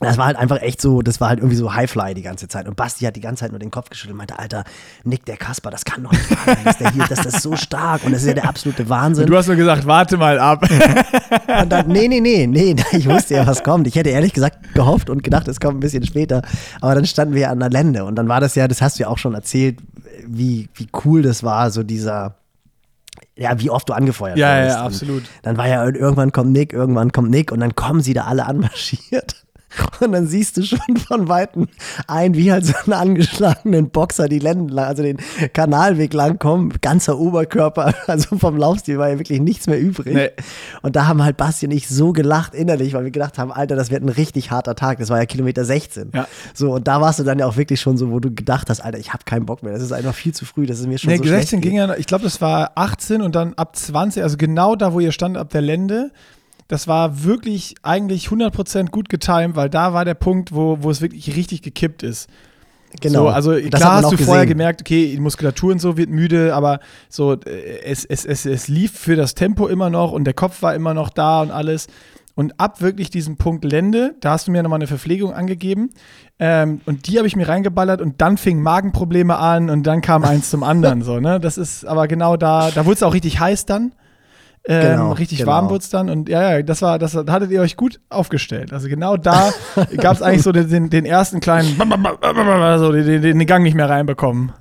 das 0.00 0.18
war 0.18 0.26
halt 0.26 0.36
einfach 0.36 0.60
echt 0.60 0.82
so, 0.82 1.02
das 1.02 1.20
war 1.20 1.28
halt 1.28 1.38
irgendwie 1.38 1.56
so 1.56 1.72
Highfly 1.72 2.14
die 2.14 2.22
ganze 2.22 2.48
Zeit. 2.48 2.66
Und 2.66 2.74
Basti 2.74 3.04
hat 3.04 3.14
die 3.14 3.20
ganze 3.20 3.42
Zeit 3.44 3.52
nur 3.52 3.60
den 3.60 3.70
Kopf 3.70 3.90
geschüttelt 3.90 4.12
und 4.12 4.18
meinte, 4.18 4.38
Alter, 4.38 4.64
Nick, 5.04 5.24
der 5.24 5.36
Kasper, 5.36 5.70
das 5.70 5.84
kann 5.84 6.02
doch 6.02 6.10
nicht 6.10 6.26
sein, 6.26 6.58
dass 6.64 6.78
der 6.78 6.90
hier, 6.90 7.04
das 7.08 7.24
ist 7.24 7.40
so 7.40 7.54
stark 7.54 8.04
und 8.04 8.12
das 8.12 8.22
ist 8.22 8.28
ja 8.28 8.34
der 8.34 8.48
absolute 8.48 8.88
Wahnsinn. 8.88 9.26
Du 9.26 9.36
hast 9.36 9.46
nur 9.46 9.56
gesagt, 9.56 9.86
warte 9.86 10.16
mal 10.16 10.40
ab. 10.40 10.68
und 11.62 11.70
dann, 11.70 11.86
nee, 11.88 12.08
nee, 12.08 12.20
nee, 12.20 12.46
nee, 12.46 12.74
ich 12.92 13.08
wusste 13.08 13.34
ja, 13.34 13.46
was 13.46 13.62
kommt. 13.62 13.86
Ich 13.86 13.94
hätte 13.94 14.10
ehrlich 14.10 14.32
gesagt 14.32 14.74
gehofft 14.74 15.10
und 15.10 15.22
gedacht, 15.22 15.46
es 15.46 15.60
kommt 15.60 15.76
ein 15.76 15.80
bisschen 15.80 16.04
später. 16.04 16.42
Aber 16.80 16.96
dann 16.96 17.06
standen 17.06 17.34
wir 17.34 17.42
ja 17.42 17.50
an 17.50 17.60
der 17.60 17.70
Lände 17.70 18.04
und 18.04 18.16
dann 18.16 18.28
war 18.28 18.40
das 18.40 18.56
ja, 18.56 18.66
das 18.66 18.82
hast 18.82 18.98
du 18.98 19.04
ja 19.04 19.08
auch 19.08 19.18
schon 19.18 19.34
erzählt, 19.34 19.78
wie, 20.26 20.68
wie 20.74 20.88
cool 21.04 21.22
das 21.22 21.44
war, 21.44 21.70
so 21.70 21.84
dieser, 21.84 22.34
ja, 23.36 23.60
wie 23.60 23.70
oft 23.70 23.88
du 23.88 23.92
angefeuert 23.92 24.38
ja, 24.38 24.56
wurdest. 24.56 24.74
Ja, 24.74 24.80
ja, 24.80 24.86
absolut. 24.86 25.22
Dann 25.42 25.56
war 25.56 25.68
ja 25.68 25.84
irgendwann 25.84 26.32
kommt 26.32 26.50
Nick, 26.50 26.72
irgendwann 26.72 27.12
kommt 27.12 27.30
Nick 27.30 27.52
und 27.52 27.60
dann 27.60 27.76
kommen 27.76 28.00
sie 28.00 28.12
da 28.12 28.24
alle 28.24 28.46
anmarschiert. 28.46 29.43
Und 30.00 30.12
dann 30.12 30.26
siehst 30.26 30.56
du 30.56 30.62
schon 30.62 30.96
von 30.96 31.28
Weitem 31.28 31.68
ein, 32.06 32.34
wie 32.34 32.52
halt 32.52 32.66
so 32.66 32.74
einen 32.84 32.92
angeschlagenen 32.92 33.90
Boxer 33.90 34.28
die 34.28 34.38
Lenden, 34.38 34.78
also 34.78 35.02
den 35.02 35.18
Kanalweg 35.52 36.12
langkommen, 36.12 36.72
ganzer 36.80 37.18
Oberkörper, 37.18 37.94
also 38.06 38.36
vom 38.36 38.56
Laufstil 38.56 38.98
war 38.98 39.10
ja 39.10 39.18
wirklich 39.18 39.40
nichts 39.40 39.66
mehr 39.66 39.80
übrig. 39.80 40.14
Nee. 40.14 40.30
Und 40.82 40.96
da 40.96 41.06
haben 41.06 41.22
halt 41.22 41.36
Basti 41.36 41.66
und 41.66 41.72
ich 41.72 41.88
so 41.88 42.12
gelacht 42.12 42.54
innerlich, 42.54 42.94
weil 42.94 43.04
wir 43.04 43.10
gedacht 43.10 43.38
haben, 43.38 43.52
Alter, 43.52 43.76
das 43.76 43.90
wird 43.90 44.02
ein 44.02 44.08
richtig 44.08 44.50
harter 44.50 44.74
Tag. 44.74 44.98
Das 44.98 45.10
war 45.10 45.18
ja 45.18 45.26
Kilometer 45.26 45.64
16. 45.64 46.10
Ja. 46.14 46.26
So, 46.52 46.74
und 46.74 46.88
da 46.88 47.00
warst 47.00 47.18
du 47.18 47.24
dann 47.24 47.38
ja 47.38 47.46
auch 47.46 47.56
wirklich 47.56 47.80
schon 47.80 47.96
so, 47.96 48.10
wo 48.10 48.20
du 48.20 48.34
gedacht 48.34 48.70
hast, 48.70 48.80
Alter, 48.80 48.98
ich 48.98 49.12
habe 49.12 49.24
keinen 49.24 49.46
Bock 49.46 49.62
mehr. 49.62 49.72
Das 49.72 49.82
ist 49.82 49.92
einfach 49.92 50.14
viel 50.14 50.34
zu 50.34 50.44
früh. 50.44 50.66
Das 50.66 50.80
ist 50.80 50.86
mir 50.86 50.98
schon 50.98 51.12
nee, 51.12 51.18
so 51.18 51.24
16 51.24 51.60
ging 51.60 51.74
ja, 51.74 51.94
ich 51.96 52.06
glaube, 52.06 52.24
das 52.24 52.40
war 52.40 52.72
18 52.74 53.22
und 53.22 53.34
dann 53.34 53.54
ab 53.54 53.76
20, 53.76 54.22
also 54.22 54.36
genau 54.36 54.76
da, 54.76 54.92
wo 54.92 55.00
ihr 55.00 55.12
stand, 55.12 55.36
ab 55.36 55.50
der 55.50 55.62
Lende 55.62 56.10
das 56.68 56.88
war 56.88 57.24
wirklich 57.24 57.74
eigentlich 57.82 58.28
100% 58.28 58.90
gut 58.90 59.08
getimt, 59.08 59.56
weil 59.56 59.68
da 59.68 59.92
war 59.92 60.04
der 60.04 60.14
Punkt, 60.14 60.54
wo, 60.54 60.78
wo 60.80 60.90
es 60.90 61.00
wirklich 61.00 61.34
richtig 61.36 61.62
gekippt 61.62 62.02
ist. 62.02 62.28
Genau. 63.00 63.24
So, 63.24 63.28
also 63.28 63.54
klar 63.70 63.96
hast 63.96 64.04
du 64.04 64.10
gesehen. 64.10 64.26
vorher 64.26 64.46
gemerkt, 64.46 64.80
okay, 64.82 65.10
die 65.12 65.20
Muskulatur 65.20 65.72
und 65.72 65.80
so 65.80 65.96
wird 65.96 66.10
müde, 66.10 66.54
aber 66.54 66.80
so 67.08 67.32
äh, 67.32 67.80
es, 67.84 68.04
es, 68.04 68.24
es, 68.24 68.46
es 68.46 68.68
lief 68.68 68.92
für 68.92 69.16
das 69.16 69.34
Tempo 69.34 69.66
immer 69.66 69.90
noch 69.90 70.12
und 70.12 70.24
der 70.24 70.34
Kopf 70.34 70.62
war 70.62 70.74
immer 70.74 70.94
noch 70.94 71.10
da 71.10 71.42
und 71.42 71.50
alles. 71.50 71.88
Und 72.36 72.58
ab 72.58 72.80
wirklich 72.80 73.10
diesem 73.10 73.36
Punkt 73.36 73.64
Lände, 73.64 74.16
da 74.20 74.32
hast 74.32 74.48
du 74.48 74.50
mir 74.50 74.62
nochmal 74.62 74.78
eine 74.78 74.88
Verpflegung 74.88 75.32
angegeben. 75.32 75.90
Ähm, 76.40 76.80
und 76.84 77.06
die 77.06 77.18
habe 77.18 77.28
ich 77.28 77.36
mir 77.36 77.48
reingeballert 77.48 78.00
und 78.00 78.20
dann 78.20 78.38
fingen 78.38 78.60
Magenprobleme 78.62 79.36
an 79.36 79.70
und 79.70 79.84
dann 79.84 80.00
kam 80.00 80.24
eins 80.24 80.50
zum 80.50 80.64
anderen. 80.64 81.02
So, 81.02 81.20
ne? 81.20 81.38
Das 81.38 81.58
ist 81.58 81.84
aber 81.84 82.08
genau 82.08 82.36
da, 82.36 82.72
da 82.72 82.86
wurde 82.86 82.94
es 82.94 83.02
auch 83.04 83.14
richtig 83.14 83.38
heiß 83.38 83.66
dann. 83.66 83.92
Ähm, 84.66 84.92
genau, 84.92 85.12
richtig 85.12 85.38
genau. 85.38 85.50
warm 85.50 85.68
wurde 85.68 85.82
es 85.82 85.90
dann 85.90 86.08
und 86.08 86.28
ja, 86.28 86.52
ja, 86.56 86.62
das 86.62 86.80
war, 86.80 86.98
das 86.98 87.14
hattet 87.14 87.50
ihr 87.50 87.60
euch 87.60 87.76
gut 87.76 88.00
aufgestellt. 88.08 88.72
Also 88.72 88.88
genau 88.88 89.18
da 89.18 89.52
gab 89.98 90.14
es 90.14 90.22
eigentlich 90.22 90.42
so 90.42 90.52
den, 90.52 90.88
den, 90.88 91.04
ersten 91.04 91.40
kleinen, 91.40 91.76
so 92.78 92.92
den, 92.92 93.20
den 93.20 93.46
Gang 93.46 93.62
nicht 93.62 93.74
mehr 93.74 93.90
reinbekommen. 93.90 94.52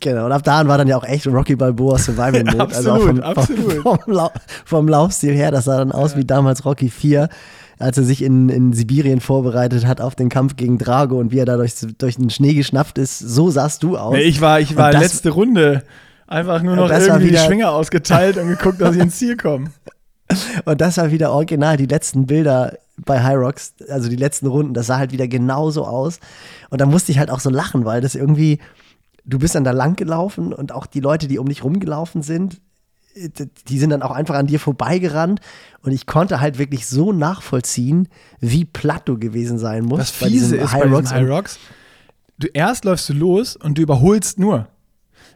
Genau, 0.00 0.26
und 0.26 0.32
ab 0.32 0.42
da 0.42 0.66
war 0.68 0.78
dann 0.78 0.88
ja 0.88 0.96
auch 0.96 1.04
echt 1.04 1.26
Rocky 1.26 1.56
Balboa 1.56 1.98
Survival 1.98 2.44
Mode. 2.44 2.60
absolut, 2.60 2.92
also 2.92 3.06
vom, 3.06 3.20
absolut. 3.20 3.72
Vom, 3.82 3.98
vom, 3.98 4.12
Lau 4.12 4.30
vom, 4.64 4.88
Laufstil 4.88 5.34
her, 5.34 5.50
das 5.50 5.64
sah 5.64 5.78
dann 5.78 5.92
aus 5.92 6.12
ja. 6.12 6.18
wie 6.18 6.24
damals 6.24 6.64
Rocky 6.64 6.88
4, 6.88 7.28
als 7.78 7.98
er 7.98 8.04
sich 8.04 8.22
in, 8.22 8.48
in 8.48 8.72
Sibirien 8.72 9.20
vorbereitet 9.20 9.86
hat 9.86 10.00
auf 10.00 10.14
den 10.14 10.28
Kampf 10.28 10.56
gegen 10.56 10.78
Drago 10.78 11.18
und 11.18 11.30
wie 11.30 11.38
er 11.38 11.44
da 11.44 11.56
durch, 11.56 11.74
durch 11.98 12.16
den 12.16 12.30
Schnee 12.30 12.54
geschnappt 12.54 12.98
ist. 12.98 13.18
So 13.18 13.50
sahst 13.50 13.82
du 13.82 13.96
aus. 13.98 14.14
Nee, 14.14 14.22
ich 14.22 14.40
war, 14.40 14.60
ich 14.60 14.76
war 14.76 14.92
letzte 14.92 15.30
Runde. 15.30 15.82
Einfach 16.26 16.62
nur 16.62 16.76
noch 16.76 16.90
irgendwie 16.90 17.30
die 17.30 17.38
Schwinger 17.38 17.70
ausgeteilt 17.70 18.36
und 18.36 18.48
geguckt, 18.48 18.80
dass 18.80 18.96
ich 18.96 19.02
ins 19.02 19.18
Ziel 19.18 19.36
komme. 19.36 19.70
Und 20.64 20.80
das 20.80 20.96
war 20.96 21.12
wieder 21.12 21.30
original, 21.30 21.76
die 21.76 21.86
letzten 21.86 22.26
Bilder 22.26 22.78
bei 22.96 23.22
High 23.22 23.36
Rocks, 23.36 23.74
also 23.88 24.08
die 24.08 24.16
letzten 24.16 24.46
Runden, 24.46 24.74
das 24.74 24.86
sah 24.86 24.98
halt 24.98 25.12
wieder 25.12 25.28
genauso 25.28 25.84
aus. 25.84 26.18
Und 26.70 26.80
da 26.80 26.86
musste 26.86 27.12
ich 27.12 27.18
halt 27.18 27.30
auch 27.30 27.40
so 27.40 27.50
lachen, 27.50 27.84
weil 27.84 28.00
das 28.00 28.14
irgendwie, 28.14 28.58
du 29.24 29.38
bist 29.38 29.54
dann 29.54 29.64
da 29.64 29.70
lang 29.70 29.96
gelaufen 29.96 30.52
und 30.52 30.72
auch 30.72 30.86
die 30.86 31.00
Leute, 31.00 31.28
die 31.28 31.38
um 31.38 31.48
dich 31.48 31.62
rumgelaufen 31.62 32.22
sind, 32.22 32.60
die 33.68 33.78
sind 33.78 33.90
dann 33.90 34.02
auch 34.02 34.10
einfach 34.10 34.34
an 34.34 34.46
dir 34.46 34.60
vorbeigerannt 34.60 35.40
und 35.82 35.92
ich 35.92 36.06
konnte 36.06 36.40
halt 36.40 36.58
wirklich 36.58 36.86
so 36.86 37.12
nachvollziehen, 37.12 38.08
wie 38.40 38.66
platt 38.66 39.02
du 39.06 39.18
gewesen 39.18 39.58
sein 39.58 39.84
musst. 39.84 40.00
Das 40.00 40.10
Fiese 40.10 40.56
ist 40.56 40.72
High 40.72 40.82
bei 40.82 40.90
Rocks, 40.90 41.12
High 41.12 41.28
Rocks, 41.28 41.58
du 42.38 42.48
erst 42.48 42.84
läufst 42.84 43.08
du 43.08 43.14
los 43.14 43.56
und 43.56 43.78
du 43.78 43.82
überholst 43.82 44.38
nur 44.38 44.68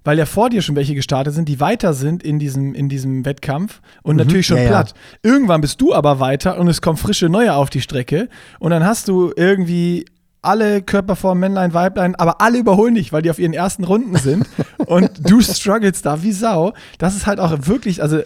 weil 0.05 0.19
ja 0.19 0.27
vor 0.27 0.51
dir 0.51 0.63
schon 0.63 0.77
welche 0.77 0.95
gestartet 0.95 1.35
sind, 1.35 1.49
die 1.49 1.61
weiter 1.61 1.95
sind 1.95 2.23
in 2.23 2.39
diesem, 2.39 2.75
in 2.75 2.89
diesem 2.89 3.25
Wettkampf 3.25 3.81
und 4.03 4.17
mhm, 4.17 4.25
natürlich 4.25 4.47
schon 4.47 4.59
ja, 4.59 4.69
platt. 4.69 4.95
Ja. 5.25 5.31
Irgendwann 5.31 5.61
bist 5.61 5.81
du 5.81 5.95
aber 5.95 6.21
weiter 6.21 6.59
und 6.59 6.69
es 6.69 6.81
kommen 6.83 6.97
frische 6.97 7.29
neue 7.29 7.55
auf 7.55 7.71
die 7.71 7.81
Strecke 7.81 8.29
und 8.59 8.71
dann 8.71 8.85
hast 8.85 9.09
du 9.09 9.33
irgendwie 9.37 10.05
alle 10.43 10.83
Körperformen, 10.83 11.41
Männlein, 11.41 11.75
Weiblein, 11.75 12.15
aber 12.15 12.41
alle 12.41 12.59
überholen 12.59 12.95
dich, 12.95 13.13
weil 13.13 13.23
die 13.23 13.31
auf 13.31 13.39
ihren 13.39 13.53
ersten 13.53 13.85
Runden 13.85 14.17
sind 14.17 14.47
und 14.87 15.11
du 15.31 15.41
struggles 15.41 16.03
da 16.03 16.23
wie 16.23 16.33
Sau. 16.33 16.73
Das 16.99 17.15
ist 17.15 17.27
halt 17.27 17.41
auch 17.41 17.67
wirklich, 17.67 18.03
also 18.03 18.21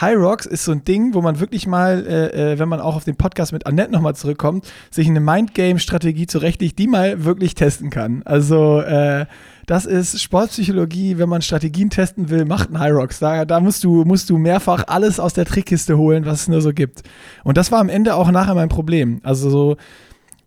High 0.00 0.16
Rocks 0.16 0.46
ist 0.46 0.64
so 0.64 0.72
ein 0.72 0.84
Ding, 0.84 1.14
wo 1.14 1.22
man 1.22 1.40
wirklich 1.40 1.66
mal, 1.66 2.06
äh, 2.06 2.52
äh 2.52 2.58
wenn 2.58 2.68
man 2.68 2.80
auch 2.80 2.96
auf 2.96 3.04
den 3.04 3.16
Podcast 3.16 3.52
mit 3.52 3.66
Annette 3.66 3.90
nochmal 3.92 4.14
zurückkommt, 4.14 4.70
sich 4.90 5.08
eine 5.08 5.20
Mindgame-Strategie 5.20 6.26
zurechtlegt, 6.26 6.78
die 6.78 6.86
mal 6.86 7.24
wirklich 7.24 7.54
testen 7.54 7.90
kann. 7.90 8.22
Also 8.24 8.80
äh, 8.80 9.26
das 9.66 9.84
ist 9.84 10.22
Sportpsychologie, 10.22 11.18
wenn 11.18 11.28
man 11.28 11.42
Strategien 11.42 11.90
testen 11.90 12.30
will, 12.30 12.44
macht 12.44 12.74
ein 12.74 12.92
Rocks. 12.92 13.18
Da, 13.18 13.44
da 13.44 13.60
musst, 13.60 13.82
du, 13.82 14.04
musst 14.04 14.30
du 14.30 14.38
mehrfach 14.38 14.84
alles 14.86 15.18
aus 15.18 15.34
der 15.34 15.44
Trickkiste 15.44 15.98
holen, 15.98 16.24
was 16.24 16.42
es 16.42 16.48
nur 16.48 16.62
so 16.62 16.72
gibt. 16.72 17.02
Und 17.42 17.56
das 17.56 17.72
war 17.72 17.80
am 17.80 17.88
Ende 17.88 18.14
auch 18.14 18.30
nachher 18.30 18.54
mein 18.54 18.68
Problem. 18.68 19.20
Also 19.24 19.50
so 19.50 19.76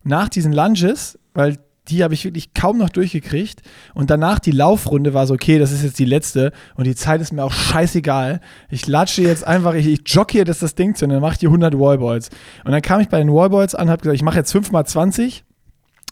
nach 0.03 0.29
diesen 0.29 0.53
Lunges, 0.53 1.19
weil 1.33 1.57
die 1.89 2.03
habe 2.03 2.13
ich 2.13 2.23
wirklich 2.23 2.53
kaum 2.53 2.77
noch 2.77 2.89
durchgekriegt. 2.89 3.61
Und 3.93 4.09
danach 4.09 4.39
die 4.39 4.51
Laufrunde 4.51 5.13
war 5.13 5.27
so, 5.27 5.33
okay, 5.33 5.59
das 5.59 5.71
ist 5.71 5.83
jetzt 5.83 5.99
die 5.99 6.05
letzte 6.05 6.53
und 6.75 6.85
die 6.87 6.95
Zeit 6.95 7.19
ist 7.19 7.33
mir 7.33 7.43
auch 7.43 7.51
scheißegal. 7.51 8.39
Ich 8.69 8.87
latsche 8.87 9.23
jetzt 9.23 9.45
einfach, 9.45 9.73
ich, 9.73 9.87
ich 9.87 10.01
jogge 10.05 10.31
hier, 10.31 10.45
dass 10.45 10.59
das 10.59 10.75
Ding 10.75 10.95
zu 10.95 11.05
und 11.05 11.11
dann 11.11 11.21
mache 11.21 11.33
ich 11.33 11.39
die 11.39 11.47
100 11.47 11.77
Wallballs. 11.77 12.29
Und 12.63 12.71
dann 12.71 12.81
kam 12.81 13.01
ich 13.01 13.09
bei 13.09 13.17
den 13.17 13.33
Wallballs 13.33 13.75
an, 13.75 13.89
habe 13.89 14.01
gesagt, 14.01 14.15
ich 14.15 14.23
mache 14.23 14.37
jetzt 14.37 14.51
5 14.51 14.71
mal 14.71 14.85
20 14.85 15.43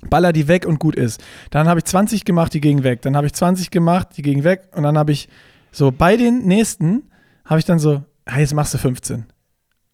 baller 0.09 0.33
die 0.33 0.47
weg 0.47 0.65
und 0.65 0.79
gut 0.79 0.95
ist. 0.95 1.23
Dann 1.51 1.67
habe 1.67 1.79
ich 1.79 1.85
20 1.85 2.25
gemacht, 2.25 2.53
die 2.53 2.61
gingen 2.61 2.83
weg. 2.83 3.01
Dann 3.01 3.15
habe 3.15 3.27
ich 3.27 3.33
20 3.33 3.71
gemacht, 3.71 4.09
die 4.17 4.21
gingen 4.21 4.43
weg. 4.43 4.69
Und 4.75 4.83
dann 4.83 4.97
habe 4.97 5.11
ich 5.11 5.29
so 5.71 5.91
bei 5.91 6.17
den 6.17 6.45
nächsten, 6.45 7.09
habe 7.45 7.59
ich 7.59 7.65
dann 7.65 7.79
so, 7.79 8.03
hey, 8.25 8.41
jetzt 8.41 8.53
machst 8.53 8.73
du 8.73 8.77
15. 8.77 9.25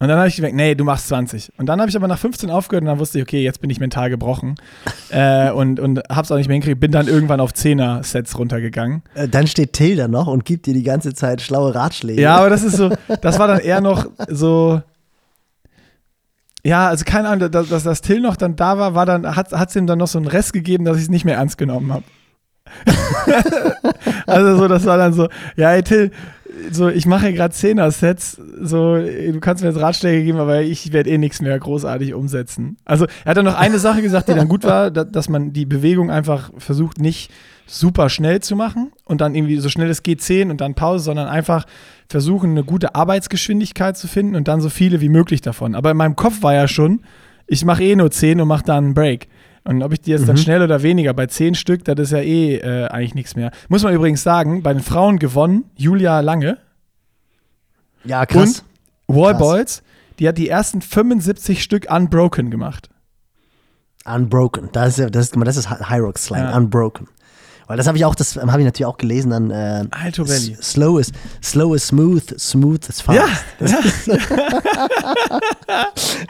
Und 0.03 0.09
dann 0.09 0.17
habe 0.17 0.27
ich 0.27 0.35
gemerkt, 0.35 0.57
nee, 0.57 0.75
du 0.75 0.83
machst 0.83 1.07
20. 1.07 1.53
Und 1.57 1.67
dann 1.67 1.79
habe 1.79 1.89
ich 1.89 1.95
aber 1.95 2.09
nach 2.09 2.17
15 2.17 2.49
aufgehört 2.49 2.81
und 2.81 2.87
dann 2.87 2.99
wusste 2.99 3.19
ich, 3.19 3.23
okay, 3.23 3.41
jetzt 3.41 3.61
bin 3.61 3.69
ich 3.69 3.79
mental 3.79 4.09
gebrochen. 4.09 4.55
äh, 5.11 5.49
und, 5.51 5.79
und 5.79 6.01
habe 6.09 6.23
es 6.23 6.31
auch 6.31 6.35
nicht 6.35 6.47
mehr 6.47 6.55
hingekriegt. 6.55 6.81
Bin 6.81 6.91
dann 6.91 7.07
irgendwann 7.07 7.39
auf 7.39 7.51
10er-Sets 7.51 8.37
runtergegangen. 8.37 9.03
Äh, 9.15 9.29
dann 9.29 9.47
steht 9.47 9.71
Till 9.71 9.95
da 9.95 10.09
noch 10.09 10.27
und 10.27 10.43
gibt 10.43 10.65
dir 10.65 10.73
die 10.73 10.83
ganze 10.83 11.13
Zeit 11.13 11.41
schlaue 11.41 11.73
Ratschläge. 11.73 12.21
Ja, 12.21 12.35
aber 12.35 12.49
das 12.49 12.63
ist 12.63 12.75
so, 12.75 12.91
das 13.21 13.39
war 13.39 13.47
dann 13.47 13.59
eher 13.59 13.79
noch 13.79 14.07
so, 14.27 14.81
ja, 16.65 16.87
also 16.87 17.03
keine 17.05 17.29
Ahnung, 17.29 17.51
dass, 17.51 17.69
dass 17.69 17.83
das 17.83 18.01
Till 18.01 18.21
noch 18.21 18.35
dann 18.35 18.55
da 18.55 18.77
war, 18.77 18.95
war 18.95 19.05
dann, 19.05 19.35
hat 19.35 19.51
es 19.51 19.75
ihm 19.75 19.87
dann 19.87 19.99
noch 19.99 20.07
so 20.07 20.17
einen 20.17 20.27
Rest 20.27 20.53
gegeben, 20.53 20.85
dass 20.85 20.97
ich 20.97 21.03
es 21.03 21.09
nicht 21.09 21.25
mehr 21.25 21.35
ernst 21.35 21.57
genommen 21.57 21.91
habe. 21.91 22.03
also 24.27 24.57
so, 24.57 24.67
das 24.67 24.85
war 24.85 24.97
dann 24.97 25.13
so, 25.13 25.27
ja, 25.57 25.71
ey 25.71 25.83
Till, 25.83 26.11
so, 26.71 26.87
ich 26.87 27.05
mache 27.05 27.33
gerade 27.33 27.53
Zehner-Sets, 27.53 28.41
so, 28.61 28.95
du 28.95 29.39
kannst 29.39 29.63
mir 29.63 29.69
jetzt 29.69 29.81
Ratschläge 29.81 30.23
geben, 30.23 30.39
aber 30.39 30.61
ich 30.61 30.93
werde 30.93 31.09
eh 31.09 31.17
nichts 31.17 31.41
mehr 31.41 31.57
großartig 31.59 32.13
umsetzen. 32.13 32.77
Also, 32.85 33.05
er 33.25 33.31
hat 33.31 33.37
dann 33.37 33.45
noch 33.45 33.57
eine 33.57 33.79
Sache 33.79 34.01
gesagt, 34.01 34.29
die 34.29 34.33
dann 34.33 34.47
gut 34.47 34.63
war, 34.63 34.91
dass 34.91 35.29
man 35.29 35.51
die 35.51 35.65
Bewegung 35.65 36.11
einfach 36.11 36.51
versucht, 36.57 36.99
nicht 36.99 37.31
super 37.65 38.09
schnell 38.09 38.41
zu 38.41 38.55
machen 38.55 38.91
und 39.05 39.21
dann 39.21 39.35
irgendwie 39.35 39.57
so 39.57 39.69
schnell 39.69 39.89
es 39.89 40.03
geht 40.03 40.21
10 40.21 40.51
und 40.51 40.61
dann 40.61 40.75
Pause, 40.75 41.05
sondern 41.05 41.27
einfach 41.27 41.65
versuchen, 42.09 42.51
eine 42.51 42.63
gute 42.63 42.95
Arbeitsgeschwindigkeit 42.95 43.97
zu 43.97 44.07
finden 44.07 44.35
und 44.35 44.47
dann 44.47 44.61
so 44.61 44.69
viele 44.69 45.01
wie 45.01 45.09
möglich 45.09 45.41
davon. 45.41 45.75
Aber 45.75 45.91
in 45.91 45.97
meinem 45.97 46.15
Kopf 46.15 46.43
war 46.43 46.53
ja 46.53 46.67
schon, 46.67 47.01
ich 47.47 47.65
mache 47.65 47.83
eh 47.83 47.95
nur 47.95 48.11
10 48.11 48.41
und 48.41 48.47
mache 48.47 48.63
dann 48.65 48.85
einen 48.85 48.93
Break. 48.93 49.27
Und 49.63 49.81
ob 49.81 49.93
ich 49.93 50.01
die 50.01 50.11
jetzt 50.11 50.23
mhm. 50.23 50.27
dann 50.27 50.37
schnell 50.37 50.61
oder 50.61 50.83
weniger, 50.83 51.13
bei 51.13 51.27
10 51.27 51.55
Stück, 51.55 51.85
das 51.85 51.97
ist 51.97 52.11
ja 52.11 52.19
eh 52.19 52.57
äh, 52.57 52.87
eigentlich 52.87 53.15
nichts 53.15 53.35
mehr. 53.35 53.51
Muss 53.69 53.83
man 53.83 53.93
übrigens 53.93 54.23
sagen, 54.23 54.61
bei 54.61 54.73
den 54.73 54.83
Frauen 54.83 55.19
gewonnen, 55.19 55.65
Julia 55.75 56.19
Lange. 56.19 56.57
Ja, 58.03 58.25
krass. 58.25 58.63
Und 59.05 59.15
Wallballs, 59.15 59.83
die 60.19 60.27
hat 60.27 60.37
die 60.37 60.49
ersten 60.49 60.81
75 60.81 61.63
Stück 61.63 61.89
unbroken 61.89 62.51
gemacht. 62.51 62.89
Unbroken, 64.05 64.69
das 64.73 64.99
ist, 64.99 65.15
das 65.15 65.27
ist, 65.27 65.35
das 65.37 65.57
ist 65.57 65.69
High 65.69 66.01
Rock 66.01 66.17
Slang, 66.17 66.43
ja. 66.43 66.57
unbroken. 66.57 67.07
Weil 67.73 67.77
das 67.77 67.87
habe 67.87 67.97
ich 67.97 68.05
auch, 68.05 68.13
das 68.13 68.35
habe 68.35 68.59
ich 68.59 68.65
natürlich 68.65 68.85
auch 68.85 68.99
gelesen 68.99 69.31
dann. 69.31 69.49
Äh, 69.49 69.85
Alto 69.89 70.27
Valley. 70.27 70.55
Slow 70.61 70.99
is, 70.99 71.11
slow 71.41 71.73
is 71.73 71.87
smooth, 71.87 72.39
smooth 72.39 72.87
is 72.87 73.01
fast. 73.01 73.17
Ja. 73.17 73.25
Das, 73.57 73.71
ja. 74.05 74.17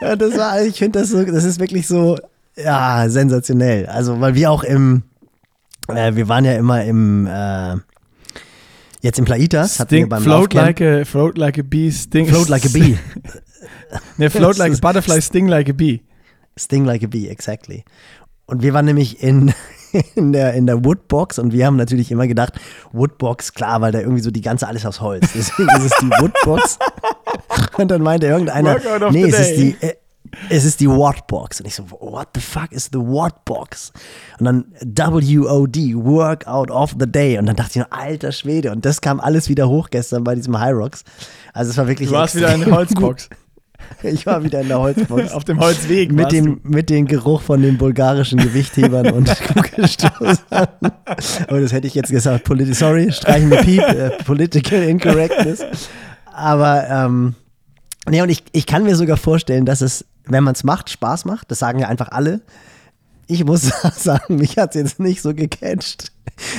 ja, 0.00 0.16
das 0.16 0.38
war, 0.38 0.62
ich 0.62 0.78
finde 0.78 1.00
das 1.00 1.10
so, 1.10 1.22
das 1.22 1.44
ist 1.44 1.60
wirklich 1.60 1.86
so, 1.86 2.18
ja, 2.56 3.10
sensationell. 3.10 3.84
Also, 3.84 4.22
weil 4.22 4.34
wir 4.34 4.50
auch 4.50 4.64
im, 4.64 5.02
äh, 5.88 6.14
wir 6.14 6.30
waren 6.30 6.46
ja 6.46 6.54
immer 6.54 6.82
im, 6.82 7.26
äh, 7.26 7.76
jetzt 9.02 9.18
im 9.18 9.26
Plaitas, 9.26 9.78
hatten 9.80 9.96
wir 9.96 10.08
beim 10.08 10.22
float 10.22 10.54
like 10.54 10.80
a, 10.80 11.04
float 11.04 11.36
like 11.36 11.58
a 11.58 11.62
bee, 11.62 11.90
sting. 11.90 12.26
Float 12.26 12.48
like 12.48 12.64
a 12.64 12.70
bee. 12.70 12.98
ne, 14.16 14.30
float 14.30 14.56
like 14.56 14.72
a 14.72 14.76
butterfly, 14.80 15.20
sting 15.20 15.46
like 15.48 15.68
a 15.68 15.74
bee. 15.74 16.00
Sting 16.56 16.86
like 16.86 17.04
a 17.04 17.06
bee, 17.06 17.28
exactly. 17.28 17.84
Und 18.46 18.62
wir 18.62 18.72
waren 18.72 18.86
nämlich 18.86 19.22
in, 19.22 19.52
in 20.14 20.32
der, 20.32 20.54
in 20.54 20.66
der 20.66 20.84
Woodbox 20.84 21.38
und 21.38 21.52
wir 21.52 21.66
haben 21.66 21.76
natürlich 21.76 22.10
immer 22.10 22.26
gedacht, 22.26 22.54
Woodbox, 22.92 23.54
klar, 23.54 23.80
weil 23.80 23.92
da 23.92 24.00
irgendwie 24.00 24.22
so 24.22 24.30
die 24.30 24.40
ganze 24.40 24.66
alles 24.68 24.84
aus 24.86 25.00
Holz. 25.00 25.28
Deswegen 25.34 25.68
ist 25.76 25.84
es 25.84 25.92
die 26.00 26.10
Woodbox. 26.10 26.78
und 27.78 27.90
dann 27.90 28.02
meinte 28.02 28.26
irgendeiner, 28.26 28.78
nee, 29.10 29.24
es 29.24 29.38
ist 29.38 29.56
die, 29.56 29.76
äh, 29.80 29.94
es 30.48 30.64
ist 30.64 30.80
die 30.80 30.88
Wattbox. 30.88 31.60
Und 31.60 31.66
ich 31.66 31.74
so, 31.74 31.84
what 31.90 32.28
the 32.34 32.40
fuck 32.40 32.72
is 32.72 32.90
the 32.92 32.98
Wattbox? 32.98 33.92
Und 34.38 34.46
dann 34.46 34.64
WOD, 34.80 35.76
Workout 35.94 36.70
of 36.70 36.96
the 36.98 37.06
Day. 37.06 37.38
Und 37.38 37.46
dann 37.46 37.56
dachte 37.56 37.78
ich 37.78 37.92
alter 37.92 38.32
Schwede. 38.32 38.72
Und 38.72 38.84
das 38.84 39.00
kam 39.00 39.20
alles 39.20 39.48
wieder 39.48 39.68
hoch 39.68 39.90
gestern 39.90 40.24
bei 40.24 40.34
diesem 40.34 40.58
High 40.58 40.74
Rocks. 40.74 41.04
Also 41.52 41.70
es 41.70 41.76
war 41.76 41.86
wirklich 41.86 42.08
Du 42.08 42.14
warst 42.14 42.34
wieder 42.34 42.48
eine 42.48 42.66
Holzbox. 42.66 43.28
Ich 44.02 44.26
war 44.26 44.44
wieder 44.44 44.60
in 44.60 44.68
der 44.68 44.78
Holzbox. 44.80 45.32
Auf 45.32 45.44
dem 45.44 45.60
Holzweg. 45.60 46.12
Mit 46.12 46.30
dem, 46.32 46.60
mit 46.62 46.90
dem 46.90 47.06
Geruch 47.06 47.40
von 47.42 47.62
den 47.62 47.78
bulgarischen 47.78 48.38
Gewichthebern 48.38 49.10
und 49.12 49.34
Kugelstoßern. 49.54 50.68
Aber 51.48 51.60
das 51.60 51.72
hätte 51.72 51.86
ich 51.86 51.94
jetzt 51.94 52.10
gesagt. 52.10 52.44
Politi 52.44 52.74
sorry, 52.74 53.10
streichen 53.12 53.50
wir 53.50 53.58
Piep. 53.58 53.82
Uh, 53.82 54.24
political 54.24 54.82
Incorrectness. 54.82 55.64
Aber, 56.32 56.88
ähm, 56.88 57.34
nee, 58.08 58.20
und 58.20 58.28
ich, 58.28 58.42
ich 58.52 58.66
kann 58.66 58.84
mir 58.84 58.96
sogar 58.96 59.16
vorstellen, 59.16 59.64
dass 59.64 59.80
es, 59.80 60.04
wenn 60.26 60.44
man 60.44 60.54
es 60.54 60.64
macht, 60.64 60.90
Spaß 60.90 61.24
macht. 61.24 61.50
Das 61.50 61.58
sagen 61.58 61.78
ja 61.78 61.88
einfach 61.88 62.08
alle. 62.08 62.40
Ich 63.26 63.44
muss 63.44 63.62
sagen, 63.96 64.36
mich 64.36 64.58
hat 64.58 64.74
es 64.74 64.82
jetzt 64.82 65.00
nicht 65.00 65.22
so 65.22 65.34
gecatcht. 65.34 66.12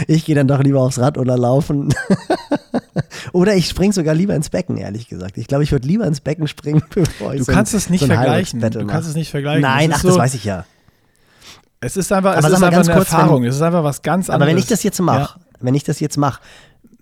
Ich 0.08 0.26
gehe 0.26 0.36
dann 0.36 0.48
doch 0.48 0.64
lieber 0.64 0.82
aufs 0.82 1.00
Rad 1.00 1.18
oder 1.18 1.38
laufen. 1.38 1.94
Oder 3.34 3.56
ich 3.56 3.68
springe 3.68 3.94
sogar 3.94 4.16
lieber 4.16 4.36
ins 4.36 4.50
Becken, 4.50 4.78
ehrlich 4.78 5.08
gesagt. 5.08 5.38
Ich 5.38 5.48
glaube, 5.48 5.64
ich 5.64 5.72
würde 5.72 5.88
lieber 5.88 6.06
ins 6.06 6.22
Becken 6.22 6.48
springen, 6.48 6.84
bevor 6.90 7.34
ich 7.34 7.40
Du 7.40 7.46
so 7.46 7.52
kannst 7.52 7.74
ein, 7.74 7.78
es 7.78 7.90
nicht 7.90 8.02
so 8.02 8.08
vergleichen. 8.08 8.60
Du 8.60 8.86
kannst 8.86 9.10
es 9.10 9.16
nicht 9.16 9.30
vergleichen. 9.30 9.62
Nein, 9.62 9.92
ach, 9.94 10.02
so, 10.02 10.10
das 10.10 10.18
weiß 10.18 10.34
ich 10.36 10.46
ja. 10.46 10.66
Es 11.82 11.98
ist 11.98 12.12
einfach, 12.12 12.38
es 12.38 12.46
ist 12.46 12.54
einfach 12.54 12.68
eine 12.68 12.84
kurz, 12.84 13.12
Erfahrung. 13.12 13.44
Wenn, 13.44 13.50
es 13.50 13.56
ist 13.56 13.62
einfach 13.62 13.84
was 13.84 14.02
ganz 14.02 14.30
anderes. 14.30 14.42
Aber 14.42 14.52
wenn 14.52 14.58
ich 14.58 14.68
das 14.68 14.84
jetzt 14.84 15.00
mache, 15.00 15.40
ja. 15.40 15.46
wenn 15.60 15.76
ich 15.76 15.84
das 15.84 16.00
jetzt 16.00 16.18
mache, 16.18 16.42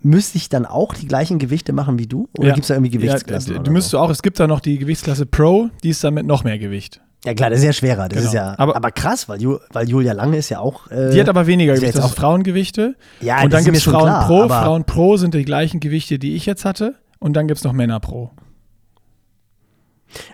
müsste 0.02 0.36
ich 0.36 0.48
dann 0.48 0.66
auch 0.66 0.94
die 0.94 1.06
gleichen 1.06 1.38
Gewichte 1.38 1.72
machen 1.72 1.98
wie 1.98 2.06
du? 2.06 2.28
Oder 2.36 2.48
ja. 2.48 2.54
gibt 2.54 2.64
es 2.64 2.68
da 2.68 2.74
irgendwie 2.74 2.90
Gewichtsklassen? 2.90 3.54
Ja, 3.54 3.62
du 3.62 3.70
müsstest 3.70 3.92
so? 3.92 3.98
auch, 3.98 4.10
es 4.10 4.22
gibt 4.22 4.38
da 4.38 4.46
noch 4.46 4.60
die 4.60 4.78
Gewichtsklasse 4.78 5.26
Pro, 5.26 5.70
die 5.82 5.90
ist 5.90 6.04
dann 6.04 6.14
mit 6.14 6.26
noch 6.26 6.44
mehr 6.44 6.58
Gewicht. 6.58 7.00
Ja 7.24 7.32
klar, 7.32 7.50
das 7.50 7.60
ist 7.60 7.64
ja 7.64 7.72
schwerer. 7.72 8.08
Das 8.08 8.18
genau. 8.18 8.28
ist 8.28 8.34
ja, 8.34 8.54
aber, 8.58 8.76
aber, 8.76 8.90
krass, 8.90 9.28
weil, 9.28 9.40
Ju, 9.40 9.58
weil 9.72 9.88
Julia 9.88 10.12
Lange 10.12 10.36
ist 10.36 10.50
ja 10.50 10.58
auch. 10.58 10.90
Äh, 10.90 11.10
die 11.10 11.20
hat 11.20 11.28
aber 11.28 11.46
weniger 11.46 11.74
Gewicht. 11.74 11.96
Das 11.96 12.04
ist 12.04 12.16
Frauengewichte. 12.16 12.96
Ja, 13.20 13.42
und 13.42 13.52
dann 13.52 13.64
gibt 13.64 13.76
es 13.76 13.84
Frauen 13.84 14.02
klar, 14.02 14.26
Pro. 14.26 14.48
Frauen 14.48 14.84
Pro 14.84 15.16
sind 15.16 15.32
die 15.32 15.44
gleichen 15.44 15.80
Gewichte, 15.80 16.18
die 16.18 16.34
ich 16.34 16.44
jetzt 16.44 16.64
hatte. 16.64 16.96
Und 17.20 17.34
dann 17.34 17.48
gibt 17.48 17.58
es 17.58 17.64
noch 17.64 17.72
Männer 17.72 18.00
Pro. 18.00 18.30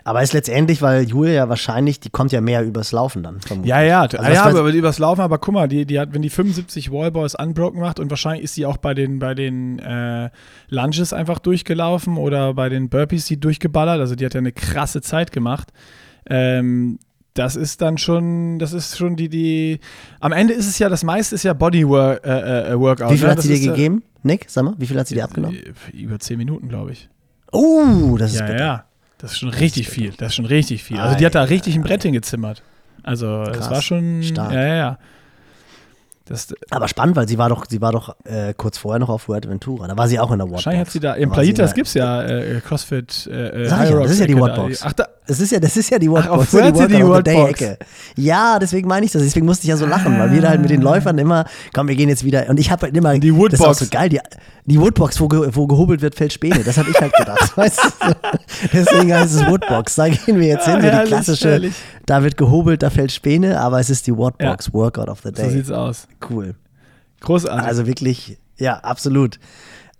Aber 0.03 0.21
ist 0.21 0.33
letztendlich, 0.33 0.81
weil 0.81 1.03
Julia 1.03 1.33
ja 1.33 1.49
wahrscheinlich, 1.49 1.99
die 1.99 2.09
kommt 2.09 2.31
ja 2.31 2.41
mehr 2.41 2.63
übers 2.63 2.91
Laufen 2.91 3.23
dann. 3.23 3.41
Vermutlich. 3.41 3.69
Ja, 3.69 3.81
ja, 3.81 4.01
also 4.01 4.17
ja, 4.17 4.43
aber 4.43 4.69
übers 4.71 4.99
Laufen, 4.99 5.21
aber 5.21 5.37
guck 5.37 5.53
mal, 5.53 5.67
die, 5.67 5.85
die 5.85 5.99
hat, 5.99 6.13
wenn 6.13 6.21
die 6.21 6.29
75 6.29 6.91
Wallballs 6.91 7.35
unbroken 7.35 7.79
macht 7.79 7.99
und 7.99 8.09
wahrscheinlich 8.09 8.43
ist 8.43 8.55
sie 8.55 8.65
auch 8.65 8.77
bei 8.77 8.93
den, 8.93 9.19
bei 9.19 9.33
den 9.33 9.79
äh, 9.79 10.29
Lunges 10.69 11.13
einfach 11.13 11.39
durchgelaufen 11.39 12.17
oder 12.17 12.53
bei 12.53 12.69
den 12.69 12.89
Burpees 12.89 13.25
die 13.25 13.39
durchgeballert, 13.39 13.99
also 13.99 14.15
die 14.15 14.25
hat 14.25 14.33
ja 14.33 14.39
eine 14.39 14.51
krasse 14.51 15.01
Zeit 15.01 15.31
gemacht. 15.31 15.69
Ähm, 16.31 16.99
das 17.33 17.55
ist 17.55 17.81
dann 17.81 17.97
schon, 17.97 18.59
das 18.59 18.73
ist 18.73 18.97
schon 18.97 19.15
die, 19.15 19.29
die. 19.29 19.79
Am 20.19 20.31
Ende 20.31 20.53
ist 20.53 20.67
es 20.67 20.79
ja, 20.79 20.89
das 20.89 21.03
meiste 21.03 21.35
ist 21.35 21.43
ja 21.43 21.53
Bodywork 21.53 22.25
äh, 22.25 22.71
äh, 22.71 22.79
Workout. 22.79 23.11
Wie 23.11 23.17
viel 23.17 23.27
ne? 23.27 23.31
hat 23.31 23.41
sie 23.41 23.47
dir 23.55 23.69
gegeben, 23.69 24.03
Nick? 24.23 24.45
Sag 24.49 24.63
mal, 24.63 24.75
wie 24.77 24.85
viel 24.85 24.99
hat 24.99 25.07
sie 25.07 25.15
dir 25.15 25.23
abgenommen? 25.23 25.57
Über 25.93 26.19
zehn 26.19 26.37
Minuten, 26.37 26.67
glaube 26.67 26.91
ich. 26.91 27.09
Oh, 27.51 28.17
das 28.17 28.33
ist 28.33 28.39
ja, 28.39 28.45
bitter. 28.45 28.59
ja. 28.59 28.85
Das 29.17 29.33
ist 29.33 29.39
schon 29.39 29.51
das 29.51 29.59
richtig 29.59 29.87
ist 29.87 29.93
viel. 29.93 30.13
Das 30.17 30.29
ist 30.29 30.35
schon 30.35 30.45
richtig 30.45 30.83
viel. 30.83 30.99
Also 30.99 31.17
die 31.17 31.25
hat 31.25 31.35
da 31.35 31.43
richtig 31.43 31.75
ein 31.75 31.83
Brett 31.83 32.03
hingezimmert. 32.03 32.63
Also 33.03 33.43
Krass. 33.45 33.57
das 33.57 33.69
war 33.69 33.81
schon. 33.81 34.23
Stark. 34.23 34.51
Ja, 34.51 34.61
ja, 34.65 34.75
ja. 34.75 34.97
Das, 36.25 36.53
Aber 36.69 36.87
spannend, 36.87 37.17
weil 37.17 37.27
sie 37.27 37.37
war 37.37 37.49
doch, 37.49 37.65
sie 37.67 37.81
war 37.81 37.91
doch 37.91 38.15
äh, 38.23 38.53
kurz 38.55 38.77
vorher 38.77 38.99
noch 38.99 39.09
auf 39.09 39.23
Fuerteventura. 39.23 39.87
Da 39.87 39.97
war 39.97 40.07
sie 40.07 40.17
auch 40.19 40.31
in 40.31 40.37
der 40.37 40.45
Wattbox. 40.45 40.65
Wahrscheinlich 40.65 40.81
hat 40.87 40.91
sie 40.91 40.99
da. 40.99 41.13
Im 41.15 41.29
Playitas 41.29 41.73
gibt 41.73 41.87
es 41.87 41.93
ja 41.93 42.23
äh, 42.23 42.61
CrossFit. 42.61 43.27
Äh, 43.27 43.67
ja, 43.67 43.85
das 43.85 44.11
ist 44.11 44.19
ja 44.19 44.27
die 44.27 44.39
Wattbox. 44.39 44.83
Ach, 44.83 44.93
da, 44.93 45.07
das 45.27 45.39
ist 45.39 45.51
ja, 45.51 45.59
das 45.59 45.77
ist 45.77 45.89
ja 45.91 45.99
die 45.99 46.11
Wattbox. 46.11 46.43
Ach, 46.43 46.49
Fuerte 46.49 46.87
die, 46.87 46.95
die 46.95 47.07
Wattbox. 47.07 47.63
Ja, 48.15 48.57
deswegen 48.59 48.87
meine 48.87 49.05
ich 49.05 49.11
das. 49.11 49.21
Deswegen 49.21 49.45
musste 49.45 49.63
ich 49.63 49.69
ja 49.69 49.77
so 49.77 49.85
lachen, 49.85 50.17
weil 50.19 50.31
wir 50.31 50.41
da 50.41 50.49
halt 50.49 50.61
mit 50.61 50.71
den 50.71 50.81
Läufern 50.81 51.17
immer, 51.17 51.45
komm, 51.73 51.87
wir 51.87 51.95
gehen 51.95 52.09
jetzt 52.09 52.23
wieder. 52.23 52.49
Und 52.49 52.59
ich 52.59 52.71
habe 52.71 52.87
halt 52.87 52.97
immer. 52.97 53.17
Die 53.17 53.33
Woodbox. 53.33 53.51
Das 53.51 53.59
ist 53.59 53.65
auch 53.67 53.85
so 53.85 53.89
geil. 53.89 54.09
Die, 54.09 54.19
die 54.65 54.79
Woodbox, 54.79 55.19
wo, 55.19 55.27
ge, 55.27 55.49
wo 55.53 55.67
gehobelt 55.67 56.01
wird, 56.01 56.15
fällt 56.15 56.33
Späne. 56.33 56.63
Das 56.63 56.77
habe 56.77 56.89
ich 56.89 56.99
halt 56.99 57.13
gedacht. 57.13 57.55
weißt 57.57 57.79
du? 57.79 58.11
Deswegen 58.73 59.13
heißt 59.13 59.35
es 59.35 59.45
Woodbox. 59.45 59.95
Da 59.95 60.09
gehen 60.09 60.39
wir 60.39 60.47
jetzt 60.47 60.65
hin. 60.67 60.81
So 60.81 60.89
die 60.89 61.03
klassische. 61.07 61.71
Da 62.05 62.23
wird 62.23 62.35
gehobelt, 62.35 62.81
da 62.81 62.89
fällt 62.89 63.11
Späne, 63.11 63.59
aber 63.61 63.79
es 63.79 63.89
ist 63.89 64.07
die 64.07 64.17
Wattbox. 64.17 64.67
Ja. 64.67 64.73
Workout 64.73 65.07
of 65.07 65.19
the 65.23 65.31
Day. 65.31 65.45
So 65.45 65.51
sieht's 65.51 65.71
aus. 65.71 66.07
Cool. 66.29 66.55
Großartig. 67.21 67.65
Also 67.65 67.85
wirklich, 67.85 68.37
ja, 68.57 68.79
absolut. 68.79 69.39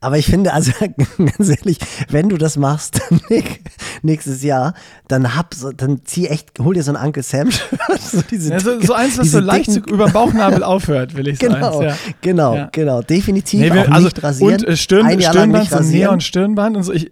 Aber 0.04 0.18
ich 0.18 0.26
finde, 0.26 0.52
also 0.54 0.72
ganz 1.18 1.49
ehrlich, 1.49 1.78
wenn 2.10 2.28
du 2.28 2.38
das 2.38 2.58
machst 2.58 3.02
Nick, 3.30 3.62
nächstes 4.02 4.41
Jahr, 4.41 4.74
dann 5.08 5.36
hab 5.36 5.54
so, 5.54 5.72
dann 5.72 6.02
zieh 6.06 6.28
echt, 6.28 6.58
hol 6.60 6.74
dir 6.74 6.82
so 6.82 6.91
ein 6.91 7.06
Uncle 7.06 7.22
Sam 7.22 7.52
so, 7.99 8.24
ja, 8.32 8.60
so, 8.60 8.82
so, 8.82 8.93
eins, 8.93 9.20
was 9.20 9.32
so 9.32 9.39
leicht 9.39 9.70
über 9.88 10.10
Bauchnabel 10.10 10.64
aufhört, 10.64 11.16
will 11.16 11.28
ich 11.28 11.38
sagen. 11.38 11.54
Genau, 11.54 11.84
ja. 11.84 11.95
genau, 12.22 12.56
ja. 12.56 12.70
genau. 12.72 13.02
Definitiv 13.04 13.60
nee, 13.60 13.72
wir, 13.72 13.84
auch 13.84 13.89
also, 13.89 14.06
nicht 14.06 14.24
rasieren. 14.24 14.54
Und 14.56 14.68
äh, 14.68 14.76
Stirn, 14.76 15.22
Stirnband, 15.22 15.70
so 15.70 15.80
Neon 15.82 16.20
Stirnband 16.20 16.78
und 16.78 16.84
so. 16.84 16.93
Ich, 16.93 17.12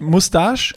Mustache. 0.00 0.74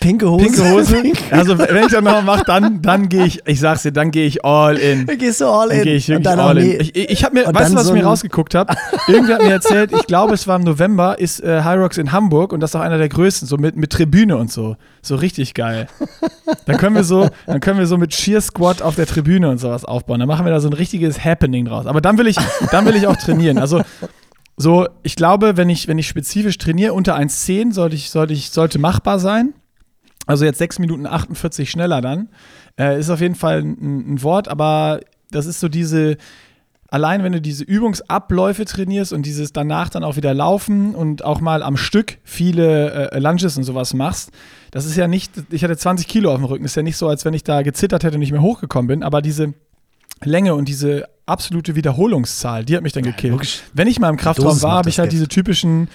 Pinke 0.00 0.30
Hose. 0.30 0.44
Pinke 0.44 0.70
Hose. 0.70 1.02
Also 1.30 1.58
wenn 1.58 1.84
ich 1.84 1.92
das 1.92 2.02
nochmal 2.02 2.22
mache, 2.22 2.44
dann, 2.46 2.82
dann 2.82 3.08
gehe 3.08 3.26
ich, 3.26 3.40
ich 3.46 3.60
sag's 3.60 3.82
dir, 3.82 3.92
dann 3.92 4.10
gehe 4.10 4.26
ich 4.26 4.44
all 4.44 4.76
in. 4.76 5.06
Dann 5.06 5.18
gehst 5.18 5.40
du 5.40 5.46
all 5.46 5.70
in. 5.70 5.78
Dann 5.78 5.84
gehe 5.84 5.96
ich 5.96 6.08
wirklich 6.08 6.28
all 6.28 6.58
in. 6.58 6.80
Ich, 6.80 6.96
ich 6.96 7.24
habe 7.24 7.34
mir, 7.34 7.52
weißt 7.52 7.72
du, 7.72 7.76
was 7.76 7.86
so 7.86 7.94
ich 7.94 8.00
mir 8.00 8.06
rausgeguckt 8.06 8.54
habe? 8.54 8.74
Irgendwer 9.08 9.36
hat 9.36 9.42
mir 9.42 9.52
erzählt, 9.52 9.92
ich 9.92 10.06
glaube, 10.06 10.34
es 10.34 10.46
war 10.46 10.56
im 10.56 10.62
November, 10.62 11.18
ist 11.18 11.42
äh, 11.42 11.62
High 11.62 11.78
Rocks 11.78 11.98
in 11.98 12.12
Hamburg 12.12 12.52
und 12.52 12.60
das 12.60 12.70
ist 12.70 12.76
auch 12.76 12.80
einer 12.80 12.98
der 12.98 13.08
größten, 13.08 13.48
so 13.48 13.56
mit, 13.56 13.76
mit 13.76 13.90
Tribüne 13.90 14.36
und 14.36 14.52
so. 14.52 14.76
So 15.02 15.16
richtig 15.16 15.54
geil. 15.54 15.88
Dann 16.66 16.76
können 16.76 16.94
wir 16.94 17.04
so, 17.04 17.28
dann 17.46 17.60
können 17.60 17.78
wir 17.78 17.86
so 17.86 17.98
mit 17.98 18.10
Cheer 18.10 18.40
Squad 18.40 18.82
auf 18.82 18.94
der 18.94 19.06
Tribüne 19.06 19.48
und 19.50 19.58
sowas 19.58 19.84
aufbauen. 19.84 20.20
Dann 20.20 20.28
machen 20.28 20.44
wir 20.44 20.52
da 20.52 20.60
so 20.60 20.68
ein 20.68 20.74
richtiges 20.74 21.24
Happening 21.24 21.64
draus. 21.64 21.86
Aber 21.86 22.00
dann 22.00 22.18
will 22.18 22.26
ich, 22.26 22.36
dann 22.70 22.86
will 22.86 22.96
ich 22.96 23.06
auch 23.06 23.16
trainieren. 23.16 23.58
Also 23.58 23.82
so, 24.56 24.88
ich 25.02 25.14
glaube, 25.16 25.56
wenn 25.56 25.70
ich, 25.70 25.88
wenn 25.88 25.98
ich 25.98 26.08
spezifisch 26.08 26.58
trainiere, 26.58 26.92
unter 26.92 27.16
1,10 27.16 27.72
sollte 27.72 27.94
ich, 27.94 28.10
sollte 28.10 28.32
ich, 28.32 28.50
sollte 28.50 28.78
machbar 28.78 29.18
sein. 29.18 29.54
Also 30.28 30.44
jetzt 30.44 30.58
6 30.58 30.78
Minuten 30.78 31.06
48 31.06 31.70
schneller 31.70 32.02
dann. 32.02 32.28
Äh, 32.78 33.00
ist 33.00 33.08
auf 33.08 33.20
jeden 33.20 33.34
Fall 33.34 33.62
ein, 33.62 34.14
ein, 34.14 34.22
Wort, 34.22 34.46
aber 34.46 35.00
das 35.30 35.46
ist 35.46 35.58
so 35.58 35.68
diese, 35.68 36.18
allein 36.88 37.24
wenn 37.24 37.32
du 37.32 37.40
diese 37.40 37.64
Übungsabläufe 37.64 38.66
trainierst 38.66 39.14
und 39.14 39.24
dieses 39.24 39.54
danach 39.54 39.88
dann 39.88 40.04
auch 40.04 40.16
wieder 40.16 40.34
laufen 40.34 40.94
und 40.94 41.24
auch 41.24 41.40
mal 41.40 41.62
am 41.62 41.78
Stück 41.78 42.18
viele 42.24 43.10
äh, 43.10 43.18
Lunges 43.18 43.56
und 43.56 43.64
sowas 43.64 43.94
machst, 43.94 44.30
das 44.70 44.84
ist 44.84 44.96
ja 44.96 45.08
nicht, 45.08 45.32
ich 45.50 45.64
hatte 45.64 45.78
20 45.78 46.06
Kilo 46.06 46.30
auf 46.30 46.36
dem 46.36 46.44
Rücken, 46.44 46.66
ist 46.66 46.76
ja 46.76 46.82
nicht 46.82 46.98
so, 46.98 47.08
als 47.08 47.24
wenn 47.24 47.32
ich 47.32 47.42
da 47.42 47.62
gezittert 47.62 48.04
hätte 48.04 48.16
und 48.16 48.20
nicht 48.20 48.32
mehr 48.32 48.42
hochgekommen 48.42 48.86
bin, 48.86 49.02
aber 49.02 49.22
diese 49.22 49.54
Länge 50.22 50.54
und 50.54 50.68
diese 50.68 51.08
absolute 51.24 51.74
Wiederholungszahl, 51.74 52.66
die 52.66 52.76
hat 52.76 52.82
mich 52.82 52.92
dann 52.92 53.04
gekillt. 53.04 53.42
Ja, 53.42 53.60
wenn 53.72 53.88
ich 53.88 53.98
mal 53.98 54.10
im 54.10 54.18
Kraftraum 54.18 54.60
war, 54.60 54.76
habe 54.76 54.90
ich 54.90 54.98
halt 54.98 55.10
diese 55.10 55.28
typischen 55.28 55.88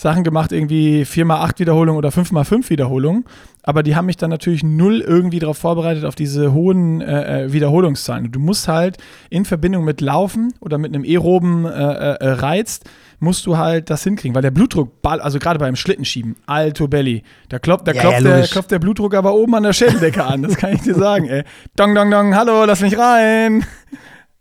Sachen 0.00 0.24
gemacht, 0.24 0.50
irgendwie 0.50 1.02
4x8 1.02 1.58
Wiederholungen 1.58 1.98
oder 1.98 2.08
5x5 2.08 2.70
Wiederholungen. 2.70 3.26
Aber 3.62 3.82
die 3.82 3.96
haben 3.96 4.06
mich 4.06 4.16
dann 4.16 4.30
natürlich 4.30 4.62
null 4.62 5.02
irgendwie 5.02 5.40
darauf 5.40 5.58
vorbereitet, 5.58 6.06
auf 6.06 6.14
diese 6.14 6.54
hohen 6.54 7.02
äh, 7.02 7.44
äh 7.44 7.52
Wiederholungszahlen. 7.52 8.32
Du 8.32 8.40
musst 8.40 8.66
halt 8.66 8.96
in 9.28 9.44
Verbindung 9.44 9.84
mit 9.84 10.00
Laufen 10.00 10.54
oder 10.60 10.78
mit 10.78 10.94
einem 10.94 11.04
aeroben 11.04 11.66
äh, 11.66 11.68
äh, 11.68 12.16
äh, 12.18 12.30
Reiz, 12.30 12.80
musst 13.18 13.44
du 13.44 13.58
halt 13.58 13.90
das 13.90 14.02
hinkriegen, 14.02 14.34
weil 14.34 14.40
der 14.40 14.50
Blutdruck, 14.50 14.90
also 15.02 15.38
gerade 15.38 15.58
beim 15.58 15.76
Schlittenschieben, 15.76 16.36
alto 16.46 16.88
belly, 16.88 17.22
da 17.50 17.58
klopft, 17.58 17.86
da 17.86 17.92
ja, 17.92 18.00
klopft, 18.00 18.22
ja, 18.22 18.36
der, 18.38 18.46
klopft 18.46 18.70
der 18.70 18.78
Blutdruck 18.78 19.14
aber 19.14 19.34
oben 19.34 19.54
an 19.54 19.64
der 19.64 19.74
Schädeldecke 19.74 20.24
an, 20.24 20.40
das 20.42 20.56
kann 20.56 20.72
ich 20.72 20.80
dir 20.80 20.94
sagen, 20.94 21.28
ey. 21.28 21.44
Dong, 21.76 21.94
dong, 21.94 22.10
dong, 22.10 22.34
hallo, 22.34 22.64
lass 22.64 22.80
mich 22.80 22.96
rein. 22.96 23.66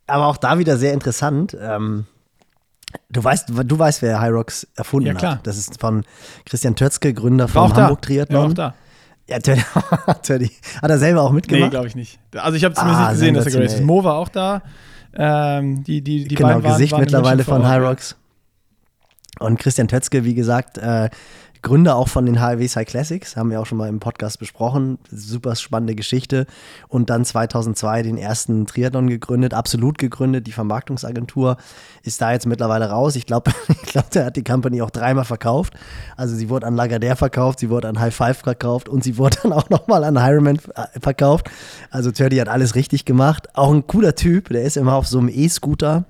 Aber 0.07 0.27
auch 0.27 0.37
da 0.37 0.57
wieder 0.57 0.77
sehr 0.77 0.93
interessant. 0.93 1.57
Ähm, 1.61 2.05
du 3.09 3.23
weißt, 3.23 3.49
du 3.49 3.79
weißt, 3.79 4.01
wer 4.01 4.21
Hyrox 4.21 4.67
erfunden 4.75 5.07
ja, 5.07 5.13
klar. 5.13 5.35
hat. 5.35 5.47
Das 5.47 5.57
ist 5.57 5.79
von 5.79 6.03
Christian 6.45 6.75
Tötzke, 6.75 7.13
Gründer 7.13 7.47
vom 7.47 7.73
Hamburg 7.73 8.01
Triathlon. 8.01 8.43
Ja, 8.43 8.49
auch 8.49 8.53
da. 8.53 8.75
Ja, 9.27 9.39
Teddy, 9.39 9.61
Teddy. 10.23 10.51
Hat 10.81 10.89
er 10.89 10.97
selber 10.97 11.21
auch 11.21 11.31
mitgemacht? 11.31 11.65
Nee, 11.65 11.69
glaube 11.69 11.87
ich 11.87 11.95
nicht. 11.95 12.19
Also 12.35 12.57
ich 12.57 12.63
habe 12.63 12.73
zumindest 12.73 12.99
ah, 12.99 13.09
nicht 13.09 13.19
gesehen, 13.19 13.35
dass 13.35 13.45
er 13.45 13.51
geraced 13.51 13.75
ist. 13.75 13.85
Mo 13.85 14.03
war 14.03 14.15
auch 14.15 14.29
da. 14.29 14.63
Ähm, 15.13 15.83
die, 15.83 16.01
die, 16.01 16.27
die 16.27 16.35
genau, 16.35 16.59
Gesicht 16.61 16.93
waren 16.93 17.01
mittlerweile 17.01 17.43
von 17.43 17.67
Hyrox. 17.67 18.15
Und 19.39 19.59
Christian 19.59 19.87
Tötzke, 19.87 20.25
wie 20.25 20.33
gesagt, 20.33 20.77
äh, 20.79 21.09
Gründer 21.61 21.97
auch 21.97 22.07
von 22.07 22.25
den 22.25 22.39
HLW 22.39 22.67
Sci 22.67 22.85
Classics, 22.85 23.35
haben 23.35 23.51
wir 23.51 23.59
auch 23.59 23.65
schon 23.65 23.77
mal 23.77 23.89
im 23.89 23.99
Podcast 23.99 24.39
besprochen. 24.39 24.97
Super 25.11 25.55
spannende 25.55 25.93
Geschichte. 25.93 26.45
Und 26.87 27.09
dann 27.09 27.25
2002 27.25 28.03
den 28.03 28.17
ersten 28.17 28.65
Triathlon 28.65 29.07
gegründet, 29.07 29.53
absolut 29.53 29.97
gegründet. 29.97 30.47
Die 30.47 30.53
Vermarktungsagentur 30.53 31.57
ist 32.03 32.21
da 32.21 32.31
jetzt 32.31 32.45
mittlerweile 32.45 32.89
raus. 32.89 33.17
Ich 33.17 33.25
glaube, 33.25 33.51
ich 33.67 33.81
glaub, 33.81 34.09
der 34.11 34.25
hat 34.25 34.37
die 34.37 34.43
Company 34.43 34.81
auch 34.81 34.89
dreimal 34.89 35.25
verkauft. 35.25 35.73
Also 36.15 36.35
sie 36.35 36.49
wurde 36.49 36.65
an 36.65 36.75
Lagardère 36.75 37.15
verkauft, 37.15 37.59
sie 37.59 37.69
wurde 37.69 37.89
an 37.89 37.99
High 37.99 38.15
Five 38.15 38.37
verkauft 38.37 38.87
und 38.87 39.03
sie 39.03 39.17
wurde 39.17 39.37
dann 39.43 39.51
auch 39.51 39.69
nochmal 39.69 40.05
an 40.05 40.23
Hireman 40.23 40.59
äh, 40.75 40.99
verkauft. 41.01 41.49
Also 41.91 42.11
Turdy 42.11 42.37
hat 42.37 42.47
alles 42.47 42.75
richtig 42.75 43.03
gemacht. 43.03 43.49
Auch 43.53 43.73
ein 43.73 43.85
cooler 43.85 44.15
Typ, 44.15 44.49
der 44.49 44.63
ist 44.63 44.77
immer 44.77 44.93
auf 44.93 45.07
so 45.07 45.19
einem 45.19 45.29
E-Scooter 45.29 46.05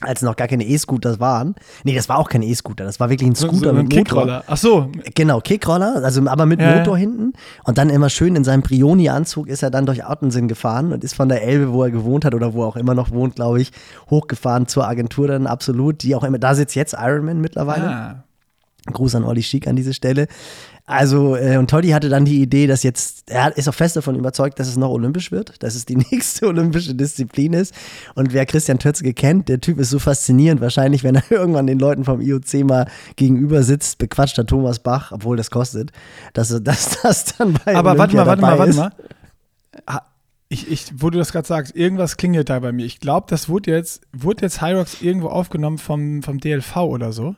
als 0.00 0.22
noch 0.22 0.36
gar 0.36 0.48
keine 0.48 0.64
E-Scooters 0.64 1.20
waren. 1.20 1.54
Nee, 1.84 1.94
das 1.94 2.08
war 2.08 2.18
auch 2.18 2.28
kein 2.28 2.42
E-Scooter, 2.42 2.84
das 2.84 3.00
war 3.00 3.10
wirklich 3.10 3.28
ein 3.28 3.34
Scooter 3.34 3.56
so, 3.56 3.64
so 3.66 3.72
mit 3.72 3.90
Kickroller. 3.90 4.44
Ach 4.46 4.56
so. 4.56 4.90
Genau, 5.14 5.40
Kickroller, 5.40 6.02
also 6.02 6.26
aber 6.26 6.46
mit 6.46 6.60
ja, 6.60 6.78
Motor 6.78 6.96
ja. 6.96 7.00
hinten. 7.00 7.32
Und 7.64 7.78
dann 7.78 7.90
immer 7.90 8.08
schön 8.08 8.34
in 8.34 8.44
seinem 8.44 8.62
Brioni-Anzug 8.62 9.48
ist 9.48 9.62
er 9.62 9.70
dann 9.70 9.86
durch 9.86 10.08
Ottensen 10.08 10.48
gefahren 10.48 10.92
und 10.92 11.04
ist 11.04 11.14
von 11.14 11.28
der 11.28 11.42
Elbe, 11.42 11.72
wo 11.72 11.84
er 11.84 11.90
gewohnt 11.90 12.24
hat 12.24 12.34
oder 12.34 12.54
wo 12.54 12.62
er 12.62 12.68
auch 12.68 12.76
immer 12.76 12.94
noch 12.94 13.10
wohnt, 13.10 13.36
glaube 13.36 13.60
ich, 13.60 13.72
hochgefahren 14.08 14.66
zur 14.66 14.88
Agentur 14.88 15.28
dann 15.28 15.46
absolut. 15.46 16.02
Die 16.02 16.14
auch 16.14 16.24
immer, 16.24 16.38
da 16.38 16.54
sitzt 16.54 16.74
jetzt 16.74 16.94
Ironman 16.98 17.40
mittlerweile. 17.40 17.88
Ah. 17.88 18.24
Gruß 18.86 19.14
an 19.14 19.24
Olli 19.24 19.42
Schick 19.42 19.68
an 19.68 19.76
diese 19.76 19.92
Stelle. 19.92 20.26
Also, 20.90 21.36
äh, 21.36 21.56
und 21.56 21.70
Toddy 21.70 21.90
hatte 21.90 22.08
dann 22.08 22.24
die 22.24 22.42
Idee, 22.42 22.66
dass 22.66 22.82
jetzt, 22.82 23.30
er 23.30 23.56
ist 23.56 23.68
auch 23.68 23.74
fest 23.74 23.94
davon 23.94 24.16
überzeugt, 24.16 24.58
dass 24.58 24.66
es 24.66 24.76
noch 24.76 24.90
olympisch 24.90 25.30
wird, 25.30 25.62
dass 25.62 25.76
es 25.76 25.86
die 25.86 25.94
nächste 26.10 26.48
olympische 26.48 26.96
Disziplin 26.96 27.52
ist. 27.52 27.72
Und 28.16 28.32
wer 28.32 28.44
Christian 28.44 28.80
Tötzke 28.80 29.14
kennt, 29.14 29.48
der 29.48 29.60
Typ 29.60 29.78
ist 29.78 29.90
so 29.90 30.00
faszinierend. 30.00 30.60
Wahrscheinlich, 30.60 31.04
wenn 31.04 31.14
er 31.14 31.22
irgendwann 31.30 31.68
den 31.68 31.78
Leuten 31.78 32.04
vom 32.04 32.20
IOC 32.20 32.64
mal 32.64 32.88
gegenüber 33.14 33.62
sitzt, 33.62 33.98
bequatscht 33.98 34.36
er 34.38 34.46
Thomas 34.46 34.80
Bach, 34.80 35.12
obwohl 35.12 35.36
das 35.36 35.52
kostet, 35.52 35.92
dass, 36.32 36.48
dass 36.64 37.00
das 37.02 37.36
dann 37.36 37.56
bei 37.64 37.76
Aber 37.76 37.92
Olympia 37.92 38.26
warte 38.26 38.42
mal, 38.42 38.58
warte 38.58 38.74
mal, 38.74 38.76
warte 38.82 38.92
mal. 39.86 40.02
Ich, 40.48 40.68
ich, 40.68 40.86
wo 40.96 41.10
du 41.10 41.18
das 41.18 41.30
gerade 41.30 41.46
sagst, 41.46 41.76
irgendwas 41.76 42.16
klingelt 42.16 42.50
da 42.50 42.58
bei 42.58 42.72
mir. 42.72 42.84
Ich 42.84 42.98
glaube, 42.98 43.28
das 43.30 43.48
wurde 43.48 43.70
jetzt, 43.70 44.02
wurde 44.12 44.42
jetzt 44.42 44.60
Hyrox 44.60 45.00
irgendwo 45.02 45.28
aufgenommen 45.28 45.78
vom, 45.78 46.24
vom 46.24 46.40
DLV 46.40 46.76
oder 46.78 47.12
so. 47.12 47.36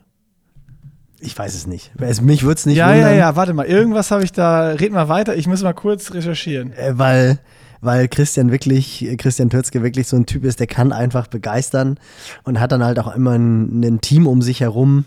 Ich 1.25 1.37
weiß 1.37 1.55
es 1.55 1.67
nicht. 1.67 1.91
mich 2.21 2.43
würde 2.43 2.59
es 2.59 2.65
nicht 2.65 2.77
ja, 2.77 2.87
wundern. 2.87 3.01
Ja, 3.01 3.09
ja, 3.11 3.17
ja, 3.17 3.35
warte 3.35 3.53
mal. 3.53 3.65
Irgendwas 3.65 4.11
habe 4.11 4.23
ich 4.23 4.33
da. 4.33 4.71
Red 4.71 4.91
mal 4.91 5.07
weiter. 5.07 5.35
Ich 5.35 5.47
muss 5.47 5.63
mal 5.63 5.73
kurz 5.73 6.13
recherchieren. 6.13 6.73
Äh, 6.73 6.97
weil, 6.97 7.39
weil 7.81 8.07
Christian 8.09 8.51
wirklich, 8.51 9.07
Christian 9.17 9.49
Tötzke 9.49 9.83
wirklich 9.83 10.07
so 10.07 10.17
ein 10.17 10.25
Typ 10.25 10.43
ist, 10.43 10.59
der 10.59 10.67
kann 10.67 10.91
einfach 10.91 11.27
begeistern 11.27 11.97
und 12.43 12.59
hat 12.59 12.73
dann 12.73 12.83
halt 12.83 12.99
auch 12.99 13.15
immer 13.15 13.31
ein, 13.31 13.81
ein 13.83 14.01
Team 14.01 14.27
um 14.27 14.41
sich 14.41 14.59
herum, 14.59 15.05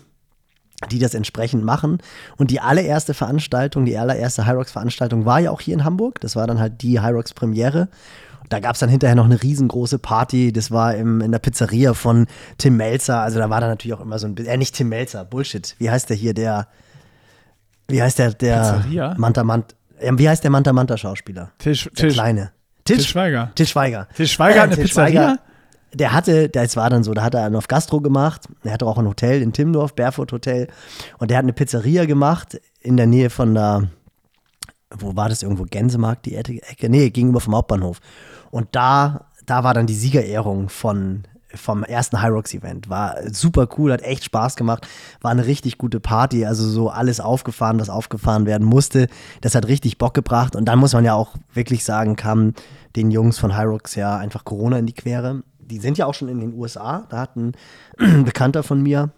die 0.91 0.99
das 0.99 1.13
entsprechend 1.13 1.63
machen. 1.63 1.99
Und 2.37 2.49
die 2.49 2.61
allererste 2.61 3.13
Veranstaltung, 3.13 3.85
die 3.85 3.97
allererste 3.97 4.47
Hyrox-Veranstaltung 4.47 5.25
war 5.25 5.39
ja 5.39 5.51
auch 5.51 5.61
hier 5.61 5.75
in 5.75 5.83
Hamburg. 5.83 6.19
Das 6.21 6.35
war 6.35 6.47
dann 6.47 6.59
halt 6.59 6.81
die 6.81 6.99
Hyrox-Premiere. 6.99 7.89
Da 8.49 8.59
gab 8.59 8.75
es 8.75 8.79
dann 8.79 8.89
hinterher 8.89 9.15
noch 9.15 9.25
eine 9.25 9.41
riesengroße 9.41 9.99
Party. 9.99 10.53
Das 10.53 10.71
war 10.71 10.95
im, 10.95 11.21
in 11.21 11.31
der 11.31 11.39
Pizzeria 11.39 11.93
von 11.93 12.27
Tim 12.57 12.77
Melzer. 12.77 13.21
Also 13.21 13.39
da 13.39 13.49
war 13.49 13.59
da 13.61 13.67
natürlich 13.67 13.95
auch 13.95 14.01
immer 14.01 14.19
so 14.19 14.27
ein 14.27 14.35
bisschen. 14.35 14.53
Äh, 14.53 14.57
nicht 14.57 14.75
Tim 14.75 14.89
Melzer, 14.89 15.25
Bullshit. 15.25 15.75
Wie 15.79 15.89
heißt 15.89 16.09
der 16.09 16.15
hier, 16.15 16.33
der. 16.33 16.67
Wie 17.87 18.01
heißt 18.01 18.19
der, 18.19 18.33
der. 18.33 18.73
Pizzeria? 18.73 19.15
Manta 19.17 19.43
Manta. 19.43 19.75
Wie 19.99 20.29
heißt 20.29 20.43
der 20.43 20.51
Manta 20.51 20.73
Manta 20.73 20.97
Schauspieler? 20.97 21.51
Tisch, 21.57 21.85
der 21.85 21.93
Tisch. 21.93 22.13
Kleine. 22.13 22.51
Tisch, 22.85 22.97
Tisch 22.97 23.09
Schweiger. 23.09 23.51
Tisch 23.55 23.71
Schweiger. 23.71 24.07
Tisch 24.15 24.31
Schweiger 24.33 24.61
hat 24.61 24.67
eine 24.71 24.77
Pizzeria? 24.77 25.11
Schweiger, 25.11 25.39
der 25.93 26.13
hatte, 26.13 26.49
das 26.49 26.75
war 26.75 26.89
dann 26.89 27.03
so, 27.03 27.13
da 27.13 27.23
hat 27.23 27.33
er 27.33 27.53
auf 27.55 27.67
Gastro 27.67 28.01
gemacht. 28.01 28.47
Er 28.63 28.73
hatte 28.73 28.85
auch 28.85 28.97
ein 28.97 29.07
Hotel 29.07 29.41
in 29.41 29.53
Timdorf, 29.53 29.95
Barefoot 29.95 30.31
Hotel. 30.31 30.67
Und 31.17 31.31
der 31.31 31.37
hat 31.37 31.43
eine 31.43 31.53
Pizzeria 31.53 32.05
gemacht 32.05 32.59
in 32.81 32.97
der 32.97 33.07
Nähe 33.07 33.29
von 33.29 33.53
der, 33.53 33.89
wo 34.95 35.15
war 35.15 35.29
das 35.29 35.43
irgendwo? 35.43 35.63
Gänsemarkt, 35.63 36.25
die 36.25 36.35
Ecke? 36.35 36.89
Nee, 36.89 37.09
gegenüber 37.09 37.39
vom 37.39 37.55
Hauptbahnhof. 37.55 37.99
Und 38.51 38.69
da, 38.71 39.25
da 39.45 39.63
war 39.63 39.73
dann 39.73 39.87
die 39.87 39.95
Siegerehrung 39.95 40.69
von, 40.69 41.23
vom 41.53 41.83
ersten 41.83 42.21
Hyrox 42.21 42.53
Event. 42.53 42.89
War 42.89 43.15
super 43.31 43.67
cool, 43.77 43.91
hat 43.91 44.01
echt 44.01 44.23
Spaß 44.23 44.55
gemacht. 44.55 44.87
War 45.21 45.31
eine 45.31 45.45
richtig 45.45 45.77
gute 45.77 45.99
Party, 45.99 46.45
also 46.45 46.67
so 46.67 46.89
alles 46.89 47.19
aufgefahren, 47.19 47.79
was 47.79 47.89
aufgefahren 47.89 48.45
werden 48.45 48.65
musste. 48.65 49.07
Das 49.41 49.55
hat 49.55 49.67
richtig 49.67 49.97
Bock 49.97 50.13
gebracht. 50.13 50.55
Und 50.55 50.65
dann 50.65 50.79
muss 50.79 50.93
man 50.93 51.03
ja 51.03 51.13
auch 51.13 51.35
wirklich 51.53 51.83
sagen, 51.83 52.15
kam 52.15 52.53
den 52.95 53.11
Jungs 53.11 53.37
von 53.37 53.57
Hyrox 53.57 53.95
ja 53.95 54.17
einfach 54.17 54.45
Corona 54.45 54.79
in 54.79 54.85
die 54.85 54.93
Quere. 54.93 55.43
Die 55.59 55.79
sind 55.79 55.97
ja 55.97 56.05
auch 56.05 56.13
schon 56.13 56.29
in 56.29 56.39
den 56.39 56.53
USA. 56.53 57.05
Da 57.09 57.19
hat 57.19 57.35
ein 57.35 57.51
Bekannter 58.23 58.63
von 58.63 58.81
mir 58.81 59.11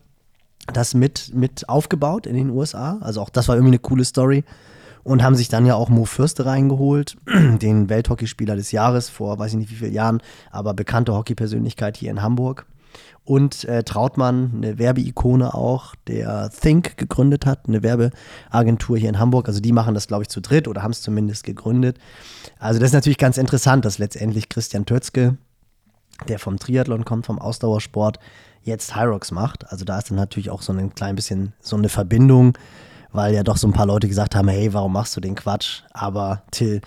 das 0.74 0.94
mit, 0.94 1.34
mit 1.34 1.70
aufgebaut 1.70 2.28
in 2.28 2.36
den 2.36 2.50
USA. 2.50 2.98
Also 3.02 3.22
auch 3.22 3.30
das 3.30 3.48
war 3.48 3.56
irgendwie 3.56 3.72
eine 3.72 3.80
coole 3.80 4.06
Story 4.06 4.44
und 5.10 5.24
haben 5.24 5.34
sich 5.34 5.50
dann 5.50 5.66
ja 5.66 5.74
auch 5.74 5.90
Mo 5.90 6.06
Fürste 6.06 6.46
reingeholt, 6.46 7.18
den 7.28 7.90
Welthockeyspieler 7.90 8.56
des 8.56 8.72
Jahres 8.72 9.10
vor 9.10 9.40
weiß 9.40 9.54
ich 9.54 9.58
nicht 9.58 9.72
wie 9.72 9.76
vielen 9.76 9.94
Jahren, 9.94 10.22
aber 10.52 10.76
bekannte 10.76 11.16
Hockeypersönlichkeit 11.16 11.98
hier 11.98 12.12
in 12.12 12.22
Hamburg. 12.22 12.68
Und 13.24 13.64
äh, 13.66 13.84
Trautmann, 13.84 14.54
eine 14.56 14.78
Werbeikone 14.78 15.56
auch, 15.56 15.96
der 16.08 16.52
Think 16.52 16.96
gegründet 16.98 17.48
hat, 17.48 17.68
eine 17.68 17.82
Werbeagentur 17.82 18.98
hier 19.00 19.10
in 19.10 19.18
Hamburg. 19.18 19.48
Also 19.48 19.60
die 19.60 19.72
machen 19.72 19.96
das, 19.96 20.08
glaube 20.08 20.24
ich, 20.24 20.30
zu 20.30 20.42
dritt 20.42 20.68
oder 20.68 20.84
haben 20.84 20.92
es 20.92 21.02
zumindest 21.02 21.44
gegründet. 21.44 21.98
Also 22.60 22.80
das 22.80 22.90
ist 22.90 22.94
natürlich 22.94 23.18
ganz 23.18 23.40
interessant, 23.40 23.86
dass 23.86 23.98
letztendlich 23.98 24.48
Christian 24.48 24.86
Tötzke, 24.86 25.38
der 26.28 26.38
vom 26.38 26.58
Triathlon 26.58 27.04
kommt, 27.04 27.26
vom 27.26 27.40
Ausdauersport, 27.40 28.20
jetzt 28.62 28.96
Hyrox 28.96 29.32
macht. 29.32 29.72
Also 29.72 29.86
da 29.86 29.98
ist 29.98 30.12
dann 30.12 30.18
natürlich 30.18 30.52
auch 30.52 30.62
so 30.62 30.72
ein 30.72 30.94
klein 30.94 31.16
bisschen 31.16 31.54
so 31.62 31.76
eine 31.76 31.90
Verbindung 31.90 32.56
weil 33.12 33.34
ja 33.34 33.44
doch 33.44 33.58
so 33.58 33.68
ein 33.68 33.74
paar 33.74 33.86
Leute 33.86 34.08
gesagt 34.08 34.36
haben, 34.36 34.48
hey, 34.48 34.74
warum 34.74 34.94
machst 34.94 35.16
du 35.16 35.22
den 35.22 35.36
Quatsch? 35.36 35.82
Aber 35.92 36.44
Till 36.52 36.82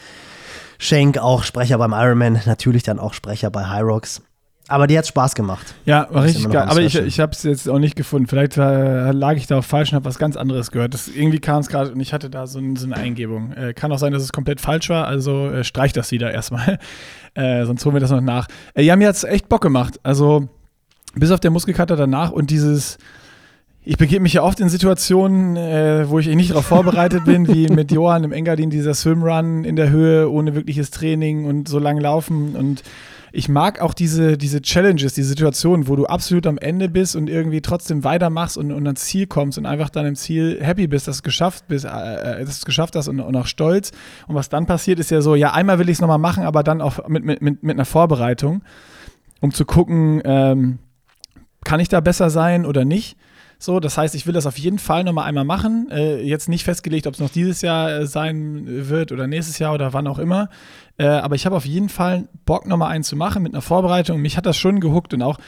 Schenk, 0.78 1.18
auch 1.18 1.44
Sprecher 1.44 1.78
beim 1.78 1.92
Ironman, 1.92 2.40
natürlich 2.46 2.82
dann 2.82 2.98
auch 2.98 3.14
Sprecher 3.14 3.50
bei 3.50 3.68
Hyrox. 3.68 4.22
Aber 4.68 4.86
die 4.86 4.96
hat 4.96 5.06
Spaß 5.06 5.34
gemacht. 5.34 5.74
Ja, 5.84 6.06
war 6.10 6.24
richtig 6.24 6.48
geil. 6.48 6.66
Aber 6.68 6.80
ich, 6.80 6.94
ich 6.94 7.20
habe 7.20 7.32
es 7.32 7.42
jetzt 7.42 7.68
auch 7.68 7.78
nicht 7.78 7.96
gefunden. 7.96 8.28
Vielleicht 8.28 8.56
äh, 8.56 9.10
lag 9.10 9.34
ich 9.34 9.46
da 9.46 9.58
auch 9.58 9.64
falsch 9.64 9.90
und 9.90 9.96
habe 9.96 10.04
was 10.04 10.18
ganz 10.18 10.36
anderes 10.36 10.70
gehört. 10.70 10.94
Das, 10.94 11.08
irgendwie 11.08 11.40
kam 11.40 11.60
es 11.60 11.68
gerade 11.68 11.92
und 11.92 12.00
ich 12.00 12.12
hatte 12.12 12.30
da 12.30 12.46
so, 12.46 12.58
ein, 12.58 12.76
so 12.76 12.86
eine 12.86 12.96
Eingebung. 12.96 13.52
Äh, 13.52 13.74
kann 13.74 13.92
auch 13.92 13.98
sein, 13.98 14.12
dass 14.12 14.22
es 14.22 14.32
komplett 14.32 14.60
falsch 14.60 14.88
war. 14.88 15.06
Also 15.06 15.50
äh, 15.50 15.64
streich 15.64 15.92
das 15.92 16.10
wieder 16.10 16.32
erstmal. 16.32 16.78
Äh, 17.34 17.64
sonst 17.64 17.82
holen 17.86 17.94
wir 17.94 18.00
das 18.00 18.10
noch 18.10 18.20
nach. 18.20 18.46
Äh, 18.74 18.82
ja, 18.82 18.94
mir 18.94 19.08
hat 19.08 19.14
es 19.14 19.24
echt 19.24 19.48
Bock 19.48 19.62
gemacht. 19.62 19.98
Also 20.02 20.50
bis 21.14 21.30
auf 21.30 21.40
der 21.40 21.50
Muskelkater 21.50 21.96
danach 21.96 22.30
und 22.30 22.50
dieses 22.50 22.98
ich 23.84 23.96
begebe 23.96 24.22
mich 24.22 24.34
ja 24.34 24.42
oft 24.42 24.60
in 24.60 24.68
Situationen, 24.68 25.56
äh, 25.56 26.08
wo 26.08 26.20
ich 26.20 26.28
nicht 26.28 26.50
darauf 26.50 26.66
vorbereitet 26.66 27.24
bin, 27.24 27.48
wie 27.48 27.66
mit 27.68 27.90
Johann 27.90 28.22
im 28.22 28.32
Engadin, 28.32 28.70
dieser 28.70 28.94
Swimrun 28.94 29.64
in 29.64 29.74
der 29.74 29.90
Höhe 29.90 30.30
ohne 30.30 30.54
wirkliches 30.54 30.90
Training 30.90 31.46
und 31.46 31.68
so 31.68 31.80
lang 31.80 31.98
laufen. 31.98 32.54
Und 32.54 32.84
ich 33.32 33.48
mag 33.48 33.80
auch 33.80 33.92
diese, 33.92 34.38
diese 34.38 34.62
Challenges, 34.62 35.14
die 35.14 35.24
Situationen, 35.24 35.88
wo 35.88 35.96
du 35.96 36.06
absolut 36.06 36.46
am 36.46 36.58
Ende 36.58 36.88
bist 36.88 37.16
und 37.16 37.28
irgendwie 37.28 37.60
trotzdem 37.60 38.04
weitermachst 38.04 38.56
und, 38.56 38.70
und 38.70 38.86
ans 38.86 39.04
Ziel 39.04 39.26
kommst 39.26 39.58
und 39.58 39.66
einfach 39.66 39.90
dann 39.90 40.06
im 40.06 40.14
Ziel 40.14 40.60
happy 40.62 40.86
bist, 40.86 41.08
dass 41.08 41.16
du 41.16 41.18
es 41.18 41.22
geschafft 41.24 41.66
bist, 41.66 41.84
äh, 41.84 41.88
äh 41.88 42.44
dass 42.44 42.44
du 42.44 42.60
es 42.60 42.64
geschafft 42.64 42.94
hast 42.94 43.08
und, 43.08 43.18
und 43.18 43.34
auch 43.34 43.46
stolz. 43.46 43.90
Und 44.28 44.36
was 44.36 44.48
dann 44.48 44.66
passiert, 44.66 45.00
ist 45.00 45.10
ja 45.10 45.22
so, 45.22 45.34
ja, 45.34 45.54
einmal 45.54 45.80
will 45.80 45.88
ich 45.88 45.94
es 45.94 46.00
nochmal 46.00 46.18
machen, 46.18 46.44
aber 46.44 46.62
dann 46.62 46.80
auch 46.80 47.08
mit, 47.08 47.24
mit, 47.24 47.42
mit, 47.42 47.64
mit 47.64 47.74
einer 47.74 47.84
Vorbereitung, 47.84 48.62
um 49.40 49.50
zu 49.50 49.64
gucken, 49.64 50.22
ähm, 50.24 50.78
kann 51.64 51.80
ich 51.80 51.88
da 51.88 52.00
besser 52.00 52.30
sein 52.30 52.64
oder 52.64 52.84
nicht. 52.84 53.16
So, 53.62 53.78
das 53.78 53.96
heißt, 53.96 54.16
ich 54.16 54.26
will 54.26 54.32
das 54.32 54.46
auf 54.46 54.58
jeden 54.58 54.80
Fall 54.80 55.04
nochmal 55.04 55.28
einmal 55.28 55.44
machen. 55.44 55.86
Äh, 55.88 56.20
jetzt 56.20 56.48
nicht 56.48 56.64
festgelegt, 56.64 57.06
ob 57.06 57.14
es 57.14 57.20
noch 57.20 57.30
dieses 57.30 57.62
Jahr 57.62 57.92
äh, 57.92 58.06
sein 58.08 58.64
wird 58.66 59.12
oder 59.12 59.28
nächstes 59.28 59.60
Jahr 59.60 59.72
oder 59.72 59.92
wann 59.92 60.08
auch 60.08 60.18
immer. 60.18 60.50
Äh, 60.98 61.06
aber 61.06 61.36
ich 61.36 61.46
habe 61.46 61.54
auf 61.54 61.64
jeden 61.64 61.88
Fall 61.88 62.26
Bock, 62.44 62.66
nochmal 62.66 62.90
einen 62.90 63.04
zu 63.04 63.14
machen 63.14 63.40
mit 63.40 63.54
einer 63.54 63.62
Vorbereitung. 63.62 64.20
Mich 64.20 64.36
hat 64.36 64.46
das 64.46 64.56
schon 64.56 64.80
gehuckt 64.80 65.14
und 65.14 65.22
auch 65.22 65.38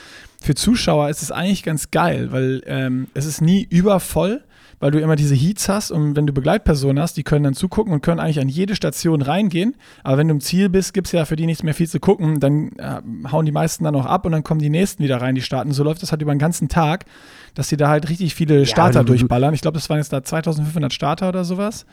für 0.41 0.55
Zuschauer 0.55 1.09
ist 1.09 1.23
es 1.23 1.33
eigentlich 1.33 1.65
ganz 1.65 1.91
geil, 1.91 2.31
weil 2.31 2.63
ähm, 2.67 3.09
es 3.15 3.27
ist 3.27 3.41
nie 3.41 3.67
übervoll. 3.69 4.45
Weil 4.85 4.91
du 4.91 5.01
immer 5.01 5.17
diese 5.17 5.35
Heats 5.35 5.71
hast 5.71 5.91
und 5.91 6.15
wenn 6.15 6.27
du 6.27 6.35
Begleitpersonen 6.35 7.03
hast, 7.03 7.17
die 7.17 7.23
können 7.23 7.43
dann 7.45 7.55
zugucken 7.55 7.91
und 7.95 8.03
können 8.03 8.21
eigentlich 8.21 8.39
an 8.39 8.51
jede 8.51 8.77
Station 8.77 9.23
reingehen. 9.23 9.77
Aber 10.03 10.19
wenn 10.19 10.29
du 10.29 10.35
im 10.35 10.43
Ziel 10.43 10.69
bist, 10.69 10.93
gibt 10.93 11.07
es 11.07 11.13
ja 11.13 11.25
für 11.25 11.37
die 11.37 11.47
nichts 11.47 11.63
mehr 11.63 11.73
viel 11.73 11.89
zu 11.89 12.01
gucken. 12.01 12.39
Dann 12.39 12.73
äh, 12.77 13.01
hauen 13.33 13.47
die 13.47 13.53
meisten 13.53 13.85
dann 13.85 13.97
auch 13.97 14.05
ab 14.05 14.27
und 14.27 14.33
dann 14.33 14.45
kommen 14.45 14.61
die 14.61 14.69
nächsten 14.69 15.03
wieder 15.03 15.23
rein, 15.23 15.35
die 15.37 15.41
starten. 15.41 15.73
So 15.73 15.85
läuft 15.85 16.03
das 16.03 16.13
halt 16.13 16.21
über 16.21 16.35
den 16.35 16.39
ganzen 16.39 16.69
Tag, 16.69 17.07
dass 17.55 17.69
die 17.71 17.79
da 17.79 17.89
halt 17.89 18.11
richtig 18.11 18.35
viele 18.35 18.67
Starter 18.67 18.99
du- 18.99 19.07
du- 19.07 19.13
durchballern. 19.13 19.55
Ich 19.55 19.63
glaube, 19.63 19.79
das 19.79 19.89
waren 19.89 19.97
jetzt 19.97 20.13
da 20.13 20.23
2500 20.23 20.93
Starter 20.93 21.31
oder 21.31 21.45
sowas 21.45 21.87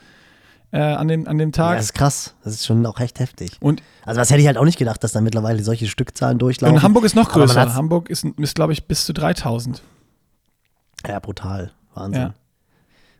äh, 0.70 0.78
an, 0.80 1.08
dem, 1.08 1.26
an 1.26 1.38
dem 1.38 1.48
Ja, 1.48 1.52
Tag. 1.52 1.76
das 1.76 1.86
ist 1.86 1.94
krass. 1.94 2.34
Das 2.44 2.52
ist 2.52 2.66
schon 2.66 2.84
auch 2.84 3.00
echt 3.00 3.20
heftig. 3.20 3.56
und 3.60 3.82
Also 4.04 4.20
das 4.20 4.28
hätte 4.30 4.42
ich 4.42 4.46
halt 4.46 4.58
auch 4.58 4.66
nicht 4.66 4.78
gedacht, 4.78 5.02
dass 5.02 5.12
da 5.12 5.22
mittlerweile 5.22 5.62
solche 5.64 5.86
Stückzahlen 5.88 6.38
durchlaufen. 6.38 6.76
in 6.76 6.82
Hamburg 6.82 7.04
ist 7.04 7.16
noch 7.16 7.30
größer. 7.30 7.74
Hamburg 7.74 8.10
ist, 8.10 8.26
ist 8.36 8.54
glaube 8.54 8.74
ich, 8.74 8.86
bis 8.86 9.06
zu 9.06 9.14
3000. 9.14 9.80
Ja, 11.08 11.18
brutal. 11.20 11.72
Wahnsinn. 11.94 12.20
Ja. 12.22 12.34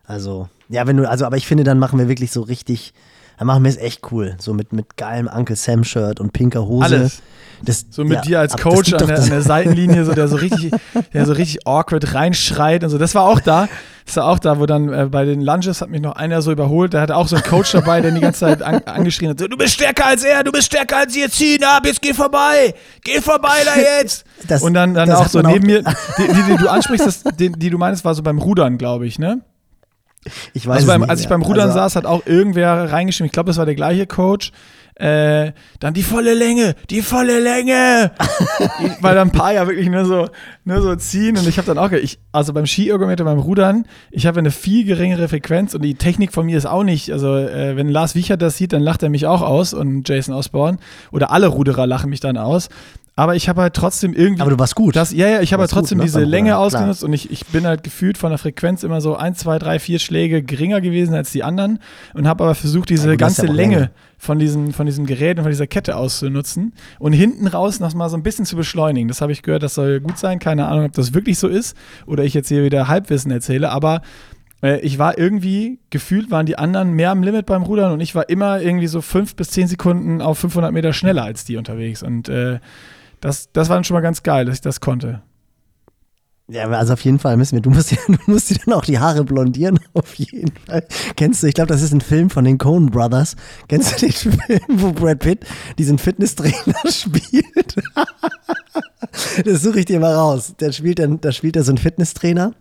Also, 0.05 0.49
ja, 0.69 0.85
wenn 0.87 0.97
du, 0.97 1.09
also, 1.09 1.25
aber 1.25 1.37
ich 1.37 1.47
finde, 1.47 1.63
dann 1.63 1.79
machen 1.79 1.97
wir 1.99 2.07
wirklich 2.09 2.31
so 2.31 2.41
richtig, 2.41 2.93
dann 3.37 3.47
machen 3.47 3.63
wir 3.63 3.69
es 3.69 3.77
echt 3.77 4.11
cool. 4.11 4.35
So 4.39 4.53
mit, 4.53 4.73
mit 4.73 4.97
geilem 4.97 5.27
Uncle 5.33 5.55
Sam-Shirt 5.55 6.19
und 6.19 6.33
pinker 6.33 6.65
Hose. 6.65 6.85
Alles. 6.85 7.21
Das, 7.65 7.85
So 7.89 8.03
mit 8.03 8.15
ja, 8.15 8.21
dir 8.21 8.39
als 8.41 8.57
Coach 8.57 8.91
an 8.93 9.07
der, 9.07 9.19
an 9.21 9.29
der 9.29 9.41
Seitenlinie, 9.41 10.03
so 10.03 10.11
der 10.13 10.27
so 10.27 10.35
richtig, 10.35 10.71
der 11.13 11.25
so 11.25 11.31
richtig 11.31 11.65
awkward 11.65 12.13
reinschreit 12.13 12.83
und 12.83 12.89
so. 12.89 12.97
Das 12.97 13.15
war 13.15 13.23
auch 13.23 13.39
da. 13.39 13.69
Das 14.05 14.17
war 14.17 14.25
auch 14.25 14.39
da, 14.39 14.59
wo 14.59 14.65
dann 14.65 14.91
äh, 14.91 15.05
bei 15.09 15.23
den 15.23 15.39
Lunges 15.39 15.79
hat 15.79 15.89
mich 15.89 16.01
noch 16.01 16.17
einer 16.17 16.41
so 16.41 16.51
überholt. 16.51 16.91
Der 16.91 16.99
hatte 16.99 17.15
auch 17.15 17.29
so 17.29 17.37
einen 17.37 17.45
Coach 17.45 17.71
dabei, 17.71 18.01
der 18.01 18.11
die 18.11 18.19
ganze 18.19 18.41
Zeit 18.41 18.61
an, 18.61 18.81
angeschrien 18.83 19.29
hat: 19.29 19.39
so, 19.39 19.47
Du 19.47 19.55
bist 19.55 19.75
stärker 19.75 20.07
als 20.07 20.25
er, 20.25 20.43
du 20.43 20.51
bist 20.51 20.65
stärker 20.65 20.97
als 20.97 21.15
ihr, 21.15 21.29
ziehen 21.31 21.63
ab, 21.63 21.83
jetzt 21.85 22.01
geh 22.01 22.13
vorbei, 22.13 22.75
geh 23.05 23.21
vorbei 23.21 23.59
da 23.63 23.79
jetzt. 23.79 24.25
Das- 24.45 24.61
und 24.61 24.73
dann, 24.73 24.93
dann 24.93 25.09
auch 25.11 25.29
so 25.29 25.37
man 25.37 25.45
auch- 25.45 25.53
neben 25.53 25.65
mir, 25.67 25.83
die, 25.83 26.27
die, 26.27 26.51
die 26.51 26.57
du 26.57 26.67
ansprichst, 26.69 27.07
das, 27.07 27.23
die, 27.37 27.49
die 27.53 27.69
du 27.69 27.77
meinst, 27.77 28.03
war 28.03 28.13
so 28.13 28.23
beim 28.23 28.39
Rudern, 28.39 28.77
glaube 28.77 29.07
ich, 29.07 29.17
ne? 29.19 29.39
Ich 30.53 30.67
weiß 30.67 30.77
Also 30.77 30.87
beim, 30.87 31.03
als 31.03 31.21
ich 31.21 31.29
beim 31.29 31.41
Rudern 31.41 31.67
also, 31.67 31.79
saß, 31.79 31.95
hat 31.95 32.05
auch 32.05 32.25
irgendwer 32.25 32.91
reingeschrieben, 32.91 33.27
ich 33.27 33.31
glaube, 33.31 33.47
das 33.47 33.57
war 33.57 33.65
der 33.65 33.75
gleiche 33.75 34.07
Coach. 34.07 34.51
Äh, 34.95 35.53
dann 35.79 35.95
die 35.95 36.03
volle 36.03 36.35
Länge, 36.35 36.75
die 36.91 37.01
volle 37.01 37.39
Länge. 37.39 38.11
Weil 39.01 39.15
dann 39.15 39.29
ein 39.29 39.31
paar 39.31 39.51
ja 39.51 39.65
wirklich 39.65 39.89
nur 39.89 40.05
so, 40.05 40.29
nur 40.65 40.81
so 40.81 40.95
ziehen. 40.95 41.35
Und 41.37 41.47
ich 41.47 41.57
habe 41.57 41.65
dann 41.65 41.79
auch, 41.79 41.91
ich, 41.91 42.19
also 42.31 42.53
beim 42.53 42.67
Skiergometer, 42.67 43.23
beim 43.23 43.39
Rudern, 43.39 43.85
ich 44.11 44.27
habe 44.27 44.39
eine 44.39 44.51
viel 44.51 44.85
geringere 44.85 45.27
Frequenz 45.27 45.73
und 45.73 45.81
die 45.81 45.95
Technik 45.95 46.31
von 46.31 46.45
mir 46.45 46.57
ist 46.57 46.67
auch 46.67 46.83
nicht. 46.83 47.11
Also, 47.11 47.35
äh, 47.35 47.75
wenn 47.75 47.89
Lars 47.89 48.13
Wiechert 48.13 48.41
das 48.43 48.57
sieht, 48.57 48.71
dann 48.71 48.83
lacht 48.83 49.01
er 49.01 49.09
mich 49.09 49.25
auch 49.25 49.41
aus 49.41 49.73
und 49.73 50.07
Jason 50.07 50.35
Osborne. 50.35 50.77
Oder 51.11 51.31
alle 51.31 51.47
Ruderer 51.47 51.87
lachen 51.87 52.11
mich 52.11 52.19
dann 52.19 52.37
aus. 52.37 52.69
Aber 53.15 53.35
ich 53.35 53.47
habe 53.47 53.61
halt 53.61 53.75
trotzdem 53.75 54.13
irgendwie. 54.13 54.41
Aber 54.41 54.49
du 54.49 54.57
warst 54.57 54.73
gut. 54.73 54.95
Das, 54.95 55.11
ja, 55.13 55.27
ja, 55.27 55.41
ich 55.41 55.53
habe 55.53 55.61
halt 55.61 55.69
warst 55.69 55.73
gut, 55.73 55.79
trotzdem 55.81 55.97
ne, 55.99 56.05
diese 56.05 56.21
beim 56.21 56.29
Länge 56.29 56.49
klar. 56.49 56.59
ausgenutzt 56.61 57.03
und 57.03 57.13
ich, 57.13 57.29
ich 57.29 57.45
bin 57.45 57.67
halt 57.67 57.83
gefühlt 57.83 58.17
von 58.17 58.31
der 58.31 58.39
Frequenz 58.39 58.81
immer 58.83 59.01
so 59.01 59.15
ein, 59.15 59.35
zwei, 59.35 59.59
drei, 59.59 59.77
vier 59.77 59.99
Schläge 59.99 60.41
geringer 60.41 60.81
gewesen 60.81 61.13
als 61.13 61.31
die 61.31 61.43
anderen 61.43 61.77
und 62.15 62.27
habe 62.27 62.43
aber 62.43 62.55
versucht, 62.55 62.89
diese 62.89 63.11
Ja, 63.11 63.15
ganze 63.15 63.45
ja 63.45 63.51
Länge 63.53 63.75
Länge. 63.75 63.91
von 64.17 64.39
diesem, 64.39 64.73
von 64.73 64.87
diesem 64.87 65.05
Gerät 65.05 65.37
und 65.37 65.43
von 65.43 65.51
dieser 65.51 65.67
Kette 65.67 65.95
auszunutzen 65.95 66.73
und 66.97 67.13
hinten 67.13 67.45
raus 67.45 67.79
noch 67.79 67.93
mal 67.93 68.09
so 68.09 68.17
ein 68.17 68.23
bisschen 68.23 68.45
zu 68.45 68.55
beschleunigen. 68.55 69.07
Das 69.09 69.21
habe 69.21 69.31
ich 69.31 69.43
gehört, 69.43 69.61
das 69.61 69.75
soll 69.75 69.99
gut 69.99 70.17
sein. 70.17 70.39
Keine 70.39 70.67
Ahnung, 70.67 70.85
ob 70.85 70.93
das 70.93 71.13
wirklich 71.13 71.37
so 71.37 71.47
ist 71.47 71.77
oder 72.07 72.23
ich 72.23 72.33
jetzt 72.33 72.47
hier 72.47 72.63
wieder 72.63 72.87
Halbwissen 72.87 73.29
erzähle, 73.31 73.69
aber 73.69 74.01
äh, 74.63 74.79
ich 74.79 74.97
war 74.97 75.19
irgendwie, 75.19 75.77
gefühlt 75.91 76.31
waren 76.31 76.47
die 76.47 76.57
anderen 76.57 76.93
mehr 76.93 77.11
am 77.11 77.21
Limit 77.21 77.45
beim 77.45 77.61
Rudern 77.61 77.91
und 77.93 77.99
ich 77.99 78.15
war 78.15 78.27
immer 78.29 78.59
irgendwie 78.59 78.87
so 78.87 79.01
fünf 79.01 79.35
bis 79.35 79.51
zehn 79.51 79.67
Sekunden 79.67 80.19
auf 80.19 80.39
500 80.39 80.71
Meter 80.73 80.93
schneller 80.93 81.23
als 81.25 81.45
die 81.45 81.57
unterwegs 81.57 82.01
und 82.01 82.27
äh, 82.27 82.57
das, 83.23 83.49
das 83.53 83.69
war 83.69 83.77
dann 83.77 83.85
schon 83.85 83.95
mal 83.95 84.01
ganz 84.01 84.21
geil, 84.21 84.45
dass 84.45 84.55
ich 84.55 84.61
das 84.61 84.81
konnte. 84.81 85.21
Ja, 86.49 86.67
also 86.67 86.91
auf 86.91 87.01
jeden 87.05 87.19
Fall 87.19 87.37
müssen 87.37 87.55
wir, 87.55 87.61
du 87.61 87.69
musst, 87.69 87.91
ja, 87.91 87.97
du 88.05 88.17
musst 88.27 88.49
dir 88.49 88.57
dann 88.65 88.73
auch 88.73 88.83
die 88.83 88.99
Haare 88.99 89.23
blondieren, 89.23 89.79
auf 89.93 90.13
jeden 90.15 90.51
Fall. 90.65 90.85
Kennst 91.15 91.41
du, 91.41 91.47
ich 91.47 91.53
glaube, 91.53 91.69
das 91.69 91.81
ist 91.81 91.93
ein 91.93 92.01
Film 92.01 92.29
von 92.29 92.43
den 92.43 92.57
Coen 92.57 92.87
Brothers. 92.87 93.37
Kennst 93.69 93.93
du 93.93 94.05
den 94.05 94.11
Film, 94.11 94.61
wo 94.67 94.91
Brad 94.91 95.19
Pitt 95.19 95.45
diesen 95.77 95.99
Fitnesstrainer 95.99 96.75
spielt? 96.89 97.75
das 99.45 99.61
suche 99.61 99.79
ich 99.79 99.85
dir 99.85 100.01
mal 100.01 100.13
raus. 100.13 100.55
Der 100.59 100.73
spielt 100.73 100.99
dann, 100.99 101.21
da 101.21 101.31
spielt 101.31 101.55
er 101.55 101.63
so 101.63 101.71
einen 101.71 101.77
Fitnesstrainer. 101.77 102.51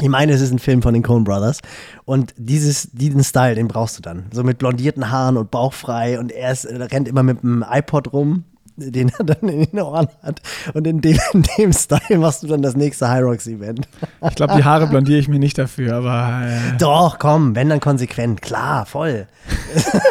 Ich 0.00 0.08
meine, 0.08 0.32
es 0.32 0.42
ist 0.42 0.52
ein 0.52 0.58
Film 0.58 0.82
von 0.82 0.92
den 0.92 1.02
Coen 1.02 1.24
Brothers. 1.24 1.60
Und 2.04 2.34
dieses, 2.36 2.90
diesen 2.92 3.24
Style, 3.24 3.54
den 3.54 3.68
brauchst 3.68 3.96
du 3.96 4.02
dann. 4.02 4.26
So 4.32 4.44
mit 4.44 4.58
blondierten 4.58 5.10
Haaren 5.10 5.38
und 5.38 5.50
bauchfrei. 5.50 6.20
Und 6.20 6.30
er 6.30 6.52
ist, 6.52 6.66
er 6.66 6.92
rennt 6.92 7.08
immer 7.08 7.22
mit 7.22 7.42
einem 7.42 7.64
iPod 7.66 8.12
rum, 8.12 8.44
den 8.78 9.10
er 9.18 9.24
dann 9.24 9.48
in 9.48 9.64
den 9.70 9.80
Ohren 9.80 10.08
hat. 10.22 10.40
Und 10.74 10.86
in 10.86 11.00
dem, 11.00 11.18
in 11.32 11.44
dem 11.58 11.72
Style 11.72 12.18
machst 12.18 12.42
du 12.42 12.46
dann 12.46 12.62
das 12.62 12.76
nächste 12.76 13.08
High 13.08 13.22
Rocks 13.22 13.46
Event. 13.46 13.88
Ich 14.28 14.34
glaube, 14.36 14.54
die 14.56 14.64
Haare 14.64 14.86
blondiere 14.86 15.18
ich 15.18 15.28
mir 15.28 15.38
nicht 15.38 15.58
dafür, 15.58 15.96
aber 15.96 16.42
äh, 16.46 16.76
Doch, 16.78 17.18
komm, 17.18 17.54
wenn 17.56 17.68
dann 17.68 17.80
konsequent. 17.80 18.42
Klar, 18.42 18.86
voll. 18.86 19.26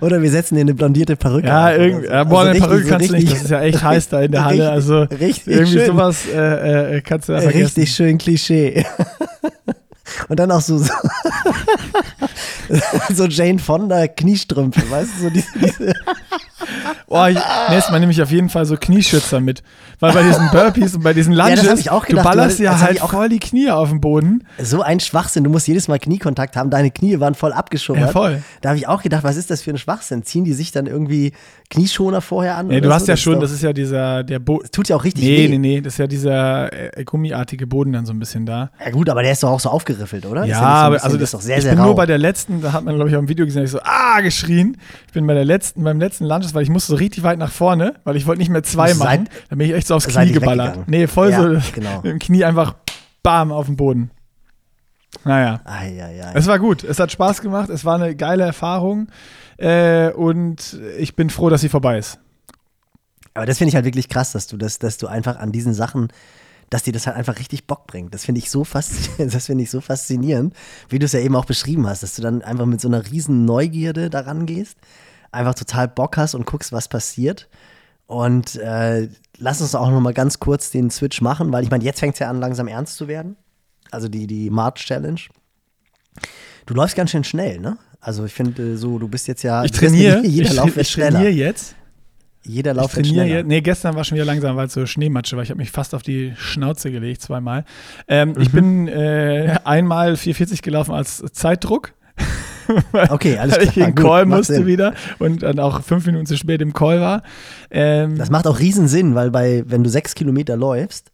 oder 0.00 0.20
wir 0.22 0.30
setzen 0.30 0.54
dir 0.56 0.60
eine 0.62 0.74
blondierte 0.74 1.16
Perücke. 1.16 1.48
ja, 1.48 1.72
irgendwie, 1.72 2.06
so. 2.06 2.12
ja, 2.12 2.24
boah, 2.24 2.40
Also 2.40 2.50
eine 2.50 2.54
richtig- 2.54 2.68
Perücke 2.68 2.84
so 2.84 2.90
kannst 2.90 3.08
du 3.08 3.12
nicht, 3.14 3.22
richtig- 3.22 3.34
das 3.34 3.42
ist 3.44 3.50
ja 3.50 3.60
echt 3.62 3.82
heiß 3.82 4.08
da 4.08 4.20
in 4.22 4.32
der 4.32 4.44
Halle, 4.44 4.56
Richtig- 4.56 4.72
also 4.72 5.00
richtig 5.02 5.46
irgendwie 5.54 5.72
schön. 5.78 5.86
sowas 5.86 6.16
äh, 6.34 6.96
äh, 6.96 7.00
kannst 7.02 7.28
du 7.28 7.32
ja 7.32 7.40
vergessen. 7.40 7.64
Richtig 7.64 7.92
schön 7.94 8.18
Klischee. 8.18 8.84
Und 10.28 10.38
dann 10.38 10.50
auch 10.52 10.60
so, 10.60 10.78
so, 10.78 10.92
so 13.14 13.24
Jane 13.26 13.58
Fonda 13.58 14.06
Kniestrümpfe, 14.06 14.88
weißt 14.88 15.10
du, 15.18 15.22
so 15.24 15.30
diese, 15.30 15.46
diese 15.58 15.94
Boah, 17.08 17.28
ich, 17.28 17.38
nächstes 17.70 17.90
Mal 17.92 18.00
nehme 18.00 18.12
ich 18.12 18.20
auf 18.22 18.30
jeden 18.30 18.48
Fall 18.48 18.66
so 18.66 18.76
Knieschützer 18.76 19.40
mit, 19.40 19.62
weil 20.00 20.12
bei 20.12 20.22
diesen 20.22 20.50
Burpees 20.50 20.94
und 20.94 21.02
bei 21.02 21.12
diesen 21.14 21.34
das 21.34 21.62
Lunges, 21.62 21.80
ich 21.80 21.90
auch 21.90 22.04
du 22.04 22.10
gedacht, 22.10 22.24
ballerst 22.24 22.58
du- 22.58 22.64
ja 22.64 22.72
das 22.72 22.82
halt 22.82 22.96
ich 22.96 23.02
auch- 23.02 23.10
voll 23.10 23.28
die 23.28 23.38
Knie 23.38 23.70
auf 23.70 23.88
den 23.90 24.00
Boden. 24.00 24.44
so 24.60 24.82
ein 24.82 25.00
Schwachsinn. 25.00 25.44
Du 25.44 25.50
musst 25.50 25.68
jedes 25.68 25.88
Mal 25.88 25.98
Kniekontakt 25.98 26.56
haben, 26.56 26.70
deine 26.70 26.90
Knie 26.90 27.20
waren 27.20 27.34
voll 27.34 27.52
abgeschummert. 27.52 28.06
Ja, 28.06 28.08
voll. 28.12 28.42
Da 28.60 28.70
habe 28.70 28.78
ich 28.78 28.88
auch 28.88 29.02
gedacht, 29.02 29.24
was 29.24 29.36
ist 29.36 29.50
das 29.50 29.62
für 29.62 29.70
ein 29.70 29.78
Schwachsinn? 29.78 30.22
Ziehen 30.24 30.44
die 30.44 30.52
sich 30.52 30.72
dann 30.72 30.86
irgendwie 30.86 31.32
Knieschoner 31.70 32.20
vorher 32.20 32.56
an? 32.56 32.68
Nee, 32.68 32.80
du 32.80 32.92
hast 32.92 33.02
so? 33.02 33.08
ja 33.08 33.14
ist 33.14 33.20
schon, 33.20 33.40
das 33.40 33.50
ist 33.50 33.62
ja 33.62 33.72
dieser, 33.72 34.22
der 34.24 34.38
Boden. 34.38 34.62
das 34.62 34.70
tut 34.70 34.88
ja 34.88 34.96
auch 34.96 35.04
richtig 35.04 35.24
Nee, 35.24 35.38
weh. 35.44 35.48
nee, 35.48 35.58
nee, 35.58 35.80
das 35.80 35.94
ist 35.94 35.98
ja 35.98 36.06
dieser 36.06 36.72
äh, 36.98 37.04
gummiartige 37.04 37.66
Boden 37.66 37.92
dann 37.92 38.06
so 38.06 38.12
ein 38.12 38.18
bisschen 38.18 38.46
da. 38.46 38.70
Ja 38.84 38.90
gut, 38.90 39.08
aber 39.08 39.22
der 39.22 39.32
ist 39.32 39.42
doch 39.42 39.50
auch 39.50 39.60
so 39.60 39.70
aufgeriffelt, 39.70 40.26
oder? 40.26 40.44
Ja, 40.44 40.46
der 40.46 40.46
nicht 40.46 40.58
so 40.58 40.64
aber 40.64 41.04
also 41.04 41.16
das 41.16 41.18
das, 41.18 41.22
ist 41.28 41.34
doch 41.34 41.40
sehr, 41.40 41.56
ich 41.58 41.62
sehr 41.64 41.72
bin 41.72 41.80
rau. 41.80 41.86
nur 41.86 41.94
bei 41.96 42.06
der 42.06 42.18
letzten, 42.18 42.60
da 42.62 42.72
hat 42.72 42.84
man 42.84 42.94
glaube 42.94 43.10
ich 43.10 43.16
auf 43.16 43.22
dem 43.22 43.28
Video 43.28 43.44
gesehen, 43.46 43.64
ich 43.64 43.70
so 43.70 43.80
ah 43.82 44.20
geschrien. 44.20 44.76
Ich 45.06 45.12
bin 45.12 45.26
bei 45.26 45.34
der 45.34 45.44
letzten, 45.44 45.82
beim 45.82 45.98
letzten 45.98 46.24
Lunges, 46.26 46.54
weil 46.56 46.62
ich 46.62 46.70
musste 46.70 46.92
so 46.92 46.96
richtig 46.96 47.22
weit 47.22 47.38
nach 47.38 47.52
vorne, 47.52 48.00
weil 48.04 48.16
ich 48.16 48.26
wollte 48.26 48.40
nicht 48.40 48.48
mehr 48.48 48.62
zwei 48.62 48.94
machen. 48.94 49.28
Dann 49.50 49.58
bin 49.58 49.68
ich 49.68 49.74
echt 49.74 49.86
so 49.86 49.94
aufs 49.94 50.08
Knie 50.08 50.32
geballert. 50.32 50.88
Nee, 50.88 51.06
voll 51.06 51.30
Ja, 51.30 51.60
so 51.60 51.72
genau. 51.74 51.96
mit 51.96 52.06
dem 52.06 52.18
Knie 52.18 52.44
einfach 52.44 52.74
bam 53.22 53.52
auf 53.52 53.66
den 53.66 53.76
Boden. 53.76 54.10
Naja. 55.24 55.60
Eieiei. 55.64 56.32
Es 56.34 56.46
war 56.46 56.58
gut, 56.58 56.82
es 56.82 56.98
hat 56.98 57.12
Spaß 57.12 57.42
gemacht, 57.42 57.68
es 57.68 57.84
war 57.84 57.96
eine 57.96 58.16
geile 58.16 58.44
Erfahrung 58.44 59.08
äh, 59.58 60.10
und 60.12 60.80
ich 60.98 61.14
bin 61.14 61.30
froh, 61.30 61.50
dass 61.50 61.60
sie 61.60 61.68
vorbei 61.68 61.98
ist. 61.98 62.18
Aber 63.34 63.44
das 63.44 63.58
finde 63.58 63.68
ich 63.68 63.74
halt 63.74 63.84
wirklich 63.84 64.08
krass, 64.08 64.32
dass 64.32 64.46
du 64.46 64.56
das, 64.56 64.78
dass 64.78 64.96
du 64.96 65.08
einfach 65.08 65.36
an 65.36 65.52
diesen 65.52 65.74
Sachen, 65.74 66.08
dass 66.70 66.84
dir 66.84 66.92
das 66.92 67.06
halt 67.06 67.16
einfach 67.16 67.38
richtig 67.38 67.66
Bock 67.66 67.86
bringt. 67.86 68.14
Das 68.14 68.24
finde 68.24 68.38
ich 68.38 68.50
so 68.50 68.64
das 69.18 69.46
finde 69.46 69.62
ich 69.62 69.70
so 69.70 69.80
faszinierend, 69.80 70.54
wie 70.88 70.98
du 70.98 71.04
es 71.04 71.12
ja 71.12 71.20
eben 71.20 71.36
auch 71.36 71.44
beschrieben 71.44 71.86
hast, 71.86 72.02
dass 72.02 72.14
du 72.14 72.22
dann 72.22 72.40
einfach 72.42 72.66
mit 72.66 72.80
so 72.80 72.88
einer 72.88 73.04
riesen 73.10 73.44
Neugierde 73.44 74.08
daran 74.08 74.46
gehst, 74.46 74.78
einfach 75.36 75.54
total 75.54 75.88
Bock 75.88 76.16
hast 76.16 76.34
und 76.34 76.46
guckst, 76.46 76.72
was 76.72 76.88
passiert. 76.88 77.48
Und 78.06 78.56
äh, 78.56 79.08
lass 79.38 79.60
uns 79.60 79.74
auch 79.74 79.90
noch 79.90 80.00
mal 80.00 80.12
ganz 80.14 80.38
kurz 80.38 80.70
den 80.70 80.90
Switch 80.90 81.20
machen, 81.20 81.52
weil 81.52 81.64
ich 81.64 81.70
meine, 81.70 81.84
jetzt 81.84 82.00
fängt 82.00 82.14
es 82.14 82.20
ja 82.20 82.30
an, 82.30 82.38
langsam 82.40 82.68
ernst 82.68 82.96
zu 82.96 83.08
werden. 83.08 83.36
Also 83.90 84.08
die, 84.08 84.26
die 84.26 84.50
March 84.50 84.84
Challenge. 84.86 85.20
Du 86.66 86.74
läufst 86.74 86.96
ganz 86.96 87.10
schön 87.10 87.24
schnell, 87.24 87.58
ne? 87.60 87.78
Also 88.00 88.24
ich 88.24 88.32
finde 88.32 88.76
so, 88.76 88.98
du 88.98 89.08
bist 89.08 89.26
jetzt 89.28 89.42
ja 89.42 89.64
Ich 89.64 89.72
trainiere, 89.72 90.24
Jeder 90.24 90.50
ich, 90.50 90.54
Lauf 90.56 90.66
wird 90.76 90.86
ich 90.86 90.90
schneller. 90.92 91.12
trainiere 91.18 91.32
jetzt. 91.32 91.74
Jeder 92.44 92.70
Ich 92.72 92.76
Lauf 92.76 92.96
wird 92.96 93.06
trainiere 93.06 93.24
schneller. 93.24 93.38
jetzt. 93.40 93.46
Nee, 93.48 93.60
gestern 93.60 93.96
war 93.96 94.04
schon 94.04 94.16
wieder 94.16 94.24
langsam, 94.24 94.56
weil 94.56 94.66
es 94.68 94.72
so 94.72 94.86
Schneematsche 94.86 95.36
war. 95.36 95.42
Ich 95.42 95.50
habe 95.50 95.58
mich 95.58 95.70
fast 95.72 95.94
auf 95.94 96.02
die 96.02 96.32
Schnauze 96.36 96.90
gelegt, 96.92 97.22
zweimal. 97.22 97.64
Ähm, 98.06 98.34
Ich 98.38 98.52
Mhm. 98.52 98.56
bin 98.56 98.88
äh, 98.88 99.58
einmal 99.64 100.16
440 100.16 100.62
gelaufen 100.62 100.94
als 100.94 101.22
Zeitdruck. 101.32 101.92
Okay, 103.10 103.38
alles 103.38 103.56
weil 103.56 103.64
ich 103.64 103.70
klar, 103.72 103.88
in 103.88 103.94
gut, 103.94 104.04
Call 104.04 104.26
musste 104.26 104.54
Sinn. 104.54 104.66
wieder 104.66 104.94
und 105.18 105.42
dann 105.42 105.58
auch 105.58 105.82
fünf 105.82 106.06
Minuten 106.06 106.26
zu 106.26 106.36
spät 106.36 106.60
im 106.62 106.72
Call 106.72 107.00
war. 107.00 107.22
Ähm, 107.70 108.16
Das 108.18 108.30
macht 108.30 108.46
auch 108.46 108.58
riesen 108.58 108.88
Sinn, 108.88 109.14
weil 109.14 109.30
bei, 109.30 109.64
wenn 109.66 109.84
du 109.84 109.90
sechs 109.90 110.14
Kilometer 110.14 110.56
läufst 110.56 111.10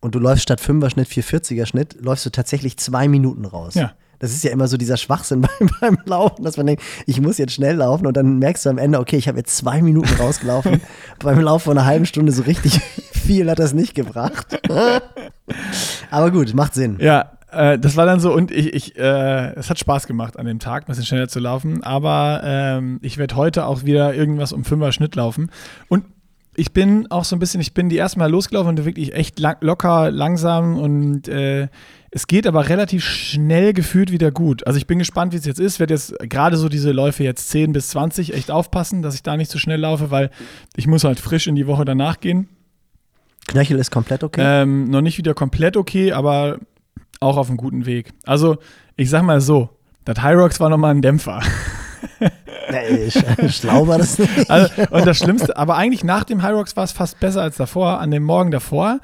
und 0.00 0.14
du 0.14 0.18
läufst 0.18 0.42
statt 0.42 0.60
5er 0.60 0.90
Schnitt 0.90 1.08
440er 1.08 1.66
Schnitt, 1.66 1.96
läufst 2.00 2.26
du 2.26 2.30
tatsächlich 2.30 2.76
zwei 2.76 3.08
Minuten 3.08 3.44
raus. 3.44 3.74
Ja. 3.74 3.92
Das 4.20 4.32
ist 4.32 4.44
ja 4.44 4.52
immer 4.52 4.68
so 4.68 4.76
dieser 4.76 4.96
Schwachsinn 4.96 5.40
beim, 5.58 5.70
beim 5.80 5.98
Laufen, 6.06 6.44
dass 6.44 6.56
man 6.56 6.66
denkt, 6.66 6.82
ich 7.06 7.20
muss 7.20 7.36
jetzt 7.38 7.52
schnell 7.52 7.76
laufen 7.76 8.06
und 8.06 8.16
dann 8.16 8.38
merkst 8.38 8.64
du 8.64 8.70
am 8.70 8.78
Ende, 8.78 8.98
okay, 9.00 9.16
ich 9.16 9.28
habe 9.28 9.38
jetzt 9.38 9.56
zwei 9.56 9.82
Minuten 9.82 10.14
rausgelaufen. 10.14 10.80
beim 11.18 11.40
Lauf 11.40 11.64
von 11.64 11.76
einer 11.76 11.86
halben 11.86 12.06
Stunde 12.06 12.32
so 12.32 12.42
richtig 12.42 12.80
viel 13.12 13.50
hat 13.50 13.58
das 13.58 13.74
nicht 13.74 13.94
gebracht. 13.94 14.58
Aber 16.10 16.30
gut, 16.30 16.54
macht 16.54 16.74
Sinn. 16.74 16.96
Ja, 17.00 17.32
äh, 17.56 17.78
das 17.78 17.96
war 17.96 18.06
dann 18.06 18.20
so 18.20 18.32
und 18.32 18.50
ich, 18.50 18.74
ich 18.74 18.98
äh, 18.98 19.54
es 19.54 19.70
hat 19.70 19.78
Spaß 19.78 20.06
gemacht 20.06 20.38
an 20.38 20.46
dem 20.46 20.58
Tag, 20.58 20.84
ein 20.84 20.86
bisschen 20.86 21.04
schneller 21.04 21.28
zu 21.28 21.40
laufen, 21.40 21.82
aber 21.82 22.40
ähm, 22.44 22.98
ich 23.02 23.18
werde 23.18 23.36
heute 23.36 23.66
auch 23.66 23.84
wieder 23.84 24.14
irgendwas 24.14 24.52
um 24.52 24.64
Fünfer 24.64 24.92
Schnitt 24.92 25.14
laufen 25.16 25.50
und 25.88 26.04
ich 26.56 26.72
bin 26.72 27.10
auch 27.10 27.24
so 27.24 27.34
ein 27.34 27.38
bisschen, 27.38 27.60
ich 27.60 27.74
bin 27.74 27.88
die 27.88 27.96
erste 27.96 28.18
Mal 28.18 28.30
losgelaufen 28.30 28.70
und 28.70 28.84
wirklich 28.84 29.14
echt 29.14 29.38
lang, 29.40 29.56
locker, 29.60 30.10
langsam 30.10 30.76
und 30.78 31.28
äh, 31.28 31.68
Es 32.10 32.28
geht 32.28 32.46
aber 32.46 32.68
relativ 32.68 33.04
schnell 33.04 33.72
gefühlt 33.72 34.12
wieder 34.12 34.30
gut. 34.30 34.64
Also 34.68 34.76
ich 34.76 34.86
bin 34.86 35.00
gespannt, 35.00 35.32
wie 35.32 35.36
es 35.36 35.46
jetzt 35.46 35.58
ist. 35.58 35.74
Ich 35.74 35.80
werde 35.80 35.94
jetzt 35.94 36.16
gerade 36.20 36.56
so 36.56 36.68
diese 36.68 36.92
Läufe 36.92 37.24
jetzt 37.24 37.50
10 37.50 37.72
bis 37.72 37.88
20 37.88 38.34
echt 38.34 38.52
aufpassen, 38.52 39.02
dass 39.02 39.16
ich 39.16 39.24
da 39.24 39.36
nicht 39.36 39.50
zu 39.50 39.58
so 39.58 39.62
schnell 39.62 39.80
laufe, 39.80 40.12
weil 40.12 40.30
ich 40.76 40.86
muss 40.86 41.02
halt 41.02 41.18
frisch 41.18 41.48
in 41.48 41.56
die 41.56 41.66
Woche 41.66 41.84
danach 41.84 42.20
gehen. 42.20 42.48
Knöchel 43.48 43.78
ist 43.80 43.90
komplett 43.90 44.22
okay? 44.22 44.42
Ähm, 44.44 44.90
noch 44.90 45.00
nicht 45.00 45.18
wieder 45.18 45.34
komplett 45.34 45.76
okay, 45.76 46.12
aber 46.12 46.58
auch 47.24 47.36
auf 47.36 47.48
einem 47.48 47.56
guten 47.56 47.86
Weg. 47.86 48.12
Also 48.24 48.58
ich 48.96 49.10
sag 49.10 49.22
mal 49.22 49.40
so, 49.40 49.70
das 50.04 50.22
Rocks 50.22 50.60
war 50.60 50.68
nochmal 50.68 50.94
ein 50.94 51.02
Dämpfer. 51.02 51.40
Nee, 52.70 53.10
schlau 53.48 53.86
war 53.86 53.98
das 53.98 54.18
nicht. 54.18 54.50
Also, 54.50 54.70
und 54.90 55.06
das 55.06 55.18
Schlimmste, 55.18 55.56
aber 55.56 55.76
eigentlich 55.76 56.04
nach 56.04 56.24
dem 56.24 56.40
Rocks 56.40 56.76
war 56.76 56.84
es 56.84 56.92
fast 56.92 57.20
besser 57.20 57.42
als 57.42 57.56
davor. 57.56 58.00
An 58.00 58.10
dem 58.10 58.22
Morgen 58.22 58.50
davor 58.50 59.00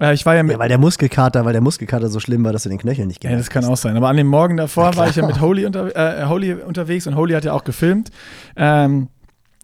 äh, 0.00 0.14
ich 0.14 0.26
war 0.26 0.34
ja, 0.34 0.42
mit, 0.42 0.52
ja, 0.52 0.58
weil 0.58 0.68
der 0.68 0.78
Muskelkater, 0.78 1.44
weil 1.44 1.52
der 1.52 1.62
Muskelkater 1.62 2.08
so 2.08 2.20
schlimm 2.20 2.44
war, 2.44 2.52
dass 2.52 2.64
du 2.64 2.68
den 2.68 2.78
Knöchel 2.78 3.06
nicht 3.06 3.20
gemerkt 3.20 3.38
Ja, 3.38 3.38
das 3.38 3.50
kann 3.50 3.64
auch 3.64 3.76
sein. 3.76 3.96
Aber 3.96 4.08
an 4.08 4.16
dem 4.16 4.26
Morgen 4.26 4.56
davor 4.56 4.96
war 4.96 5.08
ich 5.08 5.16
ja 5.16 5.26
mit 5.26 5.40
Holy, 5.40 5.64
unter, 5.64 5.94
äh, 5.96 6.26
Holy 6.26 6.54
unterwegs 6.54 7.06
und 7.06 7.16
Holy 7.16 7.34
hat 7.34 7.44
ja 7.44 7.52
auch 7.52 7.64
gefilmt. 7.64 8.10
Ähm, 8.56 9.08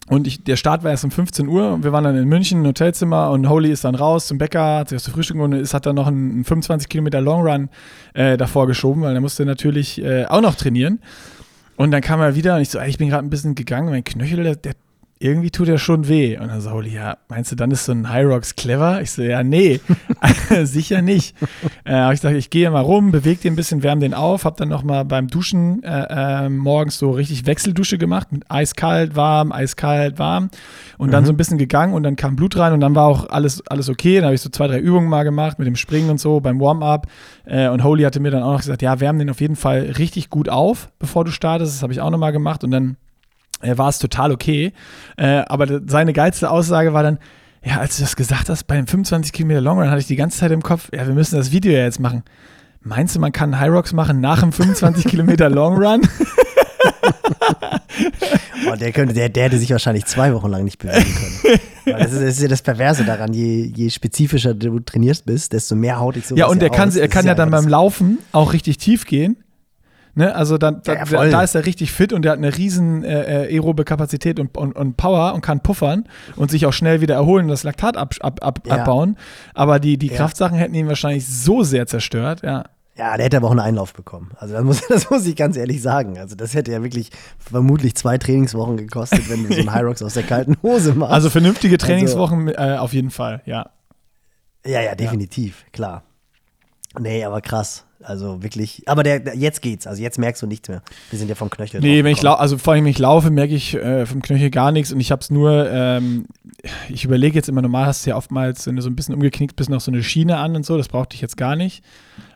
und 0.09 0.27
ich, 0.27 0.43
der 0.43 0.57
Start 0.57 0.83
war 0.83 0.91
erst 0.91 1.05
um 1.05 1.11
15 1.11 1.47
Uhr 1.47 1.73
und 1.73 1.85
wir 1.85 1.93
waren 1.93 2.05
dann 2.05 2.17
in 2.17 2.29
München, 2.29 2.61
im 2.61 2.67
Hotelzimmer 2.67 3.31
und 3.31 3.49
Holy 3.49 3.71
ist 3.71 3.85
dann 3.85 3.95
raus 3.95 4.27
zum 4.27 4.39
Bäcker, 4.39 4.79
hat 4.79 4.89
sich 4.89 4.97
was 4.97 5.05
zu 5.05 5.11
Frühstück 5.13 5.39
und 5.39 5.53
ist, 5.53 5.75
hat 5.75 5.87
dann 5.87 5.95
noch 5.95 6.09
einen 6.09 6.45
25 6.45 6.89
Kilometer 6.89 7.21
Long 7.21 7.47
Run 7.47 7.69
äh, 8.15 8.37
davor 8.37 8.67
geschoben, 8.67 9.03
weil 9.03 9.15
er 9.15 9.21
musste 9.21 9.47
natürlich 9.47 10.03
äh, 10.03 10.27
auch 10.27 10.41
noch 10.41 10.57
trainieren. 10.57 11.01
Und 11.77 11.91
dann 11.91 12.01
kam 12.01 12.21
er 12.21 12.35
wieder 12.35 12.57
und 12.57 12.63
ich 12.63 12.69
so, 12.69 12.79
ey, 12.79 12.89
ich 12.89 12.99
bin 12.99 13.09
gerade 13.09 13.25
ein 13.25 13.31
bisschen 13.31 13.55
gegangen, 13.55 13.91
mein 13.91 14.05
Knöchel, 14.05 14.43
der, 14.43 14.57
der 14.57 14.75
irgendwie 15.23 15.51
tut 15.51 15.69
er 15.69 15.79
schon 15.79 16.09
weh. 16.09 16.37
Und 16.37 16.49
dann 16.49 16.61
so, 16.61 16.73
Holy, 16.73 16.91
ja, 16.91 17.17
meinst 17.29 17.53
du, 17.53 17.57
dann 17.57 17.71
ist 17.71 17.85
so 17.85 17.93
ein 17.93 18.09
High 18.09 18.27
Rocks 18.27 18.57
clever? 18.57 19.01
Ich 19.03 19.13
so, 19.13 19.23
ja, 19.23 19.43
nee, 19.43 19.81
sicher 20.65 21.01
nicht. 21.03 21.37
Äh, 21.85 21.95
aber 21.95 22.15
ich 22.15 22.21
dachte, 22.21 22.37
ich 22.37 22.51
gehe 22.51 22.71
mal 22.71 22.81
rum, 22.81 23.13
bewege 23.13 23.41
den 23.41 23.53
ein 23.53 23.57
bisschen, 23.57 23.83
wärme 23.83 24.01
den 24.01 24.15
auf, 24.15 24.45
habe 24.45 24.57
dann 24.59 24.69
nochmal 24.69 25.05
beim 25.05 25.29
Duschen 25.29 25.83
äh, 25.85 26.47
äh, 26.47 26.49
morgens 26.49 26.99
so 26.99 27.13
richtig 27.13 27.47
Wechseldusche 27.47 27.99
gemacht, 27.99 28.33
mit 28.33 28.51
eiskalt, 28.51 29.15
warm, 29.15 29.53
eiskalt, 29.53 30.19
warm. 30.19 30.51
Und 30.99 31.13
dann 31.13 31.23
mhm. 31.23 31.27
so 31.27 31.33
ein 31.33 31.37
bisschen 31.37 31.59
gegangen 31.59 31.95
und 31.95 32.03
dann 32.03 32.17
kam 32.17 32.37
Blut 32.37 32.57
rein 32.57 32.73
und 32.73 32.81
dann 32.81 32.95
war 32.95 33.07
auch 33.07 33.29
alles, 33.31 33.67
alles 33.69 33.89
okay. 33.89 34.17
Dann 34.17 34.27
habe 34.27 34.35
ich 34.35 34.41
so 34.41 34.51
zwei, 34.51 34.67
drei 34.67 34.79
Übungen 34.79 35.09
mal 35.09 35.23
gemacht 35.23 35.59
mit 35.59 35.67
dem 35.67 35.77
Springen 35.77 36.11
und 36.11 36.19
so 36.19 36.41
beim 36.41 36.61
Warm-up. 36.61 37.07
Äh, 37.45 37.69
und 37.69 37.85
Holy 37.85 38.03
hatte 38.03 38.21
mir 38.21 38.31
dann 38.31 38.43
auch 38.43 38.53
noch 38.53 38.61
gesagt, 38.61 38.83
ja, 38.83 38.99
wärme 38.99 39.21
den 39.21 39.31
auf 39.31 39.41
jeden 39.41 39.57
Fall 39.57 39.93
richtig 39.99 40.31
gut 40.31 40.49
auf, 40.49 40.91
bevor 40.99 41.25
du 41.25 41.31
startest. 41.31 41.77
Das 41.77 41.83
habe 41.83 41.93
ich 41.93 42.01
auch 42.01 42.11
nochmal 42.11 42.33
gemacht 42.33 42.65
und 42.65 42.73
dann 42.73 42.97
war 43.63 43.89
es 43.89 43.99
total 43.99 44.33
okay. 44.33 44.73
Äh, 45.17 45.43
aber 45.47 45.81
seine 45.87 46.13
geilste 46.13 46.51
Aussage 46.51 46.93
war 46.93 47.03
dann, 47.03 47.19
ja, 47.65 47.79
als 47.79 47.97
du 47.97 48.03
das 48.03 48.17
gesagt 48.17 48.49
hast, 48.49 48.65
bei 48.65 48.77
dem 48.77 48.87
25 48.87 49.33
Kilometer 49.33 49.61
Long 49.61 49.79
Run 49.79 49.89
hatte 49.89 50.01
ich 50.01 50.07
die 50.07 50.17
ganze 50.17 50.39
Zeit 50.39 50.51
im 50.51 50.63
Kopf, 50.63 50.89
ja, 50.93 51.07
wir 51.07 51.15
müssen 51.15 51.37
das 51.37 51.53
Video 51.53 51.73
ja 51.73 51.85
jetzt 51.85 52.01
machen. 52.01 52.25
Meinst 52.81 53.15
du, 53.15 53.21
man 53.21 53.31
kann 53.31 53.61
High 53.61 53.71
Rocks 53.71 53.93
machen 53.93 54.21
nach 54.21 54.41
dem 54.41 54.53
25 54.53 55.05
Kilometer 55.05 55.49
Long 55.49 55.77
Run? 55.77 56.01
oh, 58.71 58.77
der, 58.77 58.91
könnte, 58.93 59.15
der, 59.15 59.29
der 59.29 59.45
hätte 59.45 59.59
sich 59.59 59.71
wahrscheinlich 59.71 60.07
zwei 60.07 60.35
Wochen 60.35 60.49
lang 60.49 60.65
nicht 60.65 60.79
bewegen 60.79 61.05
können. 61.05 61.61
Das 61.85 62.13
ist, 62.13 62.15
das 62.15 62.23
ist, 62.23 62.43
ja 62.43 62.49
das 62.49 62.63
Perverse 62.63 63.05
daran, 63.05 63.33
je, 63.33 63.71
je 63.75 63.91
spezifischer 63.91 64.55
du 64.55 64.81
trainierst 64.81 65.27
bist, 65.27 65.53
desto 65.53 65.75
mehr 65.75 65.99
haut 65.99 66.17
ich 66.17 66.27
so. 66.27 66.37
Ja, 66.37 66.47
und 66.47 66.63
er 66.63 66.71
kann, 66.71 66.95
er 66.95 67.09
kann 67.09 67.27
ja 67.27 67.35
dann 67.35 67.51
beim 67.51 67.69
Laufen 67.69 68.19
auch 68.33 68.53
richtig 68.53 68.79
tief 68.79 69.07
gehen. 69.07 69.37
Ne? 70.15 70.35
Also 70.35 70.59
dann, 70.59 70.83
da, 70.85 71.05
ja, 71.05 71.05
da, 71.05 71.43
ist 71.43 71.55
er 71.55 71.65
richtig 71.65 71.91
fit 71.91 72.13
und 72.13 72.27
er 72.27 72.33
hat 72.33 72.39
eine 72.39 72.57
riesen 72.57 73.03
äh, 73.03 73.47
äh, 73.47 73.55
aerobe 73.55 73.85
Kapazität 73.85 74.39
und, 74.39 74.57
und, 74.59 74.77
und, 74.77 74.97
Power 74.97 75.33
und 75.35 75.41
kann 75.41 75.61
puffern 75.61 76.05
und 76.37 76.51
sich 76.51 76.67
auch 76.67 76.73
schnell 76.73 77.01
wieder 77.01 77.15
erholen 77.15 77.47
und 77.47 77.51
das 77.51 77.63
Laktat 77.63 77.97
ab, 77.97 78.15
ab, 78.21 78.41
ab, 78.43 78.61
ja. 78.67 78.77
abbauen. 78.77 79.17
Aber 79.55 79.81
die, 79.81 79.97
die 79.97 80.09
ja. 80.09 80.17
Kraftsachen 80.17 80.59
hätten 80.59 80.75
ihn 80.75 80.87
wahrscheinlich 80.87 81.27
so 81.27 81.63
sehr 81.63 81.87
zerstört, 81.87 82.43
ja. 82.43 82.65
Ja, 82.95 83.17
der 83.17 83.25
hätte 83.25 83.39
aber 83.39 83.47
auch 83.47 83.53
einen 83.53 83.61
Einlauf 83.61 83.95
bekommen. 83.95 84.33
Also 84.37 84.53
das 84.55 84.65
muss, 84.65 84.81
das 84.89 85.09
muss 85.09 85.27
ich 85.27 85.35
ganz 85.35 85.57
ehrlich 85.57 85.81
sagen. 85.81 86.19
Also 86.19 86.37
das 86.37 86.55
hätte 86.55 86.73
ja 86.73 86.83
wirklich 86.83 87.11
vermutlich 87.39 87.95
zwei 87.95 88.19
Trainingswochen 88.19 88.77
gekostet, 88.77 89.31
wenn 89.31 89.49
du 89.49 89.55
so 89.55 89.61
einen 89.61 89.75
Hyrox 89.75 90.03
aus 90.03 90.13
der 90.15 90.25
kalten 90.25 90.57
Hose 90.63 90.95
machst. 90.95 91.13
Also 91.13 91.31
vernünftige 91.31 91.77
also 91.77 91.87
Trainingswochen 91.87 92.49
also, 92.55 92.75
äh, 92.75 92.77
auf 92.77 92.93
jeden 92.93 93.11
Fall, 93.11 93.41
ja. 93.47 93.71
Ja, 94.67 94.81
ja, 94.83 94.95
definitiv, 94.95 95.65
klar. 95.73 96.05
Nee, 96.99 97.25
aber 97.25 97.41
krass. 97.41 97.85
Also 98.03 98.43
wirklich, 98.43 98.83
aber 98.87 99.03
der, 99.03 99.21
der, 99.21 99.37
jetzt 99.37 99.63
geht's. 99.63 99.87
Also 99.87 100.03
jetzt 100.03 100.19
merkst 100.19 100.43
du 100.43 100.47
nichts 100.47 100.69
mehr. 100.69 100.83
Wir 101.11 101.19
sind 101.19 101.29
ja 101.29 101.35
vom 101.35 101.51
Knöchel. 101.51 101.81
Nee, 101.81 102.03
wenn 102.03 102.13
ich 102.13 102.23
lau 102.23 102.35
also 102.35 102.59
vor 102.59 102.73
allem, 102.73 102.85
wenn 102.85 102.91
ich 102.91 102.99
laufe, 102.99 103.31
merke 103.31 103.55
ich 103.55 103.75
äh, 103.75 104.07
vom 104.07 104.23
Knöchel 104.23 104.51
gar 104.51 104.73
nichts 104.73 104.93
und 104.93 105.01
ich 105.01 105.13
habe 105.13 105.21
es 105.21 105.31
nur, 105.31 105.71
ähm, 105.71 106.27
ich 106.89 107.05
überlege 107.05 107.37
jetzt 107.37 107.49
immer, 107.49 107.63
normal 107.63 107.87
hast 107.87 108.05
du 108.05 108.11
ja 108.11 108.17
oftmals, 108.17 108.67
wenn 108.67 108.77
du 108.77 108.83
so 108.83 108.91
ein 108.91 108.97
bisschen 108.97 109.15
umgeknickt 109.15 109.57
bist, 109.57 109.71
noch 109.71 109.81
so 109.81 109.91
eine 109.91 110.03
Schiene 110.03 110.39
an 110.39 110.57
und 110.57 110.67
so, 110.67 110.77
das 110.77 110.89
brauchte 110.89 111.15
ich 111.15 111.21
jetzt 111.21 111.37
gar 111.37 111.57
nicht. 111.57 111.85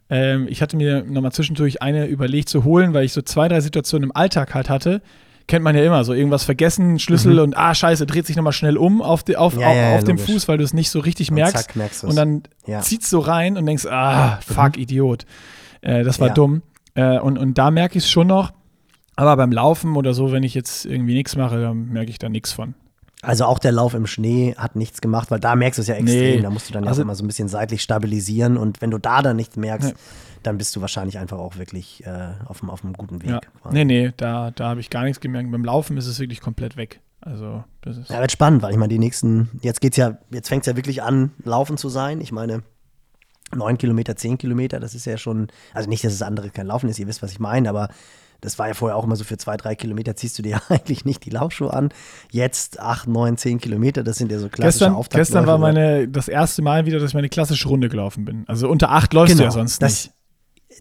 Ähm, 0.08 0.46
ich 0.48 0.62
hatte 0.62 0.76
mir 0.76 1.02
nochmal 1.04 1.32
zwischendurch 1.32 1.82
eine 1.82 2.06
überlegt 2.06 2.48
zu 2.48 2.64
holen, 2.64 2.94
weil 2.94 3.04
ich 3.04 3.12
so 3.12 3.22
zwei, 3.22 3.48
drei 3.48 3.60
Situationen 3.60 4.10
im 4.10 4.16
Alltag 4.16 4.54
halt 4.54 4.70
hatte, 4.70 5.02
kennt 5.46 5.64
man 5.64 5.76
ja 5.76 5.84
immer, 5.84 6.02
so 6.04 6.12
irgendwas 6.12 6.44
vergessen, 6.44 6.98
Schlüssel 6.98 7.34
mhm. 7.34 7.40
und 7.40 7.56
ah, 7.56 7.74
scheiße, 7.74 8.06
dreht 8.06 8.26
sich 8.26 8.36
nochmal 8.36 8.52
schnell 8.52 8.76
um 8.76 9.00
auf, 9.00 9.22
die, 9.22 9.36
auf, 9.36 9.56
ja, 9.56 9.68
auf, 9.68 9.76
ja, 9.76 9.94
auf 9.96 10.04
dem 10.04 10.18
Fuß, 10.18 10.48
weil 10.48 10.58
du 10.58 10.64
es 10.64 10.74
nicht 10.74 10.90
so 10.90 11.00
richtig 11.00 11.30
und 11.30 11.36
merkst. 11.36 11.56
Zack, 11.56 11.76
merkst 11.76 12.04
und 12.04 12.16
dann 12.16 12.42
ja. 12.66 12.80
zieht 12.80 13.04
so 13.04 13.20
rein 13.20 13.56
und 13.56 13.66
denkst, 13.66 13.86
ah, 13.86 14.40
fuck, 14.40 14.76
mhm. 14.76 14.82
Idiot. 14.82 15.26
Äh, 15.82 16.02
das 16.02 16.20
war 16.20 16.30
dumm. 16.30 16.62
Äh, 16.94 17.18
und, 17.18 17.38
und 17.38 17.58
da 17.58 17.70
merke 17.70 17.98
ich 17.98 18.04
es 18.04 18.10
schon 18.10 18.26
noch. 18.26 18.52
Aber 19.14 19.36
beim 19.36 19.52
Laufen 19.52 19.96
oder 19.96 20.12
so, 20.12 20.32
wenn 20.32 20.42
ich 20.42 20.54
jetzt 20.54 20.84
irgendwie 20.84 21.14
nichts 21.14 21.36
mache, 21.36 21.60
dann 21.60 21.88
merke 21.88 22.10
ich 22.10 22.18
da 22.18 22.28
nichts 22.28 22.52
von. 22.52 22.74
Also 23.26 23.44
auch 23.44 23.58
der 23.58 23.72
Lauf 23.72 23.94
im 23.94 24.06
Schnee 24.06 24.54
hat 24.56 24.76
nichts 24.76 25.00
gemacht, 25.00 25.30
weil 25.30 25.40
da 25.40 25.54
merkst 25.56 25.78
du 25.78 25.82
es 25.82 25.88
ja 25.88 25.94
extrem. 25.94 26.36
Nee. 26.36 26.42
Da 26.42 26.50
musst 26.50 26.68
du 26.68 26.72
dann 26.72 26.84
ja 26.84 26.90
also, 26.90 27.02
immer 27.02 27.14
so 27.14 27.24
ein 27.24 27.26
bisschen 27.26 27.48
seitlich 27.48 27.82
stabilisieren 27.82 28.56
und 28.56 28.80
wenn 28.80 28.90
du 28.90 28.98
da 28.98 29.22
dann 29.22 29.36
nichts 29.36 29.56
merkst, 29.56 29.90
nee 29.90 29.94
dann 30.46 30.58
bist 30.58 30.74
du 30.76 30.80
wahrscheinlich 30.80 31.18
einfach 31.18 31.38
auch 31.38 31.56
wirklich 31.56 32.06
äh, 32.06 32.34
auf, 32.46 32.62
auf 32.68 32.84
einem 32.84 32.92
guten 32.92 33.22
Weg. 33.22 33.30
Ja. 33.30 33.40
Nee, 33.70 33.84
nee, 33.84 34.12
da, 34.16 34.52
da 34.52 34.68
habe 34.68 34.80
ich 34.80 34.90
gar 34.90 35.02
nichts 35.02 35.20
gemerkt. 35.20 35.50
Beim 35.50 35.64
Laufen 35.64 35.96
ist 35.96 36.06
es 36.06 36.20
wirklich 36.20 36.40
komplett 36.40 36.76
weg. 36.76 37.00
Also, 37.20 37.64
das 37.80 37.96
ist. 37.96 38.10
Ja, 38.10 38.20
wird 38.20 38.30
spannend, 38.30 38.62
weil 38.62 38.70
ich 38.70 38.76
meine, 38.76 38.92
die 38.92 38.98
nächsten, 38.98 39.50
jetzt 39.62 39.80
geht's 39.80 39.96
ja, 39.96 40.18
jetzt 40.30 40.48
fängt 40.48 40.62
es 40.62 40.66
ja 40.66 40.76
wirklich 40.76 41.02
an, 41.02 41.32
laufen 41.42 41.76
zu 41.76 41.88
sein. 41.88 42.20
Ich 42.20 42.30
meine, 42.30 42.62
neun 43.54 43.78
Kilometer, 43.78 44.14
zehn 44.14 44.38
Kilometer, 44.38 44.78
das 44.78 44.94
ist 44.94 45.06
ja 45.06 45.18
schon, 45.18 45.48
also 45.74 45.88
nicht, 45.88 46.04
dass 46.04 46.12
das 46.12 46.22
andere 46.22 46.50
kein 46.50 46.66
Laufen 46.66 46.88
ist, 46.88 46.98
ihr 46.98 47.08
wisst, 47.08 47.22
was 47.22 47.32
ich 47.32 47.40
meine, 47.40 47.68
aber 47.68 47.88
das 48.40 48.58
war 48.58 48.68
ja 48.68 48.74
vorher 48.74 48.96
auch 48.96 49.04
immer 49.04 49.16
so 49.16 49.24
für 49.24 49.36
zwei, 49.36 49.56
drei 49.56 49.74
Kilometer 49.74 50.16
ziehst 50.16 50.38
du 50.38 50.42
dir 50.42 50.60
eigentlich 50.68 51.04
nicht 51.04 51.24
die 51.24 51.30
Laufschuhe 51.30 51.72
an. 51.72 51.90
Jetzt 52.30 52.80
acht, 52.80 53.08
neun, 53.08 53.36
zehn 53.36 53.58
Kilometer, 53.58 54.02
das 54.02 54.16
sind 54.16 54.30
ja 54.32 54.38
so 54.38 54.48
klassische 54.48 54.86
gestern, 54.90 55.04
Gestern 55.10 55.46
war 55.46 55.58
meine, 55.58 56.08
das 56.08 56.28
erste 56.28 56.62
Mal 56.62 56.86
wieder, 56.86 56.98
dass 56.98 57.10
ich 57.10 57.14
meine 57.14 57.28
klassische 57.28 57.68
Runde 57.68 57.88
gelaufen 57.88 58.24
bin. 58.24 58.44
Also 58.46 58.68
unter 58.68 58.90
acht 58.90 59.12
läufst 59.12 59.36
genau, 59.36 59.42
du 59.42 59.44
ja 59.44 59.50
sonst 59.50 59.82
das, 59.82 60.04
nicht 60.06 60.16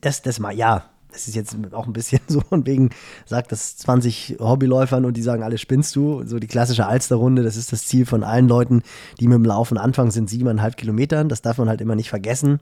das, 0.01 0.21
das 0.21 0.39
mal, 0.39 0.55
ja, 0.55 0.85
das 1.11 1.27
ist 1.27 1.35
jetzt 1.35 1.55
auch 1.73 1.87
ein 1.87 1.93
bisschen 1.93 2.19
so 2.27 2.41
von 2.41 2.65
wegen, 2.65 2.89
sagt 3.25 3.51
das 3.51 3.77
20 3.77 4.37
Hobbyläufern 4.39 5.05
und 5.05 5.15
die 5.15 5.21
sagen, 5.21 5.43
alle 5.43 5.57
spinnst 5.57 5.95
du. 5.95 6.23
So 6.25 6.39
die 6.39 6.47
klassische 6.47 6.87
Alsterrunde, 6.87 7.43
das 7.43 7.55
ist 7.55 7.71
das 7.71 7.85
Ziel 7.85 8.05
von 8.05 8.23
allen 8.23 8.47
Leuten, 8.47 8.83
die 9.19 9.27
mit 9.27 9.35
dem 9.35 9.45
Laufen 9.45 9.77
anfangen, 9.77 10.11
sind 10.11 10.29
siebeneinhalb 10.29 10.77
Kilometern. 10.77 11.29
Das 11.29 11.41
darf 11.41 11.57
man 11.57 11.69
halt 11.69 11.81
immer 11.81 11.95
nicht 11.95 12.09
vergessen. 12.09 12.59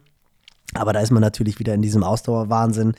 Aber 0.75 0.93
da 0.93 0.99
ist 0.99 1.11
man 1.11 1.21
natürlich 1.21 1.59
wieder 1.59 1.73
in 1.73 1.81
diesem 1.81 2.03
Ausdauerwahnsinn. 2.03 2.93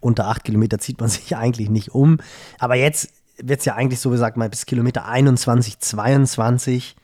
Unter 0.00 0.28
acht 0.28 0.44
Kilometer 0.44 0.78
zieht 0.78 1.00
man 1.00 1.08
sich 1.10 1.36
eigentlich 1.36 1.70
nicht 1.70 1.94
um. 1.94 2.18
Aber 2.58 2.74
jetzt 2.74 3.10
wird 3.38 3.60
es 3.60 3.66
ja 3.66 3.74
eigentlich 3.74 4.00
so 4.00 4.10
gesagt, 4.10 4.36
mal 4.36 4.48
bis 4.48 4.66
Kilometer 4.66 5.06
21, 5.06 5.78
22 5.80 6.96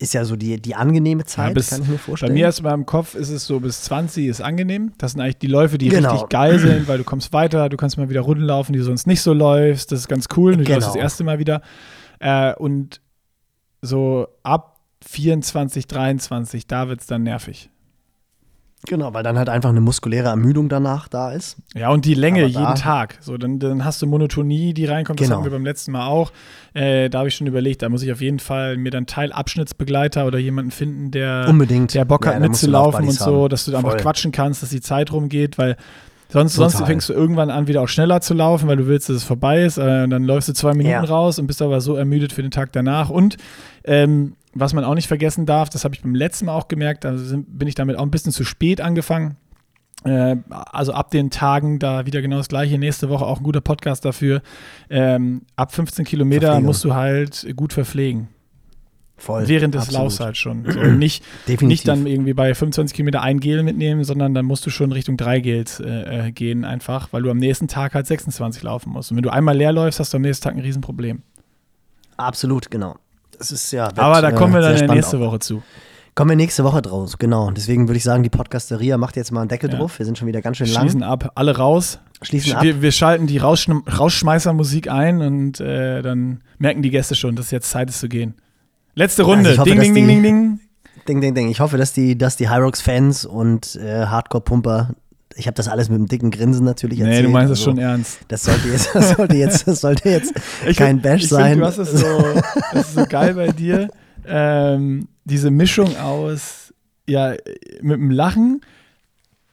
ist 0.00 0.14
ja 0.14 0.24
so 0.24 0.36
die, 0.36 0.60
die 0.60 0.74
angenehme 0.76 1.24
Zeit, 1.24 1.48
ja, 1.48 1.54
bis, 1.54 1.70
kann 1.70 1.82
ich 1.82 1.88
mir 1.88 1.98
vorstellen. 1.98 2.32
Bei 2.32 2.34
mir 2.34 2.48
ist 2.48 2.60
in 2.60 2.64
meinem 2.64 2.86
Kopf 2.86 3.14
ist 3.14 3.30
es 3.30 3.46
so 3.46 3.58
bis 3.58 3.82
20 3.82 4.26
ist 4.26 4.40
angenehm. 4.40 4.92
Das 4.98 5.12
sind 5.12 5.20
eigentlich 5.20 5.38
die 5.38 5.48
Läufe, 5.48 5.76
die 5.76 5.88
genau. 5.88 6.12
richtig 6.12 6.28
geil 6.28 6.58
sind, 6.58 6.86
weil 6.86 6.98
du 6.98 7.04
kommst 7.04 7.32
weiter, 7.32 7.68
du 7.68 7.76
kannst 7.76 7.98
mal 7.98 8.08
wieder 8.08 8.20
Runden 8.20 8.44
laufen, 8.44 8.72
die 8.72 8.78
du 8.78 8.84
sonst 8.84 9.06
nicht 9.08 9.20
so 9.20 9.32
läufst. 9.32 9.90
Das 9.90 10.00
ist 10.00 10.08
ganz 10.08 10.26
cool. 10.36 10.56
Du 10.56 10.62
genau. 10.62 10.76
läufst 10.76 10.90
das 10.90 10.96
erste 10.96 11.24
Mal 11.24 11.40
wieder. 11.40 11.62
Äh, 12.20 12.54
und 12.54 13.00
so 13.82 14.28
ab 14.44 14.78
24, 15.04 15.86
23, 15.86 16.66
da 16.66 16.88
wird 16.88 17.00
es 17.00 17.06
dann 17.06 17.24
nervig. 17.24 17.70
Genau, 18.86 19.12
weil 19.12 19.22
dann 19.22 19.36
halt 19.36 19.48
einfach 19.48 19.70
eine 19.70 19.80
muskuläre 19.80 20.28
Ermüdung 20.28 20.68
danach 20.68 21.08
da 21.08 21.32
ist. 21.32 21.56
Ja, 21.74 21.90
und 21.90 22.04
die 22.04 22.14
Länge 22.14 22.44
jeden 22.46 22.74
Tag. 22.76 23.18
So, 23.20 23.36
dann, 23.36 23.58
dann 23.58 23.84
hast 23.84 24.00
du 24.00 24.06
Monotonie, 24.06 24.72
die 24.72 24.84
reinkommt. 24.84 25.18
Genau. 25.18 25.28
Das 25.28 25.36
hatten 25.36 25.44
wir 25.44 25.50
beim 25.50 25.64
letzten 25.64 25.92
Mal 25.92 26.06
auch. 26.06 26.32
Äh, 26.74 27.10
da 27.10 27.18
habe 27.18 27.28
ich 27.28 27.34
schon 27.34 27.46
überlegt, 27.46 27.82
da 27.82 27.88
muss 27.88 28.02
ich 28.02 28.12
auf 28.12 28.20
jeden 28.20 28.38
Fall 28.38 28.76
mir 28.76 28.90
dann 28.90 29.06
Teilabschnittsbegleiter 29.06 30.26
oder 30.26 30.38
jemanden 30.38 30.70
finden, 30.70 31.10
der, 31.10 31.46
Unbedingt. 31.48 31.92
der 31.92 32.04
Bock 32.04 32.26
hat 32.26 32.34
ja, 32.34 32.40
mitzulaufen 32.40 33.06
und 33.06 33.12
so, 33.12 33.42
haben. 33.42 33.48
dass 33.48 33.64
du 33.64 33.76
einfach 33.76 33.96
quatschen 33.96 34.30
kannst, 34.30 34.62
dass 34.62 34.70
die 34.70 34.80
Zeit 34.80 35.12
rumgeht, 35.12 35.58
weil 35.58 35.76
Sonst, 36.30 36.54
sonst, 36.54 36.84
fängst 36.84 37.08
du 37.08 37.14
irgendwann 37.14 37.48
an, 37.48 37.68
wieder 37.68 37.80
auch 37.80 37.88
schneller 37.88 38.20
zu 38.20 38.34
laufen, 38.34 38.68
weil 38.68 38.76
du 38.76 38.86
willst, 38.86 39.08
dass 39.08 39.16
es 39.16 39.24
vorbei 39.24 39.64
ist. 39.64 39.78
Äh, 39.78 40.02
und 40.04 40.10
dann 40.10 40.24
läufst 40.24 40.48
du 40.50 40.52
zwei 40.52 40.72
Minuten 40.72 40.90
ja. 40.90 41.00
raus 41.04 41.38
und 41.38 41.46
bist 41.46 41.62
aber 41.62 41.80
so 41.80 41.96
ermüdet 41.96 42.34
für 42.34 42.42
den 42.42 42.50
Tag 42.50 42.70
danach. 42.72 43.08
Und 43.08 43.38
ähm, 43.84 44.34
was 44.60 44.72
man 44.72 44.84
auch 44.84 44.94
nicht 44.94 45.08
vergessen 45.08 45.46
darf, 45.46 45.70
das 45.70 45.84
habe 45.84 45.94
ich 45.94 46.02
beim 46.02 46.14
letzten 46.14 46.46
Mal 46.46 46.54
auch 46.54 46.68
gemerkt, 46.68 47.04
da 47.04 47.12
bin 47.12 47.68
ich 47.68 47.74
damit 47.74 47.96
auch 47.96 48.02
ein 48.02 48.10
bisschen 48.10 48.32
zu 48.32 48.44
spät 48.44 48.80
angefangen. 48.80 49.36
Äh, 50.04 50.36
also 50.50 50.92
ab 50.92 51.10
den 51.10 51.30
Tagen 51.30 51.78
da 51.78 52.06
wieder 52.06 52.22
genau 52.22 52.36
das 52.36 52.48
gleiche. 52.48 52.78
Nächste 52.78 53.08
Woche 53.08 53.26
auch 53.26 53.38
ein 53.38 53.44
guter 53.44 53.60
Podcast 53.60 54.04
dafür. 54.04 54.42
Ähm, 54.90 55.42
ab 55.56 55.72
15 55.72 56.04
Kilometer 56.04 56.60
musst 56.60 56.84
du 56.84 56.94
halt 56.94 57.46
gut 57.56 57.72
verpflegen. 57.72 58.28
Voll. 59.16 59.48
Während 59.48 59.74
des 59.74 59.82
absolut. 59.82 60.02
Laufs 60.02 60.20
halt 60.20 60.36
schon. 60.36 60.64
So, 60.70 60.78
und 60.78 60.98
nicht, 60.98 61.24
Definitiv. 61.48 61.68
nicht 61.68 61.88
dann 61.88 62.06
irgendwie 62.06 62.34
bei 62.34 62.54
25 62.54 62.94
Kilometer 62.94 63.20
ein 63.20 63.40
Gel 63.40 63.64
mitnehmen, 63.64 64.04
sondern 64.04 64.32
dann 64.32 64.44
musst 64.44 64.64
du 64.64 64.70
schon 64.70 64.92
Richtung 64.92 65.16
drei 65.16 65.40
Gels 65.40 65.80
äh, 65.80 66.28
äh, 66.28 66.32
gehen 66.32 66.64
einfach, 66.64 67.12
weil 67.12 67.22
du 67.22 67.30
am 67.30 67.38
nächsten 67.38 67.66
Tag 67.66 67.94
halt 67.94 68.06
26 68.06 68.62
laufen 68.62 68.92
musst. 68.92 69.10
Und 69.10 69.16
wenn 69.16 69.24
du 69.24 69.30
einmal 69.30 69.56
leer 69.56 69.72
läufst, 69.72 69.98
hast 69.98 70.12
du 70.12 70.18
am 70.18 70.22
nächsten 70.22 70.44
Tag 70.44 70.54
ein 70.54 70.60
Riesenproblem. 70.60 71.22
Absolut, 72.16 72.70
genau. 72.70 72.96
Das 73.38 73.52
ist 73.52 73.72
ja. 73.72 73.86
wird, 73.86 73.98
Aber 73.98 74.20
da 74.20 74.32
kommen 74.32 74.52
wir 74.52 74.60
äh, 74.60 74.86
dann 74.86 74.94
nächste. 74.94 75.20
Woche 75.20 75.38
zu. 75.38 75.62
Kommen 76.14 76.30
wir 76.30 76.36
nächste 76.36 76.64
Woche 76.64 76.82
draus, 76.82 77.16
genau. 77.18 77.50
Deswegen 77.52 77.86
würde 77.86 77.98
ich 77.98 78.02
sagen, 78.02 78.24
die 78.24 78.28
Podcasteria 78.28 78.98
macht 78.98 79.14
jetzt 79.14 79.30
mal 79.30 79.40
einen 79.42 79.48
Deckel 79.48 79.70
Ja. 79.70 79.78
drauf. 79.78 80.00
Wir 80.00 80.06
sind 80.06 80.18
schon 80.18 80.26
wieder 80.26 80.42
ganz 80.42 80.56
schön 80.56 80.66
lang. 80.66 80.82
Schließen 80.82 81.04
ab, 81.04 81.30
alle 81.36 81.56
raus. 81.56 82.00
Schließen 82.22 82.54
ab. 82.54 82.64
Wir, 82.64 82.82
wir 82.82 82.90
schalten 82.90 83.28
die 83.28 83.38
Rausschn 83.38 83.84
Rausschmeißermusik 83.86 84.90
ein 84.90 85.20
und 85.22 85.60
äh, 85.60 86.02
dann 86.02 86.40
merken 86.58 86.82
die 86.82 86.90
Gäste 86.90 87.14
schon, 87.14 87.36
dass 87.36 87.46
es 87.46 87.50
jetzt 87.52 87.70
Zeit 87.70 87.88
ist 87.88 88.00
zu 88.00 88.08
gehen. 88.08 88.34
Letzte 88.96 89.22
Runde. 89.22 89.50
Also 89.50 89.60
hoffe, 89.60 89.70
ding, 89.70 89.80
ding, 89.80 89.94
ding, 89.94 90.06
ding, 90.08 90.22
ding. 90.24 90.60
Ding, 91.06 91.20
ding, 91.20 91.34
ding. 91.34 91.48
Ich 91.48 91.60
hoffe, 91.60 91.76
dass 91.78 91.92
die, 91.92 92.18
dass 92.18 92.36
die 92.36 92.50
Hyrox-Fans 92.50 93.24
und 93.24 93.76
äh, 93.76 94.06
Hardcore-Pumper, 94.06 94.90
ich 95.38 95.46
habe 95.46 95.54
das 95.54 95.68
alles 95.68 95.88
mit 95.88 95.96
einem 95.96 96.08
dicken 96.08 96.30
Grinsen 96.30 96.64
natürlich 96.64 96.98
erzählt. 96.98 97.16
Nee, 97.18 97.22
du 97.22 97.28
meinst 97.28 97.52
es 97.52 97.60
also, 97.60 97.70
schon 97.70 97.78
ernst. 97.78 98.18
Das 98.26 98.42
sollte 98.42 98.68
jetzt, 98.68 98.90
das 98.94 99.10
sollte 99.10 99.36
jetzt, 99.36 99.68
das 99.68 99.80
sollte 99.80 100.08
jetzt 100.08 100.32
Ich 100.66 100.76
kein 100.76 100.96
find- 100.96 101.02
Bash 101.02 101.22
ich 101.22 101.28
sein. 101.28 101.52
Find, 101.52 101.62
du 101.62 101.66
hast 101.66 101.78
es 101.78 101.92
so, 101.92 102.06
das 102.72 102.88
ist 102.88 102.94
so 102.94 103.06
geil 103.06 103.34
bei 103.34 103.48
dir. 103.48 103.88
Ähm, 104.26 105.08
diese 105.24 105.50
Mischung 105.50 105.96
aus, 105.96 106.74
ja, 107.06 107.34
mit 107.80 107.98
dem 107.98 108.10
Lachen, 108.10 108.60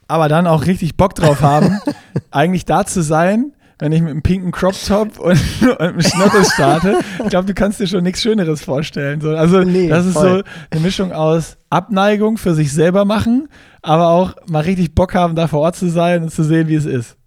aber 0.08 0.28
dann 0.28 0.48
auch 0.48 0.66
richtig 0.66 0.98
Bock 0.98 1.14
drauf 1.14 1.42
haben, 1.42 1.80
eigentlich 2.32 2.66
da 2.66 2.86
zu 2.86 3.02
sein, 3.04 3.54
wenn 3.80 3.92
ich 3.92 4.02
mit 4.02 4.12
einem 4.12 4.22
pinken 4.22 4.52
Crop 4.52 4.76
Top 4.88 5.20
und, 5.20 5.40
und 5.62 5.80
einem 5.80 6.02
Schnappes 6.02 6.54
starte. 6.54 7.00
Ich 7.24 7.30
glaube, 7.30 7.46
du 7.48 7.54
kannst 7.54 7.80
dir 7.80 7.88
schon 7.88 8.04
nichts 8.04 8.22
Schöneres 8.22 8.64
vorstellen. 8.64 9.22
So, 9.22 9.30
also, 9.36 9.62
Nee, 9.62 9.88
das 9.90 10.06
ist 10.06 10.14
voll. 10.14 10.44
so 10.46 10.52
eine 10.72 10.82
Mischung 10.82 11.12
aus 11.12 11.58
Abneigung 11.70 12.38
für 12.38 12.54
sich 12.54 12.72
selber 12.72 13.06
machen, 13.06 13.50
aber 13.82 14.08
auch 14.08 14.36
mal 14.48 14.62
richtig 14.62 14.96
Bock 14.96 15.14
haben, 15.14 15.36
da 15.36 15.48
vor 15.48 15.62
Ort 15.62 15.76
zu 15.76 15.90
sein 15.90 16.24
und 16.24 16.30
zu 16.30 16.44
sehen, 16.44 16.68
wie 16.68 16.76
es 16.76 16.86
ist. 16.86 17.18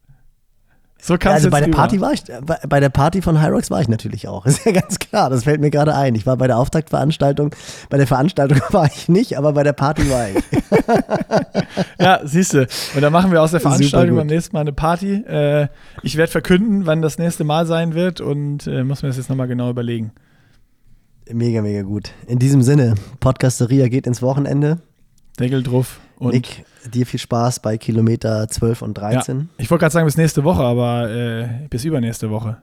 So 1.00 1.16
kannst 1.16 1.36
also 1.36 1.48
du 1.48 1.52
bei 1.52 1.60
der 1.60 1.68
rüber. 1.68 1.76
Party 1.76 2.00
war 2.00 2.12
ich, 2.12 2.24
bei, 2.24 2.58
bei 2.68 2.80
der 2.80 2.88
Party 2.88 3.22
von 3.22 3.40
Hyrox 3.40 3.70
war 3.70 3.80
ich 3.80 3.88
natürlich 3.88 4.26
auch. 4.26 4.46
Ist 4.46 4.64
ja 4.64 4.72
ganz 4.72 4.98
klar, 4.98 5.30
das 5.30 5.44
fällt 5.44 5.60
mir 5.60 5.70
gerade 5.70 5.94
ein. 5.94 6.14
Ich 6.14 6.26
war 6.26 6.36
bei 6.36 6.46
der 6.46 6.58
Auftaktveranstaltung, 6.58 7.54
bei 7.88 7.98
der 7.98 8.06
Veranstaltung 8.06 8.60
war 8.70 8.86
ich 8.86 9.08
nicht, 9.08 9.38
aber 9.38 9.52
bei 9.52 9.62
der 9.62 9.72
Party 9.72 10.10
war 10.10 10.28
ich. 10.28 10.36
Ja, 12.00 12.20
siehst 12.24 12.54
du. 12.54 12.66
Und 12.94 13.02
dann 13.02 13.12
machen 13.12 13.30
wir 13.32 13.42
aus 13.42 13.50
der 13.50 13.60
Veranstaltung 13.60 14.16
beim 14.16 14.26
nächsten 14.26 14.54
Mal 14.54 14.60
eine 14.60 14.72
Party. 14.72 15.14
Äh, 15.14 15.68
ich 16.02 16.16
werde 16.16 16.30
verkünden, 16.30 16.86
wann 16.86 17.02
das 17.02 17.18
nächste 17.18 17.44
Mal 17.44 17.66
sein 17.66 17.94
wird 17.94 18.20
und 18.20 18.66
äh, 18.66 18.84
muss 18.84 19.02
mir 19.02 19.08
das 19.08 19.16
jetzt 19.16 19.28
nochmal 19.28 19.48
genau 19.48 19.70
überlegen. 19.70 20.12
Mega, 21.30 21.60
mega 21.60 21.82
gut. 21.82 22.12
In 22.26 22.38
diesem 22.38 22.62
Sinne, 22.62 22.94
Podcasteria 23.20 23.88
geht 23.88 24.06
ins 24.06 24.22
Wochenende. 24.22 24.78
Deckel 25.38 25.62
drauf. 25.62 26.00
Und 26.18 26.32
Nick, 26.34 26.64
dir 26.92 27.06
viel 27.06 27.20
Spaß 27.20 27.60
bei 27.60 27.78
Kilometer 27.78 28.48
12 28.48 28.82
und 28.82 28.94
13. 28.94 29.48
ich 29.58 29.70
wollte 29.70 29.82
gerade 29.82 29.92
sagen 29.92 30.06
bis 30.06 30.16
nächste 30.16 30.42
Woche, 30.44 30.62
aber 30.62 31.08
äh, 31.10 31.48
bis 31.70 31.84
übernächste 31.84 32.30
Woche. 32.30 32.58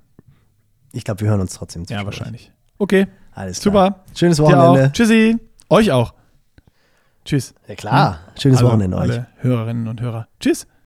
Ich 0.91 1.03
glaube, 1.03 1.21
wir 1.21 1.29
hören 1.29 1.41
uns 1.41 1.53
trotzdem 1.53 1.81
Ja, 1.83 1.87
zwischendurch. 1.87 2.05
wahrscheinlich. 2.19 2.51
Okay, 2.77 3.07
Alles 3.33 3.59
klar. 3.61 3.73
super. 3.85 3.99
Schönes 4.15 4.39
Wochenende. 4.39 4.91
Tschüssi. 4.93 5.37
Euch 5.69 5.91
auch. 5.91 6.13
Tschüss. 7.23 7.53
Ja 7.67 7.75
klar. 7.75 8.19
Schönes 8.39 8.59
Alle- 8.59 8.67
Wochenende 8.67 8.97
euch. 8.97 9.03
Alle 9.11 9.27
Hörerinnen 9.37 9.87
und 9.87 10.01
Hörer. 10.01 10.27
Tschüss. 10.39 10.67